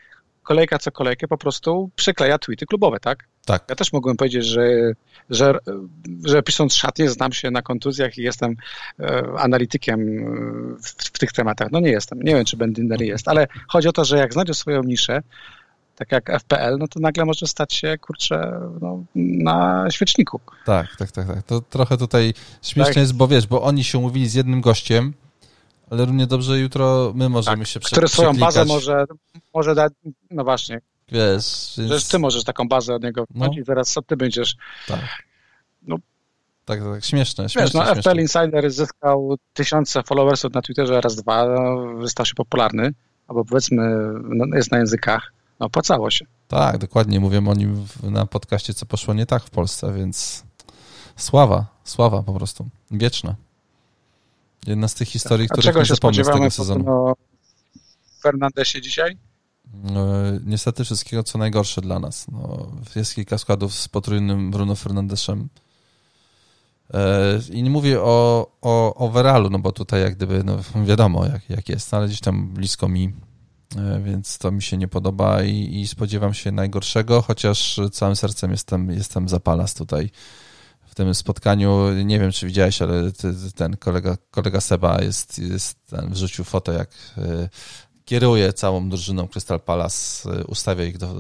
kolejka 0.47 0.79
co 0.79 0.91
kolejkę 0.91 1.27
po 1.27 1.37
prostu 1.37 1.89
przekleja 1.95 2.37
tweety 2.37 2.65
klubowe, 2.65 2.99
tak? 2.99 3.27
Tak. 3.45 3.65
Ja 3.69 3.75
też 3.75 3.93
mogłem 3.93 4.17
powiedzieć, 4.17 4.45
że, 4.45 4.93
że, 5.29 5.53
że 6.25 6.43
pisząc 6.43 6.75
szatnie 6.75 7.09
znam 7.09 7.31
się 7.31 7.51
na 7.51 7.61
kontuzjach 7.61 8.17
i 8.17 8.21
jestem 8.21 8.55
e, 8.99 9.23
analitykiem 9.37 9.99
w, 10.83 10.89
w, 10.89 11.19
tych 11.19 11.31
tematach. 11.31 11.67
No 11.71 11.79
nie 11.79 11.89
jestem. 11.89 12.19
Nie 12.21 12.35
wiem, 12.35 12.45
czy 12.45 12.57
Bendinery 12.57 13.05
jest, 13.05 13.27
ale 13.27 13.47
chodzi 13.67 13.87
o 13.87 13.91
to, 13.91 14.05
że 14.05 14.17
jak 14.17 14.33
znajdziesz 14.33 14.57
swoją 14.57 14.83
niszę, 14.83 15.21
tak 15.95 16.11
jak 16.11 16.31
FPL, 16.39 16.77
no 16.79 16.87
to 16.87 16.99
nagle 16.99 17.25
może 17.25 17.47
stać 17.47 17.73
się, 17.73 17.97
kurczę, 17.97 18.59
no, 18.81 19.03
na 19.15 19.85
świeczniku. 19.91 20.39
Tak, 20.65 20.87
tak, 20.97 21.11
tak, 21.11 21.27
tak. 21.27 21.43
To 21.43 21.61
trochę 21.61 21.97
tutaj 21.97 22.33
śmieszne 22.61 22.93
tak. 22.93 23.01
jest, 23.01 23.13
bo 23.13 23.27
wiesz, 23.27 23.47
bo 23.47 23.61
oni 23.61 23.83
się 23.83 23.97
umówili 23.97 24.29
z 24.29 24.33
jednym 24.33 24.61
gościem, 24.61 25.13
ale 25.89 26.05
równie 26.05 26.27
dobrze 26.27 26.59
jutro 26.59 27.11
my 27.15 27.29
możemy 27.29 27.57
tak, 27.57 27.67
się 27.67 27.79
prze- 27.79 27.91
Który 27.91 28.07
swoją 28.07 28.33
bazę 28.33 28.65
może, 28.65 29.05
może 29.53 29.75
dać, 29.75 29.93
no 30.31 30.43
właśnie. 30.43 30.81
Wiesz, 31.11 31.73
więc... 31.77 32.09
ty 32.09 32.19
możesz 32.19 32.43
taką 32.43 32.67
bazę 32.67 32.95
od 32.95 33.03
niego 33.03 33.25
no. 33.35 33.49
i 33.61 33.63
teraz 33.63 33.91
co 33.91 34.01
ty 34.01 34.17
będziesz... 34.17 34.55
Tak. 34.87 35.23
No, 35.81 35.97
tak, 36.65 36.79
tak, 36.79 37.05
śmieszne, 37.05 37.49
śmieszne, 37.49 37.61
Wiesz, 37.61 37.73
no 37.73 37.85
śmieszne. 37.85 38.01
FPL 38.01 38.21
Insider 38.21 38.71
zyskał 38.71 39.35
tysiące 39.53 40.03
followersów 40.03 40.53
na 40.53 40.61
Twitterze 40.61 41.01
raz, 41.01 41.15
dwa, 41.15 41.45
no, 41.47 42.07
stał 42.07 42.25
się 42.25 42.35
popularny, 42.35 42.93
albo 43.27 43.45
powiedzmy 43.45 43.97
no, 44.23 44.55
jest 44.55 44.71
na 44.71 44.77
językach, 44.77 45.33
no 45.59 45.65
opłacało 45.65 46.11
się. 46.11 46.25
Tak, 46.47 46.77
dokładnie, 46.77 47.19
mówię 47.19 47.37
o 47.47 47.53
nim 47.53 47.85
na 48.03 48.25
podcaście, 48.25 48.73
co 48.73 48.85
poszło 48.85 49.13
nie 49.13 49.25
tak 49.25 49.43
w 49.43 49.49
Polsce, 49.49 49.93
więc 49.93 50.43
sława, 51.15 51.65
sława 51.83 52.23
po 52.23 52.33
prostu, 52.33 52.69
wieczna. 52.91 53.35
Jedna 54.67 54.87
z 54.87 54.93
tych 54.93 55.07
historii, 55.07 55.47
tak. 55.47 55.57
których 55.57 55.75
nie 55.75 55.85
zapomnę 55.85 56.23
z 56.23 56.27
tego 56.27 56.51
sezonu. 56.51 56.91
O 56.91 57.15
Fernandesie 58.21 58.81
dzisiaj? 58.81 59.17
No, 59.73 60.05
niestety 60.45 60.83
wszystkiego, 60.83 61.23
co 61.23 61.37
najgorsze 61.37 61.81
dla 61.81 61.99
nas. 61.99 62.25
No, 62.31 62.71
jest 62.95 63.15
kilka 63.15 63.37
składów 63.37 63.73
z 63.75 63.87
potrójnym 63.87 64.51
Bruno 64.51 64.75
Fernandeszem. 64.75 65.49
E, 66.93 67.39
I 67.51 67.63
nie 67.63 67.69
mówię 67.69 68.01
o, 68.01 68.47
o 68.61 68.95
overallu, 68.95 69.49
no 69.49 69.59
bo 69.59 69.71
tutaj 69.71 70.01
jak 70.01 70.15
gdyby, 70.15 70.43
no 70.43 70.57
wiadomo 70.85 71.25
jak, 71.25 71.49
jak 71.49 71.69
jest, 71.69 71.93
ale 71.93 72.07
gdzieś 72.07 72.19
tam 72.19 72.47
blisko 72.47 72.87
mi, 72.87 73.13
e, 73.77 74.01
więc 74.05 74.37
to 74.37 74.51
mi 74.51 74.61
się 74.61 74.77
nie 74.77 74.87
podoba 74.87 75.43
i, 75.43 75.79
i 75.81 75.87
spodziewam 75.87 76.33
się 76.33 76.51
najgorszego, 76.51 77.21
chociaż 77.21 77.79
całym 77.91 78.15
sercem 78.15 78.51
jestem, 78.51 78.89
jestem 78.89 79.29
za 79.29 79.39
Palas 79.39 79.73
tutaj 79.73 80.09
tym 80.97 81.15
spotkaniu, 81.15 81.93
nie 82.05 82.19
wiem 82.19 82.31
czy 82.31 82.47
widziałeś, 82.47 82.81
ale 82.81 83.11
ten 83.55 83.77
kolega, 83.77 84.17
kolega 84.31 84.61
Seba 84.61 85.01
jest, 85.01 85.39
jest 85.39 85.85
ten, 85.85 86.09
wrzucił 86.09 86.45
foto, 86.45 86.71
jak 86.71 86.89
y, 87.17 87.49
kieruje 88.05 88.53
całą 88.53 88.89
drużyną 88.89 89.27
Crystal 89.27 89.59
Palace, 89.59 90.29
y, 90.29 90.43
ustawia 90.45 90.85
ich 90.85 90.97
do, 90.97 91.15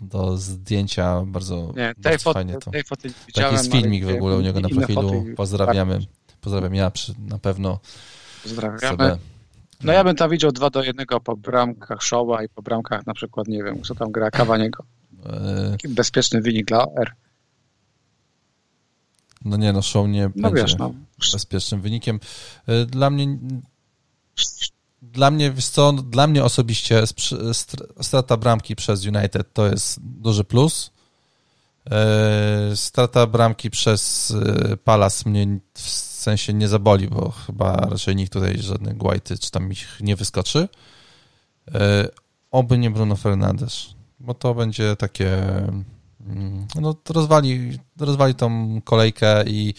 do 0.00 0.36
zdjęcia, 0.36 1.22
bardzo, 1.26 1.72
nie, 1.76 1.94
tej 1.94 1.94
bardzo 2.02 2.24
foty, 2.24 2.34
fajnie 2.34 2.58
to. 2.58 2.70
Tej 2.70 2.84
foty 2.84 3.12
Taki 3.34 3.54
jest 3.54 3.72
filmik 3.72 4.04
w 4.04 4.14
ogóle 4.14 4.36
u 4.36 4.40
niego 4.40 4.60
na 4.60 4.68
profilu, 4.68 5.24
pozdrawiamy, 5.36 5.98
pozdrawiam 6.40 6.74
ja 6.74 6.90
przy, 6.90 7.14
na 7.28 7.38
pewno. 7.38 7.80
Pozdrawiamy. 8.42 9.18
No 9.84 9.92
ja 9.92 10.04
bym 10.04 10.16
tam 10.16 10.30
widział 10.30 10.52
dwa 10.52 10.70
do 10.70 10.82
jednego 10.82 11.20
po 11.20 11.36
bramkach 11.36 12.02
Showa 12.02 12.44
i 12.44 12.48
po 12.48 12.62
bramkach 12.62 13.06
na 13.06 13.14
przykład, 13.14 13.48
nie 13.48 13.62
wiem, 13.64 13.82
co 13.82 13.94
tam 13.94 14.12
gra 14.12 14.30
Kawaniego. 14.30 14.84
E, 15.26 15.70
Taki 15.70 15.88
bezpieczny 15.88 16.40
wynik 16.40 16.66
dla 16.66 16.86
OR. 16.86 17.12
No 19.44 19.56
nie, 19.56 19.72
no 19.72 19.82
show 19.82 20.08
nie 20.08 20.30
no 20.36 20.50
będzie 20.50 20.62
wiesz, 20.62 20.76
no. 20.78 20.94
bezpiecznym 21.32 21.80
wynikiem. 21.80 22.20
E, 22.66 22.86
dla 22.86 23.10
mnie 23.10 23.38
dla 25.02 25.30
mnie, 25.30 25.52
wiesz 25.52 25.68
co, 25.68 25.92
dla 25.92 26.26
mnie 26.26 26.44
osobiście 26.44 27.02
strata 28.02 28.36
bramki 28.36 28.76
przez 28.76 29.06
United 29.06 29.52
to 29.52 29.66
jest 29.66 30.00
duży 30.02 30.44
plus. 30.44 30.90
E, 31.90 32.76
strata 32.76 33.26
bramki 33.26 33.70
przez 33.70 34.30
e, 34.30 34.76
Palace 34.76 35.30
mnie 35.30 35.58
w 35.74 35.90
sensie 36.20 36.52
nie 36.52 36.68
zaboli, 36.68 37.08
bo 37.08 37.30
chyba 37.30 37.76
raczej 37.76 38.16
nikt 38.16 38.32
tutaj 38.32 38.58
żadnych 38.58 38.96
Guajty 38.96 39.38
czy 39.38 39.50
tam 39.50 39.72
ich 39.72 39.98
nie 40.00 40.16
wyskoczy. 40.16 40.68
Oby 42.50 42.78
nie 42.78 42.90
Bruno 42.90 43.16
Fernandes, 43.16 43.86
bo 44.20 44.34
to 44.34 44.54
będzie 44.54 44.96
takie 44.96 45.38
mm, 46.26 46.66
no 46.80 46.96
rozwali, 47.08 47.78
rozwali 47.98 48.34
tą 48.34 48.80
kolejkę 48.84 49.44
i 49.46 49.74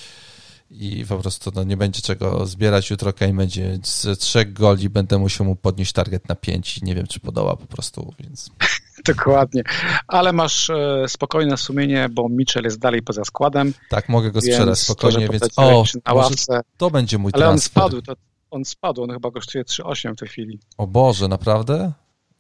i 0.71 1.05
po 1.09 1.17
prostu 1.17 1.51
no, 1.55 1.63
nie 1.63 1.77
będzie 1.77 2.01
czego 2.01 2.45
zbierać. 2.45 2.89
Jutro 2.89 3.13
Kane 3.13 3.33
będzie 3.33 3.79
z 3.83 4.19
trzech 4.19 4.53
goli, 4.53 4.89
będę 4.89 5.17
musiał 5.17 5.47
mu 5.47 5.55
podnieść 5.55 5.93
target 5.93 6.29
na 6.29 6.35
pięć 6.35 6.77
i 6.77 6.85
nie 6.85 6.95
wiem, 6.95 7.07
czy 7.07 7.19
podoła 7.19 7.55
po 7.55 7.65
prostu, 7.65 8.13
więc... 8.19 8.49
Dokładnie, 9.05 9.63
ale 10.07 10.33
masz 10.33 10.69
e, 10.69 11.05
spokojne 11.07 11.57
sumienie, 11.57 12.09
bo 12.11 12.29
Mitchell 12.29 12.63
jest 12.63 12.79
dalej 12.79 13.01
poza 13.01 13.23
składem. 13.23 13.73
Tak, 13.89 14.09
mogę 14.09 14.31
go 14.31 14.41
sprzedać 14.41 14.79
spokojnie, 14.79 15.29
więc 15.29 15.49
o, 15.57 15.83
na 16.05 16.13
ławce. 16.13 16.61
to 16.77 16.91
będzie 16.91 17.17
mój 17.17 17.31
ale 17.33 17.43
transfer. 17.43 17.71
Ale 17.75 17.85
on 17.85 17.91
spadł, 17.95 18.01
to, 18.01 18.21
on 18.51 18.65
spadł, 18.65 19.03
on 19.03 19.11
chyba 19.11 19.31
kosztuje 19.31 19.63
3,8 19.63 20.13
w 20.13 20.19
tej 20.19 20.27
chwili. 20.27 20.59
O 20.77 20.87
Boże, 20.87 21.27
naprawdę? 21.27 21.91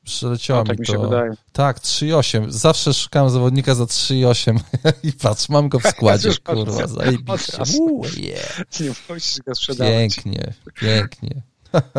Przyleciało 0.03 0.59
no, 0.59 0.65
tak 0.65 0.79
mi 0.79 0.85
to. 0.85 0.93
Mi 0.93 0.99
się 0.99 1.03
wydaje. 1.03 1.31
Tak, 1.51 1.79
3,8. 1.79 2.51
Zawsze 2.51 2.93
szukałem 2.93 3.29
zawodnika 3.29 3.75
za 3.75 3.83
3,8 3.83 4.59
i 5.09 5.13
patrz, 5.13 5.49
mam 5.49 5.69
go 5.69 5.79
w 5.79 5.83
składzie, 5.87 6.29
kurwa, 6.43 6.87
zajebiście. 6.87 7.57
Uuu, 7.79 8.05
yeah. 8.17 8.61
Nie 8.79 8.91
musisz 9.09 9.39
go 9.39 9.55
sprzedawać. 9.55 9.93
Pięknie, 9.93 10.53
pięknie. 10.75 11.41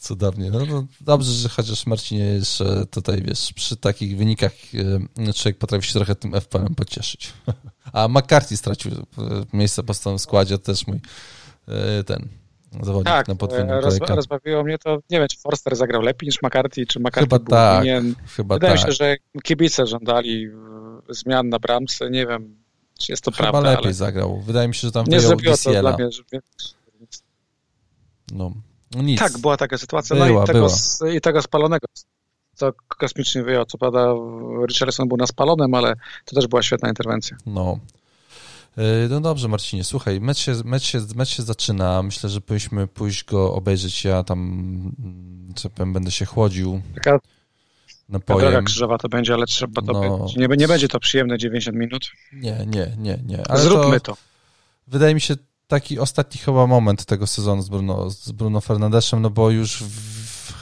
Cudownie. 0.00 0.50
No, 0.50 0.66
no, 0.66 0.86
dobrze, 1.00 1.32
że 1.32 1.48
chociaż 1.48 1.86
Marcinie 1.86 2.24
jeszcze 2.24 2.86
tutaj, 2.86 3.22
wiesz, 3.22 3.52
przy 3.52 3.76
takich 3.76 4.16
wynikach 4.16 4.52
e, 5.28 5.32
człowiek 5.32 5.58
potrafi 5.58 5.86
się 5.86 5.92
trochę 5.92 6.14
tym 6.14 6.40
FPL-em 6.40 6.74
pocieszyć. 6.74 7.32
A 7.92 8.08
McCarthy 8.08 8.56
stracił 8.56 8.92
e, 8.92 8.96
miejsce 9.52 9.82
po 9.82 9.94
stałym 9.94 10.18
składzie, 10.18 10.58
to 10.58 10.64
też 10.64 10.86
mój 10.86 11.00
e, 11.68 12.04
ten 12.04 12.28
zawodnik 12.82 13.14
tak, 13.14 13.28
na 13.28 13.34
podwójną 13.34 13.80
roz, 13.80 13.98
rozbawiło 13.98 14.64
mnie 14.64 14.78
to, 14.78 14.98
nie 15.10 15.18
wiem, 15.18 15.28
czy 15.28 15.38
Forster 15.38 15.76
zagrał 15.76 16.02
lepiej 16.02 16.26
niż 16.26 16.42
McCarthy, 16.42 16.86
czy 16.86 17.00
McCarthy 17.00 17.20
chyba 17.20 17.38
był 17.38 17.48
tak, 17.48 17.82
winien. 17.82 18.14
Chyba 18.36 18.54
Wydaje 18.54 18.74
tak. 18.74 18.82
mi 18.82 18.92
się, 18.92 18.96
że 18.96 19.16
kibice 19.42 19.86
żądali 19.86 20.48
zmian 21.08 21.48
na 21.48 21.58
bramce, 21.58 22.10
nie 22.10 22.26
wiem, 22.26 22.56
czy 22.98 23.12
jest 23.12 23.24
to 23.24 23.30
chyba 23.30 23.50
prawda. 23.50 23.70
lepiej 23.70 23.84
ale... 23.84 23.94
zagrał. 23.94 24.40
Wydaje 24.40 24.68
mi 24.68 24.74
się, 24.74 24.88
że 24.88 24.92
tam 24.92 25.06
nie 25.08 25.20
zrobiło 25.20 25.56
to 25.56 25.70
dla 25.80 25.96
mnie, 25.96 26.12
że... 26.12 26.22
No, 28.32 28.52
no 28.94 29.02
nic. 29.02 29.18
Tak, 29.18 29.38
była 29.38 29.56
taka 29.56 29.78
sytuacja. 29.78 30.16
Była, 30.16 30.28
no 30.28 30.44
i 30.44 30.46
tego, 30.46 30.68
była. 31.00 31.12
i 31.12 31.20
tego 31.20 31.42
spalonego, 31.42 31.86
co 32.54 32.72
kosmicznie 32.88 33.42
wyjął. 33.42 33.64
Co 33.64 33.78
prawda 33.78 34.14
Richardson 34.68 35.08
był 35.08 35.16
na 35.16 35.26
spalonym, 35.26 35.74
ale 35.74 35.94
to 36.24 36.34
też 36.36 36.46
była 36.46 36.62
świetna 36.62 36.88
interwencja. 36.88 37.36
No. 37.46 37.78
No 39.10 39.20
dobrze, 39.20 39.48
Marcinie, 39.48 39.84
słuchaj, 39.84 40.20
mecz 40.20 40.38
się, 40.38 40.52
mecz, 40.64 40.82
się, 40.82 41.00
mecz 41.14 41.28
się 41.28 41.42
zaczyna. 41.42 42.02
Myślę, 42.02 42.30
że 42.30 42.40
powinniśmy 42.40 42.86
pójść 42.86 43.24
go 43.24 43.54
obejrzeć. 43.54 44.04
Ja 44.04 44.22
tam, 44.24 44.92
co 45.56 45.70
powiem, 45.70 45.92
będę 45.92 46.10
się 46.10 46.24
chłodził 46.24 46.80
Taka 46.94 47.18
napojem. 48.08 48.40
droga 48.40 48.62
krzyżowa 48.62 48.98
to 48.98 49.08
będzie, 49.08 49.34
ale 49.34 49.46
trzeba 49.46 49.82
to 49.82 49.92
No. 49.92 50.18
być. 50.18 50.36
Nie, 50.36 50.46
nie 50.46 50.68
będzie 50.68 50.88
to 50.88 51.00
przyjemne 51.00 51.38
90 51.38 51.76
minut. 51.76 52.06
Nie, 52.32 52.66
nie, 52.66 52.96
nie, 52.98 53.18
nie. 53.26 53.48
Ale 53.48 53.60
Zróbmy 53.60 54.00
to. 54.00 54.12
to. 54.12 54.20
Wydaje 54.86 55.14
mi 55.14 55.20
się 55.20 55.34
taki 55.66 55.98
ostatni 55.98 56.40
chyba 56.40 56.66
moment 56.66 57.04
tego 57.04 57.26
sezonu 57.26 57.62
z 57.62 57.68
Bruno, 57.68 58.10
z 58.10 58.32
Bruno 58.32 58.60
Fernandeszem, 58.60 59.22
no 59.22 59.30
bo 59.30 59.50
już 59.50 59.82
w, 59.82 60.52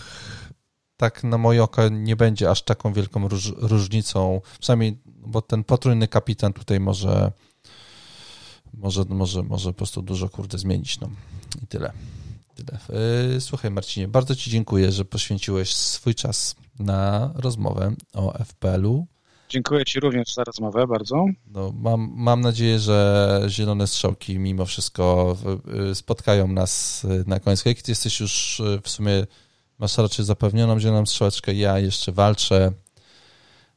tak 0.96 1.24
na 1.24 1.38
moje 1.38 1.62
oko 1.62 1.88
nie 1.88 2.16
będzie 2.16 2.50
aż 2.50 2.62
taką 2.62 2.92
wielką 2.92 3.28
róż, 3.28 3.52
różnicą, 3.56 4.40
przynajmniej, 4.60 4.98
bo 5.06 5.42
ten 5.42 5.64
potrójny 5.64 6.08
kapitan 6.08 6.52
tutaj 6.52 6.80
może 6.80 7.32
może, 8.74 9.04
może, 9.08 9.42
może 9.42 9.70
po 9.70 9.74
prostu 9.76 10.02
dużo 10.02 10.28
kurde 10.28 10.58
zmienić, 10.58 11.00
no 11.00 11.10
i 11.62 11.66
tyle. 11.66 11.92
tyle. 12.54 12.78
Yy, 13.32 13.40
Słuchaj 13.40 13.70
Marcinie, 13.70 14.08
bardzo 14.08 14.36
Ci 14.36 14.50
dziękuję, 14.50 14.92
że 14.92 15.04
poświęciłeś 15.04 15.74
swój 15.74 16.14
czas 16.14 16.56
na 16.78 17.30
rozmowę 17.34 17.94
o 18.12 18.44
FPL-u. 18.44 19.06
Dziękuję 19.48 19.84
Ci 19.84 20.00
również 20.00 20.34
za 20.34 20.44
rozmowę 20.44 20.86
bardzo. 20.86 21.26
No, 21.46 21.72
mam, 21.74 22.12
mam 22.14 22.40
nadzieję, 22.40 22.78
że 22.78 23.40
zielone 23.48 23.86
strzałki 23.86 24.38
mimo 24.38 24.66
wszystko 24.66 25.36
y, 25.90 25.94
spotkają 25.94 26.48
nas 26.48 27.04
y, 27.04 27.24
na 27.26 27.40
koniec 27.40 27.62
kolejki. 27.62 27.82
Ty 27.82 27.90
jesteś 27.90 28.20
już 28.20 28.60
y, 28.60 28.80
w 28.82 28.88
sumie, 28.88 29.26
masz 29.78 29.98
raczej 29.98 30.24
zapewnioną 30.24 30.80
zieloną 30.80 31.06
strzałeczkę, 31.06 31.54
ja 31.54 31.78
jeszcze 31.78 32.12
walczę. 32.12 32.72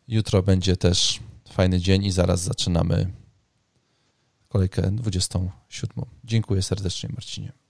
Jutro 0.07 0.43
będzie 0.43 0.77
też 0.77 1.19
fajny 1.49 1.79
dzień 1.79 2.05
i 2.05 2.11
zaraz 2.11 2.41
zaczynamy 2.41 3.11
kolejkę 4.55 4.91
27. 4.91 6.05
Dziękuję 6.23 6.61
serdecznie 6.61 7.09
Marcinie. 7.13 7.64